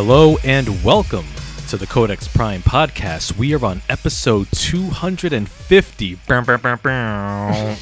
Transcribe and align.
Hello 0.00 0.36
and 0.44 0.84
welcome 0.84 1.26
to 1.66 1.76
the 1.76 1.84
Codex 1.84 2.28
Prime 2.28 2.62
podcast. 2.62 3.36
We 3.36 3.52
are 3.56 3.64
on 3.64 3.82
episode 3.88 4.46
250. 4.52 6.14
Bow, 6.14 6.40
bow, 6.42 6.56
bow, 6.56 6.76
bow. 6.76 7.76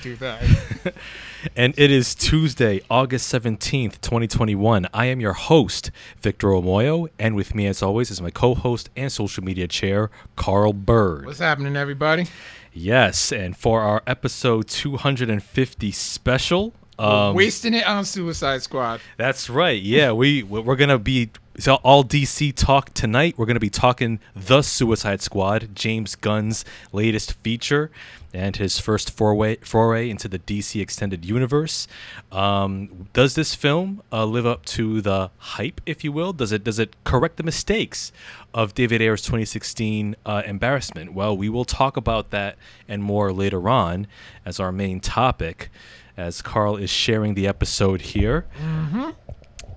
Do 0.00 0.14
that. 0.14 0.94
and 1.56 1.74
it 1.76 1.90
is 1.90 2.14
Tuesday, 2.14 2.80
August 2.88 3.34
17th, 3.34 4.00
2021. 4.00 4.86
I 4.94 5.06
am 5.06 5.18
your 5.18 5.32
host, 5.32 5.90
Victor 6.20 6.46
Omoyo, 6.46 7.08
and 7.18 7.34
with 7.34 7.56
me, 7.56 7.66
as 7.66 7.82
always, 7.82 8.12
is 8.12 8.22
my 8.22 8.30
co 8.30 8.54
host 8.54 8.88
and 8.94 9.10
social 9.10 9.42
media 9.42 9.66
chair, 9.66 10.12
Carl 10.36 10.72
Bird. 10.72 11.26
What's 11.26 11.40
happening, 11.40 11.74
everybody? 11.74 12.28
Yes, 12.72 13.32
and 13.32 13.56
for 13.56 13.80
our 13.80 14.04
episode 14.06 14.68
250 14.68 15.90
special, 15.90 16.72
um, 16.98 17.34
Wasting 17.34 17.74
it 17.74 17.86
on 17.86 18.04
Suicide 18.04 18.62
Squad. 18.62 19.00
That's 19.16 19.48
right. 19.48 19.80
Yeah, 19.80 20.12
we 20.12 20.42
we're 20.42 20.76
gonna 20.76 20.98
be 20.98 21.30
so 21.58 21.76
all 21.76 22.04
DC 22.04 22.54
talk 22.54 22.94
tonight. 22.94 23.34
We're 23.36 23.46
gonna 23.46 23.60
be 23.60 23.70
talking 23.70 24.20
the 24.34 24.62
Suicide 24.62 25.20
Squad, 25.20 25.74
James 25.74 26.14
Gunn's 26.14 26.64
latest 26.92 27.32
feature, 27.34 27.90
and 28.32 28.56
his 28.56 28.78
first 28.78 29.10
foray 29.10 29.56
foray 29.56 30.08
into 30.08 30.28
the 30.28 30.38
DC 30.38 30.80
extended 30.80 31.24
universe. 31.24 31.88
Um, 32.30 33.08
does 33.12 33.34
this 33.34 33.54
film 33.54 34.02
uh, 34.12 34.24
live 34.24 34.46
up 34.46 34.64
to 34.66 35.00
the 35.00 35.30
hype, 35.38 35.80
if 35.86 36.04
you 36.04 36.12
will? 36.12 36.32
Does 36.32 36.52
it 36.52 36.62
does 36.62 36.78
it 36.78 36.94
correct 37.04 37.36
the 37.36 37.42
mistakes 37.42 38.12
of 38.54 38.74
David 38.74 39.02
Ayer's 39.02 39.22
2016 39.22 40.14
uh, 40.24 40.42
embarrassment? 40.46 41.12
Well, 41.12 41.36
we 41.36 41.48
will 41.48 41.64
talk 41.64 41.96
about 41.96 42.30
that 42.30 42.56
and 42.86 43.02
more 43.02 43.32
later 43.32 43.68
on 43.68 44.06
as 44.44 44.60
our 44.60 44.72
main 44.72 45.00
topic 45.00 45.70
as 46.16 46.42
Carl 46.42 46.76
is 46.76 46.90
sharing 46.90 47.34
the 47.34 47.46
episode 47.46 48.00
here. 48.00 48.44
Mm-hmm. 48.60 49.10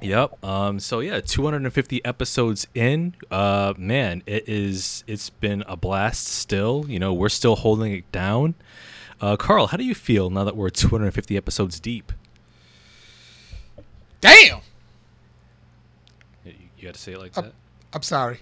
Yep. 0.02 0.44
Um, 0.44 0.80
so 0.80 1.00
yeah, 1.00 1.22
250 1.22 2.04
episodes 2.04 2.68
in. 2.74 3.16
Uh, 3.30 3.74
man, 3.78 4.24
it 4.26 4.50
is. 4.50 5.04
It's 5.08 5.30
been 5.30 5.64
a 5.68 5.78
blast. 5.78 6.28
Still, 6.28 6.86
you 6.88 7.00
know, 7.00 7.14
we're 7.14 7.30
still 7.30 7.56
holding 7.56 7.94
it 7.94 8.12
down. 8.12 8.56
Uh, 9.20 9.36
Carl, 9.38 9.68
how 9.68 9.78
do 9.78 9.84
you 9.84 9.94
feel 9.94 10.30
now 10.32 10.44
that 10.44 10.56
we're 10.58 10.72
250 10.72 11.38
episodes 11.38 11.80
deep? 11.80 12.12
Damn! 14.20 14.62
You, 16.46 16.54
you 16.78 16.84
got 16.88 16.96
to 16.96 17.00
say 17.00 17.14
it 17.14 17.20
like 17.20 17.38
Uh, 17.38 17.42
that. 17.42 17.54
I'm 17.94 18.02
sorry. 18.02 18.40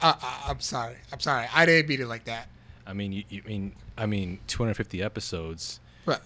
Uh, 0.00 0.14
uh, 0.22 0.40
I'm 0.48 0.60
sorry. 0.60 0.96
I'm 1.12 1.20
sorry. 1.20 1.46
I 1.52 1.66
didn't 1.66 1.88
mean 1.88 2.00
it 2.00 2.06
like 2.06 2.24
that. 2.24 2.48
I 2.86 2.92
mean, 2.92 3.12
you, 3.12 3.24
you 3.28 3.42
mean, 3.46 3.72
I 3.98 4.06
mean, 4.06 4.38
250 4.46 5.02
episodes. 5.02 5.80
But 6.06 6.22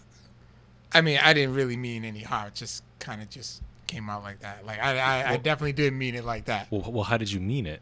I 0.93 1.01
mean, 1.01 1.19
I 1.23 1.33
didn't 1.33 1.55
really 1.55 1.77
mean 1.77 2.05
any 2.05 2.21
harm. 2.23 2.51
Just 2.55 2.85
kind 3.01 3.21
of 3.23 3.29
just 3.31 3.63
came 3.87 4.09
out 4.11 4.23
like 4.23 4.41
that. 4.41 4.65
Like 4.67 4.81
I, 4.81 4.99
I, 4.99 5.31
I 5.33 5.37
definitely 5.37 5.73
didn't 5.73 5.99
mean 5.99 6.15
it 6.15 6.25
like 6.25 6.47
that. 6.47 6.69
Well, 6.71 6.91
well, 6.91 7.05
how 7.05 7.17
did 7.17 7.31
you 7.31 7.41
mean 7.41 7.67
it? 7.67 7.81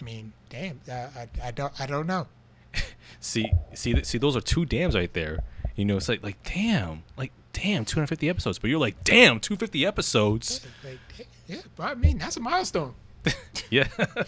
I 0.00 0.04
mean, 0.04 0.32
damn. 0.50 0.80
Uh, 0.90 1.08
I, 1.16 1.28
I 1.44 1.50
don't, 1.50 1.72
I 1.80 1.86
don't 1.86 2.06
know. 2.06 2.26
See, 3.20 3.52
see, 3.74 4.02
see, 4.02 4.18
those 4.18 4.36
are 4.36 4.40
two 4.40 4.64
dams 4.64 4.96
right 4.96 5.12
there. 5.12 5.44
You 5.76 5.84
know, 5.84 5.96
it's 5.96 6.08
like, 6.08 6.24
like, 6.24 6.42
damn, 6.42 7.04
like, 7.16 7.30
damn, 7.52 7.84
250 7.84 8.28
episodes. 8.28 8.58
But 8.58 8.68
you're 8.70 8.80
like, 8.80 9.04
damn, 9.04 9.38
250 9.38 9.86
episodes. 9.86 10.66
Like, 10.84 10.98
yeah, 11.46 11.60
but 11.76 11.84
I 11.84 11.94
mean, 11.94 12.18
that's 12.18 12.36
a 12.36 12.40
milestone. 12.40 12.94
Yeah. 13.70 13.88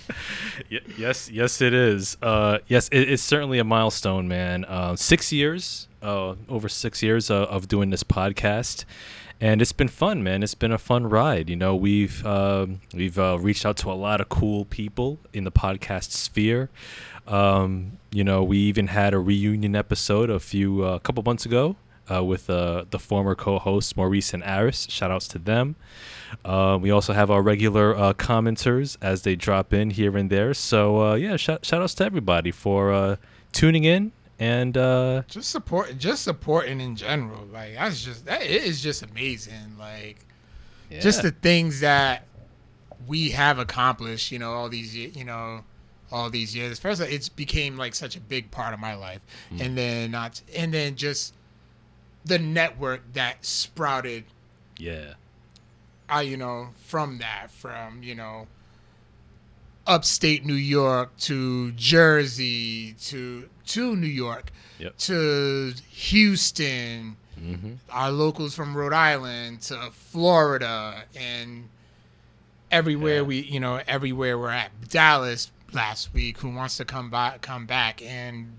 Yes, 0.97 1.29
yes, 1.31 1.61
it 1.61 1.75
is. 1.75 2.17
Uh, 2.23 2.59
yes, 2.67 2.89
it, 2.89 3.11
it's 3.11 3.23
certainly 3.23 3.59
a 3.59 3.65
milestone, 3.65 4.27
man. 4.27 4.65
Uh, 4.65 4.97
six 4.97 5.33
years, 5.33 5.89
uh, 6.03 6.37
over 6.49 6.69
six 6.69 7.03
years 7.03 7.31
uh, 7.31 7.43
of 7.45 7.69
doing 7.69 7.91
this 7.91 8.03
podcast, 8.05 8.85
and 9.41 9.61
it's 9.61 9.73
been 9.73 9.89
fun, 9.89 10.23
man. 10.23 10.43
It's 10.43 10.55
been 10.55 10.73
a 10.73 10.79
fun 10.79 11.07
ride. 11.09 11.51
You 11.51 11.57
know, 11.57 11.75
we've 11.75 12.25
um, 12.27 12.81
we've 12.93 13.19
uh, 13.19 13.39
reached 13.41 13.67
out 13.67 13.77
to 13.79 13.91
a 13.91 13.95
lot 13.95 14.21
of 14.21 14.29
cool 14.29 14.65
people 14.65 15.19
in 15.33 15.45
the 15.45 15.53
podcast 15.53 16.13
sphere. 16.13 16.71
Um, 17.27 17.99
you 18.11 18.25
know, 18.25 18.43
we 18.43 18.59
even 18.59 18.89
had 18.89 19.15
a 19.15 19.19
reunion 19.19 19.75
episode 19.75 20.31
a 20.31 20.39
few 20.39 20.85
a 20.85 21.01
couple 21.01 21.23
months 21.23 21.47
ago 21.47 21.77
uh, 22.13 22.23
with 22.25 22.49
uh, 22.51 22.85
the 22.91 22.99
former 22.99 23.35
co-hosts 23.35 23.97
Maurice 23.97 24.35
and 24.35 24.43
Aris. 24.45 24.87
Shout 24.91 25.11
outs 25.11 25.29
to 25.29 25.39
them. 25.39 25.77
Uh, 26.45 26.79
we 26.81 26.91
also 26.91 27.13
have 27.13 27.31
our 27.31 27.43
regular 27.43 27.97
uh, 27.97 28.13
commenters 28.13 28.97
as 29.01 29.23
they 29.23 29.37
drop 29.37 29.73
in 29.73 29.91
here 29.91 30.17
and 30.17 30.31
there. 30.31 30.55
So 30.55 31.03
uh, 31.03 31.15
yeah, 31.15 31.37
shout, 31.37 31.65
shout 31.65 31.83
outs 31.83 31.95
to 31.95 32.05
everybody 32.05 32.51
for 32.51 32.93
uh, 32.93 33.17
tuning 33.53 33.85
in 33.85 34.13
and 34.39 34.77
uh, 34.77 35.23
Just 35.29 35.51
support, 35.51 35.99
just 35.99 36.25
supporting 36.25 36.81
in 36.81 36.97
general. 36.97 37.47
Like 37.53 37.75
that's 37.75 38.05
just 38.05 38.27
that 38.27 38.43
it 38.43 38.63
is 38.65 38.81
just 38.83 39.03
amazing. 39.03 39.77
Like 39.79 40.25
just 41.01 41.23
the 41.23 41.31
things 41.31 41.81
that 41.81 42.27
we 43.07 43.31
have 43.31 43.59
accomplished, 43.59 44.33
you 44.33 44.39
know, 44.39 44.53
all 44.53 44.69
these, 44.69 44.95
you 44.95 45.25
know, 45.25 45.65
all 46.11 46.31
these 46.31 46.55
years. 46.55 46.79
First, 46.79 47.01
it's 47.01 47.29
became 47.29 47.77
like 47.77 47.95
such 47.95 48.17
a 48.17 48.21
big 48.21 48.51
part 48.51 48.75
of 48.75 48.81
my 48.81 48.95
life, 48.95 49.21
and 49.59 49.77
then 49.77 50.11
not, 50.11 50.41
and 50.55 50.73
then 50.73 50.97
just 50.97 51.35
the 52.25 52.39
network 52.39 53.01
that 53.13 53.45
sprouted, 53.45 54.25
yeah, 54.79 55.15
uh, 56.15 56.21
you 56.21 56.37
know, 56.37 56.69
from 56.77 57.19
that, 57.19 57.51
from 57.51 58.03
you 58.03 58.15
know, 58.15 58.47
upstate 59.87 60.45
New 60.45 60.55
York 60.55 61.17
to 61.19 61.73
Jersey 61.73 62.95
to 63.05 63.49
to 63.67 63.97
New 63.97 64.07
York 64.07 64.51
Yep. 64.79 64.97
to 64.99 65.73
Houston. 65.91 67.17
Hmm 67.39 67.75
our 67.91 68.11
locals 68.11 68.55
from 68.55 68.77
Rhode 68.77 68.93
Island 68.93 69.61
to 69.63 69.91
Florida 69.93 71.05
and 71.17 71.69
everywhere 72.71 73.17
Yeah. 73.17 73.23
we 73.23 73.41
you 73.41 73.61
know 73.61 73.81
everywhere 73.87 74.39
we're 74.39 74.51
at. 74.51 74.71
Dallas 74.89 75.51
last 75.73 76.15
week 76.15 76.39
who 76.39 76.51
wants 76.55 76.77
to 76.79 76.85
come 76.85 77.11
back 77.11 77.41
come 77.43 77.67
back 77.67 78.01
and 78.03 78.57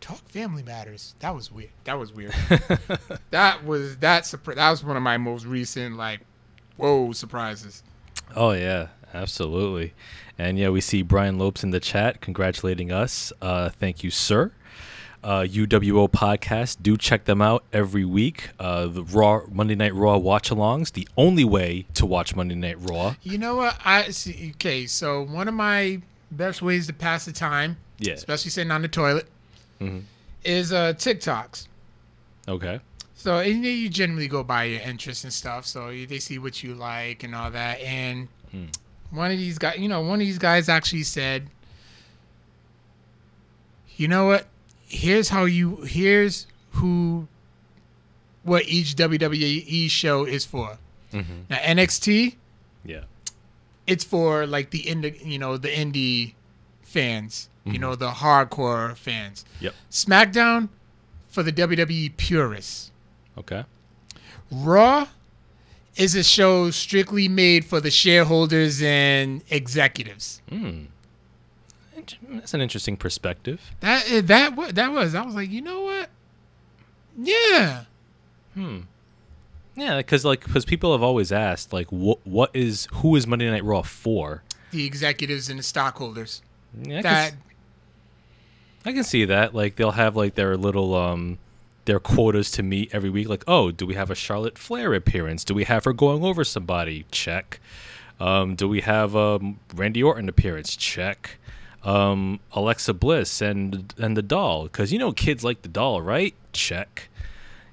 talk 0.00 0.28
family 0.28 0.62
matters. 0.62 1.14
That 1.18 1.34
was 1.34 1.50
weird. 1.50 1.70
That 1.84 1.98
was 1.98 2.12
weird. 2.12 2.34
That 3.30 3.64
was 3.64 3.96
that 3.98 4.22
surpri- 4.24 4.54
that 4.54 4.70
was 4.70 4.82
one 4.82 4.96
of 4.96 5.02
my 5.02 5.18
most 5.18 5.44
recent 5.44 5.96
like 5.96 6.20
whoa 6.76 7.12
surprises. 7.12 7.82
Oh 8.36 8.52
yeah, 8.52 8.88
absolutely. 9.14 9.94
And 10.38 10.58
yeah, 10.58 10.68
we 10.70 10.80
see 10.80 11.02
Brian 11.02 11.38
Lopes 11.38 11.64
in 11.64 11.70
the 11.70 11.80
chat 11.80 12.20
congratulating 12.20 12.92
us. 12.92 13.32
Uh, 13.42 13.68
thank 13.70 14.02
you, 14.04 14.10
sir. 14.10 14.52
Uh, 15.24 15.40
UWO 15.40 16.08
podcast. 16.08 16.76
Do 16.80 16.96
check 16.96 17.24
them 17.24 17.42
out 17.42 17.64
every 17.72 18.04
week. 18.04 18.50
Uh, 18.60 18.86
the 18.86 19.02
Raw 19.02 19.40
Monday 19.50 19.74
Night 19.74 19.92
Raw 19.94 20.16
watch-alongs. 20.16 20.92
The 20.92 21.08
only 21.16 21.44
way 21.44 21.86
to 21.94 22.06
watch 22.06 22.36
Monday 22.36 22.54
Night 22.54 22.76
Raw. 22.80 23.16
you 23.24 23.36
know 23.36 23.56
what 23.56 23.76
I 23.84 24.10
see 24.10 24.52
okay 24.54 24.86
so 24.86 25.22
one 25.22 25.48
of 25.48 25.54
my 25.54 26.00
best 26.30 26.62
ways 26.62 26.86
to 26.86 26.92
pass 26.92 27.24
the 27.24 27.32
time 27.32 27.76
Yeah. 27.98 28.12
especially 28.14 28.50
sitting 28.52 28.70
on 28.70 28.82
the 28.82 28.88
toilet 28.88 29.26
Mhm. 29.80 30.02
is 30.44 30.72
uh 30.72 30.92
TikToks 30.92 31.66
Okay. 32.46 32.78
So 33.14 33.38
and 33.38 33.64
you- 33.64 33.88
generally 33.88 34.28
go 34.28 34.44
by 34.44 34.64
your 34.64 34.80
interests 34.82 35.24
and 35.24 35.32
stuff. 35.32 35.66
So 35.66 35.88
they 36.06 36.20
see 36.20 36.38
what 36.38 36.62
you 36.62 36.74
like 36.74 37.24
and 37.24 37.34
all 37.34 37.50
that. 37.50 37.80
And 37.80 38.28
Hmm. 38.52 38.66
One 39.10 39.30
of 39.30 39.38
these 39.38 39.58
guys, 39.58 39.78
you 39.78 39.88
know, 39.88 40.00
one 40.00 40.20
of 40.20 40.26
these 40.26 40.38
guys 40.38 40.68
actually 40.68 41.02
said, 41.04 41.48
"You 43.96 44.08
know 44.08 44.26
what? 44.26 44.46
Here's 44.86 45.28
how 45.30 45.44
you. 45.44 45.76
Here's 45.82 46.46
who. 46.72 47.28
What 48.44 48.66
each 48.66 48.94
WWE 48.96 49.90
show 49.90 50.24
is 50.24 50.44
for. 50.46 50.78
Mm-hmm. 51.12 51.32
Now 51.50 51.56
NXT, 51.58 52.36
Yeah. 52.84 53.02
it's 53.86 54.04
for 54.04 54.46
like 54.46 54.70
the 54.70 54.84
indie, 54.84 55.22
you 55.24 55.38
know, 55.38 55.58
the 55.58 55.68
indie 55.68 56.34
fans. 56.82 57.50
You 57.66 57.74
Mhm. 57.74 57.80
know, 57.80 57.94
the 57.94 58.10
hardcore 58.12 58.96
fans. 58.96 59.44
Yep. 59.60 59.74
SmackDown 59.90 60.70
for 61.28 61.42
the 61.42 61.52
WWE 61.52 62.08
purists. 62.16 62.90
Okay. 63.36 63.64
Raw 64.50 65.08
is 65.98 66.14
a 66.14 66.22
show 66.22 66.70
strictly 66.70 67.28
made 67.28 67.64
for 67.66 67.80
the 67.80 67.90
shareholders 67.90 68.80
and 68.82 69.42
executives. 69.50 70.40
Int- 70.50 70.88
That's 72.30 72.54
an 72.54 72.60
interesting 72.60 72.96
perspective. 72.96 73.60
That 73.80 74.10
eh, 74.10 74.20
that 74.22 74.74
that 74.74 74.92
was. 74.92 75.14
I 75.14 75.22
was 75.22 75.34
like, 75.34 75.50
you 75.50 75.60
know 75.60 75.80
what? 75.82 76.08
Yeah. 77.20 77.84
Hmm. 78.54 78.80
Yeah, 79.76 79.98
because 79.98 80.24
like 80.24 80.44
because 80.44 80.64
people 80.64 80.92
have 80.92 81.02
always 81.02 81.30
asked 81.32 81.72
like 81.72 81.88
what 81.90 82.18
what 82.26 82.50
is 82.54 82.88
who 82.94 83.14
is 83.16 83.26
Monday 83.26 83.50
Night 83.50 83.64
Raw 83.64 83.82
for? 83.82 84.42
The 84.70 84.84
executives 84.86 85.48
and 85.50 85.58
the 85.58 85.62
stockholders. 85.62 86.42
Yeah, 86.82 86.98
I 86.98 87.02
can 87.02 87.02
That 87.02 87.32
s- 87.32 87.38
I 88.84 88.92
can 88.92 89.04
see 89.04 89.24
that. 89.26 89.54
Like 89.54 89.76
they'll 89.76 89.90
have 89.92 90.16
like 90.16 90.34
their 90.34 90.56
little 90.56 90.94
um 90.94 91.38
their 91.88 91.98
quotas 91.98 92.50
to 92.52 92.62
meet 92.62 92.90
every 92.92 93.08
week. 93.08 93.28
Like, 93.28 93.42
oh, 93.48 93.70
do 93.70 93.86
we 93.86 93.94
have 93.94 94.10
a 94.10 94.14
Charlotte 94.14 94.58
Flair 94.58 94.92
appearance? 94.92 95.42
Do 95.42 95.54
we 95.54 95.64
have 95.64 95.84
her 95.84 95.94
going 95.94 96.22
over 96.22 96.44
somebody? 96.44 97.06
Check. 97.10 97.60
Um, 98.20 98.54
do 98.54 98.68
we 98.68 98.82
have 98.82 99.16
um 99.16 99.58
Randy 99.74 100.02
Orton 100.02 100.28
appearance? 100.28 100.76
Check. 100.76 101.38
Um, 101.82 102.40
Alexa 102.52 102.92
Bliss 102.94 103.40
and 103.40 103.94
and 103.98 104.16
the 104.16 104.22
doll, 104.22 104.64
because 104.64 104.92
you 104.92 104.98
know 104.98 105.12
kids 105.12 105.42
like 105.42 105.62
the 105.62 105.68
doll, 105.68 106.02
right? 106.02 106.34
Check. 106.52 107.08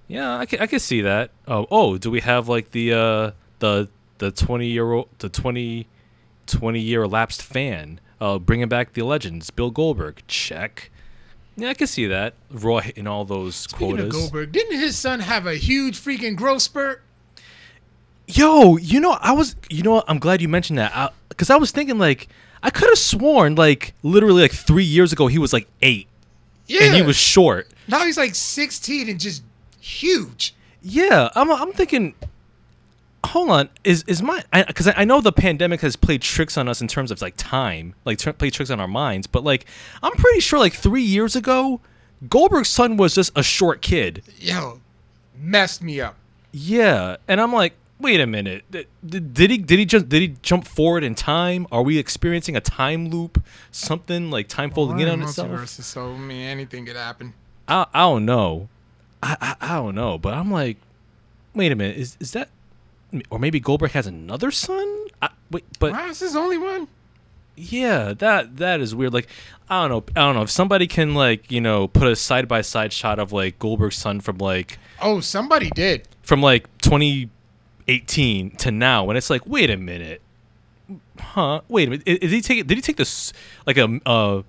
Yeah, 0.08 0.38
I 0.38 0.46
can 0.46 0.62
I 0.62 0.68
can 0.68 0.80
see 0.80 1.02
that. 1.02 1.32
Oh, 1.48 1.68
oh, 1.70 1.98
do 1.98 2.10
we 2.10 2.22
have 2.22 2.48
like 2.48 2.72
the 2.72 2.94
uh 2.94 3.32
the 3.60 3.90
the 4.20 4.32
twenty 4.32 4.68
year 4.68 4.94
old 4.94 5.10
the 5.20 5.30
twenty 5.30 5.88
20 6.48 6.80
year 6.80 7.08
lapsed 7.08 7.42
fan. 7.42 8.00
Uh, 8.22 8.40
bringing 8.40 8.70
back 8.70 8.94
the 8.94 9.02
legends, 9.02 9.50
Bill 9.50 9.72
Goldberg. 9.72 10.24
Check. 10.28 10.90
Yeah, 11.58 11.70
I 11.70 11.74
can 11.74 11.88
see 11.88 12.08
that. 12.08 12.34
Raw 12.52 12.80
hitting 12.80 13.08
all 13.08 13.24
those 13.26 13.56
Speaking 13.56 13.88
quotas. 13.90 14.06
of 14.08 14.12
Goldberg, 14.12 14.52
didn't 14.52 14.78
his 14.80 14.98
son 14.98 15.22
have 15.22 15.48
a 15.48 15.56
huge 15.56 15.98
freaking 15.98 16.36
growth 16.36 16.62
spurt? 16.64 17.02
Yo, 18.28 18.78
you 18.78 19.00
know, 19.00 19.18
I 19.22 19.32
was, 19.34 19.56
you 19.70 19.84
know. 19.84 20.04
I'm 20.08 20.20
glad 20.20 20.42
you 20.42 20.50
mentioned 20.50 20.80
that 20.80 21.14
because 21.30 21.50
I, 21.50 21.56
was 21.58 21.72
thinking 21.72 21.98
like 22.00 22.28
I 22.64 22.72
could 22.72 22.90
have 22.90 22.98
sworn 22.98 23.56
like 23.56 23.94
literally 24.02 24.42
like 24.42 24.52
three 24.52 24.84
years 24.84 25.14
ago 25.14 25.28
he 25.28 25.38
was 25.38 25.54
like 25.54 25.68
eight 25.84 26.08
Yeah. 26.66 26.84
and 26.86 26.96
he 26.96 27.04
was 27.04 27.16
short. 27.16 27.68
now 27.88 28.04
he's 28.04 28.18
like 28.18 28.34
16 28.34 29.10
and 29.10 29.20
just 29.20 29.44
huge. 29.80 30.56
Yeah, 30.82 31.30
I'm, 31.36 31.52
I'm 31.52 31.72
thinking. 31.72 32.16
Hold 33.26 33.50
on, 33.50 33.70
is 33.84 34.04
is 34.08 34.22
my 34.22 34.44
because 34.52 34.88
I, 34.88 34.94
I, 34.98 35.06
know 35.06 35.20
the 35.20 35.32
pandemic 35.32 35.82
has 35.82 35.96
played 35.96 36.22
tricks 36.22 36.58
on 36.58 36.68
us 36.68 36.82
in 36.82 36.88
terms 36.88 37.12
of 37.12 37.22
like 37.22 37.34
time, 37.38 37.96
like 38.06 38.20
tr- 38.20 38.32
played 38.32 38.54
tricks 38.54 38.70
on 38.70 38.80
our 38.80 38.88
minds. 38.88 39.28
But 39.28 39.44
like, 39.44 39.66
I'm 40.04 40.14
pretty 40.14 40.40
sure 40.40 40.60
like 40.60 40.74
three 40.74 41.02
years 41.02 41.36
ago, 41.36 41.82
Goldberg's 42.30 42.70
son 42.70 42.98
was 42.98 43.16
just 43.16 43.32
a 43.36 43.44
short 43.44 43.82
kid. 43.82 44.24
Yo, 44.38 44.82
messed 45.38 45.82
me 45.82 46.00
up. 46.00 46.16
Yeah, 46.52 47.18
and 47.28 47.42
I'm 47.42 47.52
like, 47.52 47.74
wait 48.00 48.20
a 48.20 48.28
minute, 48.28 48.64
did, 48.72 48.88
did 49.34 49.50
he 49.50 49.58
did 49.58 49.80
he 49.80 49.86
just 49.86 50.10
did 50.10 50.22
he 50.22 50.36
jump 50.42 50.66
forward 50.66 51.04
in 51.04 51.16
time? 51.16 51.68
Are 51.72 51.82
we 51.82 51.98
experiencing 51.98 52.56
a 52.56 52.62
time 52.62 53.10
loop? 53.10 53.44
Something 53.72 54.32
like 54.32 54.48
time 54.48 54.72
folding 54.72 55.00
in 55.00 55.10
on 55.10 55.22
itself? 55.22 55.68
So 55.68 56.14
I 56.14 56.18
mean, 56.18 56.42
anything 56.42 56.86
could 56.86 56.96
happen. 56.96 57.34
I 57.68 57.86
I 57.94 58.02
don't 58.02 58.26
know, 58.26 58.70
I, 59.22 59.38
I 59.42 59.56
I 59.62 59.76
don't 59.76 59.96
know, 59.96 60.18
but 60.18 60.34
I'm 60.34 60.52
like, 60.52 60.78
wait 61.54 61.72
a 61.72 61.76
minute, 61.76 61.98
is 61.98 62.18
is 62.20 62.32
that, 62.34 62.50
or 63.30 63.40
maybe 63.40 63.60
Goldberg 63.60 63.92
has 63.92 64.08
another 64.08 64.52
son? 64.52 65.06
I, 65.22 65.30
wait, 65.52 65.64
but 65.80 65.94
this 66.08 66.22
is 66.22 66.36
only 66.36 66.58
one. 66.58 66.88
yeah, 67.56 68.14
that 68.14 68.58
that 68.58 68.82
is 68.82 68.94
weird. 68.96 69.14
Like, 69.14 69.28
I 69.70 69.88
don't 69.88 69.90
know, 70.16 70.22
I 70.22 70.26
don't 70.26 70.36
know 70.36 70.42
if 70.44 70.50
somebody 70.52 70.88
can 70.88 71.14
like 71.16 71.52
you 71.52 71.62
know 71.62 71.88
put 71.88 72.08
a 72.08 72.16
side 72.16 72.48
by 72.48 72.62
side 72.62 72.92
shot 72.94 73.20
of 73.20 73.32
like 73.32 73.60
Goldberg's 73.60 73.96
son 73.96 74.20
from 74.22 74.38
like 74.38 74.78
Oh, 75.02 75.20
somebody 75.20 75.70
did. 75.72 76.08
from 76.24 76.42
like 76.42 76.68
2018 76.80 78.52
to 78.58 78.72
now, 78.72 79.10
and 79.10 79.18
it's 79.18 79.30
like, 79.30 79.46
wait 79.46 79.70
a 79.70 79.78
minute, 79.78 80.22
huh? 81.20 81.62
Wait 81.68 81.88
a 81.88 81.92
minute, 81.92 82.08
is, 82.08 82.18
is 82.20 82.32
he 82.32 82.42
take? 82.42 82.66
Did 82.68 82.78
he 82.78 82.82
take 82.82 82.98
this 82.98 83.34
like 83.66 83.78
a 83.78 84.00
uh 84.06 84.42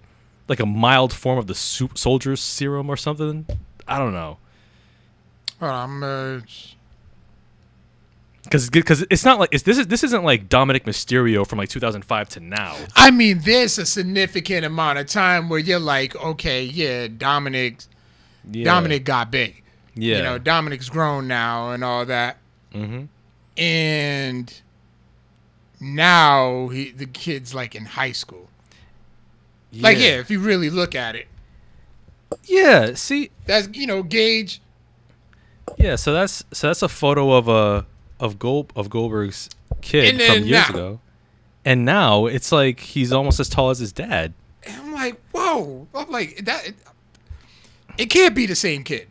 like 0.49 0.61
a 0.61 0.67
mild 0.67 1.13
form 1.13 1.39
of 1.39 1.47
the 1.49 1.55
soldier's 1.55 2.41
serum 2.41 2.89
or 2.89 2.97
something? 2.97 3.47
I 3.89 3.99
don't 3.99 4.13
know. 4.13 4.39
On, 5.61 5.71
I'm 5.71 6.03
uh, 6.03 6.41
Because 8.47 8.71
because 8.71 9.05
it's 9.11 9.25
not 9.25 9.39
like 9.39 9.51
it's, 9.53 9.65
this 9.65 9.77
is 9.79 9.87
this 9.89 10.03
isn't 10.05 10.25
like 10.25 10.49
Dominik 10.49 10.85
Mysterio 10.85 11.47
from 11.47 11.59
like 11.59 11.69
2005 11.69 12.29
to 12.31 12.41
now. 12.41 12.77
I 12.95 13.11
mean, 13.11 13.41
there's 13.45 13.77
a 13.79 13.85
significant 13.87 14.65
amount 14.65 14.99
of 14.99 15.07
time 15.07 15.49
where 15.49 15.59
you're 15.59 15.79
like, 15.81 16.15
okay, 16.17 16.63
yeah, 16.65 17.09
Dominik, 17.09 17.87
Yeah. 18.51 18.65
Dominik 18.67 19.05
got 19.05 19.31
big. 19.31 19.63
Yeah. 19.95 20.19
You 20.19 20.23
know, 20.23 20.39
Dominik's 20.39 20.89
grown 20.89 21.27
now 21.29 21.71
and 21.73 21.83
all 21.83 22.05
that. 22.07 22.39
mm-hmm. 22.73 23.05
And 23.59 24.61
now 25.81 26.69
he, 26.69 26.91
the 26.91 27.07
kid's 27.07 27.55
like 27.55 27.75
in 27.75 27.85
high 27.85 28.13
school. 28.13 28.49
Like, 29.73 29.99
yeah, 29.99 30.19
if 30.21 30.31
you 30.31 30.41
really 30.41 30.71
look 30.71 30.95
at 30.95 31.17
it, 31.17 31.27
Yeah. 32.45 32.95
See. 32.95 33.31
that's 33.45 33.69
you 33.73 33.87
know, 33.87 34.03
Gage. 34.03 34.61
Yeah. 35.77 35.97
So 35.97 36.13
that's 36.13 36.45
so 36.53 36.69
that's 36.69 36.83
a 36.83 36.89
photo 36.89 37.33
of 37.33 37.49
a 37.49 37.85
of 38.21 38.39
Gold 38.39 38.73
of 38.77 38.89
Goldberg's 38.91 39.51
kid 39.83 40.15
And 40.15 40.23
from 40.23 40.45
years 40.47 40.69
now- 40.69 40.69
ago, 40.71 41.01
and 41.65 41.85
now 41.85 42.27
it's 42.27 42.53
like 42.53 42.81
he's 42.81 43.13
almost 43.13 43.41
as 43.41 43.49
tall 43.49 43.71
as 43.71 43.79
his 43.79 43.93
dad. 43.93 44.33
And 44.65 44.77
I'm 44.83 44.93
like, 44.93 45.21
whoa. 45.33 45.87
I'm 45.95 46.11
like 46.11 46.45
that. 46.45 46.67
It, 46.69 46.75
it 47.99 48.07
can't 48.07 48.35
be 48.35 48.47
the 48.47 48.55
same 48.57 48.83
kid. 48.85 49.09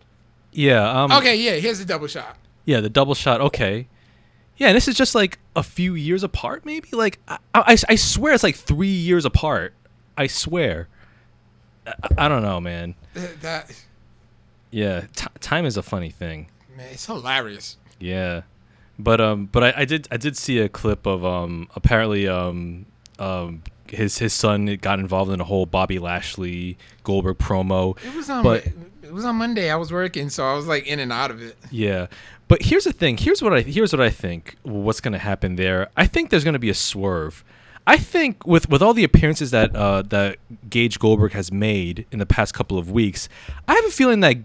Yeah. 0.51 0.89
Um, 1.03 1.11
Okay, 1.11 1.35
yeah. 1.35 1.53
Here's 1.55 1.79
the 1.79 1.85
double 1.85 2.07
shot. 2.07 2.37
Yeah, 2.65 2.79
the 2.81 2.89
double 2.89 3.13
shot. 3.15 3.41
Okay. 3.41 3.87
Yeah, 4.57 4.67
and 4.67 4.75
this 4.75 4.87
is 4.87 4.95
just 4.95 5.15
like 5.15 5.37
a 5.55 5.63
few 5.63 5.95
years 5.95 6.23
apart, 6.23 6.65
maybe. 6.65 6.87
Like 6.93 7.19
I, 7.27 7.37
I, 7.53 7.77
I 7.89 7.95
swear 7.95 8.33
it's 8.33 8.43
like 8.43 8.55
three 8.55 8.87
years 8.87 9.25
apart. 9.25 9.73
I 10.17 10.27
swear. 10.27 10.87
I, 11.85 11.93
I 12.25 12.27
don't 12.29 12.41
know, 12.41 12.59
man. 12.61 12.95
That, 13.13 13.41
that 13.41 13.83
Yeah, 14.71 15.01
t- 15.15 15.27
time 15.41 15.65
is 15.65 15.75
a 15.77 15.83
funny 15.83 16.09
thing. 16.09 16.47
man, 16.75 16.87
it's 16.91 17.05
hilarious. 17.05 17.77
Yeah, 17.99 18.41
but 18.99 19.19
um, 19.21 19.45
but 19.51 19.63
I, 19.63 19.81
I 19.81 19.85
did 19.85 20.07
I 20.11 20.17
did 20.17 20.37
see 20.37 20.59
a 20.59 20.69
clip 20.69 21.05
of 21.05 21.23
um 21.25 21.67
apparently 21.75 22.27
um 22.27 22.85
um 23.19 23.63
his 23.87 24.17
his 24.17 24.33
son 24.33 24.77
got 24.81 24.99
involved 24.99 25.31
in 25.31 25.39
a 25.39 25.43
whole 25.43 25.65
Bobby 25.65 25.99
Lashley 25.99 26.77
Goldberg 27.03 27.37
promo. 27.37 27.97
It 28.03 28.15
was 28.15 28.29
on. 28.29 28.43
But- 28.43 28.65
it 29.03 29.13
was 29.13 29.23
on 29.23 29.35
Monday. 29.35 29.69
I 29.69 29.75
was 29.75 29.91
working, 29.93 30.29
so 30.29 30.43
I 30.43 30.55
was 30.55 30.65
like 30.65 30.87
in 30.87 30.99
and 30.99 31.13
out 31.13 31.29
of 31.29 31.39
it. 31.41 31.55
Yeah, 31.69 32.07
but 32.47 32.63
here's 32.63 32.85
the 32.85 32.91
thing. 32.91 33.17
Here's 33.17 33.41
what 33.41 33.53
I 33.53 33.61
here's 33.61 33.93
what 33.93 34.01
I 34.01 34.09
think. 34.09 34.57
What's 34.63 34.99
going 34.99 35.13
to 35.13 35.19
happen 35.19 35.57
there? 35.57 35.89
I 35.95 36.07
think 36.07 36.31
there's 36.31 36.43
going 36.43 36.53
to 36.53 36.59
be 36.59 36.71
a 36.71 36.75
swerve. 36.75 37.43
I 37.85 37.97
think 37.97 38.47
with 38.47 38.67
with 38.67 38.81
all 38.81 38.95
the 38.95 39.03
appearances 39.03 39.51
that 39.51 39.75
uh, 39.75 40.01
that 40.09 40.37
Gage 40.71 40.97
Goldberg 40.97 41.33
has 41.33 41.51
made 41.51 42.07
in 42.11 42.17
the 42.17 42.25
past 42.25 42.55
couple 42.55 42.79
of 42.79 42.89
weeks, 42.89 43.29
I 43.67 43.75
have 43.75 43.85
a 43.85 43.91
feeling 43.91 44.21
that 44.21 44.37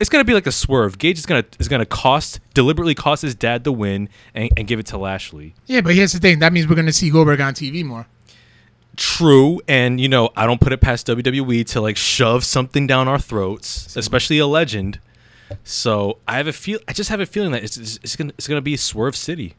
it's 0.00 0.10
going 0.10 0.20
to 0.20 0.26
be 0.26 0.34
like 0.34 0.46
a 0.46 0.52
swerve. 0.52 0.98
Gage 0.98 1.18
is 1.18 1.26
going 1.26 1.42
to 1.42 1.58
is 1.58 1.68
to 1.68 1.86
cost 1.86 2.40
deliberately 2.52 2.94
cost 2.94 3.22
his 3.22 3.34
dad 3.34 3.64
the 3.64 3.72
win 3.72 4.08
and, 4.34 4.50
and 4.56 4.66
give 4.66 4.78
it 4.78 4.86
to 4.86 4.98
Lashley. 4.98 5.54
Yeah, 5.66 5.80
but 5.80 5.94
here's 5.94 6.12
the 6.12 6.18
thing. 6.18 6.38
That 6.40 6.52
means 6.52 6.68
we're 6.68 6.76
gonna 6.76 6.92
see 6.92 7.10
Goldberg 7.10 7.40
on 7.40 7.54
TV 7.54 7.84
more. 7.84 8.06
True, 8.96 9.60
and 9.66 10.00
you 10.00 10.08
know 10.08 10.30
I 10.36 10.46
don't 10.46 10.60
put 10.60 10.72
it 10.72 10.80
past 10.80 11.06
WWE 11.06 11.66
to 11.68 11.80
like 11.80 11.96
shove 11.96 12.44
something 12.44 12.86
down 12.86 13.08
our 13.08 13.18
throats, 13.18 13.96
especially 13.96 14.38
a 14.38 14.46
legend. 14.46 15.00
So 15.62 16.18
I 16.26 16.36
have 16.36 16.46
a 16.46 16.52
feel. 16.52 16.78
I 16.88 16.92
just 16.92 17.10
have 17.10 17.20
a 17.20 17.26
feeling 17.26 17.52
that 17.52 17.64
it's 17.64 17.76
it's, 17.76 17.98
it's 18.02 18.16
gonna 18.16 18.32
it's 18.38 18.48
gonna 18.48 18.60
be 18.62 18.76
Swerve 18.76 19.16
City, 19.16 19.54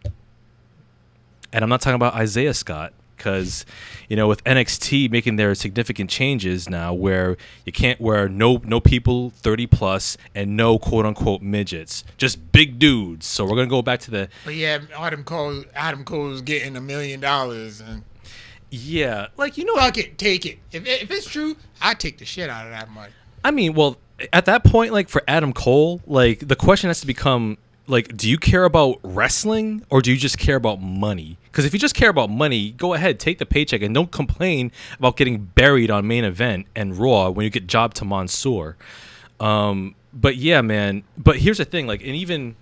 and 1.53 1.63
I'm 1.63 1.69
not 1.69 1.81
talking 1.81 1.95
about 1.95 2.13
Isaiah 2.15 2.53
Scott 2.53 2.93
because 3.15 3.65
you 4.09 4.15
know 4.15 4.27
with 4.27 4.43
NXT 4.43 5.11
making 5.11 5.35
their 5.35 5.55
significant 5.55 6.09
changes 6.09 6.69
now, 6.69 6.93
where 6.93 7.37
you 7.65 7.71
can't 7.71 7.99
wear 7.99 8.27
no 8.29 8.61
no 8.63 8.79
people 8.79 9.29
30 9.31 9.67
plus 9.67 10.17
and 10.33 10.55
no 10.57 10.77
quote 10.77 11.05
unquote 11.05 11.41
midgets, 11.41 12.03
just 12.17 12.51
big 12.51 12.79
dudes. 12.79 13.25
So 13.25 13.45
we're 13.45 13.55
gonna 13.55 13.67
go 13.67 13.81
back 13.81 13.99
to 14.01 14.11
the 14.11 14.29
But 14.43 14.55
yeah, 14.55 14.79
Adam 14.97 15.23
Cole. 15.23 15.63
Adam 15.73 16.03
Cole's 16.03 16.41
getting 16.41 16.75
a 16.75 16.81
million 16.81 17.19
dollars, 17.19 17.81
and 17.81 18.03
yeah, 18.69 19.27
like 19.37 19.57
you 19.57 19.65
know 19.65 19.75
fuck 19.75 19.97
it, 19.97 20.17
take 20.17 20.45
it. 20.45 20.59
If 20.71 20.85
if 20.85 21.11
it's 21.11 21.27
true, 21.27 21.55
I 21.81 21.93
take 21.93 22.17
the 22.17 22.25
shit 22.25 22.49
out 22.49 22.65
of 22.65 22.71
that 22.71 22.89
money. 22.89 23.13
I 23.43 23.51
mean, 23.51 23.73
well, 23.73 23.97
at 24.33 24.45
that 24.45 24.63
point, 24.63 24.91
like 24.91 25.07
for 25.09 25.23
Adam 25.27 25.53
Cole, 25.53 26.01
like 26.07 26.47
the 26.47 26.55
question 26.55 26.89
has 26.89 26.99
to 27.01 27.07
become 27.07 27.57
like, 27.87 28.15
do 28.17 28.29
you 28.29 28.37
care 28.37 28.63
about 28.63 28.99
wrestling 29.03 29.83
or 29.89 30.01
do 30.01 30.11
you 30.11 30.17
just 30.17 30.37
care 30.37 30.55
about 30.55 30.81
money? 30.81 31.37
Because 31.55 31.63
if 31.63 31.71
you 31.71 31.79
just 31.79 31.95
care 31.95 32.09
about 32.09 32.29
money, 32.29 32.71
go 32.71 32.93
ahead, 32.95 33.17
take 33.17 33.37
the 33.37 33.45
paycheck, 33.45 33.81
and 33.81 33.95
don't 33.95 34.11
complain 34.11 34.73
about 34.99 35.15
getting 35.15 35.37
buried 35.55 35.89
on 35.89 36.05
main 36.05 36.25
event 36.25 36.67
and 36.75 36.97
Raw 36.97 37.29
when 37.29 37.45
you 37.45 37.49
get 37.49 37.65
jobbed 37.65 37.95
to 37.95 38.03
Mansoor. 38.05 38.75
Um, 39.39 39.95
but 40.11 40.35
yeah, 40.35 40.59
man. 40.59 41.03
But 41.17 41.37
here's 41.37 41.57
the 41.59 41.63
thing, 41.63 41.87
like, 41.87 42.01
and 42.01 42.09
even. 42.15 42.57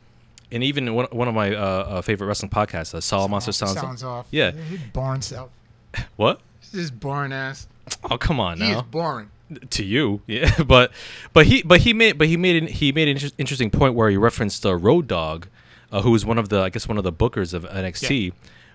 And 0.51 0.63
even 0.63 0.93
one, 0.93 1.07
one 1.09 1.27
of 1.27 1.33
my 1.33 1.55
uh, 1.55 1.59
uh, 1.59 2.01
favorite 2.03 2.27
wrestling 2.27 2.51
podcasts, 2.51 2.93
uh, 2.93 3.01
Solid 3.01 3.29
Monster 3.31 3.51
Sounds, 3.53 3.73
sounds 3.73 4.03
off. 4.03 4.27
Yeah. 4.29 4.51
boring 4.93 5.23
self. 5.23 5.50
What? 6.15 6.41
This 6.71 6.91
boring 6.91 7.33
ass. 7.33 7.67
Oh, 8.12 8.19
come 8.19 8.39
on 8.39 8.59
He 8.62 8.69
is 8.69 8.83
boring. 8.83 9.31
to 9.71 9.83
you 9.83 10.21
yeah 10.27 10.51
but 10.67 10.91
but 11.33 11.47
he 11.47 11.63
but 11.63 11.79
he 11.81 11.93
made 11.93 12.19
but 12.19 12.27
he 12.27 12.38
made 12.38 12.62
an, 12.62 12.67
he 12.69 12.91
made 12.91 13.07
an 13.07 13.15
inter- 13.17 13.33
interesting 13.39 13.71
point 13.71 13.95
where 13.95 14.12
he 14.12 14.17
referenced 14.17 14.63
uh, 14.63 14.75
Road 14.75 15.07
Dogg 15.07 15.47
uh, 15.91 16.01
who 16.03 16.12
was 16.12 16.23
one 16.25 16.38
of 16.38 16.50
the 16.50 16.59
i 16.62 16.69
guess 16.69 16.88
one 16.88 16.97
of 16.97 17.03
the 17.03 17.12
bookers 17.13 17.53
of 17.53 17.63
nxt 17.65 18.31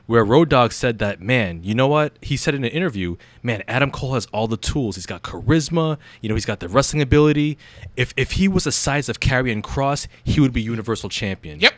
where 0.09 0.25
Road 0.25 0.49
Dogg 0.49 0.73
said 0.73 0.99
that 0.99 1.21
man 1.21 1.63
you 1.63 1.75
know 1.75 1.87
what 1.87 2.19
he 2.21 2.37
said 2.37 2.55
in 2.57 2.65
an 2.65 2.71
interview 2.71 3.15
man 3.43 3.63
adam 3.69 3.91
cole 3.93 4.15
has 4.15 4.27
all 4.33 4.49
the 4.49 4.57
tools 4.57 4.97
he's 4.97 5.07
got 5.07 5.23
charisma 5.23 5.97
you 6.21 6.29
know 6.29 6.35
he's 6.35 6.45
got 6.47 6.59
the 6.59 6.69
wrestling 6.69 7.01
ability 7.03 7.57
if 7.95 8.13
if 8.17 8.33
he 8.33 8.49
was 8.49 8.65
the 8.65 8.73
size 8.73 9.09
of 9.09 9.21
Karrion 9.21 9.63
Kross 9.63 10.09
he 10.25 10.41
would 10.41 10.53
be 10.53 10.61
universal 10.63 11.09
champion 11.09 11.61
Yep. 11.61 11.75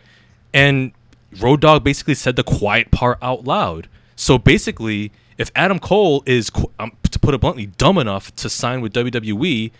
and 0.54 0.92
Road 1.38 1.60
Dogg 1.60 1.84
basically 1.84 2.14
said 2.14 2.34
the 2.34 2.42
quiet 2.42 2.90
part 2.90 3.16
out 3.22 3.44
loud. 3.44 3.88
So 4.16 4.36
basically, 4.36 5.12
if 5.38 5.48
Adam 5.54 5.78
Cole 5.78 6.24
is, 6.26 6.50
um, 6.80 6.90
to 7.08 7.18
put 7.20 7.34
it 7.34 7.40
bluntly, 7.40 7.66
dumb 7.66 7.98
enough 7.98 8.34
to 8.34 8.50
sign 8.50 8.80
with 8.80 8.92
WWE, 8.92 9.70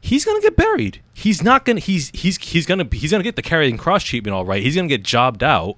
he's 0.00 0.24
gonna 0.26 0.40
get 0.42 0.54
buried. 0.54 1.00
He's 1.14 1.42
not 1.42 1.64
gonna. 1.64 1.80
He's 1.80 2.10
he's 2.12 2.36
he's 2.36 2.66
gonna 2.66 2.86
he's 2.92 3.10
gonna 3.10 3.24
get 3.24 3.36
the 3.36 3.42
Karrion 3.42 3.78
Kross 3.78 4.04
treatment 4.04 4.34
all 4.34 4.44
right. 4.44 4.62
He's 4.62 4.76
gonna 4.76 4.86
get 4.86 5.02
jobbed 5.02 5.42
out, 5.42 5.76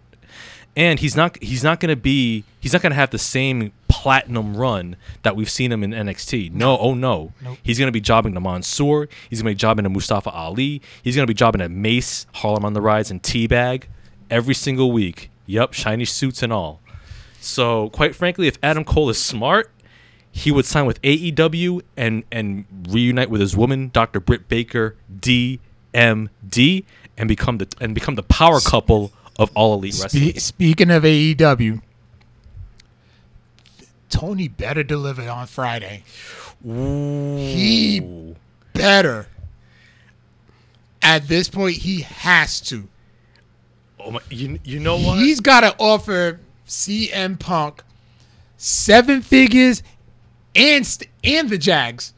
and 0.78 1.00
he's 1.00 1.16
not 1.16 1.36
he's 1.42 1.64
not 1.64 1.80
gonna 1.80 1.96
be 1.96 2.44
he's 2.60 2.72
not 2.72 2.80
gonna 2.80 2.94
have 2.94 3.10
the 3.10 3.18
same 3.18 3.72
platinum 3.88 4.56
run 4.56 4.94
that 5.24 5.34
we've 5.34 5.50
seen 5.50 5.72
him 5.72 5.82
in 5.82 5.90
NXT. 5.90 6.52
No, 6.52 6.78
oh 6.78 6.94
no, 6.94 7.32
Nope. 7.42 7.58
he's 7.62 7.78
gonna 7.80 7.90
be 7.92 8.00
jobbing 8.00 8.32
to 8.34 8.40
Mansoor. 8.40 9.08
He's 9.28 9.42
gonna 9.42 9.50
be 9.50 9.56
jobbing 9.56 9.82
to 9.82 9.88
Mustafa 9.90 10.30
Ali. 10.30 10.80
He's 11.02 11.16
gonna 11.16 11.26
be 11.26 11.34
jobbing 11.34 11.60
at 11.60 11.70
Mace, 11.72 12.26
Harlem 12.34 12.64
on 12.64 12.72
the 12.74 12.80
Rise, 12.80 13.10
and 13.10 13.20
Teabag 13.22 13.84
every 14.30 14.54
single 14.54 14.92
week. 14.92 15.30
Yep, 15.46 15.72
shiny 15.74 16.04
suits 16.04 16.42
and 16.44 16.52
all. 16.52 16.80
So, 17.40 17.88
quite 17.90 18.14
frankly, 18.14 18.46
if 18.46 18.56
Adam 18.62 18.84
Cole 18.84 19.08
is 19.10 19.20
smart, 19.20 19.70
he 20.30 20.52
would 20.52 20.64
sign 20.64 20.86
with 20.86 21.02
AEW 21.02 21.80
and 21.96 22.22
and 22.30 22.66
reunite 22.88 23.30
with 23.30 23.40
his 23.40 23.56
woman, 23.56 23.90
Dr. 23.92 24.20
Britt 24.20 24.48
Baker, 24.48 24.94
DMD, 25.12 26.84
and 27.16 27.28
become 27.28 27.58
the 27.58 27.66
and 27.80 27.94
become 27.94 28.14
the 28.14 28.22
power 28.22 28.60
couple 28.60 29.12
of 29.38 29.50
all 29.54 29.74
elite 29.74 29.98
wrestling. 30.00 30.38
Speaking 30.38 30.90
of 30.90 31.02
AEW, 31.04 31.80
Tony 34.10 34.48
better 34.48 34.82
deliver 34.82 35.28
on 35.28 35.46
Friday. 35.46 36.02
He 36.64 38.00
better. 38.72 39.28
At 41.00 41.28
this 41.28 41.48
point, 41.48 41.76
he 41.76 42.00
has 42.00 42.60
to. 42.62 42.88
Oh 44.00 44.10
my, 44.12 44.20
you, 44.30 44.58
you 44.64 44.80
know 44.80 44.96
what? 44.98 45.18
He's 45.18 45.40
got 45.40 45.60
to 45.60 45.74
offer 45.78 46.40
CM 46.66 47.38
Punk 47.38 47.82
seven 48.56 49.22
figures 49.22 49.82
and 50.54 50.86
st- 50.86 51.10
and 51.22 51.48
the 51.48 51.58
Jags. 51.58 52.12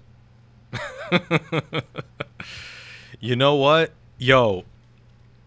You 3.21 3.37
know 3.37 3.55
what? 3.57 3.93
Yo, 4.17 4.65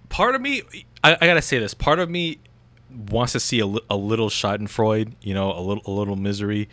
part 0.10 0.36
of 0.36 0.42
me, 0.42 0.62
I, 1.03 1.17
I 1.19 1.27
gotta 1.27 1.41
say 1.41 1.60
this. 1.60 1.74
Part 1.74 2.00
of 2.00 2.10
me 2.10 2.39
wants 3.10 3.33
to 3.33 3.39
see 3.39 3.60
a, 3.60 3.65
a 3.89 3.95
little 3.95 4.29
Schadenfreude, 4.29 5.13
you 5.22 5.33
know, 5.33 5.51
a 5.51 5.62
little 5.62 5.83
a 5.86 5.91
little 5.91 6.15
misery, 6.15 6.69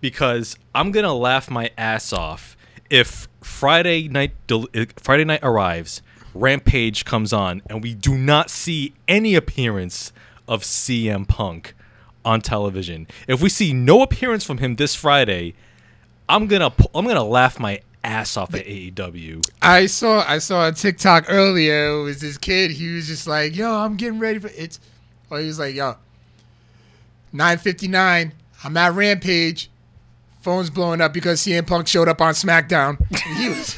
because 0.00 0.56
I'm 0.74 0.90
gonna 0.90 1.14
laugh 1.14 1.50
my 1.50 1.70
ass 1.76 2.12
off 2.12 2.56
if 2.90 3.28
Friday 3.40 4.08
night 4.08 4.32
del- 4.46 4.68
Friday 4.96 5.24
night 5.24 5.40
arrives, 5.42 6.02
Rampage 6.34 7.04
comes 7.04 7.32
on, 7.32 7.62
and 7.68 7.82
we 7.82 7.94
do 7.94 8.16
not 8.16 8.50
see 8.50 8.94
any 9.08 9.34
appearance 9.34 10.12
of 10.46 10.62
CM 10.62 11.26
Punk 11.26 11.74
on 12.24 12.40
television. 12.40 13.06
If 13.26 13.40
we 13.40 13.48
see 13.48 13.72
no 13.72 14.02
appearance 14.02 14.44
from 14.44 14.58
him 14.58 14.76
this 14.76 14.94
Friday, 14.94 15.54
I'm 16.28 16.46
gonna 16.46 16.72
I'm 16.94 17.06
gonna 17.06 17.24
laugh 17.24 17.58
my 17.58 17.80
ass 18.06 18.36
off 18.36 18.54
at 18.54 18.64
AEW. 18.64 19.46
I 19.60 19.86
saw 19.86 20.24
I 20.26 20.38
saw 20.38 20.68
a 20.68 20.72
TikTok 20.72 21.26
earlier. 21.28 21.88
It 21.88 22.02
was 22.04 22.20
this 22.20 22.38
kid. 22.38 22.70
He 22.70 22.94
was 22.94 23.06
just 23.06 23.26
like, 23.26 23.56
"Yo, 23.56 23.70
I'm 23.70 23.96
getting 23.96 24.18
ready 24.18 24.38
for 24.38 24.48
it." 24.48 24.78
Or 25.28 25.40
he 25.40 25.46
was 25.46 25.58
like, 25.58 25.74
"Yo, 25.74 25.96
9:59. 27.34 28.32
I'm 28.64 28.76
at 28.76 28.94
Rampage. 28.94 29.70
Phone's 30.40 30.70
blowing 30.70 31.00
up 31.00 31.12
because 31.12 31.40
CM 31.40 31.66
Punk 31.66 31.88
showed 31.88 32.08
up 32.08 32.20
on 32.20 32.34
SmackDown." 32.34 32.98
And 33.26 33.38
he 33.38 33.48
was, 33.48 33.76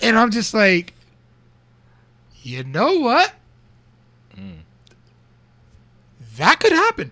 and 0.00 0.16
I'm 0.16 0.30
just 0.30 0.54
like, 0.54 0.94
you 2.42 2.62
know 2.64 3.00
what? 3.00 3.34
That 6.36 6.58
could 6.58 6.72
happen. 6.72 7.10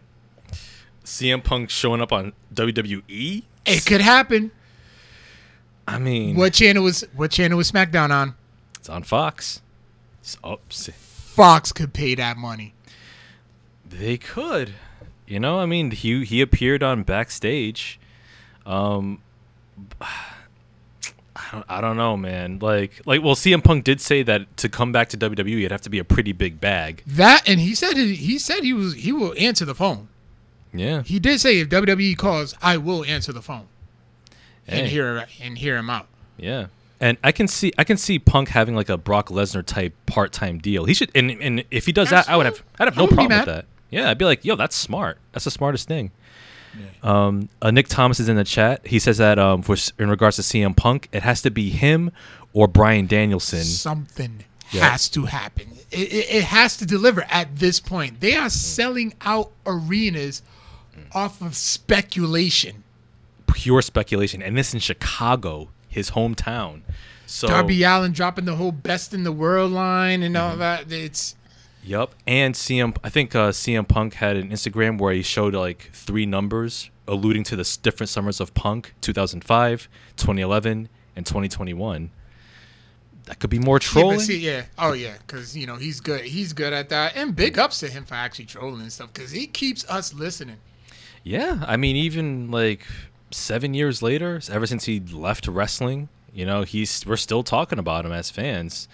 CM 1.04 1.44
Punk 1.44 1.68
showing 1.68 2.00
up 2.00 2.12
on 2.12 2.32
WWE. 2.54 3.42
It 3.66 3.84
could 3.84 4.00
happen. 4.00 4.50
I 5.88 5.98
mean, 5.98 6.36
What 6.36 6.52
channel 6.52 6.84
was 6.84 7.04
what 7.16 7.30
channel 7.30 7.56
was 7.56 7.72
SmackDown 7.72 8.10
on? 8.10 8.34
it's 8.78 8.88
on 8.88 9.02
Fox. 9.02 9.62
It's 10.20 10.36
up. 10.44 10.60
Fox 10.72 11.72
could 11.72 11.92
pay 11.94 12.14
that 12.14 12.36
money. 12.36 12.74
They 13.88 14.18
could. 14.18 14.74
You 15.26 15.40
know, 15.40 15.58
I 15.60 15.66
mean, 15.66 15.90
he 15.92 16.24
he 16.24 16.40
appeared 16.42 16.82
on 16.82 17.04
backstage. 17.04 17.98
Um, 18.66 19.22
I 20.00 21.48
don't, 21.52 21.64
I 21.68 21.80
don't 21.80 21.96
know, 21.96 22.16
man. 22.16 22.58
Like, 22.58 23.00
like, 23.06 23.22
well, 23.22 23.34
CM 23.34 23.62
Punk 23.64 23.84
did 23.84 24.00
say 24.00 24.22
that 24.24 24.56
to 24.58 24.68
come 24.68 24.92
back 24.92 25.08
to 25.10 25.16
WWE, 25.16 25.60
it'd 25.60 25.70
have 25.72 25.80
to 25.82 25.90
be 25.90 25.98
a 25.98 26.04
pretty 26.04 26.32
big 26.32 26.60
bag. 26.60 27.02
That 27.06 27.48
and 27.48 27.60
he 27.60 27.74
said 27.74 27.96
he, 27.96 28.14
he 28.14 28.38
said 28.38 28.62
he 28.62 28.72
was 28.74 28.94
he 28.94 29.12
will 29.12 29.34
answer 29.38 29.64
the 29.64 29.74
phone. 29.74 30.08
Yeah. 30.74 31.02
He 31.02 31.18
did 31.18 31.40
say 31.40 31.60
if 31.60 31.68
WWE 31.70 32.16
calls, 32.18 32.54
I 32.60 32.76
will 32.76 33.04
answer 33.04 33.32
the 33.32 33.40
phone 33.40 33.68
and 34.68 34.86
hear 34.86 35.26
and 35.42 35.58
hear 35.58 35.76
him 35.76 35.90
out. 35.90 36.06
Yeah. 36.36 36.66
And 37.00 37.16
I 37.22 37.30
can 37.32 37.46
see 37.48 37.72
I 37.78 37.84
can 37.84 37.96
see 37.96 38.18
Punk 38.18 38.48
having 38.48 38.74
like 38.74 38.88
a 38.88 38.96
Brock 38.98 39.28
Lesnar 39.28 39.64
type 39.64 39.94
part 40.06 40.32
time 40.32 40.58
deal. 40.58 40.84
He 40.84 40.94
should 40.94 41.10
and, 41.14 41.30
and 41.30 41.64
if 41.70 41.86
he 41.86 41.92
does 41.92 42.10
that, 42.10 42.28
I 42.28 42.36
would 42.36 42.46
have 42.46 42.62
I'd 42.78 42.86
have 42.86 42.96
no 42.96 43.06
problem 43.06 43.28
with 43.28 43.46
that. 43.46 43.66
Yeah, 43.90 44.10
I'd 44.10 44.18
be 44.18 44.24
like, 44.24 44.44
yo, 44.44 44.56
that's 44.56 44.76
smart. 44.76 45.18
That's 45.32 45.44
the 45.44 45.50
smartest 45.50 45.88
thing. 45.88 46.10
Um, 47.02 47.48
uh, 47.62 47.70
Nick 47.70 47.88
Thomas 47.88 48.20
is 48.20 48.28
in 48.28 48.36
the 48.36 48.44
chat. 48.44 48.86
He 48.86 48.98
says 48.98 49.18
that 49.18 49.38
um, 49.38 49.62
for 49.62 49.76
in 49.98 50.10
regards 50.10 50.36
to 50.36 50.42
CM 50.42 50.76
Punk, 50.76 51.08
it 51.12 51.22
has 51.22 51.40
to 51.42 51.50
be 51.50 51.70
him 51.70 52.10
or 52.52 52.68
Bryan 52.68 53.06
Danielson. 53.06 53.64
Something 53.64 54.44
Yeah. 54.70 54.90
has 54.90 55.08
to 55.10 55.24
happen. 55.26 55.68
It, 55.90 56.12
it, 56.12 56.30
it 56.36 56.44
has 56.44 56.76
to 56.76 56.86
deliver 56.86 57.22
at 57.30 57.56
this 57.56 57.80
point. 57.80 58.20
They 58.20 58.36
are 58.36 58.50
selling 58.50 59.14
out 59.22 59.50
arenas 59.66 60.42
off 61.12 61.40
of 61.40 61.56
speculation. 61.56 62.84
Pure 63.52 63.82
speculation, 63.82 64.42
and 64.42 64.56
this 64.56 64.72
in 64.74 64.80
Chicago, 64.80 65.70
his 65.88 66.12
hometown. 66.12 66.82
So 67.26 67.48
Darby 67.48 67.82
Allin 67.82 68.12
dropping 68.12 68.44
the 68.46 68.56
whole 68.56 68.72
best 68.72 69.12
in 69.12 69.24
the 69.24 69.32
world 69.32 69.72
line 69.72 70.22
and 70.22 70.34
Mm-hmm. 70.34 70.50
all 70.50 70.56
that. 70.56 70.90
It's 70.92 71.34
Yep. 71.84 72.14
And 72.26 72.54
CM, 72.54 72.96
I 73.02 73.08
think 73.08 73.34
uh, 73.34 73.50
CM 73.50 73.86
Punk 73.88 74.14
had 74.14 74.36
an 74.36 74.50
Instagram 74.50 74.98
where 74.98 75.12
he 75.12 75.22
showed 75.22 75.54
like 75.54 75.90
three 75.92 76.26
numbers 76.26 76.90
alluding 77.06 77.44
to 77.44 77.56
the 77.56 77.78
different 77.82 78.10
summers 78.10 78.40
of 78.40 78.52
Punk 78.54 78.94
2005, 79.00 79.88
2011, 80.16 80.88
and 81.16 81.24
2021. 81.26 82.10
That 83.24 83.38
could 83.40 83.50
be 83.50 83.58
more 83.58 83.76
Yeah, 83.76 83.78
trolling. 83.80 84.20
see, 84.20 84.38
yeah. 84.38 84.64
Oh 84.78 84.92
yeah, 84.92 85.14
because 85.26 85.56
you 85.56 85.66
know 85.66 85.76
he's 85.76 86.00
good. 86.00 86.22
He's 86.22 86.52
good 86.52 86.72
at 86.72 86.88
that. 86.90 87.14
And 87.16 87.36
big 87.36 87.58
ups 87.58 87.80
to 87.80 87.88
him 87.88 88.04
for 88.04 88.14
actually 88.14 88.46
trolling 88.46 88.80
and 88.80 88.92
stuff 88.92 89.12
because 89.12 89.30
he 89.30 89.46
keeps 89.46 89.88
us 89.88 90.14
listening. 90.14 90.56
Yeah. 91.24 91.62
I 91.66 91.76
mean, 91.76 91.96
even 91.96 92.50
like 92.50 92.86
seven 93.30 93.74
years 93.74 94.02
later, 94.02 94.40
ever 94.50 94.66
since 94.66 94.84
he 94.84 95.00
left 95.00 95.46
wrestling, 95.46 96.08
you 96.32 96.44
know, 96.46 96.62
he's 96.62 97.06
we're 97.06 97.16
still 97.16 97.42
talking 97.42 97.78
about 97.78 98.04
him 98.04 98.12
as 98.12 98.30
fans. 98.30 98.88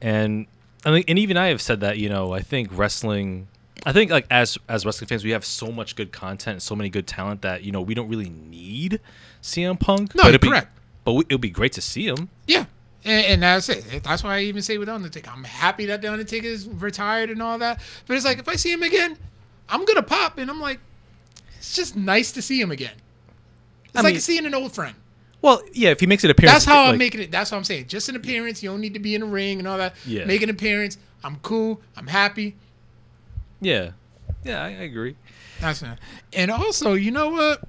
And 0.00 0.46
I 0.84 0.90
mean, 0.92 1.04
and 1.08 1.18
even 1.18 1.36
I 1.36 1.48
have 1.48 1.60
said 1.60 1.80
that, 1.80 1.98
you 1.98 2.08
know, 2.08 2.32
I 2.32 2.40
think 2.40 2.68
wrestling 2.72 3.48
I 3.86 3.92
think 3.92 4.10
like 4.10 4.26
as 4.30 4.58
as 4.68 4.84
wrestling 4.84 5.08
fans, 5.08 5.24
we 5.24 5.30
have 5.30 5.44
so 5.44 5.70
much 5.70 5.96
good 5.96 6.12
content, 6.12 6.54
and 6.54 6.62
so 6.62 6.74
many 6.74 6.90
good 6.90 7.06
talent 7.06 7.42
that 7.42 7.62
you 7.62 7.72
know 7.72 7.80
we 7.80 7.94
don't 7.94 8.08
really 8.08 8.28
need 8.28 9.00
CM 9.42 9.78
Punk. 9.78 10.14
No, 10.14 10.22
but 10.22 10.24
you're 10.24 10.28
it'd 10.30 10.40
be, 10.40 10.48
correct. 10.48 10.78
But 11.04 11.12
we, 11.14 11.24
it'd 11.28 11.40
be 11.40 11.50
great 11.50 11.72
to 11.74 11.80
see 11.80 12.06
him. 12.06 12.28
Yeah. 12.46 12.66
And, 13.04 13.26
and 13.26 13.42
that's 13.42 13.68
it. 13.68 14.02
That's 14.02 14.24
why 14.24 14.38
I 14.38 14.40
even 14.42 14.62
say 14.62 14.76
with 14.76 14.88
Undertaker, 14.88 15.30
I'm 15.30 15.44
happy 15.44 15.86
that 15.86 16.02
the 16.02 16.12
Undertaker 16.12 16.46
is 16.46 16.68
retired 16.68 17.30
and 17.30 17.40
all 17.40 17.58
that. 17.58 17.80
But 18.06 18.16
it's 18.16 18.24
like 18.24 18.38
if 18.38 18.48
I 18.48 18.56
see 18.56 18.72
him 18.72 18.82
again, 18.82 19.16
I'm 19.68 19.84
gonna 19.84 20.02
pop, 20.02 20.38
and 20.38 20.50
I'm 20.50 20.60
like, 20.60 20.80
it's 21.56 21.76
just 21.76 21.96
nice 21.96 22.32
to 22.32 22.42
see 22.42 22.60
him 22.60 22.70
again. 22.70 22.94
It's 23.88 23.96
I 23.96 24.00
like 24.02 24.14
mean- 24.14 24.20
seeing 24.20 24.46
an 24.46 24.54
old 24.54 24.72
friend. 24.72 24.94
Well, 25.40 25.62
yeah, 25.72 25.90
if 25.90 26.00
he 26.00 26.06
makes 26.06 26.24
an 26.24 26.30
appearance, 26.30 26.52
That's 26.52 26.64
how 26.64 26.86
I'm 26.86 26.98
making 26.98 27.20
it. 27.20 27.30
That's 27.30 27.52
what 27.52 27.58
I'm 27.58 27.64
saying. 27.64 27.86
Just 27.86 28.08
an 28.08 28.16
appearance. 28.16 28.60
You 28.60 28.70
don't 28.70 28.80
need 28.80 28.94
to 28.94 28.98
be 29.00 29.14
in 29.14 29.20
the 29.20 29.26
ring 29.28 29.60
and 29.60 29.68
all 29.68 29.78
that. 29.78 29.94
Yeah. 30.04 30.24
Make 30.24 30.42
an 30.42 30.50
appearance. 30.50 30.98
I'm 31.22 31.36
cool. 31.42 31.80
I'm 31.96 32.08
happy. 32.08 32.56
Yeah, 33.60 33.90
yeah, 34.44 34.62
I, 34.62 34.66
I 34.66 34.70
agree. 34.70 35.16
That's. 35.60 35.82
And 36.32 36.50
also, 36.50 36.94
you 36.94 37.10
know 37.10 37.28
what? 37.30 37.62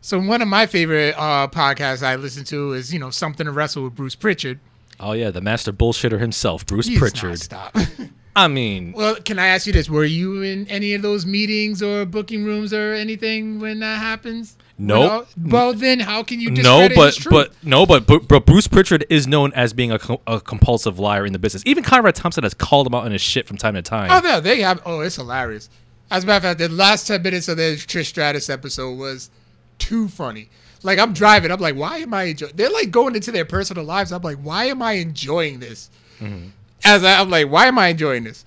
So 0.00 0.20
one 0.20 0.42
of 0.42 0.48
my 0.48 0.66
favorite 0.66 1.14
uh, 1.16 1.48
podcasts 1.48 2.02
I 2.02 2.16
listen 2.16 2.44
to 2.46 2.72
is 2.74 2.92
you 2.92 2.98
know 2.98 3.10
something 3.10 3.46
to 3.46 3.52
wrestle 3.52 3.84
with 3.84 3.94
Bruce 3.94 4.14
Pritchard. 4.14 4.60
Oh 5.00 5.12
yeah, 5.12 5.30
the 5.30 5.40
master 5.40 5.72
bullshitter 5.72 6.20
himself, 6.20 6.66
Bruce 6.66 6.86
He's 6.86 6.98
Pritchard. 6.98 7.38
Stop. 7.40 7.76
I 8.36 8.48
mean, 8.48 8.92
well, 8.96 9.14
can 9.16 9.38
I 9.38 9.46
ask 9.46 9.66
you 9.66 9.72
this? 9.72 9.88
Were 9.88 10.04
you 10.04 10.42
in 10.42 10.66
any 10.68 10.94
of 10.94 11.02
those 11.02 11.24
meetings 11.24 11.82
or 11.82 12.04
booking 12.04 12.44
rooms 12.44 12.72
or 12.72 12.94
anything 12.94 13.60
when 13.60 13.78
that 13.80 13.98
happens? 14.00 14.56
Nope. 14.76 15.28
Well, 15.36 15.50
well, 15.50 15.74
then 15.74 16.00
how 16.00 16.24
can 16.24 16.40
you 16.40 16.50
no, 16.50 16.88
but 16.94 17.16
but 17.30 17.52
no, 17.62 17.86
but, 17.86 18.06
but 18.06 18.26
but 18.26 18.44
Bruce 18.44 18.66
Pritchard 18.66 19.06
is 19.08 19.26
known 19.26 19.52
as 19.52 19.72
being 19.72 19.92
a, 19.92 20.00
a 20.26 20.40
compulsive 20.40 20.98
liar 20.98 21.24
in 21.24 21.32
the 21.32 21.38
business. 21.38 21.62
Even 21.64 21.84
Conrad 21.84 22.16
Thompson 22.16 22.42
has 22.42 22.54
called 22.54 22.88
him 22.88 22.94
out 22.94 23.04
on 23.04 23.12
his 23.12 23.20
shit 23.20 23.46
from 23.46 23.56
time 23.56 23.74
to 23.74 23.82
time. 23.82 24.10
Oh 24.10 24.18
no, 24.18 24.40
they 24.40 24.62
have. 24.62 24.82
Oh, 24.84 25.00
it's 25.00 25.14
hilarious. 25.14 25.70
As 26.10 26.24
a 26.24 26.26
matter 26.26 26.36
of 26.36 26.42
fact, 26.42 26.58
the 26.58 26.68
last 26.68 27.06
ten 27.06 27.22
minutes 27.22 27.46
of 27.48 27.56
the 27.56 27.76
Trish 27.76 28.06
Stratus 28.06 28.50
episode 28.50 28.98
was 28.98 29.30
too 29.78 30.08
funny. 30.08 30.48
Like 30.82 30.98
I'm 30.98 31.12
driving, 31.12 31.50
I'm 31.50 31.60
like, 31.60 31.76
why 31.76 31.98
am 31.98 32.12
I 32.12 32.24
enjoying? 32.24 32.52
They're 32.56 32.68
like 32.68 32.90
going 32.90 33.14
into 33.14 33.30
their 33.32 33.44
personal 33.44 33.84
lives. 33.84 34.12
I'm 34.12 34.22
like, 34.22 34.38
why 34.38 34.66
am 34.66 34.82
I 34.82 34.92
enjoying 34.94 35.60
this? 35.60 35.88
Mm-hmm. 36.20 36.48
As 36.84 37.04
I, 37.04 37.20
I'm 37.20 37.30
like, 37.30 37.48
why 37.48 37.66
am 37.66 37.78
I 37.78 37.88
enjoying 37.88 38.24
this? 38.24 38.44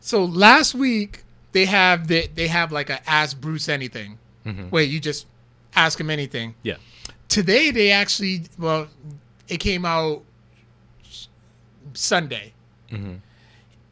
So 0.00 0.24
last 0.24 0.74
week 0.74 1.24
they 1.52 1.66
have 1.66 2.08
the, 2.08 2.28
they 2.28 2.46
have 2.46 2.72
like 2.72 2.88
a 2.90 3.06
ask 3.08 3.38
Bruce 3.38 3.68
anything, 3.68 4.18
mm-hmm. 4.46 4.68
where 4.68 4.82
you 4.82 4.98
just 4.98 5.26
ask 5.74 5.98
him 6.00 6.10
anything. 6.10 6.54
yeah, 6.62 6.76
Today 7.28 7.70
they 7.70 7.90
actually 7.90 8.42
well, 8.58 8.88
it 9.48 9.58
came 9.58 9.84
out 9.84 10.22
Sunday, 11.94 12.52
mm-hmm. 12.90 13.16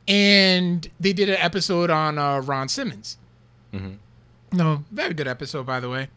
and 0.09 0.89
they 1.01 1.13
did 1.13 1.29
an 1.29 1.37
episode 1.39 1.91
on 1.91 2.19
uh, 2.19 2.41
Ron 2.41 2.69
Simmons. 2.69 3.19
Mm-hmm. 3.73 3.95
No, 4.57 4.85
very 4.91 5.15
good 5.15 5.29
episode 5.29 5.67
by 5.67 5.81
the 5.81 5.89
way. 5.89 6.09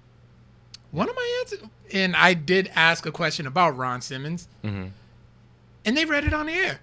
One 0.91 1.09
of 1.09 1.15
my 1.15 1.37
answers, 1.41 1.59
and 1.93 2.15
I 2.15 2.33
did 2.33 2.71
ask 2.73 3.05
a 3.05 3.11
question 3.11 3.45
about 3.47 3.77
Ron 3.77 4.01
Simmons, 4.01 4.47
mm-hmm. 4.63 4.87
and 5.85 5.97
they 5.97 6.05
read 6.05 6.23
it 6.25 6.33
on 6.33 6.47
the 6.47 6.53
air. 6.53 6.79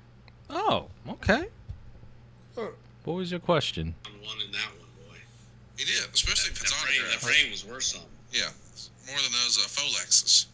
Oh, 0.48 0.86
okay. 1.08 1.46
Uh, 2.56 2.66
what 3.04 3.14
was 3.14 3.30
your 3.30 3.40
question? 3.40 3.94
on 4.06 4.12
one 4.24 4.36
in 4.44 4.52
that 4.52 4.68
one, 4.78 4.88
boy. 5.08 5.16
He 5.76 5.84
did, 5.84 5.94
especially 6.14 6.52
if 6.52 6.58
That, 6.60 6.62
it's 6.64 6.70
that, 6.72 6.86
frame, 6.88 7.02
that 7.02 7.16
autographed. 7.16 7.24
frame 7.36 7.50
was 7.50 7.64
worth 7.66 7.82
something. 7.82 8.08
Yeah, 8.32 8.48
more 9.06 9.16
than 9.16 9.32
those 9.32 9.58
uh, 9.58 9.68
Folexes. 9.68 10.46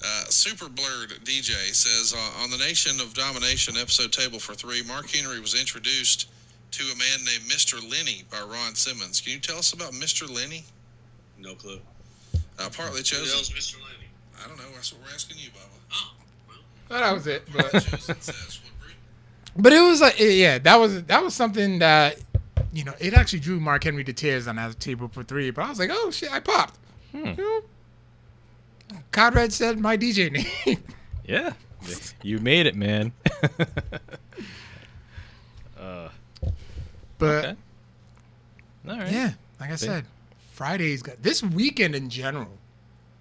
Uh, 0.00 0.24
Super 0.30 0.68
Blurred 0.68 1.10
DJ 1.24 1.74
says 1.74 2.14
uh, 2.16 2.42
on 2.42 2.50
the 2.50 2.58
Nation 2.58 3.00
of 3.00 3.14
Domination 3.14 3.76
episode 3.76 4.12
table 4.12 4.38
for 4.38 4.54
three, 4.54 4.82
Mark 4.86 5.10
Henry 5.10 5.40
was 5.40 5.58
introduced 5.58 6.28
to 6.70 6.84
a 6.84 6.96
man 6.96 7.24
named 7.24 7.44
Mr. 7.50 7.74
Lenny 7.82 8.22
by 8.30 8.40
Ron 8.40 8.74
Simmons. 8.74 9.20
Can 9.20 9.32
you 9.32 9.40
tell 9.40 9.58
us 9.58 9.72
about 9.72 9.92
Mr. 9.92 10.32
Lenny? 10.32 10.64
No 11.38 11.54
clue. 11.54 11.80
Uh, 12.58 12.68
partly 12.76 12.98
Who 12.98 13.02
chosen. 13.02 13.38
else, 13.38 13.50
Mr. 13.50 13.74
Lenny? 13.76 14.08
I 14.44 14.48
don't 14.48 14.56
know. 14.56 14.64
That's 14.74 14.92
what 14.92 15.02
we're 15.02 15.14
asking 15.14 15.38
you, 15.38 15.50
Bubba. 15.50 15.78
Oh, 15.92 16.12
well. 16.48 16.58
Well, 16.90 17.00
that 17.00 17.14
was 17.14 17.26
it. 17.26 17.42
But 17.52 17.82
says, 18.22 18.60
but 19.56 19.72
it 19.72 19.80
was 19.80 20.00
like 20.00 20.20
yeah, 20.20 20.58
that 20.58 20.76
was 20.76 21.02
that 21.04 21.22
was 21.22 21.34
something 21.34 21.80
that 21.80 22.18
you 22.72 22.84
know 22.84 22.94
it 23.00 23.14
actually 23.14 23.40
drew 23.40 23.58
Mark 23.58 23.82
Henry 23.84 24.04
to 24.04 24.12
tears 24.12 24.46
on 24.46 24.56
that 24.56 24.78
table 24.78 25.08
for 25.08 25.24
three. 25.24 25.50
But 25.50 25.64
I 25.64 25.68
was 25.70 25.78
like, 25.78 25.90
oh 25.92 26.10
shit, 26.10 26.32
I 26.32 26.40
popped. 26.40 26.78
You 27.12 27.34
know? 27.34 27.60
Conrad 29.12 29.52
said 29.52 29.78
my 29.78 29.96
DJ 29.96 30.30
name. 30.32 30.82
Yeah, 31.24 31.52
you 32.22 32.38
made 32.38 32.64
it, 32.64 32.74
man. 32.74 33.12
but 35.76 36.10
Okay. 37.20 37.56
All 38.88 38.98
right. 38.98 39.12
yeah, 39.12 39.32
like 39.60 39.70
I 39.70 39.74
said, 39.76 40.04
Friday's 40.52 41.02
got 41.02 41.22
this 41.22 41.42
weekend 41.42 41.94
in 41.94 42.08
general. 42.08 42.48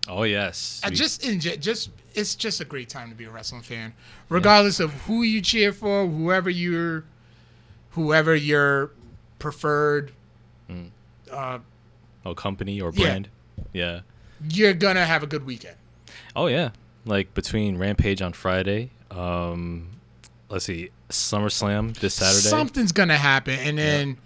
Oh 0.07 0.23
yes. 0.23 0.81
Uh, 0.83 0.87
We- 0.89 0.95
just 0.95 1.25
in 1.25 1.39
just 1.41 1.89
it's 2.13 2.35
just 2.35 2.61
a 2.61 2.65
great 2.65 2.87
time 2.89 3.09
to 3.09 3.15
be 3.15 3.25
a 3.25 3.29
wrestling 3.29 3.61
fan, 3.61 3.93
regardless 4.29 4.79
of 4.79 4.93
who 5.03 5.23
you 5.23 5.41
cheer 5.41 5.73
for, 5.73 6.07
whoever 6.07 6.49
your 6.49 7.03
whoever 7.91 8.35
your 8.35 8.91
preferred. 9.39 10.13
Mm. 10.69 10.89
Uh, 11.29 11.59
oh, 12.25 12.33
company 12.33 12.79
or 12.79 12.91
brand. 12.93 13.25
Yeah. 13.25 13.31
You're 13.73 14.73
gonna 14.73 15.05
have 15.05 15.23
a 15.23 15.27
good 15.27 15.45
weekend. 15.45 15.75
Oh 16.35 16.47
yeah. 16.47 16.69
Like 17.05 17.33
between 17.33 17.77
Rampage 17.77 18.21
on 18.21 18.33
Friday, 18.33 18.91
um, 19.11 19.89
let's 20.49 20.65
see, 20.65 20.89
SummerSlam 21.09 21.97
this 21.97 22.15
Saturday. 22.15 22.49
Something's 22.49 22.91
gonna 22.91 23.17
happen, 23.17 23.57
and 23.59 23.77
then 23.77 24.17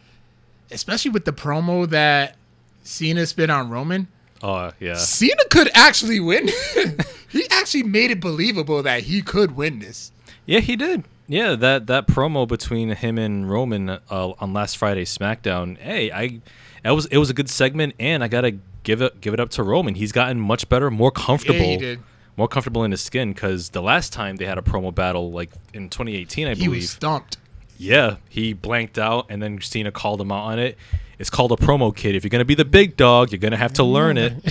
especially 0.71 1.11
with 1.11 1.25
the 1.25 1.33
promo 1.33 1.87
that 1.89 2.35
Cena 2.83 3.25
spit 3.25 3.49
on 3.49 3.69
Roman, 3.69 4.07
Oh 4.43 4.71
yeah. 4.79 4.95
Cena 4.95 5.43
could 5.49 5.69
actually 5.73 6.19
win. 6.19 6.49
he 7.29 7.45
actually 7.51 7.83
made 7.83 8.11
it 8.11 8.19
believable 8.19 8.81
that 8.83 9.03
he 9.03 9.21
could 9.21 9.55
win 9.55 9.79
this. 9.79 10.11
Yeah, 10.45 10.59
he 10.59 10.75
did. 10.75 11.03
Yeah, 11.27 11.55
that 11.55 11.87
that 11.87 12.07
promo 12.07 12.47
between 12.47 12.89
him 12.89 13.17
and 13.17 13.49
Roman 13.49 13.89
uh, 13.89 13.99
on 14.09 14.53
last 14.53 14.77
Friday's 14.77 15.15
SmackDown. 15.15 15.77
Hey, 15.77 16.11
I 16.11 16.41
that 16.83 16.91
was 16.91 17.05
it 17.07 17.17
was 17.17 17.29
a 17.29 17.33
good 17.33 17.49
segment, 17.49 17.95
and 17.99 18.23
I 18.23 18.27
gotta 18.27 18.57
give 18.83 19.01
it 19.01 19.21
give 19.21 19.33
it 19.33 19.39
up 19.39 19.49
to 19.51 19.63
Roman. 19.63 19.95
He's 19.95 20.11
gotten 20.11 20.39
much 20.39 20.67
better, 20.69 20.89
more 20.91 21.11
comfortable, 21.11 21.59
Yeah, 21.59 21.65
he 21.65 21.77
did. 21.77 21.99
more 22.37 22.47
comfortable 22.47 22.83
in 22.83 22.91
his 22.91 23.01
skin. 23.01 23.33
Because 23.33 23.69
the 23.69 23.81
last 23.81 24.11
time 24.13 24.35
they 24.37 24.45
had 24.45 24.57
a 24.57 24.61
promo 24.61 24.93
battle, 24.93 25.31
like 25.31 25.51
in 25.73 25.89
2018, 25.89 26.47
I 26.47 26.49
He 26.55 26.65
believe, 26.65 26.81
was 26.81 26.89
stumped. 26.91 27.37
yeah, 27.77 28.17
he 28.29 28.53
blanked 28.53 28.97
out, 28.99 29.25
and 29.29 29.41
then 29.41 29.59
Cena 29.61 29.91
called 29.91 30.21
him 30.21 30.31
out 30.31 30.43
on 30.45 30.59
it. 30.59 30.77
It's 31.19 31.29
called 31.29 31.51
a 31.51 31.55
promo 31.55 31.95
kid. 31.95 32.15
If 32.15 32.23
you're 32.23 32.29
gonna 32.31 32.45
be 32.45 32.55
the 32.55 32.65
big 32.65 32.97
dog, 32.97 33.31
you're 33.31 33.39
gonna 33.39 33.57
have 33.57 33.73
to 33.73 33.83
learn 33.83 34.17
it. 34.17 34.33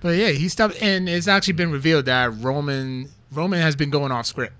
But 0.00 0.10
yeah, 0.16 0.28
he 0.28 0.48
stopped, 0.48 0.80
and 0.82 1.08
it's 1.08 1.26
actually 1.26 1.54
been 1.54 1.70
revealed 1.72 2.04
that 2.04 2.32
Roman 2.40 3.08
Roman 3.32 3.60
has 3.60 3.74
been 3.74 3.90
going 3.90 4.12
off 4.12 4.26
script. 4.26 4.52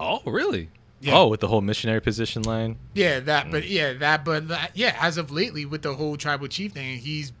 oh, 0.00 0.20
really? 0.26 0.68
Yeah. 1.06 1.18
Oh, 1.18 1.28
with 1.28 1.40
the 1.40 1.48
whole 1.48 1.60
missionary 1.60 2.00
position 2.00 2.42
line. 2.42 2.76
Yeah, 2.94 3.20
that, 3.20 3.50
but 3.50 3.68
yeah, 3.68 3.92
that, 3.94 4.24
but 4.24 4.48
that, 4.48 4.72
yeah, 4.74 4.96
as 5.00 5.16
of 5.18 5.30
lately 5.30 5.64
with 5.64 5.82
the 5.82 5.94
whole 5.94 6.16
tribal 6.16 6.48
chief 6.48 6.72
thing, 6.72 6.98
he's 6.98 7.32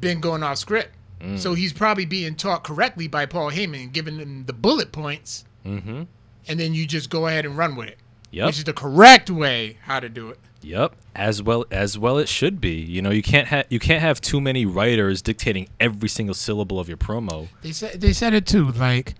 been 0.00 0.20
going 0.20 0.42
off 0.42 0.58
script. 0.58 0.90
Mm. 1.20 1.38
So 1.38 1.54
he's 1.54 1.72
probably 1.72 2.04
being 2.06 2.36
taught 2.36 2.62
correctly 2.62 3.08
by 3.08 3.26
Paul 3.26 3.50
Heyman, 3.50 3.92
giving 3.92 4.18
him 4.18 4.44
the 4.46 4.52
bullet 4.52 4.92
points, 4.92 5.44
Mm-hmm. 5.66 6.04
and 6.46 6.60
then 6.60 6.72
you 6.72 6.86
just 6.86 7.10
go 7.10 7.26
ahead 7.26 7.44
and 7.44 7.56
run 7.58 7.74
with 7.74 7.88
it, 7.88 7.98
Yep. 8.30 8.46
which 8.46 8.58
is 8.58 8.64
the 8.64 8.72
correct 8.72 9.28
way 9.28 9.76
how 9.82 9.98
to 10.00 10.08
do 10.08 10.28
it. 10.30 10.38
Yep, 10.62 10.94
as 11.16 11.42
well 11.42 11.64
as 11.70 11.98
well 11.98 12.16
it 12.18 12.28
should 12.28 12.60
be. 12.60 12.74
You 12.74 13.02
know, 13.02 13.10
you 13.10 13.22
can't 13.22 13.48
have 13.48 13.66
you 13.68 13.78
can't 13.78 14.00
have 14.02 14.20
too 14.20 14.40
many 14.40 14.64
writers 14.66 15.20
dictating 15.22 15.68
every 15.80 16.08
single 16.08 16.34
syllable 16.34 16.78
of 16.80 16.88
your 16.88 16.96
promo. 16.96 17.48
They 17.62 17.72
said 17.72 18.00
they 18.00 18.12
said 18.12 18.34
it 18.34 18.46
too. 18.46 18.70
Like, 18.72 19.14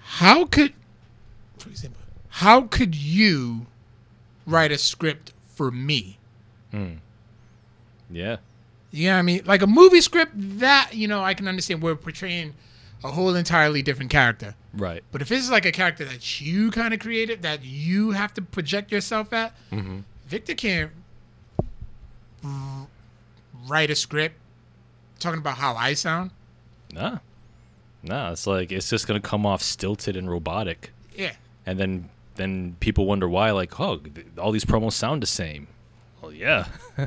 how 0.00 0.46
could, 0.46 0.72
for 1.66 1.70
example, 1.72 2.00
how 2.28 2.62
could 2.62 2.94
you 2.94 3.66
write 4.46 4.70
a 4.72 4.78
script 4.78 5.32
for 5.54 5.70
me? 5.70 6.18
Yeah. 8.10 8.36
You 8.90 9.08
know 9.08 9.14
what 9.14 9.18
I 9.18 9.22
mean? 9.22 9.42
Like 9.44 9.62
a 9.62 9.66
movie 9.66 10.00
script, 10.00 10.32
that, 10.36 10.90
you 10.94 11.08
know, 11.08 11.22
I 11.22 11.34
can 11.34 11.48
understand 11.48 11.82
we're 11.82 11.96
portraying 11.96 12.54
a 13.02 13.10
whole 13.10 13.34
entirely 13.34 13.82
different 13.82 14.10
character. 14.10 14.54
Right. 14.72 15.02
But 15.12 15.22
if 15.22 15.32
it's 15.32 15.50
like 15.50 15.64
a 15.66 15.72
character 15.72 16.04
that 16.04 16.40
you 16.40 16.70
kind 16.70 16.94
of 16.94 17.00
created, 17.00 17.42
that 17.42 17.64
you 17.64 18.12
have 18.12 18.32
to 18.34 18.42
project 18.42 18.92
yourself 18.92 19.32
at, 19.32 19.54
Mm-hmm. 19.72 20.00
Victor 20.28 20.54
can't 20.54 20.90
write 23.68 23.90
a 23.90 23.94
script 23.94 24.36
talking 25.18 25.38
about 25.40 25.56
how 25.58 25.74
I 25.74 25.94
sound. 25.94 26.30
Nah. 26.92 27.18
Nah, 28.02 28.32
it's 28.32 28.46
like 28.46 28.70
it's 28.70 28.88
just 28.90 29.06
gonna 29.08 29.20
come 29.20 29.44
off 29.46 29.62
stilted 29.62 30.16
and 30.16 30.30
robotic. 30.30 30.90
Yeah. 31.14 31.32
And 31.66 31.78
then 31.78 32.08
then 32.36 32.76
people 32.80 33.06
wonder 33.06 33.28
why, 33.28 33.50
like, 33.50 33.78
oh, 33.80 33.96
th- 33.96 34.26
all 34.38 34.52
these 34.52 34.64
promos 34.64 34.92
sound 34.92 35.22
the 35.22 35.26
same. 35.26 35.66
Well, 36.22 36.32
yeah. 36.32 36.66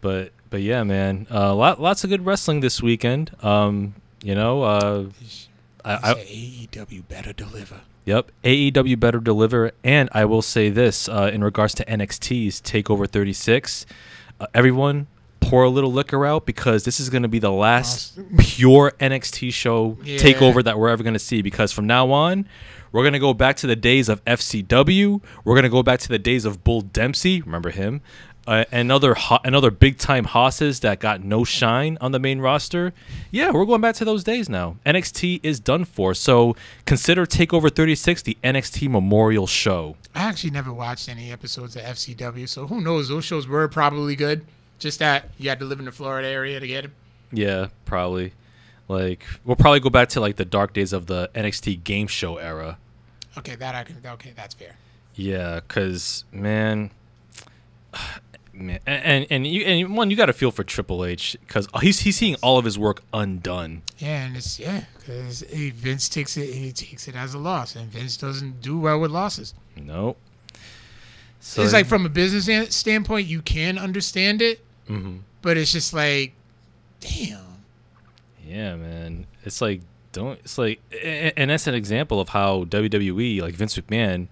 but 0.00 0.32
but 0.48 0.62
yeah, 0.62 0.82
man. 0.84 1.26
Uh, 1.30 1.54
lot 1.54 1.80
lots 1.80 2.04
of 2.04 2.10
good 2.10 2.24
wrestling 2.24 2.60
this 2.60 2.82
weekend. 2.82 3.30
Um, 3.44 3.94
you 4.22 4.34
know, 4.34 4.62
uh, 4.62 5.04
I, 5.84 5.94
I, 5.94 6.14
AEW 6.14 7.08
better 7.08 7.32
deliver. 7.32 7.80
Yep, 8.06 8.32
AEW 8.44 8.98
better 8.98 9.20
deliver, 9.20 9.72
and 9.84 10.08
I 10.12 10.24
will 10.24 10.42
say 10.42 10.70
this 10.70 11.08
uh, 11.08 11.30
in 11.32 11.44
regards 11.44 11.74
to 11.74 11.84
NXT's 11.84 12.60
Takeover 12.60 13.06
36. 13.08 13.86
Uh, 14.40 14.46
everyone, 14.54 15.06
pour 15.40 15.64
a 15.64 15.68
little 15.68 15.92
liquor 15.92 16.24
out 16.24 16.46
because 16.46 16.84
this 16.84 16.98
is 16.98 17.10
going 17.10 17.22
to 17.22 17.28
be 17.28 17.38
the 17.38 17.52
last 17.52 18.18
pure 18.38 18.92
NXT 19.00 19.52
show 19.52 19.98
Yeah. 20.02 20.18
takeover 20.18 20.64
that 20.64 20.78
we're 20.78 20.88
ever 20.88 21.02
going 21.02 21.14
to 21.14 21.18
see. 21.20 21.42
Because 21.42 21.72
from 21.72 21.86
now 21.86 22.10
on, 22.10 22.46
we're 22.92 23.02
going 23.02 23.12
to 23.12 23.18
go 23.18 23.34
back 23.34 23.56
to 23.58 23.66
the 23.66 23.76
days 23.76 24.08
of 24.08 24.24
FCW. 24.24 25.20
We're 25.44 25.54
going 25.54 25.62
to 25.64 25.68
go 25.68 25.82
back 25.82 26.00
to 26.00 26.08
the 26.08 26.18
days 26.18 26.44
of 26.44 26.64
Bull 26.64 26.80
Dempsey. 26.80 27.40
Remember 27.42 27.70
him? 27.70 28.00
Uh, 28.46 28.64
and 28.72 28.90
other 28.90 29.14
ho- 29.14 29.38
and 29.44 29.54
other 29.54 29.70
big 29.70 29.98
time 29.98 30.24
hosses 30.24 30.80
that 30.80 30.98
got 30.98 31.22
no 31.22 31.44
shine 31.44 31.96
on 32.00 32.10
the 32.10 32.18
main 32.18 32.40
roster. 32.40 32.92
Yeah, 33.30 33.50
we're 33.52 33.66
going 33.66 33.82
back 33.82 33.94
to 33.96 34.04
those 34.04 34.24
days 34.24 34.48
now. 34.48 34.76
NXT 34.84 35.40
is 35.42 35.60
done 35.60 35.84
for. 35.84 36.14
So 36.14 36.56
consider 36.86 37.26
Takeover 37.26 37.70
36 37.72 38.22
the 38.22 38.36
NXT 38.42 38.88
Memorial 38.90 39.46
Show. 39.46 39.94
I 40.14 40.22
actually 40.22 40.50
never 40.50 40.72
watched 40.72 41.08
any 41.08 41.30
episodes 41.30 41.76
of 41.76 41.82
FCW, 41.82 42.48
so 42.48 42.66
who 42.66 42.80
knows? 42.80 43.08
Those 43.08 43.24
shows 43.24 43.46
were 43.46 43.68
probably 43.68 44.16
good. 44.16 44.44
Just 44.78 44.98
that 45.00 45.28
you 45.36 45.50
had 45.50 45.58
to 45.60 45.66
live 45.66 45.78
in 45.78 45.84
the 45.84 45.92
Florida 45.92 46.26
area 46.26 46.58
to 46.58 46.66
get 46.66 46.82
them. 46.82 46.92
Yeah, 47.30 47.66
probably. 47.84 48.32
Like 48.90 49.24
we'll 49.44 49.54
probably 49.56 49.78
go 49.78 49.88
back 49.88 50.08
to 50.10 50.20
like 50.20 50.34
the 50.34 50.44
dark 50.44 50.72
days 50.72 50.92
of 50.92 51.06
the 51.06 51.30
NXT 51.34 51.84
game 51.84 52.08
show 52.08 52.38
era. 52.38 52.76
Okay, 53.38 53.54
that 53.54 53.74
I 53.76 53.84
can. 53.84 53.98
Okay, 54.04 54.32
that's 54.34 54.52
fair. 54.54 54.74
Yeah, 55.14 55.60
cause 55.68 56.24
man, 56.32 56.90
man, 58.52 58.80
and 58.86 59.26
and, 59.30 59.46
you 59.46 59.62
and 59.62 59.96
one 59.96 60.10
you 60.10 60.16
got 60.16 60.26
to 60.26 60.32
feel 60.32 60.50
for 60.50 60.64
Triple 60.64 61.04
H 61.04 61.36
because 61.46 61.68
he's 61.80 62.00
he's 62.00 62.16
seeing 62.16 62.34
all 62.42 62.58
of 62.58 62.64
his 62.64 62.78
work 62.78 63.02
undone. 63.14 63.82
Yeah, 63.98 64.26
and 64.26 64.36
it's 64.36 64.58
yeah, 64.58 64.84
because 64.98 65.42
Vince 65.42 66.08
takes 66.08 66.36
it. 66.36 66.52
He 66.52 66.72
takes 66.72 67.06
it 67.06 67.14
as 67.14 67.32
a 67.32 67.38
loss, 67.38 67.76
and 67.76 67.88
Vince 67.92 68.16
doesn't 68.16 68.60
do 68.60 68.78
well 68.78 68.98
with 68.98 69.12
losses. 69.12 69.54
Nope. 69.76 70.18
So 71.38 71.62
it's 71.62 71.72
like 71.72 71.86
from 71.86 72.04
a 72.04 72.08
business 72.10 72.74
standpoint, 72.74 73.26
you 73.28 73.40
can 73.40 73.78
understand 73.78 74.42
it, 74.42 74.60
Mhm. 74.88 75.20
but 75.42 75.56
it's 75.56 75.72
just 75.72 75.94
like, 75.94 76.32
damn. 77.00 77.49
Yeah, 78.50 78.76
man. 78.76 79.26
It's 79.44 79.60
like 79.60 79.82
don't. 80.12 80.38
It's 80.40 80.58
like, 80.58 80.80
and 81.04 81.50
that's 81.50 81.66
an 81.68 81.74
example 81.74 82.20
of 82.20 82.30
how 82.30 82.64
WWE, 82.64 83.40
like 83.40 83.54
Vince 83.54 83.78
McMahon, 83.78 84.26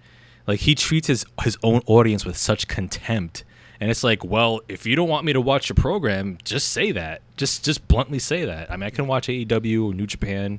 like 0.47 0.61
he 0.61 0.75
treats 0.75 1.07
his 1.07 1.25
his 1.45 1.57
own 1.63 1.83
audience 1.87 2.25
with 2.25 2.37
such 2.37 2.67
contempt. 2.69 3.45
And 3.81 3.93
it's 3.93 4.03
like, 4.03 4.25
well, 4.25 4.61
if 4.69 4.87
you 4.87 4.97
don't 4.97 5.09
want 5.09 5.25
me 5.25 5.33
to 5.33 5.41
watch 5.41 5.69
your 5.69 5.77
program, 5.77 6.39
just 6.43 6.73
say 6.73 6.91
that. 6.91 7.23
Just 7.37 7.65
just 7.65 7.87
bluntly 7.87 8.19
say 8.19 8.45
that. 8.45 8.71
I 8.73 8.77
mean, 8.77 8.89
I 8.89 8.91
can 8.91 9.07
watch 9.07 9.29
AEW 9.29 9.91
or 9.91 9.95
New 9.95 10.07
Japan, 10.09 10.59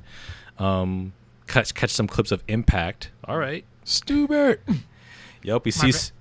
um, 0.58 1.12
catch 1.46 1.74
catch 1.74 1.90
some 1.90 2.06
clips 2.06 2.32
of 2.32 2.42
Impact. 2.48 3.10
All 3.24 3.36
right. 3.36 3.64
Stubert. 3.84 4.60
Yep, 5.42 5.64
we 5.64 5.68
My 5.68 5.70
see. 5.70 5.90
va- 5.90 5.96
s- 5.98 6.12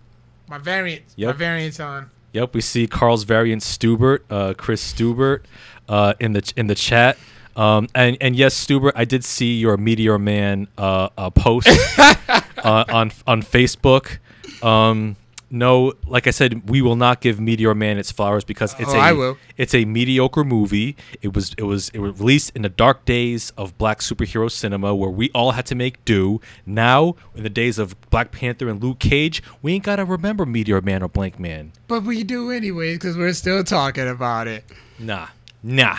My 0.49 0.58
variant. 0.58 1.04
My 1.17 1.28
Yep. 1.28 1.36
variant's 1.38 1.80
on. 1.80 2.10
Yep, 2.34 2.54
we 2.54 2.62
see 2.62 2.86
Carl's 2.88 3.23
variant 3.23 3.62
Stubert, 3.63 4.23
uh, 4.30 4.54
Chris 4.56 4.82
Stubert, 4.82 5.43
uh, 5.88 6.13
in 6.19 6.34
the 6.34 6.54
in 6.58 6.67
the 6.67 6.75
chat. 6.75 7.17
Um, 7.56 7.88
and 7.94 8.18
and 8.22 8.36
yes, 8.36 8.54
Stuber, 8.66 8.92
I 8.96 9.06
did 9.06 9.24
see 9.24 9.58
your 9.60 9.78
Meteor 9.78 10.18
Man 10.20 10.68
uh, 10.78 11.10
uh, 11.18 11.30
post 11.30 11.68
uh, 12.00 12.86
on 12.90 13.12
on 13.28 13.42
Facebook. 13.44 14.20
Um, 14.64 15.16
no, 15.52 15.94
like 16.06 16.28
I 16.28 16.30
said, 16.30 16.70
we 16.70 16.82
will 16.84 16.96
not 16.96 17.22
give 17.22 17.40
Meteor 17.40 17.74
Man 17.74 17.98
its 17.98 18.12
flowers 18.12 18.44
because 18.44 18.76
it's 18.80 18.94
Oh, 18.94 18.98
a 18.98 19.00
I 19.00 19.14
will. 19.14 19.38
it's 19.58 19.74
a 19.74 19.84
mediocre 19.84 20.44
movie. 20.44 20.96
It 21.24 21.34
was 21.34 21.56
it 21.58 21.64
was 21.64 21.90
it 21.90 22.00
was 22.00 22.20
released 22.20 22.52
in 22.56 22.62
the 22.62 22.70
dark 22.70 23.04
days 23.06 23.52
of 23.58 23.76
black 23.80 24.00
superhero 24.00 24.50
cinema 24.52 24.94
where 24.94 25.10
we 25.10 25.32
all 25.32 25.52
had 25.54 25.66
to 25.66 25.76
make 25.76 26.06
do. 26.06 26.40
Now, 26.68 27.16
in 27.36 27.42
the 27.42 27.50
days 27.50 27.80
of 27.80 28.00
Black 28.12 28.32
Panther 28.32 28.70
and 28.70 28.82
Luke 28.82 29.00
Cage, 29.00 29.42
we 29.64 29.74
ain't 29.74 29.84
gotta 29.84 30.06
remember 30.06 30.46
Meteor 30.46 30.82
Man 30.82 31.02
or 31.02 31.10
Blank 31.10 31.40
Man. 31.40 31.72
But 31.88 32.04
we 32.04 32.24
do 32.24 32.52
anyway 32.52 32.94
because 32.94 33.18
we're 33.18 33.34
still 33.34 33.64
talking 33.64 34.08
about 34.08 34.48
it. 34.48 34.64
Nah, 35.00 35.30
nah. 35.64 35.98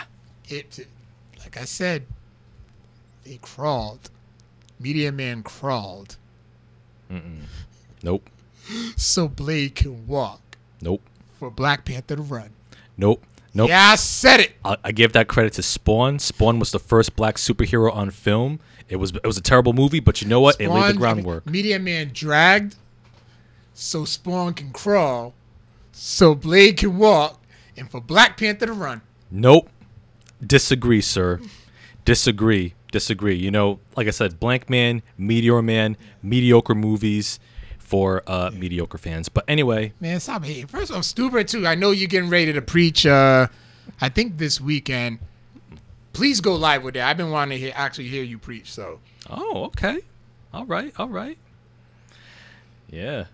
It, 0.48 0.86
like 1.50 1.62
I 1.62 1.64
said, 1.64 2.06
they 3.24 3.38
crawled. 3.42 4.10
Meteor 4.78 5.12
Man 5.12 5.42
crawled 5.42 6.16
Nope, 8.02 8.30
so 8.96 9.28
Blade 9.28 9.74
can 9.74 10.06
walk 10.06 10.40
nope, 10.80 11.02
for 11.38 11.50
Black 11.50 11.84
Panther 11.84 12.16
to 12.16 12.22
run. 12.22 12.50
nope, 12.96 13.22
nope. 13.52 13.68
Yeah, 13.68 13.88
I 13.88 13.96
said 13.96 14.40
it. 14.40 14.52
I, 14.64 14.76
I 14.84 14.92
give 14.92 15.12
that 15.12 15.26
credit 15.28 15.54
to 15.54 15.62
Spawn. 15.62 16.18
Spawn 16.18 16.58
was 16.58 16.70
the 16.70 16.78
first 16.78 17.16
black 17.16 17.34
superhero 17.34 17.94
on 17.94 18.10
film. 18.10 18.60
It 18.88 18.96
was 18.96 19.10
it 19.10 19.26
was 19.26 19.36
a 19.36 19.42
terrible 19.42 19.72
movie, 19.72 20.00
but 20.00 20.22
you 20.22 20.28
know 20.28 20.40
what? 20.40 20.60
it 20.60 20.70
laid 20.70 20.94
the 20.94 20.98
groundwork. 20.98 21.46
Meteor 21.46 21.80
Man 21.80 22.10
dragged 22.14 22.76
so 23.74 24.04
Spawn 24.04 24.54
can 24.54 24.70
crawl, 24.70 25.34
so 25.92 26.34
Blade 26.34 26.78
can 26.78 26.96
walk, 26.96 27.42
and 27.76 27.90
for 27.90 28.00
Black 28.00 28.36
Panther 28.38 28.66
to 28.66 28.72
run. 28.72 29.02
Nope. 29.30 29.68
Disagree, 30.44 31.00
sir. 31.00 31.40
Disagree. 32.04 32.74
Disagree. 32.92 33.36
You 33.36 33.50
know, 33.50 33.78
like 33.96 34.06
I 34.06 34.10
said, 34.10 34.40
Blank 34.40 34.68
Man, 34.68 35.02
Meteor 35.16 35.62
Man, 35.62 35.96
mediocre 36.22 36.74
movies 36.74 37.38
for 37.78 38.22
uh, 38.26 38.50
mediocre 38.52 38.98
fans. 38.98 39.28
But 39.28 39.44
anyway, 39.48 39.92
Man, 40.00 40.20
stop 40.20 40.44
hating. 40.44 40.66
First, 40.66 40.92
I'm 40.92 41.02
stupid 41.02 41.48
too. 41.48 41.66
I 41.66 41.74
know 41.74 41.90
you're 41.90 42.08
getting 42.08 42.30
ready 42.30 42.52
to 42.52 42.62
preach. 42.62 43.04
Uh, 43.04 43.48
I 44.00 44.08
think 44.08 44.38
this 44.38 44.60
weekend. 44.60 45.18
Please 46.12 46.40
go 46.40 46.56
live 46.56 46.82
with 46.82 46.94
that. 46.94 47.08
I've 47.08 47.16
been 47.16 47.30
wanting 47.30 47.58
to 47.58 47.64
hear, 47.64 47.72
actually 47.76 48.08
hear 48.08 48.24
you 48.24 48.38
preach. 48.38 48.72
So 48.72 48.98
oh, 49.28 49.64
okay. 49.66 49.98
All 50.52 50.66
right. 50.66 50.92
All 50.98 51.08
right. 51.08 51.38
Yeah. 52.90 53.26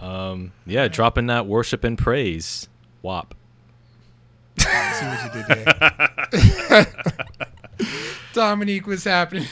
Um, 0.00 0.52
yeah, 0.66 0.88
dropping 0.88 1.26
that 1.26 1.46
worship 1.46 1.84
and 1.84 1.96
praise. 1.96 2.68
WAP. 3.02 3.34
See 4.58 4.66
what 5.06 5.24
you 5.24 5.30
did 5.32 5.46
there. 6.68 6.86
Dominique, 8.32 8.86
what's 8.86 9.04
happening? 9.04 9.46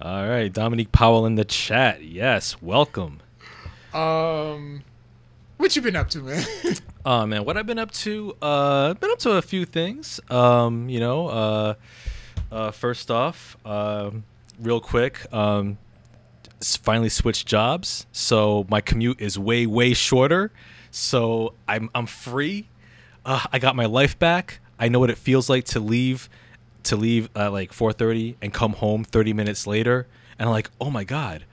All 0.00 0.28
right. 0.28 0.52
Dominique 0.52 0.92
Powell 0.92 1.26
in 1.26 1.34
the 1.36 1.44
chat. 1.44 2.02
Yes. 2.02 2.60
Welcome. 2.62 3.20
um, 3.92 4.82
what 5.56 5.74
you 5.76 5.82
been 5.82 5.96
up 5.96 6.10
to, 6.10 6.20
man? 6.20 6.44
Oh 7.06 7.26
man, 7.26 7.44
what 7.44 7.56
I've 7.56 7.66
been 7.66 7.78
up 7.78 7.90
to? 7.92 8.36
Uh, 8.42 8.90
I've 8.90 9.00
been 9.00 9.10
up 9.10 9.18
to 9.20 9.32
a 9.32 9.42
few 9.42 9.64
things. 9.64 10.20
Um, 10.30 10.88
you 10.88 11.00
know, 11.00 11.28
uh, 11.28 11.74
uh, 12.50 12.70
first 12.72 13.10
off, 13.10 13.56
um, 13.64 14.24
real 14.60 14.80
quick, 14.80 15.32
um, 15.32 15.78
finally 16.60 17.08
switched 17.08 17.46
jobs, 17.46 18.06
so 18.10 18.66
my 18.68 18.80
commute 18.80 19.20
is 19.20 19.38
way 19.38 19.66
way 19.66 19.94
shorter. 19.94 20.50
So 20.90 21.54
I'm 21.68 21.88
I'm 21.94 22.06
free. 22.06 22.68
Uh, 23.24 23.40
I 23.52 23.58
got 23.58 23.74
my 23.76 23.86
life 23.86 24.18
back. 24.18 24.60
I 24.78 24.88
know 24.88 25.00
what 25.00 25.10
it 25.10 25.18
feels 25.18 25.48
like 25.48 25.64
to 25.66 25.80
leave, 25.80 26.28
to 26.84 26.96
leave 26.96 27.28
at 27.36 27.52
like 27.52 27.72
4:30 27.72 28.36
and 28.42 28.52
come 28.52 28.74
home 28.74 29.04
30 29.04 29.32
minutes 29.32 29.66
later, 29.66 30.06
and 30.38 30.48
I'm 30.48 30.52
like, 30.52 30.70
oh 30.80 30.90
my 30.90 31.04
god. 31.04 31.44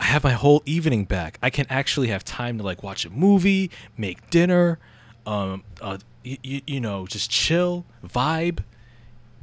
I 0.00 0.04
have 0.06 0.24
my 0.24 0.32
whole 0.32 0.62
evening 0.66 1.04
back. 1.04 1.38
I 1.42 1.48
can 1.50 1.64
actually 1.70 2.08
have 2.08 2.24
time 2.24 2.58
to 2.58 2.64
like 2.64 2.82
watch 2.82 3.04
a 3.06 3.10
movie, 3.10 3.70
make 3.96 4.28
dinner, 4.30 4.80
um, 5.26 5.62
uh, 5.80 5.98
y- 6.24 6.38
y- 6.44 6.62
you 6.66 6.80
know, 6.80 7.06
just 7.06 7.30
chill, 7.30 7.84
vibe, 8.04 8.64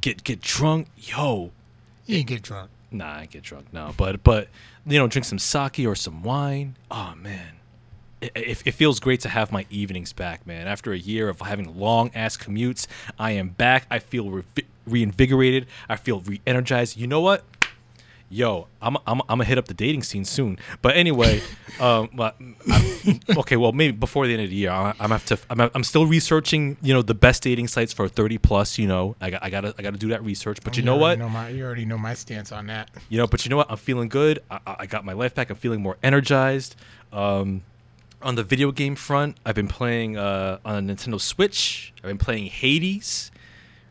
get 0.02 0.22
get 0.22 0.40
drunk. 0.42 0.88
Yo, 0.98 1.52
you 2.04 2.18
ain't 2.18 2.26
get 2.26 2.42
drunk. 2.42 2.68
nah, 2.90 3.20
I 3.20 3.26
get 3.26 3.42
drunk 3.42 3.72
no, 3.72 3.94
but 3.96 4.22
but 4.22 4.48
you 4.86 4.98
know, 4.98 5.06
drink 5.08 5.24
some 5.24 5.38
sake 5.38 5.78
or 5.80 5.94
some 5.94 6.22
wine. 6.22 6.76
Oh 6.90 7.14
man, 7.16 7.52
it, 8.20 8.62
it, 8.66 8.72
feels 8.72 9.00
great 9.00 9.20
to 9.20 9.28
have 9.28 9.50
my 9.52 9.66
evenings 9.70 10.12
back, 10.12 10.46
man. 10.46 10.66
After 10.66 10.92
a 10.92 10.98
year 10.98 11.28
of 11.28 11.40
having 11.40 11.78
long 11.78 12.10
ass 12.14 12.36
commutes, 12.36 12.86
I 13.18 13.32
am 13.32 13.50
back. 13.50 13.86
I 13.90 13.98
feel 13.98 14.30
re- 14.30 14.44
reinvigorated. 14.86 15.66
I 15.88 15.96
feel 15.96 16.20
re-energized. 16.20 16.96
You 16.96 17.06
know 17.06 17.20
what? 17.20 17.44
Yo, 18.32 18.68
I'm 18.80 18.96
I'm 19.08 19.20
I'm 19.22 19.38
gonna 19.38 19.44
hit 19.44 19.58
up 19.58 19.66
the 19.66 19.74
dating 19.74 20.04
scene 20.04 20.24
soon. 20.24 20.56
But 20.82 20.96
anyway, 20.96 21.42
um, 21.80 22.10
but 22.14 22.36
I'm- 22.40 23.20
okay, 23.38 23.56
well 23.56 23.72
maybe 23.72 23.90
before 23.90 24.28
the 24.28 24.34
end 24.34 24.42
of 24.42 24.50
the 24.50 24.54
year, 24.54 24.70
I, 24.70 24.94
I'm 25.00 25.10
have 25.10 25.24
to. 25.26 25.38
I'm, 25.50 25.60
I'm 25.74 25.82
still 25.82 26.06
researching, 26.06 26.76
you 26.80 26.94
know, 26.94 27.02
the 27.02 27.14
best 27.14 27.42
dating 27.42 27.66
sites 27.66 27.92
for 27.92 28.06
30 28.06 28.38
plus. 28.38 28.78
You 28.78 28.86
know, 28.86 29.16
I 29.20 29.30
got 29.30 29.42
I 29.42 29.50
gotta 29.50 29.74
I 29.78 29.82
gotta 29.82 29.98
do 29.98 30.10
that 30.10 30.22
research. 30.22 30.58
But 30.62 30.76
you 30.76 30.84
know 30.84 30.94
what? 30.94 31.18
Know 31.18 31.28
my, 31.28 31.48
you 31.48 31.64
already 31.64 31.84
know 31.86 31.98
my 31.98 32.14
stance 32.14 32.52
on 32.52 32.68
that. 32.68 32.90
You 33.08 33.18
know, 33.18 33.26
but 33.26 33.44
you 33.44 33.48
know 33.50 33.56
what? 33.56 33.68
I'm 33.68 33.78
feeling 33.78 34.08
good. 34.08 34.38
I, 34.48 34.60
I 34.64 34.76
I 34.80 34.86
got 34.86 35.04
my 35.04 35.12
life 35.12 35.34
back. 35.34 35.50
I'm 35.50 35.56
feeling 35.56 35.80
more 35.80 35.96
energized. 36.00 36.76
Um, 37.12 37.62
on 38.22 38.34
the 38.34 38.42
video 38.42 38.72
game 38.72 38.96
front, 38.96 39.36
I've 39.44 39.54
been 39.54 39.68
playing 39.68 40.16
uh, 40.16 40.58
on 40.64 40.90
a 40.90 40.94
Nintendo 40.94 41.20
Switch. 41.20 41.92
I've 41.98 42.08
been 42.08 42.18
playing 42.18 42.46
Hades, 42.46 43.30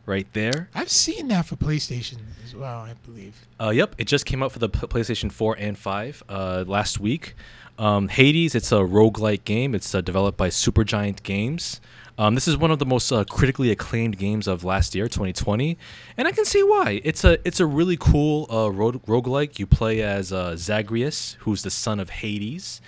right 0.06 0.28
there. 0.34 0.70
I've 0.74 0.90
seen 0.90 1.28
that 1.30 1.46
for 1.46 1.56
PlayStation 1.56 2.18
as 2.44 2.56
well. 2.56 2.80
I 2.80 2.94
believe. 3.06 3.48
Uh, 3.60 3.70
yep, 3.70 3.96
it 3.98 4.06
just 4.06 4.26
came 4.26 4.44
out 4.44 4.52
for 4.52 4.60
the 4.60 4.70
PlayStation 4.70 5.32
4 5.32 5.56
and 5.60 5.78
5 5.78 6.24
uh, 6.28 6.64
last 6.68 7.00
week. 7.00 7.36
Um, 7.78 8.10
Hades, 8.10 8.56
it's 8.56 8.72
a 8.72 8.80
roguelike 8.80 9.46
game. 9.46 9.74
It's 9.74 9.96
uh, 9.96 10.02
developed 10.02 10.38
by 10.38 10.50
Supergiant 10.50 11.24
Games. 11.24 11.80
Um, 12.18 12.36
this 12.36 12.50
is 12.50 12.58
one 12.58 12.70
of 12.70 12.80
the 12.80 12.86
most 12.86 13.10
uh, 13.14 13.24
critically 13.24 13.72
acclaimed 13.72 14.18
games 14.18 14.46
of 14.46 14.66
last 14.66 14.94
year, 14.94 15.08
2020, 15.08 15.78
and 16.18 16.28
I 16.28 16.34
can 16.34 16.44
see 16.44 16.62
why. 16.62 17.00
It's 17.06 17.24
a 17.24 17.38
it's 17.48 17.62
a 17.62 17.66
really 17.66 17.96
cool 17.96 18.46
uh, 18.52 18.70
rogue 18.70 19.02
roguelike. 19.06 19.58
You 19.58 19.66
play 19.66 20.02
as 20.02 20.34
uh, 20.34 20.58
Zagreus, 20.58 21.38
who's 21.40 21.64
the 21.64 21.70
son 21.70 21.98
of 21.98 22.10
Hades, 22.10 22.82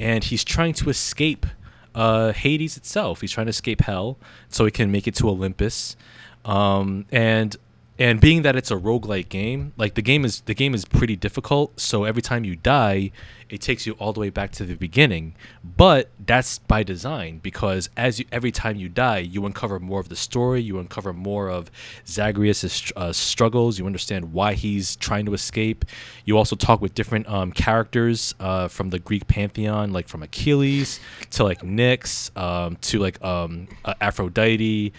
and 0.00 0.24
he's 0.24 0.42
trying 0.42 0.72
to 0.74 0.90
escape 0.90 1.46
uh, 1.94 2.32
Hades 2.32 2.76
itself. 2.76 3.20
He's 3.20 3.32
trying 3.32 3.46
to 3.46 3.50
escape 3.50 3.82
hell 3.82 4.18
so 4.48 4.64
he 4.64 4.70
can 4.70 4.90
make 4.90 5.06
it 5.06 5.14
to 5.16 5.28
Olympus. 5.28 5.96
Um, 6.44 7.06
and 7.12 7.56
and 8.00 8.18
being 8.18 8.40
that 8.42 8.56
it's 8.56 8.70
a 8.70 8.76
roguelike 8.76 9.28
game, 9.28 9.74
like 9.76 9.92
the 9.92 10.00
game 10.00 10.24
is 10.24 10.40
the 10.40 10.54
game 10.54 10.74
is 10.74 10.86
pretty 10.86 11.16
difficult, 11.16 11.78
so 11.78 12.04
every 12.04 12.22
time 12.22 12.44
you 12.44 12.56
die, 12.56 13.10
it 13.50 13.60
takes 13.60 13.86
you 13.86 13.92
all 13.94 14.14
the 14.14 14.20
way 14.20 14.30
back 14.30 14.52
to 14.52 14.64
the 14.64 14.74
beginning. 14.74 15.34
But 15.62 16.08
that's 16.18 16.60
by 16.60 16.82
design 16.82 17.40
because 17.40 17.90
as 17.98 18.18
you 18.18 18.24
every 18.32 18.52
time 18.52 18.76
you 18.76 18.88
die, 18.88 19.18
you 19.18 19.44
uncover 19.44 19.78
more 19.78 20.00
of 20.00 20.08
the 20.08 20.16
story, 20.16 20.62
you 20.62 20.78
uncover 20.78 21.12
more 21.12 21.50
of 21.50 21.70
Zagreus' 22.06 22.90
uh, 22.96 23.12
struggles, 23.12 23.78
you 23.78 23.84
understand 23.84 24.32
why 24.32 24.54
he's 24.54 24.96
trying 24.96 25.26
to 25.26 25.34
escape. 25.34 25.84
You 26.24 26.38
also 26.38 26.56
talk 26.56 26.80
with 26.80 26.94
different 26.94 27.28
um, 27.28 27.52
characters 27.52 28.34
uh, 28.40 28.68
from 28.68 28.88
the 28.88 28.98
Greek 28.98 29.26
pantheon, 29.26 29.92
like 29.92 30.08
from 30.08 30.22
Achilles 30.22 31.00
to 31.32 31.44
like 31.44 31.60
Nyx 31.60 32.34
um, 32.34 32.76
to 32.76 32.98
like 32.98 33.22
um, 33.22 33.68
uh, 33.84 33.92
Aphrodite. 34.00 34.94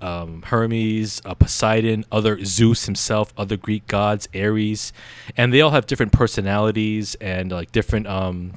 Um, 0.00 0.42
Hermes, 0.42 1.20
uh, 1.24 1.34
Poseidon, 1.34 2.04
other 2.10 2.44
Zeus 2.44 2.86
himself, 2.86 3.32
other 3.36 3.56
Greek 3.56 3.86
gods, 3.86 4.28
Ares, 4.34 4.92
and 5.36 5.52
they 5.52 5.60
all 5.60 5.70
have 5.70 5.86
different 5.86 6.12
personalities 6.12 7.14
and 7.16 7.50
like 7.50 7.72
different 7.72 8.06
um, 8.06 8.52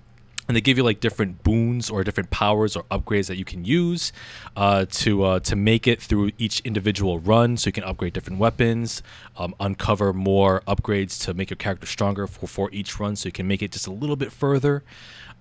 and 0.50 0.56
they 0.56 0.62
give 0.62 0.78
you 0.78 0.84
like 0.84 1.00
different 1.00 1.44
boons 1.44 1.92
or 1.92 2.04
different 2.04 2.32
powers 2.32 2.76
or 2.76 2.82
upgrades 2.86 3.28
that 3.28 3.38
you 3.38 3.46
can 3.46 3.64
use 3.64 4.12
uh, 4.58 4.86
to 4.90 5.24
uh, 5.24 5.40
to 5.42 5.56
make 5.56 5.88
it 5.88 6.02
through 6.02 6.32
each 6.40 6.60
individual 6.62 7.20
run. 7.20 7.56
So 7.56 7.68
you 7.68 7.72
can 7.72 7.84
upgrade 7.84 8.14
different 8.14 8.40
weapons, 8.40 9.04
um, 9.38 9.54
uncover 9.60 10.12
more 10.12 10.62
upgrades 10.68 11.24
to 11.26 11.36
make 11.36 11.52
your 11.52 11.58
character 11.58 11.86
stronger 11.86 12.26
for, 12.26 12.48
for 12.48 12.72
each 12.72 13.00
run. 13.00 13.16
So 13.16 13.28
you 13.28 13.32
can 13.32 13.48
make 13.48 13.62
it 13.62 13.72
just 13.72 13.86
a 13.86 13.92
little 13.92 14.16
bit 14.16 14.32
further 14.32 14.84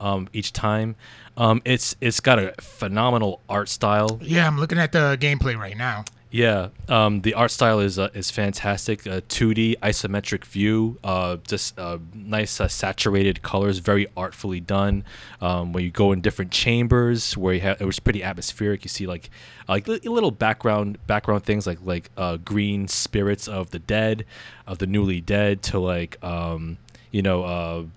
um, 0.01 0.29
each 0.33 0.53
time. 0.53 0.97
Um, 1.37 1.63
it's 1.65 1.95
it's 2.01 2.21
got 2.21 2.39
a 2.39 2.53
phenomenal 2.61 3.41
art 3.49 3.69
style. 3.69 4.19
Yeah, 4.23 4.47
I'm 4.47 4.59
looking 4.59 4.79
at 4.79 4.93
the 4.93 5.17
gameplay 5.21 5.57
right 5.57 5.77
now. 5.77 6.05
Yeah, 6.31 6.69
um, 6.89 7.23
the 7.23 7.33
art 7.33 7.51
style 7.51 7.81
is 7.81 7.99
uh, 7.99 8.11
is 8.13 8.31
fantastic. 8.31 9.07
Uh, 9.07 9.23
2D 9.29 9.79
isometric 9.79 10.45
view, 10.45 10.99
uh, 11.03 11.39
just 11.47 11.79
uh, 11.79 11.99
nice 12.13 12.61
uh, 12.61 12.69
saturated 12.69 13.41
colors, 13.41 13.79
very 13.79 14.09
artfully 14.15 14.61
done. 14.61 15.05
Um, 15.41 15.73
when 15.73 15.85
you 15.85 15.91
go 15.91 16.13
in 16.13 16.21
different 16.21 16.51
chambers, 16.51 17.35
where 17.35 17.55
you 17.55 17.61
have 17.61 17.81
it 17.81 17.87
was 17.87 17.99
pretty 17.99 18.23
atmospheric. 18.23 18.85
You 18.85 18.91
see 18.91 19.07
like 19.07 19.31
like 19.69 19.89
little 19.89 20.31
background 20.31 20.99
background 21.07 21.45
things 21.45 21.67
like 21.67 21.79
like 21.83 22.11
uh, 22.19 22.37
green 22.37 22.89
spirits 22.89 23.49
of 23.49 23.71
the 23.71 23.79
dead, 23.79 24.27
of 24.67 24.79
the 24.79 24.87
newly 24.87 25.23
dead, 25.23 25.63
to 25.63 25.79
like 25.79 26.23
um, 26.23 26.77
you 27.11 27.23
know. 27.23 27.89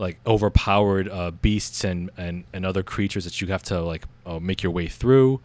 Like 0.00 0.18
overpowered 0.26 1.08
uh, 1.08 1.30
beasts 1.30 1.84
and, 1.84 2.10
and 2.16 2.44
and 2.52 2.64
other 2.64 2.82
creatures 2.82 3.24
that 3.24 3.40
you 3.40 3.46
have 3.48 3.62
to 3.64 3.80
like 3.82 4.04
uh, 4.24 4.40
make 4.40 4.62
your 4.62 4.72
way 4.72 4.88
through. 4.88 5.40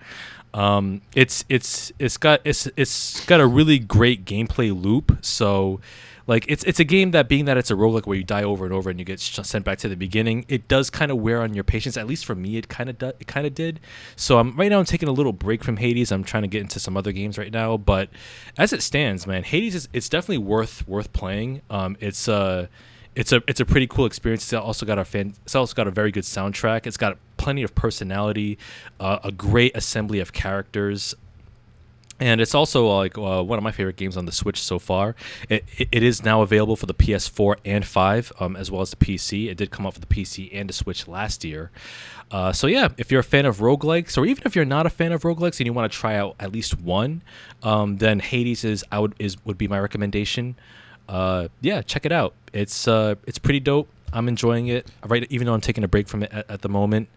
Um, 0.56 1.02
it's 1.14 1.44
it's 1.50 1.92
it's 2.00 2.16
got 2.16 2.40
it's 2.46 2.66
it's 2.78 3.24
got 3.26 3.42
a 3.42 3.46
really 3.46 3.78
great 3.78 4.24
gameplay 4.24 4.72
loop. 4.74 5.18
So, 5.22 5.82
like 6.28 6.46
it's 6.48 6.64
it's 6.64 6.80
a 6.80 6.86
game 6.86 7.12
that 7.12 7.28
being 7.28 7.44
that 7.44 7.58
it's 7.58 7.70
a 7.70 7.74
roguelike 7.74 8.08
where 8.08 8.16
you 8.16 8.24
die 8.24 8.44
over 8.44 8.64
and 8.64 8.74
over 8.74 8.90
and 8.90 8.98
you 8.98 9.04
get 9.04 9.20
sh- 9.20 9.38
sent 9.44 9.66
back 9.66 9.80
to 9.80 9.90
the 9.90 9.98
beginning, 9.98 10.46
it 10.48 10.70
does 10.70 10.90
kind 10.90 11.12
of 11.12 11.18
wear 11.18 11.42
on 11.42 11.54
your 11.54 11.66
patience. 11.66 11.98
At 11.98 12.08
least 12.08 12.26
for 12.26 12.36
me, 12.36 12.56
it 12.56 12.70
kind 12.70 12.90
of 12.90 12.98
do- 12.98 13.12
it 13.20 13.28
kind 13.28 13.46
of 13.46 13.54
did. 13.54 13.82
So 14.16 14.40
I'm 14.40 14.56
right 14.56 14.70
now 14.70 14.80
I'm 14.80 14.86
taking 14.86 15.10
a 15.10 15.12
little 15.12 15.34
break 15.34 15.62
from 15.62 15.76
Hades. 15.76 16.10
I'm 16.10 16.24
trying 16.24 16.44
to 16.44 16.48
get 16.48 16.62
into 16.62 16.80
some 16.80 16.96
other 16.96 17.12
games 17.12 17.38
right 17.38 17.52
now, 17.52 17.76
but 17.76 18.08
as 18.58 18.72
it 18.72 18.82
stands, 18.82 19.28
man, 19.28 19.44
Hades 19.44 19.76
is 19.76 19.90
it's 19.92 20.08
definitely 20.08 20.38
worth 20.38 20.88
worth 20.88 21.12
playing. 21.12 21.64
Um, 21.70 21.98
it's 22.00 22.30
uh 22.30 22.68
it's 23.16 23.32
a 23.32 23.42
it's 23.48 23.60
a 23.60 23.66
pretty 23.66 23.88
cool 23.88 24.06
experience. 24.06 24.44
It's 24.44 24.54
also 24.54 24.86
got 24.86 25.00
a 25.00 25.06
fan. 25.06 25.34
It's 25.44 25.56
also 25.56 25.74
got 25.74 25.88
a 25.88 25.92
very 25.92 26.12
good 26.12 26.24
soundtrack. 26.24 26.86
It's 26.86 26.98
got 26.98 27.18
plenty 27.38 27.64
of 27.64 27.74
personality, 27.76 28.58
uh, 29.00 29.20
a 29.24 29.32
great 29.32 29.76
assembly 29.76 30.20
of 30.20 30.34
characters, 30.34 31.16
and 32.20 32.40
it's 32.40 32.56
also 32.56 32.88
like 32.88 33.18
uh, 33.18 33.44
one 33.44 33.58
of 33.58 33.64
my 33.64 33.72
favorite 33.72 33.98
games 33.98 34.16
on 34.16 34.26
the 34.26 34.32
Switch 34.32 34.62
so 34.62 34.80
far. 34.80 35.16
It, 35.50 35.66
it, 35.78 35.90
it 35.92 36.04
is 36.04 36.24
now 36.24 36.42
available 36.42 36.78
for 36.78 36.86
the 36.86 36.94
PS4 36.94 37.58
and 37.66 37.86
5, 37.86 38.34
um, 38.40 38.56
as 38.56 38.72
well 38.72 38.82
as 38.82 38.92
the 38.92 38.96
PC. 38.96 39.50
It 39.50 39.58
did 39.58 39.70
come 39.70 39.86
out 39.86 39.96
for 39.96 40.00
the 40.00 40.08
PC 40.08 40.50
and 40.54 40.70
the 40.70 40.74
Switch 40.74 41.08
last 41.10 41.44
year. 41.44 41.72
Uh, 42.32 42.54
so 42.54 42.68
yeah, 42.68 42.90
if 42.98 43.12
you're 43.12 43.20
a 43.20 43.24
fan 43.24 43.46
of 43.46 43.58
roguelikes, 43.58 44.18
or 44.18 44.26
even 44.26 44.44
if 44.46 44.56
you're 44.56 44.66
not 44.66 44.86
a 44.86 44.90
fan 44.90 45.12
of 45.12 45.24
roguelikes 45.24 45.60
and 45.60 45.68
you 45.68 45.74
want 45.74 45.92
to 45.92 45.98
try 45.98 46.16
out 46.16 46.36
at 46.40 46.54
least 46.54 46.80
one, 46.80 47.22
um, 47.64 47.98
then 47.98 48.20
Hades 48.20 48.64
is 48.64 48.84
out 48.92 49.14
is 49.20 49.36
would 49.46 49.58
be 49.58 49.68
my 49.68 49.80
recommendation. 49.80 50.56
Uh, 51.08 51.48
yeah, 51.62 51.82
check 51.82 52.06
it 52.06 52.12
out. 52.12 52.34
It's 52.54 52.88
uh, 52.88 53.16
it's 53.28 53.38
pretty 53.38 53.60
dope. 53.60 53.88
I'm 54.14 54.28
enjoying 54.28 54.68
it. 54.68 54.88
Right, 55.06 55.26
even 55.30 55.46
though 55.48 55.54
I'm 55.54 55.62
taking 55.62 55.84
a 55.84 55.88
break 55.88 56.08
from 56.08 56.24
it 56.24 56.32
at, 56.32 56.50
at 56.50 56.62
the 56.62 56.70
moment. 56.70 57.10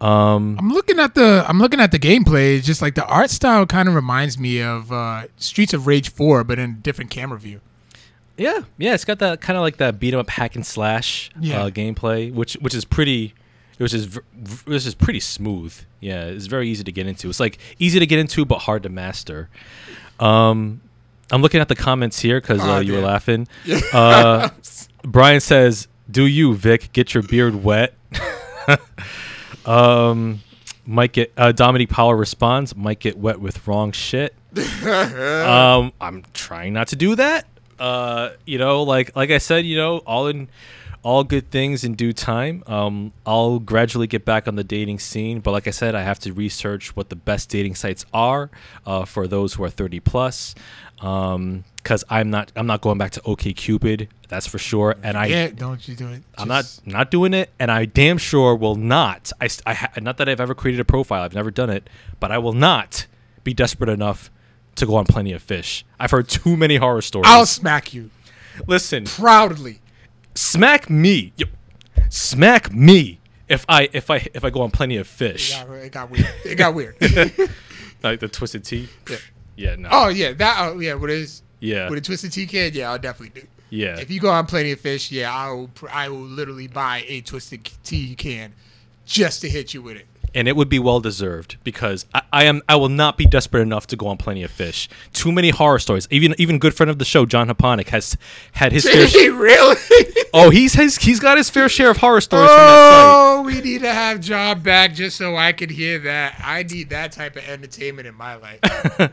Um, 0.00 0.56
I'm 0.60 0.70
looking 0.72 1.00
at 1.00 1.14
the 1.16 1.44
I'm 1.48 1.58
looking 1.58 1.80
at 1.80 1.90
the 1.90 1.98
gameplay. 1.98 2.56
It's 2.58 2.66
just 2.66 2.80
like 2.82 2.94
the 2.94 3.04
art 3.06 3.30
style 3.30 3.66
kind 3.66 3.88
of 3.88 3.94
reminds 3.96 4.38
me 4.38 4.62
of 4.62 4.92
uh, 4.92 5.24
Streets 5.38 5.74
of 5.74 5.86
Rage 5.88 6.10
4, 6.10 6.44
but 6.44 6.58
in 6.58 6.70
a 6.70 6.74
different 6.74 7.10
camera 7.10 7.38
view. 7.38 7.60
Yeah, 8.36 8.60
yeah, 8.76 8.94
it's 8.94 9.04
got 9.04 9.18
that 9.18 9.40
kind 9.40 9.56
of 9.56 9.62
like 9.62 9.78
that 9.78 9.98
beat 9.98 10.14
'em 10.14 10.20
up 10.20 10.30
hack 10.30 10.54
and 10.54 10.64
slash 10.64 11.30
Yeah. 11.40 11.64
uh, 11.64 11.70
gameplay, 11.70 12.32
which 12.32 12.54
which 12.60 12.74
is 12.74 12.84
pretty, 12.84 13.34
which 13.78 13.92
is 13.92 14.16
this 14.66 14.86
is 14.86 14.94
pretty 14.94 15.18
smooth. 15.18 15.74
Yeah, 15.98 16.26
it's 16.26 16.46
very 16.46 16.68
easy 16.68 16.84
to 16.84 16.92
get 16.92 17.08
into. 17.08 17.28
It's 17.28 17.40
like 17.40 17.58
easy 17.80 17.98
to 17.98 18.06
get 18.06 18.20
into, 18.20 18.44
but 18.44 18.58
hard 18.60 18.84
to 18.84 18.88
master. 18.88 19.48
Um, 20.20 20.80
I'm 21.30 21.42
looking 21.42 21.60
at 21.60 21.68
the 21.68 21.76
comments 21.76 22.20
here 22.20 22.40
because 22.40 22.60
uh, 22.60 22.76
Oh, 22.76 22.78
you 22.80 22.94
were 22.94 23.00
laughing. 23.00 23.48
Uh, 23.92 24.48
Brian 25.02 25.40
says, 25.40 25.88
"Do 26.10 26.26
you, 26.26 26.54
Vic, 26.54 26.92
get 26.92 27.14
your 27.14 27.22
beard 27.22 27.62
wet?" 27.62 27.94
um, 29.66 30.40
might 30.86 31.12
get 31.12 31.32
uh, 31.36 31.52
Dominique 31.52 31.90
Powell 31.90 32.14
responds, 32.14 32.74
"Might 32.74 33.00
get 33.00 33.18
wet 33.18 33.40
with 33.40 33.66
wrong 33.66 33.92
shit." 33.92 34.34
um, 34.86 35.92
I'm 36.00 36.24
trying 36.32 36.72
not 36.72 36.88
to 36.88 36.96
do 36.96 37.14
that. 37.16 37.46
Uh, 37.78 38.30
you 38.44 38.58
know, 38.58 38.82
like 38.82 39.14
like 39.14 39.30
I 39.30 39.38
said, 39.38 39.66
you 39.66 39.76
know, 39.76 39.98
all 39.98 40.26
in 40.26 40.48
all 41.02 41.24
good 41.24 41.50
things 41.50 41.84
in 41.84 41.94
due 41.94 42.12
time. 42.12 42.62
Um, 42.66 43.12
I'll 43.24 43.58
gradually 43.60 44.06
get 44.06 44.24
back 44.24 44.48
on 44.48 44.56
the 44.56 44.64
dating 44.64 44.98
scene, 44.98 45.40
but 45.40 45.52
like 45.52 45.68
I 45.68 45.70
said, 45.70 45.94
I 45.94 46.02
have 46.02 46.18
to 46.20 46.32
research 46.32 46.96
what 46.96 47.08
the 47.08 47.16
best 47.16 47.48
dating 47.48 47.76
sites 47.76 48.04
are 48.12 48.50
uh, 48.84 49.04
for 49.04 49.28
those 49.28 49.54
who 49.54 49.64
are 49.64 49.70
30 49.70 50.00
plus. 50.00 50.54
Um, 51.00 51.64
because 51.76 52.04
I'm 52.10 52.28
not 52.28 52.52
I'm 52.56 52.66
not 52.66 52.80
going 52.82 52.98
back 52.98 53.12
to 53.12 53.22
OK 53.24 53.52
Cupid, 53.54 54.08
that's 54.28 54.46
for 54.46 54.58
sure. 54.58 54.96
And 55.02 55.16
I 55.16 55.26
yeah, 55.26 55.48
don't 55.48 55.86
you 55.88 55.94
do 55.94 56.08
it. 56.08 56.22
I'm 56.36 56.48
not 56.48 56.80
not 56.84 57.10
doing 57.10 57.32
it, 57.32 57.50
and 57.58 57.70
I 57.70 57.84
damn 57.86 58.18
sure 58.18 58.54
will 58.56 58.74
not. 58.74 59.32
I, 59.40 59.48
I 59.64 59.74
ha- 59.74 59.92
not 60.00 60.18
that 60.18 60.28
I've 60.28 60.40
ever 60.40 60.54
created 60.54 60.80
a 60.80 60.84
profile. 60.84 61.22
I've 61.22 61.34
never 61.34 61.50
done 61.50 61.70
it, 61.70 61.88
but 62.20 62.30
I 62.30 62.38
will 62.38 62.52
not 62.52 63.06
be 63.44 63.54
desperate 63.54 63.88
enough 63.88 64.30
to 64.74 64.84
go 64.86 64.96
on 64.96 65.06
Plenty 65.06 65.32
of 65.32 65.42
Fish. 65.42 65.84
I've 65.98 66.10
heard 66.10 66.28
too 66.28 66.56
many 66.56 66.76
horror 66.76 67.00
stories. 67.00 67.30
I'll 67.30 67.46
smack 67.46 67.94
you 67.94 68.10
Listen, 68.66 69.04
proudly. 69.04 69.80
smack 70.34 70.90
me, 70.90 71.32
smack 72.10 72.72
me 72.72 73.18
if 73.48 73.64
I 73.68 73.88
if 73.92 74.10
I 74.10 74.26
if 74.34 74.44
I 74.44 74.50
go 74.50 74.60
on 74.62 74.70
Plenty 74.72 74.96
of 74.98 75.06
Fish. 75.06 75.52
Yeah, 75.52 75.72
it 75.74 75.92
got 75.92 76.10
weird. 76.10 76.28
It 76.44 76.56
got 76.56 76.74
weird. 76.74 76.96
Like 78.00 78.20
the 78.20 78.28
twisted 78.28 78.62
tea. 78.62 78.88
Yeah. 79.10 79.16
Yeah, 79.58 79.74
no. 79.76 79.88
oh 79.90 80.08
yeah, 80.08 80.32
that. 80.34 80.56
Oh 80.60 80.78
yeah, 80.78 80.94
with 80.94 81.10
his 81.10 81.42
yeah, 81.60 81.90
with 81.90 81.98
a 81.98 82.02
twisted 82.02 82.32
tea 82.32 82.46
can. 82.46 82.72
Yeah, 82.72 82.90
I'll 82.92 82.98
definitely 82.98 83.40
do. 83.40 83.46
yeah. 83.70 83.98
If 83.98 84.10
you 84.10 84.20
go 84.20 84.30
on 84.30 84.46
Plenty 84.46 84.70
of 84.70 84.80
Fish, 84.80 85.10
yeah, 85.10 85.34
I 85.34 85.50
will. 85.50 85.70
I 85.90 86.08
will 86.08 86.18
literally 86.18 86.68
buy 86.68 87.04
a 87.08 87.20
twisted 87.22 87.68
tea 87.82 88.14
can 88.14 88.54
just 89.04 89.40
to 89.40 89.48
hit 89.48 89.74
you 89.74 89.82
with 89.82 89.96
it. 89.96 90.06
And 90.34 90.46
it 90.48 90.56
would 90.56 90.68
be 90.68 90.78
well 90.78 91.00
deserved 91.00 91.56
because 91.64 92.06
I, 92.14 92.22
I 92.32 92.44
am 92.44 92.62
I 92.68 92.76
will 92.76 92.88
not 92.88 93.16
be 93.16 93.26
desperate 93.26 93.62
enough 93.62 93.86
to 93.88 93.96
go 93.96 94.06
on 94.08 94.16
Plenty 94.16 94.42
of 94.42 94.50
Fish. 94.50 94.88
Too 95.12 95.32
many 95.32 95.50
horror 95.50 95.78
stories. 95.78 96.06
Even 96.10 96.34
even 96.38 96.58
good 96.58 96.74
friend 96.74 96.90
of 96.90 96.98
the 96.98 97.04
show, 97.04 97.26
John 97.26 97.48
Haponic, 97.48 97.88
has 97.88 98.16
had 98.52 98.72
his 98.72 98.84
fair. 98.88 98.94
Did 98.94 99.10
sh- 99.10 99.14
he 99.14 99.28
really? 99.28 99.76
oh, 100.34 100.50
he's 100.50 100.74
his, 100.74 100.96
he's 100.96 101.20
got 101.20 101.36
his 101.38 101.48
fair 101.50 101.68
share 101.68 101.90
of 101.90 101.96
horror 101.98 102.20
stories 102.20 102.48
from 102.48 102.56
that 102.56 103.12
Oh, 103.14 103.42
we 103.46 103.60
need 103.60 103.80
to 103.82 103.92
have 103.92 104.20
John 104.20 104.60
back 104.60 104.94
just 104.94 105.16
so 105.16 105.36
I 105.36 105.52
can 105.52 105.70
hear 105.70 105.98
that. 106.00 106.40
I 106.44 106.62
need 106.62 106.90
that 106.90 107.12
type 107.12 107.36
of 107.36 107.48
entertainment 107.48 108.06
in 108.06 108.14
my 108.14 108.34
life. 108.36 108.60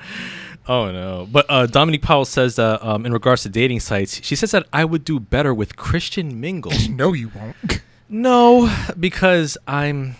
Oh 0.68 0.92
no! 0.92 1.28
But 1.32 1.46
uh, 1.48 1.68
Dominique 1.68 2.02
Powell 2.02 2.26
says 2.26 2.56
that 2.56 2.84
um, 2.84 3.06
in 3.06 3.14
regards 3.14 3.44
to 3.44 3.50
dating 3.50 3.82
sites, 3.82 4.20
she 4.26 4.36
says 4.36 4.50
that 4.50 4.66
I 4.74 4.84
would 4.84 5.06
do 5.06 5.20
better 5.20 5.54
with 5.54 5.76
Christian 5.76 6.40
Mingle. 6.42 6.72
no, 6.90 7.14
you 7.14 7.30
won't. 7.36 7.82
no, 8.10 8.76
because 9.00 9.60
I'm 9.68 10.16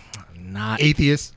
not 0.56 0.80
Atheist. 0.82 1.34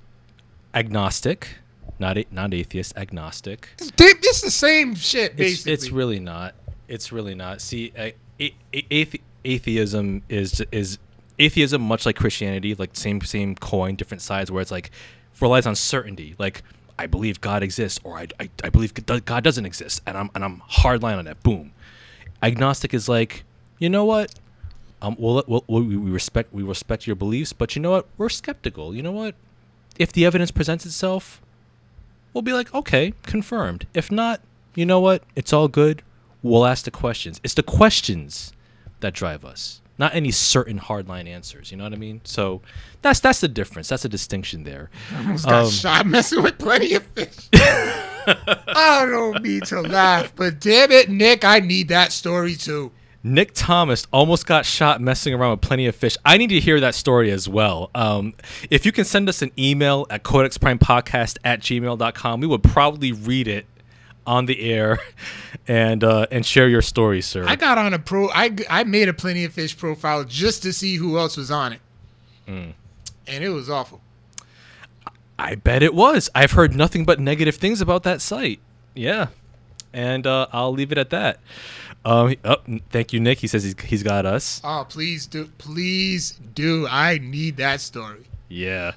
agnostic, 0.74 1.58
not 2.00 2.18
a, 2.18 2.26
not 2.32 2.54
atheist, 2.54 2.98
agnostic. 2.98 3.70
It's, 3.80 3.92
it's 3.98 4.42
the 4.42 4.52
same 4.52 4.96
shit, 4.96 5.32
It's, 5.32 5.38
basically. 5.38 5.74
it's 5.74 5.90
really 5.92 6.20
not. 6.20 6.56
It's 6.88 7.12
really 7.12 7.36
not. 7.36 7.62
See, 7.62 7.92
a, 7.98 8.14
a, 8.40 8.54
athe- 8.74 9.22
atheism 9.44 10.24
is 10.30 10.62
is 10.72 10.98
atheism 11.38 11.82
much 11.82 12.06
like 12.06 12.16
Christianity, 12.16 12.74
like 12.76 12.92
same 12.96 13.22
same 13.22 13.56
coin, 13.56 13.96
different 13.96 14.22
sides. 14.22 14.52
Where 14.52 14.62
it's 14.62 14.72
like 14.72 14.92
relies 15.40 15.66
on 15.68 15.76
certainty. 15.76 16.36
Like 16.40 16.64
I 16.98 17.06
believe 17.08 17.42
God 17.42 17.64
exists, 17.64 18.00
or 18.04 18.18
I, 18.18 18.28
I, 18.40 18.50
I 18.64 18.70
believe 18.70 18.94
God 18.94 19.44
doesn't 19.44 19.66
exist, 19.66 20.02
and 20.08 20.18
I'm 20.18 20.30
and 20.36 20.44
I'm 20.44 20.62
hard 20.68 21.04
line 21.04 21.18
on 21.18 21.26
that. 21.26 21.44
Boom. 21.44 21.72
Agnostic 22.42 22.94
is 22.94 23.08
like, 23.10 23.44
you 23.80 23.90
know 23.90 24.06
what? 24.06 24.34
Um, 25.02 25.16
we'll, 25.18 25.44
we'll, 25.48 25.64
we 25.68 25.96
we 25.98 26.12
respect 26.12 26.54
we 26.54 26.62
respect 26.64 27.08
your 27.08 27.16
beliefs, 27.16 27.54
but 27.54 27.76
you 27.76 27.82
know 27.82 27.92
what? 27.92 28.06
We're 28.18 28.30
skeptical. 28.30 28.94
You 28.94 29.02
know 29.02 29.12
what? 29.14 29.36
If 29.98 30.12
the 30.12 30.26
evidence 30.26 30.52
presents 30.52 30.86
itself, 30.86 31.42
we'll 32.34 32.42
be 32.42 32.54
like, 32.54 32.74
okay, 32.74 33.14
confirmed. 33.24 33.88
If 33.94 34.12
not, 34.12 34.42
you 34.76 34.86
know 34.86 35.00
what? 35.00 35.24
It's 35.36 35.54
all 35.54 35.68
good. 35.68 36.02
We'll 36.44 36.66
ask 36.66 36.86
the 36.86 36.92
questions. 36.92 37.40
It's 37.44 37.54
the 37.54 37.64
questions 37.64 38.54
that 39.02 39.14
drive 39.14 39.44
us, 39.46 39.82
not 39.98 40.14
any 40.16 40.32
certain 40.32 40.80
hardline 40.80 41.28
answers. 41.28 41.72
You 41.72 41.78
know 41.78 41.84
what 41.86 41.94
I 41.94 41.98
mean? 41.98 42.20
So 42.26 42.62
that's 43.02 43.20
that's 43.22 43.40
the 43.42 43.48
difference. 43.48 43.88
That's 43.90 44.04
a 44.06 44.10
distinction 44.10 44.64
there. 44.64 44.90
almost 45.16 45.46
got 45.46 45.64
Um, 45.66 45.70
shot 45.72 46.06
messing 46.08 46.44
with 46.44 46.58
plenty 46.58 46.94
of 46.96 47.04
fish. 47.08 47.50
I 47.54 49.06
don't 49.10 49.42
mean 49.42 49.62
to 49.62 49.82
laugh, 49.82 50.34
but 50.36 50.60
damn 50.60 50.92
it, 50.92 51.10
Nick, 51.10 51.44
I 51.46 51.60
need 51.60 51.88
that 51.88 52.12
story 52.12 52.56
too. 52.56 52.92
Nick 53.22 53.52
Thomas 53.54 54.08
almost 54.14 54.46
got 54.46 54.66
shot 54.66 55.02
messing 55.02 55.34
around 55.34 55.52
with 55.52 55.62
plenty 55.62 55.86
of 55.88 55.96
fish. 55.96 56.16
I 56.24 56.38
need 56.38 56.48
to 56.52 56.60
hear 56.60 56.80
that 56.80 56.96
story 56.96 57.32
as 57.32 57.50
well. 57.50 57.90
Um, 57.94 58.34
if 58.70 58.86
you 58.86 58.92
can 58.94 59.04
send 59.04 59.28
us 59.28 59.42
an 59.42 59.52
email 59.58 60.08
at 60.10 60.24
codexprimepodcast 60.24 61.38
at 61.44 61.60
gmail.com, 61.60 62.40
we 62.40 62.48
would 62.48 62.64
probably 62.64 63.12
read 63.12 63.48
it 63.50 63.66
on 64.26 64.46
the 64.46 64.62
air 64.72 65.00
and 65.68 66.04
uh, 66.04 66.28
and 66.32 66.46
share 66.46 66.70
your 66.70 66.82
story, 66.82 67.22
sir. 67.22 67.46
I 67.48 67.56
got 67.58 67.78
on 67.78 67.94
a 67.94 68.00
pro. 68.00 68.30
I 68.30 68.56
I 68.70 68.84
made 68.86 69.10
a 69.10 69.14
plenty 69.14 69.44
of 69.44 69.52
fish 69.54 69.78
profile 69.78 70.24
just 70.24 70.64
to 70.64 70.72
see 70.72 70.96
who 70.96 71.18
else 71.18 71.36
was 71.36 71.52
on 71.52 71.74
it, 71.74 71.82
Hmm. 72.48 72.70
and 73.28 73.44
it 73.44 73.50
was 73.50 73.70
awful. 73.70 74.02
I 75.38 75.56
bet 75.56 75.84
it 75.84 75.94
was. 75.94 76.30
I've 76.36 76.52
heard 76.52 76.76
nothing 76.76 77.06
but 77.06 77.20
negative 77.20 77.56
things 77.56 77.80
about 77.82 78.04
that 78.04 78.22
site. 78.22 78.60
Yeah. 78.94 79.28
And 79.94 80.28
uh, 80.28 80.48
I'll 80.52 80.74
leave 80.74 80.92
it 80.92 80.98
at 80.98 81.10
that. 81.12 81.40
Um, 82.06 82.36
oh, 82.46 82.58
thank 82.90 83.14
you, 83.14 83.20
Nick. 83.20 83.40
He 83.40 83.48
says 83.48 83.64
he's, 83.64 83.80
he's 83.82 84.04
got 84.04 84.26
us. 84.26 84.62
Oh, 84.64 84.86
please 84.88 85.26
do, 85.26 85.50
please 85.58 86.40
do. 86.54 86.88
I 86.90 87.18
need 87.18 87.58
that 87.58 87.82
story. 87.82 88.26
Yeah. 88.48 88.94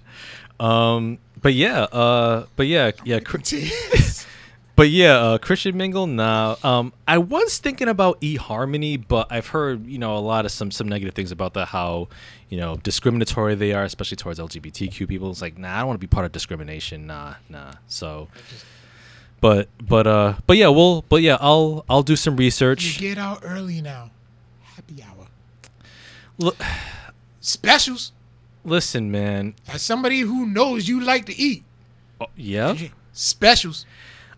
Um, 0.60 1.18
but 1.40 1.54
yeah, 1.54 1.82
uh, 1.82 2.46
but 2.54 2.66
yeah, 2.68 2.92
yeah, 3.04 3.18
but 4.76 4.88
yeah, 4.90 5.16
uh, 5.16 5.38
Christian 5.38 5.76
Mingle. 5.76 6.06
Nah. 6.06 6.56
Um, 6.62 6.92
I 7.08 7.18
was 7.18 7.58
thinking 7.58 7.88
about 7.88 8.20
eHarmony, 8.20 9.02
but 9.06 9.26
I've 9.30 9.48
heard 9.48 9.86
you 9.86 9.98
know 9.98 10.16
a 10.16 10.20
lot 10.20 10.44
of 10.44 10.52
some 10.52 10.70
some 10.70 10.88
negative 10.88 11.14
things 11.14 11.32
about 11.32 11.54
that. 11.54 11.66
How 11.66 12.08
you 12.48 12.58
know 12.58 12.76
discriminatory 12.76 13.56
they 13.56 13.72
are, 13.72 13.82
especially 13.82 14.16
towards 14.16 14.38
LGBTQ 14.38 15.08
people. 15.08 15.30
It's 15.30 15.42
like, 15.42 15.58
nah, 15.58 15.74
I 15.74 15.78
don't 15.80 15.88
want 15.88 16.00
to 16.00 16.06
be 16.06 16.10
part 16.10 16.24
of 16.24 16.32
discrimination. 16.32 17.06
Nah, 17.08 17.34
nah. 17.48 17.72
So. 17.88 18.28
But 19.42 19.68
but 19.82 20.06
uh 20.06 20.34
but 20.46 20.56
yeah 20.56 20.68
we'll 20.68 21.02
but 21.08 21.20
yeah 21.20 21.36
I'll 21.40 21.84
I'll 21.90 22.04
do 22.04 22.14
some 22.14 22.36
research 22.36 22.84
you 23.00 23.08
get 23.08 23.18
out 23.18 23.40
early 23.42 23.82
now. 23.82 24.12
Happy 24.62 25.02
hour. 25.02 25.26
Look, 26.38 26.56
Specials. 27.40 28.12
listen, 28.64 29.10
man. 29.10 29.54
As 29.66 29.82
somebody 29.82 30.20
who 30.20 30.46
knows 30.46 30.88
you 30.88 31.00
like 31.02 31.26
to 31.26 31.36
eat, 31.36 31.64
Oh, 32.20 32.26
yeah, 32.36 32.76
specials. 33.12 33.84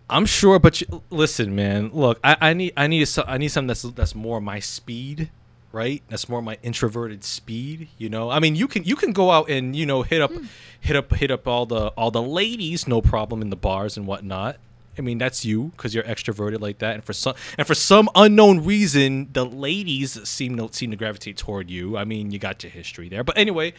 I'm 0.08 0.24
sure. 0.24 0.58
But 0.58 0.80
you, 0.80 1.02
listen, 1.10 1.54
man. 1.54 1.90
Look, 1.92 2.18
I, 2.24 2.36
I 2.40 2.54
need 2.54 2.72
I 2.74 2.86
need 2.86 3.06
a, 3.06 3.30
I 3.30 3.36
need 3.36 3.48
something 3.48 3.68
that's 3.68 3.82
that's 3.82 4.14
more 4.14 4.40
my 4.40 4.58
speed, 4.58 5.28
right? 5.70 6.02
That's 6.08 6.30
more 6.30 6.40
my 6.40 6.56
introverted 6.62 7.24
speed. 7.24 7.88
You 7.98 8.08
know, 8.08 8.30
I 8.30 8.40
mean, 8.40 8.56
you 8.56 8.68
can 8.68 8.84
you 8.84 8.96
can 8.96 9.12
go 9.12 9.30
out 9.30 9.50
and 9.50 9.76
you 9.76 9.84
know 9.84 10.00
hit 10.00 10.22
up 10.22 10.32
hit 10.80 10.96
up 10.96 11.12
hit 11.14 11.30
up 11.30 11.46
all 11.46 11.66
the 11.66 11.88
all 11.88 12.10
the 12.10 12.22
ladies, 12.22 12.88
no 12.88 13.02
problem 13.02 13.42
in 13.42 13.50
the 13.50 13.56
bars 13.56 13.98
and 13.98 14.06
whatnot. 14.06 14.56
I 14.98 15.02
mean, 15.02 15.18
that's 15.18 15.44
you 15.44 15.72
because 15.76 15.94
you're 15.94 16.04
extroverted 16.04 16.60
like 16.60 16.78
that, 16.78 16.94
and 16.94 17.04
for 17.04 17.12
some 17.12 17.34
and 17.58 17.66
for 17.66 17.74
some 17.74 18.08
unknown 18.14 18.64
reason, 18.64 19.28
the 19.32 19.44
ladies 19.44 20.26
seem 20.28 20.56
to 20.56 20.68
seem 20.72 20.90
to 20.90 20.96
gravitate 20.96 21.36
toward 21.36 21.70
you. 21.70 21.96
I 21.96 22.04
mean, 22.04 22.30
you 22.30 22.38
got 22.38 22.62
your 22.62 22.70
history 22.70 23.08
there, 23.08 23.24
but 23.24 23.36
anyway, 23.36 23.74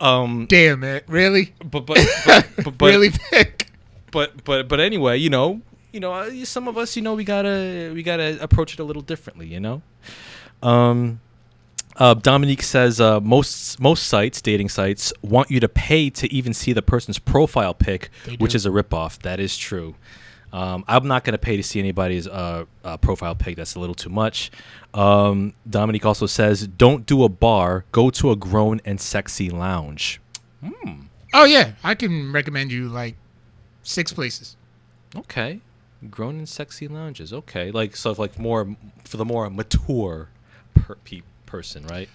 um, 0.00 0.46
Damn 0.48 0.84
it! 0.84 1.04
really? 1.08 1.54
but 1.64 1.86
but 1.86 1.98
but, 2.24 2.48
but, 2.64 2.78
but 2.78 2.86
really 2.86 3.10
thick. 3.10 3.68
but 4.10 4.44
but 4.44 4.68
but 4.68 4.80
anyway, 4.80 5.16
you 5.16 5.30
know, 5.30 5.60
you 5.92 6.00
know, 6.00 6.12
uh, 6.12 6.44
some 6.44 6.68
of 6.68 6.78
us, 6.78 6.96
you 6.96 7.02
know, 7.02 7.14
we 7.14 7.24
gotta 7.24 7.92
we 7.94 8.02
gotta 8.02 8.42
approach 8.42 8.74
it 8.74 8.80
a 8.80 8.84
little 8.84 9.02
differently, 9.02 9.46
you 9.46 9.60
know. 9.60 9.82
Um, 10.62 11.20
uh, 11.96 12.14
Dominique 12.14 12.62
says 12.62 13.00
uh, 13.00 13.20
most 13.20 13.78
most 13.78 14.06
sites, 14.06 14.40
dating 14.40 14.70
sites, 14.70 15.12
want 15.22 15.50
you 15.50 15.60
to 15.60 15.68
pay 15.68 16.08
to 16.10 16.32
even 16.32 16.54
see 16.54 16.72
the 16.72 16.82
person's 16.82 17.18
profile 17.18 17.74
pic, 17.74 18.10
which 18.38 18.54
is 18.54 18.64
a 18.64 18.70
ripoff. 18.70 19.18
That 19.20 19.40
is 19.40 19.56
true. 19.56 19.94
Um, 20.52 20.84
I'm 20.86 21.08
not 21.08 21.24
gonna 21.24 21.38
pay 21.38 21.56
to 21.56 21.62
see 21.62 21.78
anybody's 21.78 22.28
uh, 22.28 22.66
uh, 22.84 22.96
profile 22.98 23.34
pic. 23.34 23.56
That's 23.56 23.74
a 23.74 23.80
little 23.80 23.94
too 23.94 24.10
much. 24.10 24.50
Um, 24.92 25.54
Dominique 25.68 26.04
also 26.04 26.26
says, 26.26 26.66
don't 26.66 27.06
do 27.06 27.24
a 27.24 27.28
bar. 27.28 27.84
Go 27.92 28.10
to 28.10 28.30
a 28.30 28.36
grown 28.36 28.80
and 28.84 29.00
sexy 29.00 29.48
lounge. 29.48 30.20
Oh 31.34 31.44
yeah, 31.44 31.72
I 31.82 31.94
can 31.94 32.30
recommend 32.32 32.70
you 32.70 32.88
like 32.88 33.16
six 33.82 34.12
places. 34.12 34.56
Okay. 35.16 35.60
Grown 36.10 36.36
and 36.36 36.48
sexy 36.48 36.88
lounges. 36.88 37.32
Okay. 37.32 37.70
Like 37.70 37.96
so 37.96 38.12
like 38.12 38.38
more 38.38 38.76
for 39.04 39.16
the 39.16 39.24
more 39.24 39.48
mature 39.48 40.28
per- 40.74 40.96
pe- 40.96 41.22
person, 41.46 41.86
right? 41.86 42.08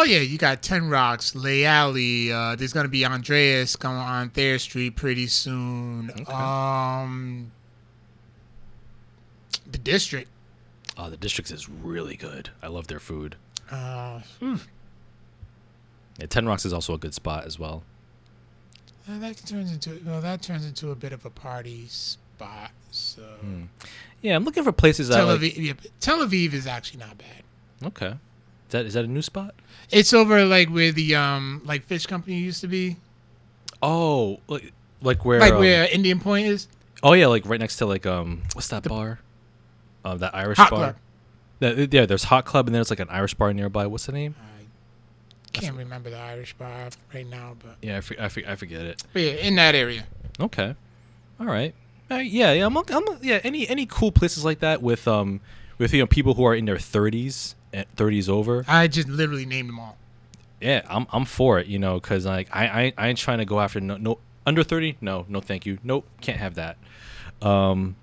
Oh 0.00 0.04
yeah, 0.04 0.20
you 0.20 0.38
got 0.38 0.62
Ten 0.62 0.88
Rocks, 0.88 1.34
Alley. 1.34 2.32
Uh, 2.32 2.54
there's 2.54 2.72
gonna 2.72 2.86
be 2.86 3.04
Andreas 3.04 3.74
going 3.74 3.96
on 3.96 4.30
Thayer 4.30 4.60
Street 4.60 4.94
pretty 4.94 5.26
soon. 5.26 6.12
Okay. 6.20 6.32
Um, 6.32 7.50
the 9.68 9.78
District. 9.78 10.30
Oh, 10.96 11.10
the 11.10 11.16
District 11.16 11.50
is 11.50 11.68
really 11.68 12.14
good. 12.14 12.50
I 12.62 12.68
love 12.68 12.86
their 12.86 13.00
food. 13.00 13.34
Uh, 13.72 14.20
Yeah, 14.40 16.26
Ten 16.28 16.46
Rocks 16.46 16.64
is 16.64 16.72
also 16.72 16.94
a 16.94 16.98
good 16.98 17.14
spot 17.14 17.44
as 17.44 17.58
well. 17.58 17.82
uh, 19.10 19.18
that 19.18 19.36
turns 19.38 19.72
into 19.72 20.00
well, 20.06 20.20
that 20.20 20.42
turns 20.42 20.64
into 20.64 20.92
a 20.92 20.94
bit 20.94 21.12
of 21.12 21.24
a 21.24 21.30
party 21.30 21.88
spot. 21.88 22.70
So 22.92 23.24
Yeah, 24.22 24.36
I'm 24.36 24.44
looking 24.44 24.62
for 24.62 24.70
places 24.70 25.08
that 25.08 25.16
Tel 25.16 25.26
like, 25.26 25.40
Aviv, 25.40 25.56
yeah, 25.56 25.72
Tel 25.98 26.18
Aviv 26.24 26.52
is 26.52 26.68
actually 26.68 27.00
not 27.00 27.18
bad. 27.18 27.42
Okay. 27.84 28.10
Is 28.68 28.72
that 28.72 28.86
is 28.86 28.94
that 28.94 29.04
a 29.04 29.08
new 29.08 29.22
spot? 29.22 29.54
It's 29.90 30.12
over 30.12 30.44
like 30.44 30.68
where 30.68 30.92
the 30.92 31.14
um 31.14 31.62
like 31.64 31.84
fish 31.84 32.06
company 32.06 32.36
used 32.36 32.60
to 32.60 32.68
be, 32.68 32.96
Oh, 33.82 34.40
like 34.48 34.72
like 35.00 35.24
where 35.24 35.40
like 35.40 35.52
um, 35.54 35.60
where 35.60 35.88
India 35.90 36.14
Point 36.16 36.46
is. 36.46 36.68
Oh 37.02 37.12
yeah, 37.12 37.26
like 37.28 37.46
right 37.46 37.60
next 37.60 37.76
to 37.76 37.86
like 37.86 38.06
um 38.06 38.42
what's 38.54 38.68
that 38.68 38.82
bar? 38.84 39.20
Uh, 40.04 40.14
that 40.16 40.34
Irish 40.34 40.58
Hot 40.58 40.70
bar. 40.70 40.96
Club. 41.60 41.88
Yeah, 41.92 42.06
there's 42.06 42.24
Hot 42.24 42.44
Club 42.44 42.66
and 42.66 42.74
then 42.74 42.78
there's 42.80 42.90
like 42.90 43.00
an 43.00 43.08
Irish 43.10 43.34
bar 43.34 43.52
nearby. 43.52 43.86
What's 43.86 44.06
the 44.06 44.12
name? 44.12 44.34
I 45.54 45.60
can't 45.60 45.76
remember 45.76 46.10
the 46.10 46.18
Irish 46.18 46.54
bar 46.54 46.88
right 47.12 47.26
now, 47.26 47.56
but, 47.58 47.76
Yeah, 47.82 47.96
I, 47.96 48.00
for, 48.00 48.20
I, 48.20 48.28
for, 48.28 48.42
I 48.46 48.54
forget 48.54 48.82
it. 48.82 49.02
but 49.12 49.22
yeah, 49.22 49.32
in 49.32 49.56
that 49.56 49.74
area. 49.74 50.04
Okay. 50.38 50.74
All 51.40 51.46
right. 51.46 51.74
Uh, 52.10 52.16
yeah, 52.16 52.52
yeah. 52.52 52.66
I'm, 52.66 52.76
I'm, 52.76 53.04
yeah. 53.22 53.40
Any 53.42 53.68
any 53.68 53.84
cool 53.86 54.12
places 54.12 54.44
like 54.44 54.60
that 54.60 54.82
with 54.82 55.06
um 55.08 55.40
with 55.78 55.92
you 55.92 56.00
know 56.00 56.06
people 56.06 56.34
who 56.34 56.44
are 56.44 56.54
in 56.54 56.64
their 56.64 56.76
30s 56.76 57.54
and 57.54 57.57
30s 57.72 58.28
over. 58.28 58.64
I 58.68 58.88
just 58.88 59.08
literally 59.08 59.46
named 59.46 59.68
them 59.68 59.78
all. 59.80 59.96
Yeah, 60.60 60.82
I'm 60.88 61.06
I'm 61.12 61.24
for 61.24 61.58
it. 61.58 61.66
You 61.66 61.78
know, 61.78 61.94
because 61.94 62.26
like 62.26 62.48
I, 62.52 62.66
I 62.66 62.92
I 62.98 63.08
ain't 63.08 63.18
trying 63.18 63.38
to 63.38 63.44
go 63.44 63.60
after 63.60 63.80
no 63.80 63.96
no 63.96 64.18
under 64.46 64.62
30. 64.64 64.96
No, 65.00 65.26
no, 65.28 65.40
thank 65.40 65.66
you. 65.66 65.78
Nope, 65.84 66.06
can't 66.20 66.38
have 66.38 66.54
that. 66.54 66.78
Um, 67.42 67.96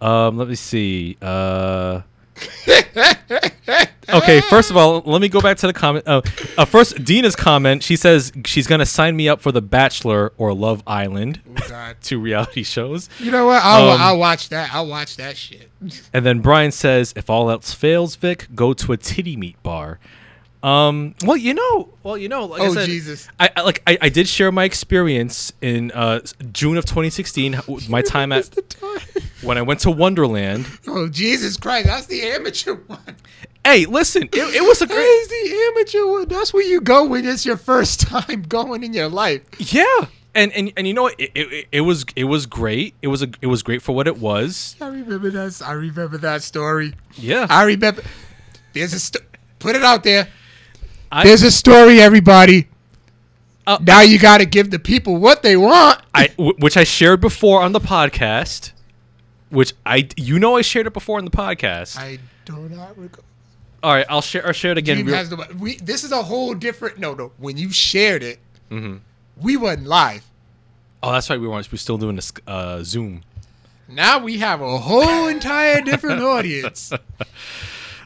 um, 0.00 0.36
let 0.36 0.48
me 0.48 0.54
see. 0.54 1.16
Uh. 1.20 2.02
okay, 4.08 4.40
first 4.40 4.70
of 4.70 4.76
all, 4.76 5.02
let 5.04 5.20
me 5.20 5.28
go 5.28 5.40
back 5.40 5.56
to 5.58 5.66
the 5.66 5.72
comment. 5.72 6.06
Uh, 6.06 6.22
uh, 6.58 6.64
first, 6.64 7.04
Dina's 7.04 7.36
comment. 7.36 7.82
She 7.82 7.96
says 7.96 8.32
she's 8.44 8.66
gonna 8.66 8.86
sign 8.86 9.16
me 9.16 9.28
up 9.28 9.40
for 9.40 9.52
The 9.52 9.62
Bachelor 9.62 10.32
or 10.38 10.52
Love 10.54 10.82
Island, 10.86 11.40
Oh 11.48 11.68
God. 11.68 11.96
two 12.02 12.20
reality 12.20 12.62
shows. 12.62 13.08
You 13.18 13.30
know 13.30 13.46
what? 13.46 13.62
I'll, 13.62 13.90
Um, 13.90 14.00
I'll 14.00 14.18
watch 14.18 14.48
that. 14.50 14.72
I'll 14.74 14.86
watch 14.86 15.16
that 15.16 15.36
shit. 15.36 15.70
And 16.12 16.24
then 16.24 16.40
Brian 16.40 16.70
says, 16.72 17.12
if 17.16 17.28
all 17.28 17.50
else 17.50 17.72
fails, 17.74 18.14
Vic, 18.16 18.46
go 18.54 18.72
to 18.72 18.92
a 18.92 18.96
titty 18.96 19.36
meat 19.36 19.60
bar. 19.62 19.98
Um, 20.62 21.16
well, 21.24 21.36
you 21.36 21.54
know, 21.54 21.88
well, 22.04 22.16
you 22.16 22.28
know, 22.28 22.44
like 22.44 22.62
I 22.62 22.66
Oh, 22.66 22.74
said, 22.74 22.86
Jesus. 22.86 23.28
I, 23.40 23.50
I 23.56 23.62
like 23.62 23.82
I, 23.84 23.98
I 24.02 24.08
did 24.10 24.28
share 24.28 24.52
my 24.52 24.62
experience 24.62 25.52
in 25.60 25.90
uh, 25.90 26.20
June 26.52 26.76
of 26.76 26.84
2016. 26.84 27.58
My 27.88 28.00
time 28.00 28.30
at 28.30 28.48
when 29.42 29.58
I 29.58 29.62
went 29.62 29.80
to 29.80 29.90
Wonderland. 29.90 30.66
Oh 30.86 31.08
Jesus 31.08 31.56
Christ! 31.56 31.86
That's 31.86 32.06
the 32.06 32.22
amateur 32.22 32.74
one. 32.74 33.16
Hey, 33.64 33.86
listen, 33.86 34.24
it, 34.24 34.34
it 34.34 34.62
was 34.62 34.82
a 34.82 34.86
great. 34.86 34.96
That 34.96 35.04
is 35.04 35.28
the 35.28 35.72
amateur. 35.76 36.24
That's 36.26 36.52
where 36.52 36.64
you 36.64 36.80
go 36.80 37.04
when 37.06 37.24
it's 37.26 37.46
your 37.46 37.56
first 37.56 38.00
time 38.08 38.42
going 38.42 38.82
in 38.82 38.92
your 38.92 39.08
life. 39.08 39.42
Yeah, 39.58 39.84
and 40.34 40.52
and 40.52 40.72
and 40.76 40.86
you 40.88 40.94
know, 40.94 41.02
what? 41.02 41.14
it, 41.20 41.30
it, 41.36 41.68
it 41.70 41.80
was 41.82 42.04
it 42.16 42.24
was 42.24 42.46
great. 42.46 42.94
It 43.02 43.08
was 43.08 43.22
a 43.22 43.28
it 43.40 43.46
was 43.46 43.62
great 43.62 43.80
for 43.82 43.94
what 43.94 44.06
it 44.08 44.18
was. 44.18 44.74
I 44.80 44.86
remember 44.88 45.30
that. 45.30 45.62
I 45.64 45.72
remember 45.72 46.18
that 46.18 46.42
story. 46.42 46.94
Yeah, 47.14 47.46
I 47.48 47.62
remember. 47.64 48.02
There's 48.72 48.94
a 48.94 48.98
sto- 49.00 49.20
put 49.58 49.76
it 49.76 49.82
out 49.82 50.02
there. 50.02 50.28
I- 51.12 51.24
There's 51.24 51.42
a 51.42 51.50
story, 51.50 52.00
everybody. 52.00 52.68
Uh, 53.66 53.78
now 53.80 54.00
you 54.00 54.18
got 54.18 54.38
to 54.38 54.44
give 54.46 54.70
the 54.72 54.78
people 54.80 55.18
what 55.18 55.42
they 55.44 55.56
want. 55.56 56.00
I 56.14 56.28
w- 56.28 56.54
which 56.58 56.76
I 56.76 56.82
shared 56.84 57.20
before 57.20 57.62
on 57.62 57.70
the 57.72 57.80
podcast. 57.80 58.72
Which 59.50 59.74
I 59.86 60.08
you 60.16 60.38
know 60.40 60.56
I 60.56 60.62
shared 60.62 60.86
it 60.88 60.92
before 60.94 61.18
on 61.18 61.24
the 61.26 61.30
podcast. 61.30 61.96
I 61.98 62.18
do 62.44 62.56
not 62.70 62.98
recall. 62.98 63.22
All 63.82 63.92
right, 63.94 64.06
I'll 64.08 64.20
share. 64.22 64.46
I'll 64.46 64.52
share 64.52 64.72
it 64.72 64.78
again. 64.78 64.96
Dream 64.96 65.06
real- 65.06 65.16
has 65.16 65.30
the- 65.30 65.56
we, 65.58 65.76
this 65.76 66.04
is 66.04 66.12
a 66.12 66.22
whole 66.22 66.54
different. 66.54 66.98
No, 66.98 67.14
no. 67.14 67.32
When 67.38 67.56
you 67.56 67.70
shared 67.72 68.22
it, 68.22 68.38
Mm-hmm. 68.70 68.96
we 69.40 69.56
wasn't 69.56 69.86
live. 69.86 70.24
oh, 71.02 71.12
that's 71.12 71.28
right. 71.28 71.40
We 71.40 71.48
weren't. 71.48 71.70
We're 71.70 71.78
still 71.78 71.98
doing 71.98 72.16
this 72.16 72.32
uh, 72.46 72.82
Zoom. 72.84 73.22
Now 73.88 74.18
we 74.20 74.38
have 74.38 74.62
a 74.62 74.78
whole 74.78 75.26
entire 75.28 75.80
different 75.82 76.22
audience. 76.34 76.92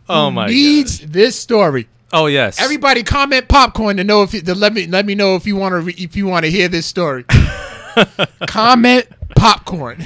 Oh 0.09 0.31
my 0.31 0.47
needs 0.47 1.01
this 1.01 1.35
story. 1.37 1.89
Oh 2.13 2.27
yes. 2.27 2.61
Everybody 2.61 3.03
comment 3.03 3.49
popcorn 3.49 3.97
to 3.97 4.05
know 4.05 4.23
if 4.23 4.33
you, 4.35 4.41
to 4.41 4.55
let 4.55 4.73
me 4.73 4.87
let 4.87 5.05
me 5.05 5.17
know 5.17 5.35
if 5.35 5.47
you 5.49 5.57
want 5.57 5.85
to 5.85 6.01
if 6.01 6.15
you 6.15 6.29
want 6.29 6.45
to 6.45 6.51
hear 6.51 6.69
this 6.69 6.87
story. 6.87 7.25
comment 8.47 9.07
popcorn. 9.35 10.05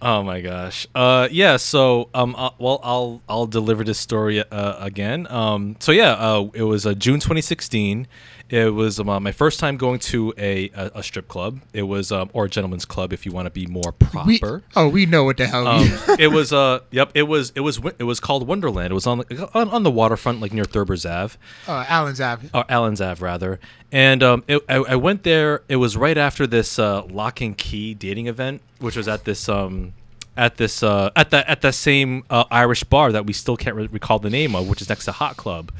Oh 0.00 0.22
my 0.22 0.40
gosh. 0.40 0.86
Uh, 0.94 1.28
yeah. 1.30 1.56
So, 1.56 2.08
um, 2.14 2.36
uh, 2.36 2.50
well, 2.58 2.78
I'll 2.84 3.20
I'll 3.28 3.46
deliver 3.46 3.82
this 3.82 3.98
story 3.98 4.40
uh, 4.40 4.84
again. 4.84 5.26
Um, 5.28 5.76
so 5.80 5.90
yeah, 5.90 6.12
uh, 6.12 6.48
it 6.54 6.62
was 6.62 6.86
uh, 6.86 6.94
June 6.94 7.18
2016. 7.18 8.06
It 8.50 8.72
was 8.72 8.98
um, 8.98 9.10
uh, 9.10 9.20
my 9.20 9.32
first 9.32 9.60
time 9.60 9.76
going 9.76 9.98
to 10.00 10.32
a, 10.38 10.70
a, 10.70 10.90
a 10.96 11.02
strip 11.02 11.28
club. 11.28 11.60
It 11.74 11.82
was 11.82 12.10
um, 12.10 12.30
or 12.32 12.46
a 12.46 12.48
gentleman's 12.48 12.86
club 12.86 13.12
if 13.12 13.26
you 13.26 13.32
want 13.32 13.44
to 13.44 13.50
be 13.50 13.66
more 13.66 13.94
We, 14.24 14.38
proper. 14.38 14.62
oh, 14.74 14.88
we 14.88 15.04
know 15.04 15.24
what 15.24 15.36
the 15.36 15.46
hell. 15.46 15.66
Um, 15.66 15.82
we, 16.08 16.24
it 16.24 16.32
was 16.32 16.50
uh, 16.52 16.80
yep. 16.90 17.10
It 17.14 17.24
was 17.24 17.52
it 17.54 17.60
was 17.60 17.78
it 17.98 18.04
was 18.04 18.20
called 18.20 18.46
Wonderland. 18.46 18.90
It 18.90 18.94
was 18.94 19.06
on 19.06 19.18
the, 19.18 19.50
on, 19.52 19.68
on 19.68 19.82
the 19.82 19.90
waterfront, 19.90 20.40
like 20.40 20.54
near 20.54 20.64
Thurber's 20.64 21.04
Ave. 21.04 21.36
uh, 21.66 21.84
Allen's 21.88 22.20
Ave. 22.22 22.48
or 22.54 22.64
Allen's 22.70 23.02
Ave 23.02 23.22
rather. 23.22 23.60
And 23.92 24.22
um, 24.22 24.44
it, 24.48 24.62
I, 24.68 24.76
I 24.76 24.96
went 24.96 25.24
there. 25.24 25.62
It 25.68 25.76
was 25.76 25.96
right 25.96 26.16
after 26.16 26.46
this 26.46 26.78
uh, 26.78 27.04
lock 27.04 27.42
and 27.42 27.56
key 27.56 27.92
dating 27.92 28.28
event, 28.28 28.62
which 28.80 28.96
was 28.96 29.08
at 29.08 29.24
this 29.24 29.46
um, 29.50 29.92
at 30.38 30.56
this 30.56 30.82
uh, 30.82 31.10
at 31.16 31.28
the 31.30 31.50
at 31.50 31.60
the 31.60 31.72
same 31.72 32.24
uh, 32.30 32.44
Irish 32.50 32.82
bar 32.84 33.12
that 33.12 33.26
we 33.26 33.34
still 33.34 33.58
can't 33.58 33.76
re- 33.76 33.88
recall 33.92 34.18
the 34.18 34.30
name 34.30 34.56
of, 34.56 34.68
which 34.70 34.80
is 34.80 34.88
next 34.88 35.04
to 35.04 35.12
Hot 35.12 35.36
Club. 35.36 35.70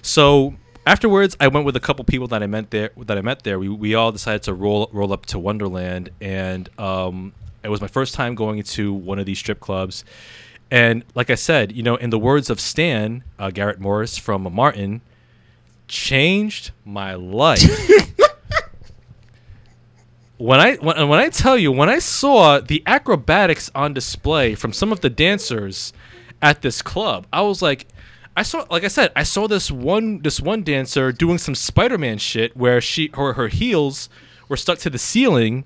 So 0.00 0.54
afterwards, 0.86 1.36
I 1.40 1.48
went 1.48 1.66
with 1.66 1.76
a 1.76 1.80
couple 1.80 2.04
people 2.04 2.28
that 2.28 2.42
I 2.42 2.46
met 2.46 2.70
there. 2.70 2.90
That 2.96 3.18
I 3.18 3.20
met 3.20 3.42
there. 3.42 3.58
We, 3.58 3.68
we 3.68 3.94
all 3.94 4.12
decided 4.12 4.42
to 4.44 4.54
roll 4.54 4.90
roll 4.92 5.12
up 5.12 5.26
to 5.26 5.38
Wonderland, 5.38 6.10
and 6.20 6.68
um, 6.78 7.32
it 7.62 7.68
was 7.68 7.80
my 7.80 7.88
first 7.88 8.14
time 8.14 8.34
going 8.34 8.58
into 8.58 8.92
one 8.92 9.18
of 9.18 9.26
these 9.26 9.38
strip 9.38 9.60
clubs. 9.60 10.04
And 10.70 11.04
like 11.14 11.30
I 11.30 11.34
said, 11.34 11.72
you 11.72 11.82
know, 11.82 11.96
in 11.96 12.10
the 12.10 12.18
words 12.18 12.50
of 12.50 12.60
Stan 12.60 13.22
uh, 13.38 13.50
Garrett 13.50 13.80
Morris 13.80 14.18
from 14.18 14.52
Martin, 14.52 15.02
changed 15.88 16.72
my 16.84 17.14
life. 17.14 17.62
when 20.36 20.60
I 20.60 20.76
when, 20.76 21.08
when 21.08 21.18
I 21.18 21.28
tell 21.28 21.56
you 21.56 21.70
when 21.72 21.88
I 21.88 21.98
saw 21.98 22.60
the 22.60 22.82
acrobatics 22.86 23.70
on 23.74 23.94
display 23.94 24.54
from 24.54 24.72
some 24.72 24.92
of 24.92 25.00
the 25.00 25.10
dancers 25.10 25.92
at 26.42 26.62
this 26.62 26.82
club, 26.82 27.26
I 27.32 27.42
was 27.42 27.62
like, 27.62 27.86
I 28.36 28.42
saw, 28.42 28.66
like 28.70 28.84
I 28.84 28.88
said, 28.88 29.12
I 29.14 29.22
saw 29.22 29.46
this 29.46 29.70
one 29.70 30.20
this 30.20 30.40
one 30.40 30.62
dancer 30.62 31.12
doing 31.12 31.38
some 31.38 31.54
Spider-Man 31.54 32.18
shit 32.18 32.56
where 32.56 32.80
she 32.80 33.10
her 33.14 33.34
her 33.34 33.48
heels 33.48 34.08
were 34.48 34.56
stuck 34.56 34.78
to 34.80 34.90
the 34.90 34.98
ceiling, 34.98 35.64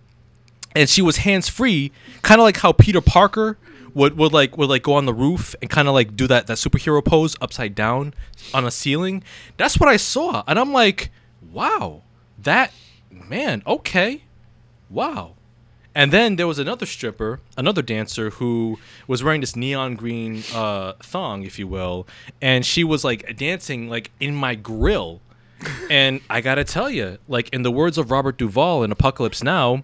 and 0.75 0.89
she 0.89 1.01
was 1.01 1.19
hands 1.19 1.49
free, 1.49 1.93
kind 2.23 2.41
of 2.41 2.45
like 2.45 2.59
how 2.59 2.73
Peter 2.73 3.01
Parker 3.01 3.59
would 3.95 4.19
would 4.19 4.33
like 4.33 4.59
would 4.59 4.69
like 4.69 4.83
go 4.83 4.93
on 4.95 5.07
the 5.07 5.15
roof 5.15 5.55
and 5.63 5.71
kind 5.71 5.89
of 5.89 5.95
like 5.95 6.15
do 6.15 6.27
that 6.27 6.47
that 6.47 6.59
superhero 6.59 7.03
pose 7.03 7.37
upside 7.41 7.75
down 7.75 8.13
on 8.53 8.67
a 8.67 8.71
ceiling. 8.71 9.25
That's 9.57 9.81
what 9.81 9.89
I 9.89 9.97
saw, 9.97 10.45
and 10.47 10.59
I'm 10.59 10.73
like, 10.73 11.11
wow, 11.51 12.03
that 12.39 12.73
man, 13.11 13.63
okay, 13.67 14.25
wow. 14.91 15.37
And 15.99 16.13
then 16.13 16.37
there 16.37 16.47
was 16.47 16.61
another 16.61 16.87
stripper, 16.87 17.41
another 17.57 17.83
dancer 17.83 18.31
who 18.31 18.79
was 19.09 19.25
wearing 19.25 19.41
this 19.41 19.57
neon 19.57 19.97
green 19.97 20.45
uh, 20.55 20.93
thong, 21.03 21.43
if 21.43 21.59
you 21.59 21.67
will, 21.67 22.07
and 22.41 22.65
she 22.65 22.85
was 22.85 23.03
like 23.03 23.37
dancing 23.37 23.89
like 23.89 24.13
in 24.21 24.33
my 24.33 24.55
grill. 24.55 25.21
and 25.91 26.21
I 26.31 26.41
gotta 26.41 26.63
tell 26.63 26.89
you, 26.89 27.19
like 27.27 27.49
in 27.49 27.63
the 27.63 27.73
words 27.73 27.99
of 27.99 28.13
Robert 28.13 28.39
Duvall 28.39 28.85
in 28.85 28.93
Apocalypse 28.93 29.43
Now, 29.43 29.83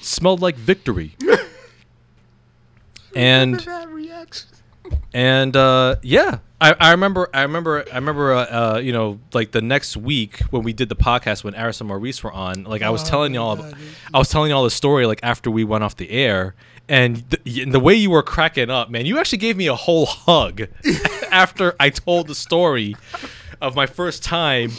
smelled 0.00 0.40
like 0.40 0.54
victory. 0.54 1.16
and 3.16 3.66
and 5.12 5.56
uh, 5.56 5.96
yeah, 6.02 6.38
I, 6.62 6.74
I 6.78 6.90
remember, 6.92 7.28
I 7.34 7.42
remember, 7.42 7.84
I 7.92 7.96
remember, 7.96 8.32
uh, 8.34 8.44
uh, 8.76 8.78
you 8.78 8.92
know, 8.92 9.18
like 9.32 9.50
the 9.50 9.60
next 9.60 9.96
week 9.96 10.38
when 10.50 10.62
we 10.62 10.72
did 10.72 10.88
the 10.88 10.94
podcast 10.96 11.42
when 11.42 11.54
Aris 11.56 11.80
and 11.80 11.88
Maurice 11.88 12.22
were 12.22 12.32
on, 12.32 12.62
like 12.64 12.82
I 12.82 12.90
was 12.90 13.02
Oh, 13.02 13.06
telling 13.06 13.34
y'all, 13.34 13.56
God. 13.56 13.74
I 14.14 14.18
was 14.18 14.28
telling 14.28 14.50
y'all 14.50 14.62
the 14.62 14.70
story 14.70 15.04
like 15.06 15.18
after 15.24 15.50
we 15.50 15.64
went 15.64 15.82
off 15.82 15.96
the 15.96 16.10
air, 16.10 16.54
and 16.88 17.16
the, 17.30 17.62
and 17.62 17.72
the 17.72 17.80
way 17.80 17.94
you 17.94 18.10
were 18.10 18.22
cracking 18.22 18.70
up, 18.70 18.90
man, 18.90 19.06
you 19.06 19.18
actually 19.18 19.38
gave 19.38 19.56
me 19.56 19.66
a 19.66 19.74
whole 19.74 20.06
hug 20.06 20.62
after 21.32 21.74
I 21.80 21.90
told 21.90 22.28
the 22.28 22.34
story 22.34 22.94
of 23.60 23.74
my 23.74 23.86
first 23.86 24.22
time 24.22 24.70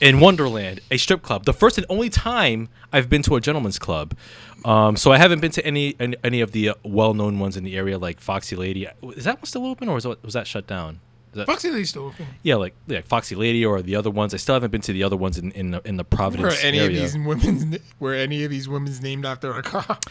in 0.00 0.18
Wonderland, 0.18 0.80
a 0.90 0.96
strip 0.96 1.22
club, 1.22 1.44
the 1.44 1.52
first 1.52 1.76
and 1.78 1.86
only 1.88 2.08
time 2.10 2.68
I've 2.92 3.08
been 3.08 3.22
to 3.22 3.36
a 3.36 3.40
gentleman's 3.40 3.78
club. 3.78 4.16
Um, 4.64 4.96
so 4.96 5.12
I 5.12 5.18
haven't 5.18 5.40
been 5.40 5.52
to 5.52 5.64
any 5.64 5.94
any, 6.00 6.16
any 6.24 6.40
of 6.40 6.50
the 6.52 6.70
uh, 6.70 6.74
well-known 6.84 7.38
ones 7.38 7.56
in 7.56 7.62
the 7.64 7.76
area, 7.76 7.98
like 7.98 8.18
Foxy 8.20 8.56
Lady. 8.56 8.88
Is 9.16 9.24
that 9.24 9.36
one 9.38 9.44
still 9.46 9.66
open, 9.66 9.88
or 9.88 9.94
was 9.94 10.04
that, 10.04 10.22
was 10.24 10.34
that 10.34 10.46
shut 10.48 10.66
down? 10.66 11.00
That, 11.32 11.46
Foxy 11.46 11.70
Lady's 11.70 11.90
still 11.90 12.06
open. 12.06 12.26
yeah, 12.42 12.56
like 12.56 12.74
yeah, 12.88 13.02
Foxy 13.02 13.36
Lady 13.36 13.64
or 13.64 13.82
the 13.82 13.94
other 13.94 14.10
ones. 14.10 14.34
I 14.34 14.36
still 14.36 14.54
haven't 14.54 14.72
been 14.72 14.80
to 14.82 14.92
the 14.92 15.04
other 15.04 15.16
ones 15.16 15.38
in 15.38 15.52
in 15.52 15.70
the, 15.70 15.80
in 15.84 15.96
the 15.96 16.04
Were 16.10 16.50
any 16.62 16.80
area. 16.80 16.86
of 17.04 17.12
these 17.12 17.18
women? 17.18 17.78
Were 18.00 18.14
any 18.14 18.42
of 18.44 18.50
these 18.50 18.68
women's 18.68 19.00
named 19.00 19.24
after 19.24 19.52
a 19.52 19.62
cop? 19.62 20.06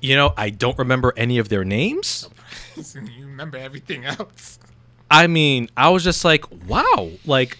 You 0.00 0.16
know, 0.16 0.34
I 0.36 0.50
don't 0.50 0.76
remember 0.78 1.14
any 1.16 1.38
of 1.38 1.48
their 1.48 1.64
names. 1.64 2.28
you 2.76 3.26
remember 3.26 3.56
everything 3.56 4.04
else. 4.04 4.58
I 5.10 5.26
mean, 5.28 5.70
I 5.76 5.88
was 5.90 6.02
just 6.04 6.24
like, 6.24 6.44
wow, 6.68 7.10
like 7.24 7.58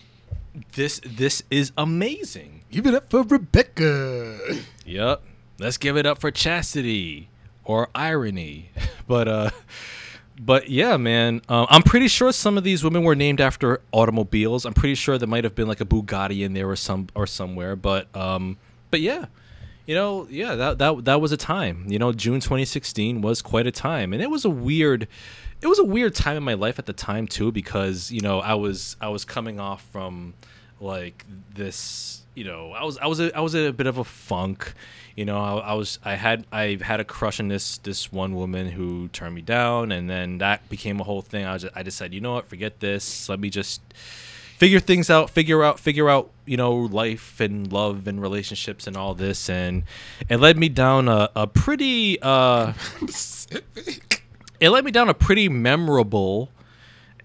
this 0.74 1.00
this 1.06 1.42
is 1.50 1.72
amazing. 1.78 2.62
Give 2.70 2.86
it 2.86 2.94
up 2.94 3.10
for 3.10 3.22
Rebecca. 3.22 4.38
Yep. 4.84 5.22
Let's 5.58 5.78
give 5.78 5.96
it 5.96 6.04
up 6.04 6.18
for 6.18 6.30
chastity 6.30 7.28
or 7.64 7.88
irony. 7.94 8.70
But 9.08 9.28
uh 9.28 9.50
but 10.38 10.68
yeah, 10.68 10.96
man, 10.96 11.40
um, 11.48 11.66
I'm 11.70 11.82
pretty 11.82 12.08
sure 12.08 12.30
some 12.32 12.58
of 12.58 12.64
these 12.64 12.84
women 12.84 13.02
were 13.04 13.14
named 13.14 13.40
after 13.40 13.80
automobiles. 13.92 14.66
I'm 14.66 14.74
pretty 14.74 14.94
sure 14.94 15.16
there 15.16 15.28
might 15.28 15.44
have 15.44 15.54
been 15.54 15.68
like 15.68 15.80
a 15.80 15.86
Bugatti 15.86 16.44
in 16.44 16.52
there 16.52 16.68
or 16.68 16.76
some 16.76 17.08
or 17.14 17.26
somewhere. 17.26 17.74
But 17.74 18.14
um, 18.14 18.58
but 18.90 19.00
yeah, 19.00 19.26
you 19.86 19.94
know, 19.94 20.26
yeah, 20.28 20.54
that 20.54 20.78
that 20.78 21.04
that 21.06 21.20
was 21.20 21.32
a 21.32 21.36
time. 21.36 21.86
You 21.88 21.98
know, 21.98 22.12
June 22.12 22.40
2016 22.40 23.22
was 23.22 23.40
quite 23.40 23.66
a 23.66 23.70
time, 23.70 24.12
and 24.12 24.20
it 24.20 24.30
was 24.30 24.44
a 24.44 24.50
weird, 24.50 25.08
it 25.62 25.66
was 25.68 25.78
a 25.78 25.84
weird 25.84 26.14
time 26.14 26.36
in 26.36 26.42
my 26.42 26.54
life 26.54 26.78
at 26.78 26.86
the 26.86 26.92
time 26.92 27.26
too, 27.26 27.50
because 27.50 28.10
you 28.10 28.20
know 28.20 28.40
I 28.40 28.54
was 28.54 28.96
I 29.00 29.08
was 29.08 29.24
coming 29.24 29.58
off 29.58 29.82
from 29.90 30.34
like 30.80 31.24
this, 31.54 32.22
you 32.34 32.44
know, 32.44 32.72
I 32.72 32.84
was 32.84 32.98
I 32.98 33.06
was 33.06 33.20
a, 33.20 33.34
I 33.34 33.40
was 33.40 33.54
in 33.54 33.66
a 33.66 33.72
bit 33.72 33.86
of 33.86 33.96
a 33.96 34.04
funk. 34.04 34.74
You 35.16 35.24
know, 35.24 35.38
I, 35.38 35.70
I 35.70 35.72
was 35.72 35.98
I 36.04 36.14
had 36.14 36.46
I 36.52 36.78
had 36.80 37.00
a 37.00 37.04
crush 37.04 37.40
on 37.40 37.48
this 37.48 37.78
this 37.78 38.12
one 38.12 38.34
woman 38.34 38.70
who 38.70 39.08
turned 39.08 39.34
me 39.34 39.40
down, 39.40 39.90
and 39.90 40.08
then 40.08 40.38
that 40.38 40.68
became 40.68 41.00
a 41.00 41.04
whole 41.04 41.22
thing. 41.22 41.46
I 41.46 41.54
was 41.54 41.62
just, 41.62 41.76
I 41.76 41.82
decided, 41.82 42.14
you 42.14 42.20
know 42.20 42.34
what, 42.34 42.46
forget 42.46 42.80
this. 42.80 43.28
Let 43.28 43.40
me 43.40 43.48
just 43.48 43.80
figure 44.56 44.80
things 44.80 45.10
out 45.10 45.28
figure 45.28 45.62
out 45.62 45.78
figure 45.78 46.08
out 46.08 46.30
you 46.46 46.56
know 46.56 46.74
life 46.74 47.40
and 47.40 47.70
love 47.70 48.06
and 48.06 48.22
relationships 48.22 48.86
and 48.86 48.96
all 48.96 49.12
this 49.12 49.50
and 49.50 49.82
it 50.30 50.38
led 50.38 50.56
me 50.56 50.66
down 50.66 51.08
a, 51.08 51.28
a 51.36 51.46
pretty 51.46 52.18
uh 52.22 52.72
it 54.60 54.70
led 54.70 54.82
me 54.82 54.90
down 54.90 55.10
a 55.10 55.14
pretty 55.14 55.46
memorable 55.46 56.50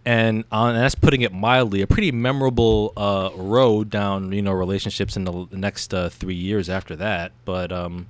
and 0.06 0.43
on 0.52 0.76
and 0.76 0.84
that's 0.84 0.95
putting 0.95 1.22
it 1.22 1.32
mildly 1.32 1.82
a 1.82 1.88
pretty 1.88 2.12
memorable 2.12 2.91
uh 2.97 3.30
road 3.36 3.89
down 3.89 4.32
you 4.32 4.41
know 4.41 4.52
relationships 4.52 5.16
in 5.16 5.26
the, 5.26 5.47
the 5.52 5.58
next 5.58 5.93
uh, 5.93 6.10
three 6.10 6.34
years 6.36 6.70
after 6.70 6.95
that 6.95 7.32
but 7.45 7.72
um 7.72 8.08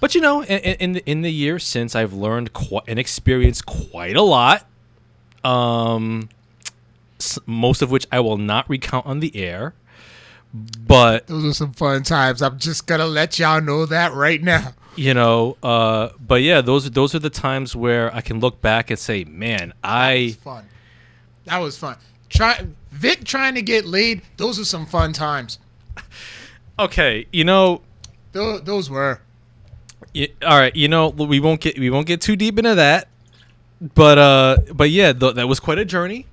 but 0.00 0.14
you 0.14 0.20
know 0.20 0.42
in, 0.44 0.58
in 0.58 0.92
the 0.92 1.10
in 1.10 1.22
the 1.22 1.32
years 1.32 1.64
since 1.64 1.96
i've 1.96 2.12
learned 2.12 2.52
quite 2.52 2.84
and 2.86 2.98
experienced 2.98 3.66
quite 3.66 4.16
a 4.16 4.22
lot 4.22 4.66
um 5.44 6.28
most 7.46 7.82
of 7.82 7.90
which 7.90 8.06
I 8.12 8.20
will 8.20 8.36
not 8.36 8.68
recount 8.68 9.06
on 9.06 9.20
the 9.20 9.34
air. 9.36 9.74
But 10.86 11.26
Those 11.26 11.44
are 11.44 11.54
some 11.54 11.72
fun 11.72 12.02
times. 12.02 12.40
I'm 12.40 12.58
just 12.58 12.86
gonna 12.86 13.06
let 13.06 13.38
y'all 13.38 13.60
know 13.60 13.86
that 13.86 14.14
right 14.14 14.42
now. 14.42 14.74
you 14.96 15.12
know, 15.12 15.56
uh, 15.62 16.10
but 16.20 16.42
yeah, 16.42 16.60
those 16.60 16.90
those 16.90 17.14
are 17.14 17.18
the 17.18 17.30
times 17.30 17.76
where 17.76 18.14
I 18.14 18.20
can 18.20 18.40
look 18.40 18.60
back 18.60 18.90
and 18.90 18.98
say, 18.98 19.24
man, 19.24 19.74
I. 19.84 20.36
That 21.46 21.58
was 21.58 21.78
fun. 21.78 21.96
Try 22.28 22.66
Vic 22.92 23.24
trying 23.24 23.54
to 23.54 23.62
get 23.62 23.86
laid. 23.86 24.22
Those 24.36 24.58
are 24.60 24.64
some 24.64 24.84
fun 24.86 25.12
times. 25.12 25.58
okay, 26.78 27.26
you 27.32 27.44
know, 27.44 27.82
Those, 28.32 28.62
those 28.62 28.90
were. 28.90 29.20
all 30.42 30.58
right, 30.58 30.74
you 30.76 30.88
know, 30.88 31.08
we 31.08 31.40
won't 31.40 31.60
get 31.60 31.78
we 31.78 31.90
won't 31.90 32.06
get 32.06 32.20
too 32.20 32.36
deep 32.36 32.58
into 32.58 32.74
that, 32.74 33.08
but 33.94 34.18
uh, 34.18 34.58
but 34.74 34.90
yeah, 34.90 35.12
th- 35.12 35.34
that 35.34 35.48
was 35.48 35.60
quite 35.60 35.78
a 35.78 35.84
journey, 35.84 36.26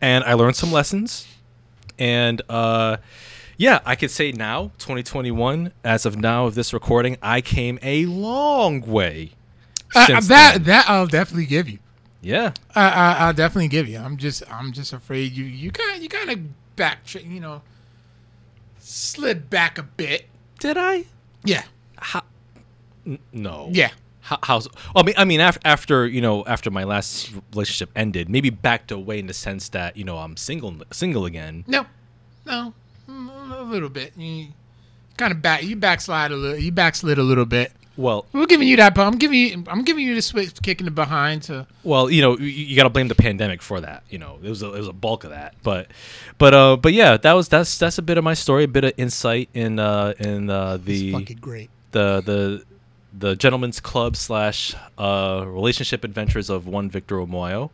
and 0.00 0.24
I 0.24 0.34
learned 0.34 0.56
some 0.56 0.72
lessons, 0.72 1.26
and 1.98 2.42
uh. 2.48 2.98
Yeah, 3.58 3.78
I 3.84 3.94
could 3.94 4.10
say 4.10 4.32
now, 4.32 4.72
2021, 4.78 5.72
as 5.84 6.04
of 6.04 6.16
now 6.18 6.46
of 6.46 6.56
this 6.56 6.72
recording, 6.72 7.16
I 7.22 7.40
came 7.42 7.78
a 7.80 8.06
long 8.06 8.80
way. 8.80 9.32
Uh, 9.94 10.06
that 10.06 10.24
then. 10.26 10.62
that 10.64 10.86
I'll 10.88 11.06
definitely 11.06 11.46
give 11.46 11.68
you. 11.68 11.78
Yeah. 12.22 12.52
I, 12.74 12.88
I 12.88 13.12
I'll 13.26 13.32
definitely 13.34 13.68
give 13.68 13.88
you. 13.88 13.98
I'm 13.98 14.16
just 14.16 14.42
I'm 14.50 14.72
just 14.72 14.92
afraid 14.92 15.32
you 15.32 15.44
you 15.44 15.70
kind 15.72 16.02
you 16.02 16.08
kind 16.08 16.30
of 16.30 16.76
back 16.76 16.98
you 17.14 17.40
know 17.40 17.62
slid 18.78 19.50
back 19.50 19.78
a 19.78 19.82
bit. 19.82 20.26
Did 20.58 20.76
I? 20.76 21.04
Yeah. 21.44 21.64
How? 21.96 22.22
N- 23.06 23.18
no. 23.32 23.68
Yeah. 23.72 23.90
How, 24.20 24.38
how's? 24.42 24.68
I 24.94 25.02
mean, 25.02 25.14
I 25.18 25.24
mean, 25.24 25.40
after, 25.40 25.60
after 25.64 26.06
you 26.06 26.20
know, 26.20 26.44
after 26.46 26.70
my 26.70 26.84
last 26.84 27.32
relationship 27.52 27.90
ended, 27.96 28.28
maybe 28.28 28.50
backed 28.50 28.92
away 28.92 29.18
in 29.18 29.26
the 29.26 29.34
sense 29.34 29.68
that 29.70 29.96
you 29.96 30.04
know 30.04 30.18
I'm 30.18 30.36
single, 30.36 30.76
single 30.92 31.24
again. 31.26 31.64
No. 31.66 31.86
No. 32.46 32.72
Mm, 33.08 33.58
A 33.58 33.62
little 33.62 33.88
bit. 33.88 34.12
You 34.16 34.48
kind 35.16 35.32
of 35.32 35.42
back 35.42 35.64
you 35.64 35.74
backslide 35.74 36.30
a 36.30 36.36
little. 36.36 36.58
You 36.58 36.70
backslid 36.70 37.18
a 37.18 37.22
little 37.24 37.46
bit. 37.46 37.72
Well, 37.96 38.24
We're 38.32 38.46
giving 38.46 38.68
you 38.68 38.76
that, 38.76 38.94
but 38.94 39.06
I'm 39.06 39.18
giving 39.18 39.38
you 39.38 39.64
I'm 39.66 39.84
giving 39.84 40.06
you 40.06 40.14
the 40.14 40.22
switch 40.22 40.60
kick 40.62 40.80
in 40.80 40.86
the 40.86 40.90
behind 40.90 41.42
to 41.44 41.66
well, 41.84 42.10
you 42.10 42.22
know, 42.22 42.38
you, 42.38 42.46
you 42.46 42.76
got 42.76 42.84
to 42.84 42.90
blame 42.90 43.08
the 43.08 43.14
pandemic 43.14 43.60
for 43.60 43.80
that. 43.80 44.02
You 44.08 44.18
know, 44.18 44.38
it 44.42 44.48
was 44.48 44.62
a, 44.62 44.72
it 44.72 44.78
was 44.78 44.88
a 44.88 44.92
bulk 44.94 45.24
of 45.24 45.30
that. 45.30 45.54
But, 45.62 45.88
but, 46.38 46.54
uh, 46.54 46.76
but 46.76 46.94
yeah, 46.94 47.16
that 47.18 47.32
was 47.34 47.48
that's 47.48 47.76
that's 47.78 47.98
a 47.98 48.02
bit 48.02 48.16
of 48.16 48.24
my 48.24 48.34
story, 48.34 48.64
a 48.64 48.68
bit 48.68 48.84
of 48.84 48.92
insight 48.96 49.50
in 49.52 49.78
uh 49.78 50.14
in 50.18 50.48
uh 50.48 50.78
the 50.78 51.12
fucking 51.12 51.38
great. 51.38 51.70
the 51.90 52.22
the 52.24 52.64
the 53.16 53.36
gentleman's 53.36 53.78
club 53.78 54.16
slash 54.16 54.74
uh, 54.96 55.44
relationship 55.46 56.02
adventures 56.02 56.48
of 56.48 56.66
one 56.66 56.88
Victor 56.88 57.16
Omoyo. 57.16 57.68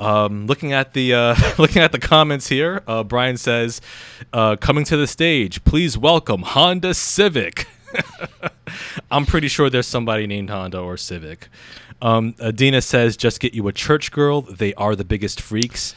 Um, 0.00 0.46
looking 0.46 0.72
at 0.72 0.92
the 0.92 1.14
uh, 1.14 1.34
looking 1.58 1.82
at 1.82 1.92
the 1.92 1.98
comments 1.98 2.48
here, 2.48 2.82
uh, 2.86 3.04
Brian 3.04 3.36
says, 3.36 3.80
uh, 4.32 4.56
"Coming 4.56 4.84
to 4.86 4.96
the 4.96 5.06
stage, 5.06 5.62
please 5.64 5.96
welcome 5.96 6.42
Honda 6.42 6.94
Civic." 6.94 7.68
I'm 9.10 9.26
pretty 9.26 9.48
sure 9.48 9.70
there's 9.70 9.86
somebody 9.86 10.26
named 10.26 10.50
Honda 10.50 10.80
or 10.80 10.96
Civic. 10.96 11.48
Um, 12.02 12.34
Adina 12.40 12.82
says, 12.82 13.16
"Just 13.16 13.40
get 13.40 13.54
you 13.54 13.66
a 13.68 13.72
church 13.72 14.12
girl. 14.12 14.42
They 14.42 14.74
are 14.74 14.94
the 14.94 15.04
biggest 15.04 15.40
freaks." 15.40 15.94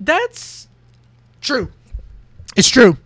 That's 0.00 0.68
True. 1.40 1.70
It's 2.56 2.68
true. 2.68 2.96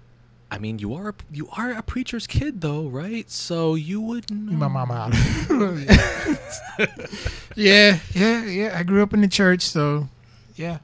I 0.51 0.59
mean, 0.59 0.79
you 0.79 0.95
are 0.95 1.11
a, 1.11 1.15
you 1.31 1.49
are 1.57 1.73
a 1.73 1.83
preacher's 1.83 2.27
kid, 2.27 2.61
though, 2.61 2.87
right? 2.87 3.31
So 3.31 3.75
you 3.75 4.01
wouldn't. 4.01 4.53
My 4.53 4.69
mama 4.69 5.11
yeah, 7.57 7.99
yeah, 8.13 8.45
yeah. 8.45 8.75
I 8.77 8.83
grew 8.83 9.03
up 9.03 9.15
in 9.15 9.23
the 9.23 9.29
church, 9.29 9.63
so 9.63 10.09
yeah. 10.57 10.79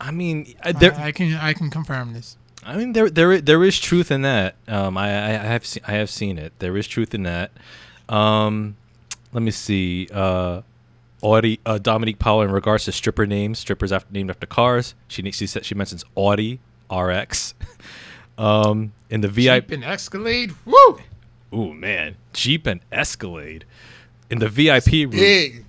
I 0.00 0.10
mean, 0.10 0.54
there. 0.78 0.94
I, 0.94 1.06
I 1.06 1.12
can 1.12 1.34
I 1.34 1.52
can 1.52 1.70
confirm 1.70 2.12
this. 2.12 2.36
I 2.64 2.76
mean, 2.76 2.92
there 2.92 3.08
there 3.08 3.40
there 3.40 3.64
is 3.64 3.78
truth 3.78 4.10
in 4.10 4.22
that. 4.22 4.54
Um, 4.68 4.98
I, 4.98 5.08
I 5.08 5.30
I 5.30 5.46
have 5.46 5.64
seen 5.64 5.82
I 5.86 5.92
have 5.92 6.10
seen 6.10 6.38
it. 6.38 6.52
There 6.58 6.76
is 6.76 6.86
truth 6.86 7.14
in 7.14 7.22
that. 7.22 7.50
Um, 8.08 8.76
let 9.32 9.42
me 9.42 9.50
see. 9.50 10.08
Uh, 10.12 10.62
Audi 11.22 11.60
uh, 11.66 11.78
Dominique 11.78 12.18
Powell 12.18 12.42
in 12.42 12.50
regards 12.50 12.84
to 12.86 12.92
stripper 12.92 13.26
names, 13.26 13.58
strippers 13.58 13.92
after, 13.92 14.12
named 14.12 14.30
after 14.30 14.46
cars. 14.46 14.94
She 15.08 15.28
she 15.32 15.46
said 15.46 15.64
she 15.64 15.74
mentions 15.74 16.04
Audi 16.16 16.60
RX. 16.90 17.54
um, 18.38 18.92
in 19.08 19.20
the 19.20 19.28
VIP, 19.28 19.68
Jeep 19.68 19.70
and 19.72 19.84
Escalade. 19.84 20.54
Woo! 20.64 21.00
ooh 21.52 21.74
man, 21.74 22.16
Jeep 22.32 22.66
and 22.66 22.80
Escalade. 22.92 23.64
In 24.30 24.38
the 24.38 24.48
VIP 24.48 24.92
room, 24.92 25.10
Big. 25.10 25.64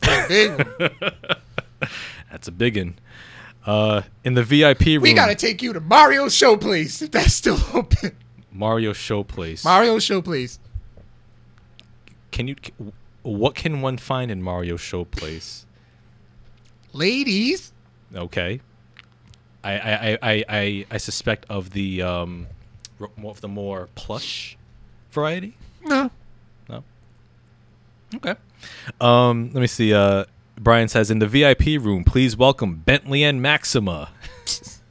That's 0.00 0.24
a 0.24 0.28
big 0.28 0.50
one. 0.50 1.12
that's 2.30 2.48
a 2.48 2.52
big 2.52 2.76
one. 2.76 2.94
Uh, 3.66 4.02
in 4.24 4.34
the 4.34 4.42
VIP 4.42 4.80
room, 4.86 5.02
We 5.02 5.14
gotta 5.14 5.34
take 5.34 5.62
you 5.62 5.72
to 5.72 5.80
Mario's 5.80 6.34
show 6.34 6.56
place 6.56 7.00
if 7.02 7.10
that's 7.10 7.32
still 7.32 7.58
open. 7.74 8.16
Mario 8.52 8.92
Show 8.92 9.24
Place. 9.24 9.64
Mario's 9.64 10.04
show 10.04 10.22
place. 10.22 10.60
can 12.30 12.46
you? 12.46 12.56
What 13.22 13.54
can 13.54 13.80
one 13.80 13.96
find 13.98 14.30
in 14.30 14.42
Mario 14.42 14.76
Show 14.76 15.04
Place? 15.04 15.66
Ladies. 16.92 17.72
Okay. 18.14 18.60
I 19.64 19.72
I, 19.78 19.92
I, 20.12 20.18
I, 20.22 20.44
I, 20.48 20.86
I 20.92 20.96
suspect 20.98 21.46
of 21.48 21.70
the 21.70 22.02
um 22.02 22.46
more 23.16 23.30
of 23.32 23.40
the 23.40 23.48
more 23.48 23.88
plush 23.96 24.56
variety. 25.10 25.56
No. 25.82 26.10
No. 26.68 26.84
Okay. 28.14 28.34
Um 29.00 29.50
let 29.52 29.60
me 29.60 29.66
see. 29.66 29.92
Uh 29.94 30.26
Brian 30.58 30.88
says 30.88 31.10
in 31.10 31.18
the 31.18 31.26
VIP 31.26 31.82
room, 31.82 32.04
please 32.04 32.36
welcome 32.36 32.76
Bentley 32.86 33.22
and 33.24 33.42
Maxima. 33.42 34.10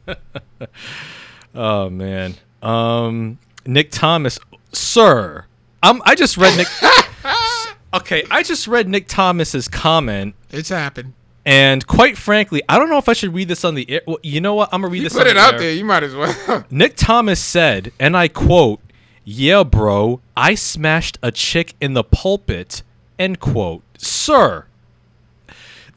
oh 1.56 1.90
man. 1.90 2.36
Um 2.62 3.40
Nick 3.66 3.92
Thomas 3.92 4.40
Sir. 4.72 5.46
I'm 5.82 6.02
I 6.06 6.16
just 6.16 6.38
read 6.38 6.56
Nick 6.58 6.68
Okay, 7.94 8.24
I 8.32 8.42
just 8.44 8.68
read 8.68 8.88
Nick 8.90 9.08
Thomas's 9.08 9.68
comment 9.68 10.34
It's 10.52 10.70
happened. 10.70 11.14
and 11.46 11.86
quite 11.86 12.18
frankly, 12.18 12.62
I 12.68 12.80
don't 12.80 12.90
know 12.90 12.98
if 12.98 13.08
I 13.08 13.14
should 13.14 13.34
read 13.34 13.48
this 13.48 13.64
on 13.64 13.76
the 13.76 13.90
air. 13.90 14.02
Well, 14.08 14.18
you 14.24 14.42
know 14.42 14.56
what? 14.56 14.70
I'm 14.74 14.82
gonna 14.82 14.92
read 14.92 15.04
You 15.04 15.10
this. 15.10 15.14
put 15.18 15.28
it 15.28 15.36
the 15.36 15.40
out 15.40 15.54
air. 15.56 15.60
there. 15.60 15.74
You 15.74 15.86
might 15.86 16.04
as 16.04 16.16
well. 16.16 16.66
Nick 16.72 16.96
Thomas 16.96 17.40
said, 17.40 17.92
and 18.00 18.18
I 18.18 18.28
quote, 18.30 18.80
"Yeah, 19.24 19.64
bro, 19.64 20.22
I 20.36 20.56
smashed 20.56 21.18
a 21.22 21.32
chick 21.32 21.76
in 21.80 21.94
the 21.94 22.04
pulpit." 22.04 22.82
End 23.20 23.40
quote. 23.40 23.84
Sir, 24.00 24.66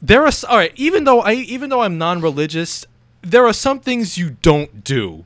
there 0.01 0.23
are 0.25 0.31
all 0.47 0.57
right. 0.57 0.73
Even 0.75 1.03
though 1.03 1.21
I, 1.21 1.33
even 1.33 1.69
though 1.69 1.81
I'm 1.81 1.97
non-religious, 1.97 2.85
there 3.21 3.45
are 3.45 3.53
some 3.53 3.79
things 3.79 4.17
you 4.17 4.31
don't 4.41 4.83
do, 4.83 5.25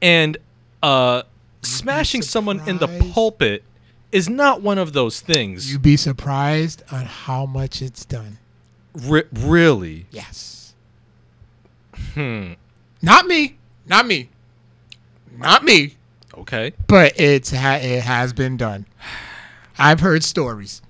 and 0.00 0.36
uh, 0.82 1.22
smashing 1.62 2.22
someone 2.22 2.60
in 2.68 2.78
the 2.78 2.88
pulpit 3.12 3.64
is 4.10 4.28
not 4.28 4.60
one 4.60 4.78
of 4.78 4.92
those 4.92 5.20
things. 5.20 5.72
You'd 5.72 5.82
be 5.82 5.96
surprised 5.96 6.82
on 6.92 7.06
how 7.06 7.46
much 7.46 7.80
it's 7.80 8.04
done. 8.04 8.38
Re- 8.94 9.24
really? 9.32 10.06
Yes. 10.10 10.74
Hmm. 12.14 12.52
Not 13.00 13.26
me. 13.26 13.56
Not 13.86 14.06
me. 14.06 14.28
Not 15.36 15.64
me. 15.64 15.96
Okay. 16.36 16.72
But 16.86 17.18
it's 17.18 17.50
ha- 17.50 17.80
it 17.80 18.02
has 18.02 18.32
been 18.32 18.56
done. 18.56 18.86
I've 19.78 20.00
heard 20.00 20.22
stories. 20.22 20.82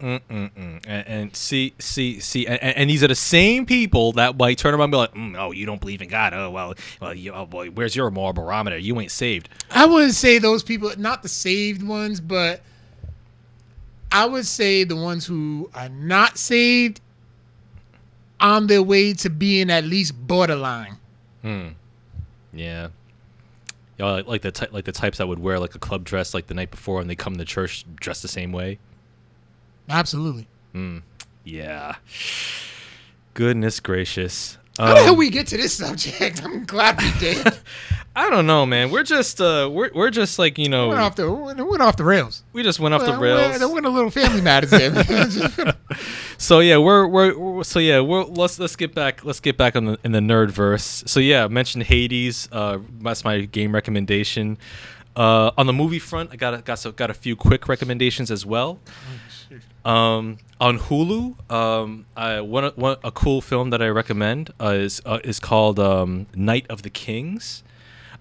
And, 0.00 0.86
and 0.86 1.36
see, 1.36 1.74
see, 1.78 2.20
see, 2.20 2.46
and, 2.46 2.62
and 2.62 2.90
these 2.90 3.02
are 3.02 3.08
the 3.08 3.14
same 3.14 3.66
people 3.66 4.12
that 4.12 4.36
might 4.36 4.58
turn 4.58 4.74
around 4.74 4.84
and 4.84 4.92
be 4.92 4.96
like, 4.96 5.14
mm, 5.14 5.36
"Oh, 5.38 5.52
you 5.52 5.66
don't 5.66 5.80
believe 5.80 6.02
in 6.02 6.08
God? 6.08 6.32
Oh, 6.32 6.50
well, 6.50 6.74
well, 7.00 7.14
you, 7.14 7.32
oh 7.32 7.46
boy, 7.46 7.68
where's 7.70 7.94
your 7.94 8.10
moral 8.10 8.32
barometer? 8.32 8.78
You 8.78 8.98
ain't 9.00 9.10
saved." 9.10 9.48
I 9.70 9.86
wouldn't 9.86 10.14
say 10.14 10.38
those 10.38 10.62
people, 10.62 10.90
not 10.96 11.22
the 11.22 11.28
saved 11.28 11.82
ones, 11.82 12.20
but 12.20 12.62
I 14.12 14.26
would 14.26 14.46
say 14.46 14.84
the 14.84 14.96
ones 14.96 15.26
who 15.26 15.70
are 15.74 15.88
not 15.88 16.38
saved 16.38 17.00
on 18.40 18.66
their 18.66 18.82
way 18.82 19.12
to 19.14 19.30
being 19.30 19.70
at 19.70 19.84
least 19.84 20.14
borderline. 20.26 20.96
Hmm. 21.42 21.68
Yeah, 22.52 22.88
you 23.98 24.04
know, 24.04 24.14
like, 24.14 24.26
like 24.26 24.42
the 24.42 24.50
ty- 24.50 24.68
like 24.72 24.84
the 24.86 24.92
types 24.92 25.18
that 25.18 25.28
would 25.28 25.38
wear 25.38 25.58
like 25.58 25.74
a 25.74 25.78
club 25.78 26.04
dress 26.04 26.34
like 26.34 26.46
the 26.46 26.54
night 26.54 26.70
before, 26.70 27.00
and 27.00 27.08
they 27.08 27.14
come 27.14 27.36
to 27.36 27.44
church 27.44 27.84
dressed 27.96 28.22
the 28.22 28.28
same 28.28 28.50
way. 28.50 28.78
Absolutely. 29.88 30.46
Yeah. 31.44 31.96
Goodness 33.34 33.80
gracious. 33.80 34.58
How 34.78 34.94
the 34.94 35.02
hell 35.02 35.12
Um, 35.12 35.18
we 35.18 35.30
get 35.30 35.46
to 35.48 35.56
this 35.56 35.74
subject? 35.74 36.42
I'm 36.44 36.64
glad 36.64 36.98
we 37.00 37.10
did. 37.18 37.46
I 38.16 38.28
don't 38.28 38.46
know, 38.46 38.66
man. 38.66 38.90
We're 38.90 39.04
just 39.04 39.40
uh, 39.40 39.68
we're 39.72 39.90
we're 39.94 40.10
just 40.10 40.38
like 40.38 40.58
you 40.58 40.68
know, 40.68 40.88
went 40.88 41.00
off 41.00 41.14
the 41.16 41.30
went 41.30 41.80
off 41.80 41.96
the 41.96 42.04
rails. 42.04 42.42
we 42.52 42.62
just 42.62 42.80
went 42.80 42.92
off 42.92 43.04
the 43.04 43.16
rails. 43.16 43.58
There 43.58 43.68
went 43.68 43.86
a 43.86 43.88
little 43.88 44.10
family 44.10 44.40
matters 44.40 44.70
there. 44.70 44.90
So 46.38 46.60
yeah, 46.60 46.78
we're, 46.78 47.06
we're 47.06 47.36
we're 47.38 47.64
so 47.64 47.78
yeah, 47.78 48.00
we're 48.00 48.24
let's 48.24 48.58
let's 48.58 48.74
get 48.74 48.94
back 48.94 49.26
let's 49.26 49.40
get 49.40 49.58
back 49.58 49.76
on 49.76 49.84
the 49.84 49.98
in 50.02 50.12
the 50.12 50.20
nerd 50.20 50.50
verse. 50.50 51.04
So 51.06 51.20
yeah, 51.20 51.44
I 51.44 51.48
mentioned 51.48 51.84
Hades. 51.84 52.48
Uh, 52.50 52.78
that's 53.02 53.24
my 53.24 53.42
game 53.42 53.74
recommendation. 53.74 54.56
Uh, 55.14 55.50
on 55.58 55.66
the 55.66 55.72
movie 55.74 55.98
front, 55.98 56.30
I 56.32 56.36
got 56.36 56.54
a, 56.54 56.58
got 56.62 56.78
so, 56.78 56.92
got 56.92 57.10
a 57.10 57.14
few 57.14 57.36
quick 57.36 57.68
recommendations 57.68 58.30
as 58.30 58.46
well. 58.46 58.78
Um, 59.84 60.38
on 60.60 60.78
Hulu, 60.78 61.50
um, 61.50 62.06
I 62.16 62.40
one, 62.42 62.70
one 62.76 62.96
a 63.02 63.10
cool 63.10 63.40
film 63.40 63.70
that 63.70 63.80
I 63.80 63.88
recommend 63.88 64.50
uh, 64.60 64.74
is 64.74 65.00
uh, 65.06 65.20
is 65.24 65.40
called 65.40 65.80
um, 65.80 66.26
Night 66.34 66.66
of 66.68 66.82
the 66.82 66.90
Kings. 66.90 67.62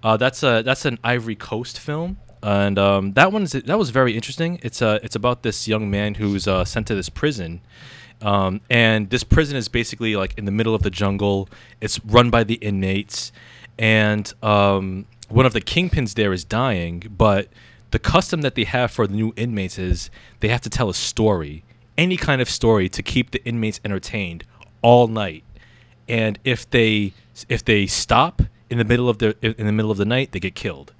Uh, 0.01 0.15
that's 0.15 0.41
a 0.41 0.61
that's 0.63 0.85
an 0.85 0.97
Ivory 1.03 1.35
Coast 1.35 1.79
film, 1.79 2.17
and 2.41 2.79
um, 2.79 3.13
that 3.13 3.33
one's 3.33 3.51
that 3.51 3.77
was 3.77 3.89
very 3.89 4.15
interesting. 4.15 4.59
It's 4.63 4.81
uh, 4.81 4.99
it's 5.03 5.15
about 5.15 5.43
this 5.43 5.67
young 5.67 5.91
man 5.91 6.15
who's 6.15 6.47
uh, 6.47 6.63
sent 6.63 6.87
to 6.87 6.95
this 6.95 7.09
prison, 7.09 7.59
um, 8.21 8.61
and 8.69 9.09
this 9.09 9.25
prison 9.25 9.57
is 9.57 9.67
basically 9.67 10.15
like 10.15 10.37
in 10.37 10.45
the 10.45 10.51
middle 10.51 10.73
of 10.73 10.83
the 10.83 10.89
jungle. 10.89 11.49
It's 11.81 11.99
run 12.05 12.29
by 12.29 12.45
the 12.45 12.55
inmates, 12.55 13.33
and 13.77 14.33
um, 14.41 15.07
one 15.27 15.45
of 15.45 15.51
the 15.51 15.61
kingpins 15.61 16.13
there 16.13 16.31
is 16.31 16.45
dying. 16.45 17.03
But 17.17 17.49
the 17.91 17.99
custom 17.99 18.41
that 18.41 18.55
they 18.55 18.65
have 18.65 18.91
for 18.91 19.07
the 19.07 19.13
new 19.13 19.33
inmates 19.35 19.77
is 19.77 20.09
they 20.39 20.49
have 20.49 20.61
to 20.61 20.69
tell 20.69 20.89
a 20.89 20.93
story, 20.93 21.63
any 21.97 22.17
kind 22.17 22.41
of 22.41 22.49
story, 22.49 22.89
to 22.89 23.03
keep 23.03 23.31
the 23.31 23.43
inmates 23.45 23.79
entertained 23.83 24.43
all 24.81 25.07
night. 25.07 25.43
And 26.07 26.39
if 26.43 26.69
they 26.69 27.13
if 27.47 27.63
they 27.63 27.85
stop 27.87 28.41
in 28.69 28.77
the 28.77 28.85
middle 28.85 29.09
of 29.09 29.19
the 29.19 29.35
in 29.41 29.65
the 29.65 29.71
middle 29.71 29.91
of 29.91 29.97
the 29.97 30.05
night, 30.05 30.31
they 30.31 30.39
get 30.39 30.55
killed. 30.55 30.93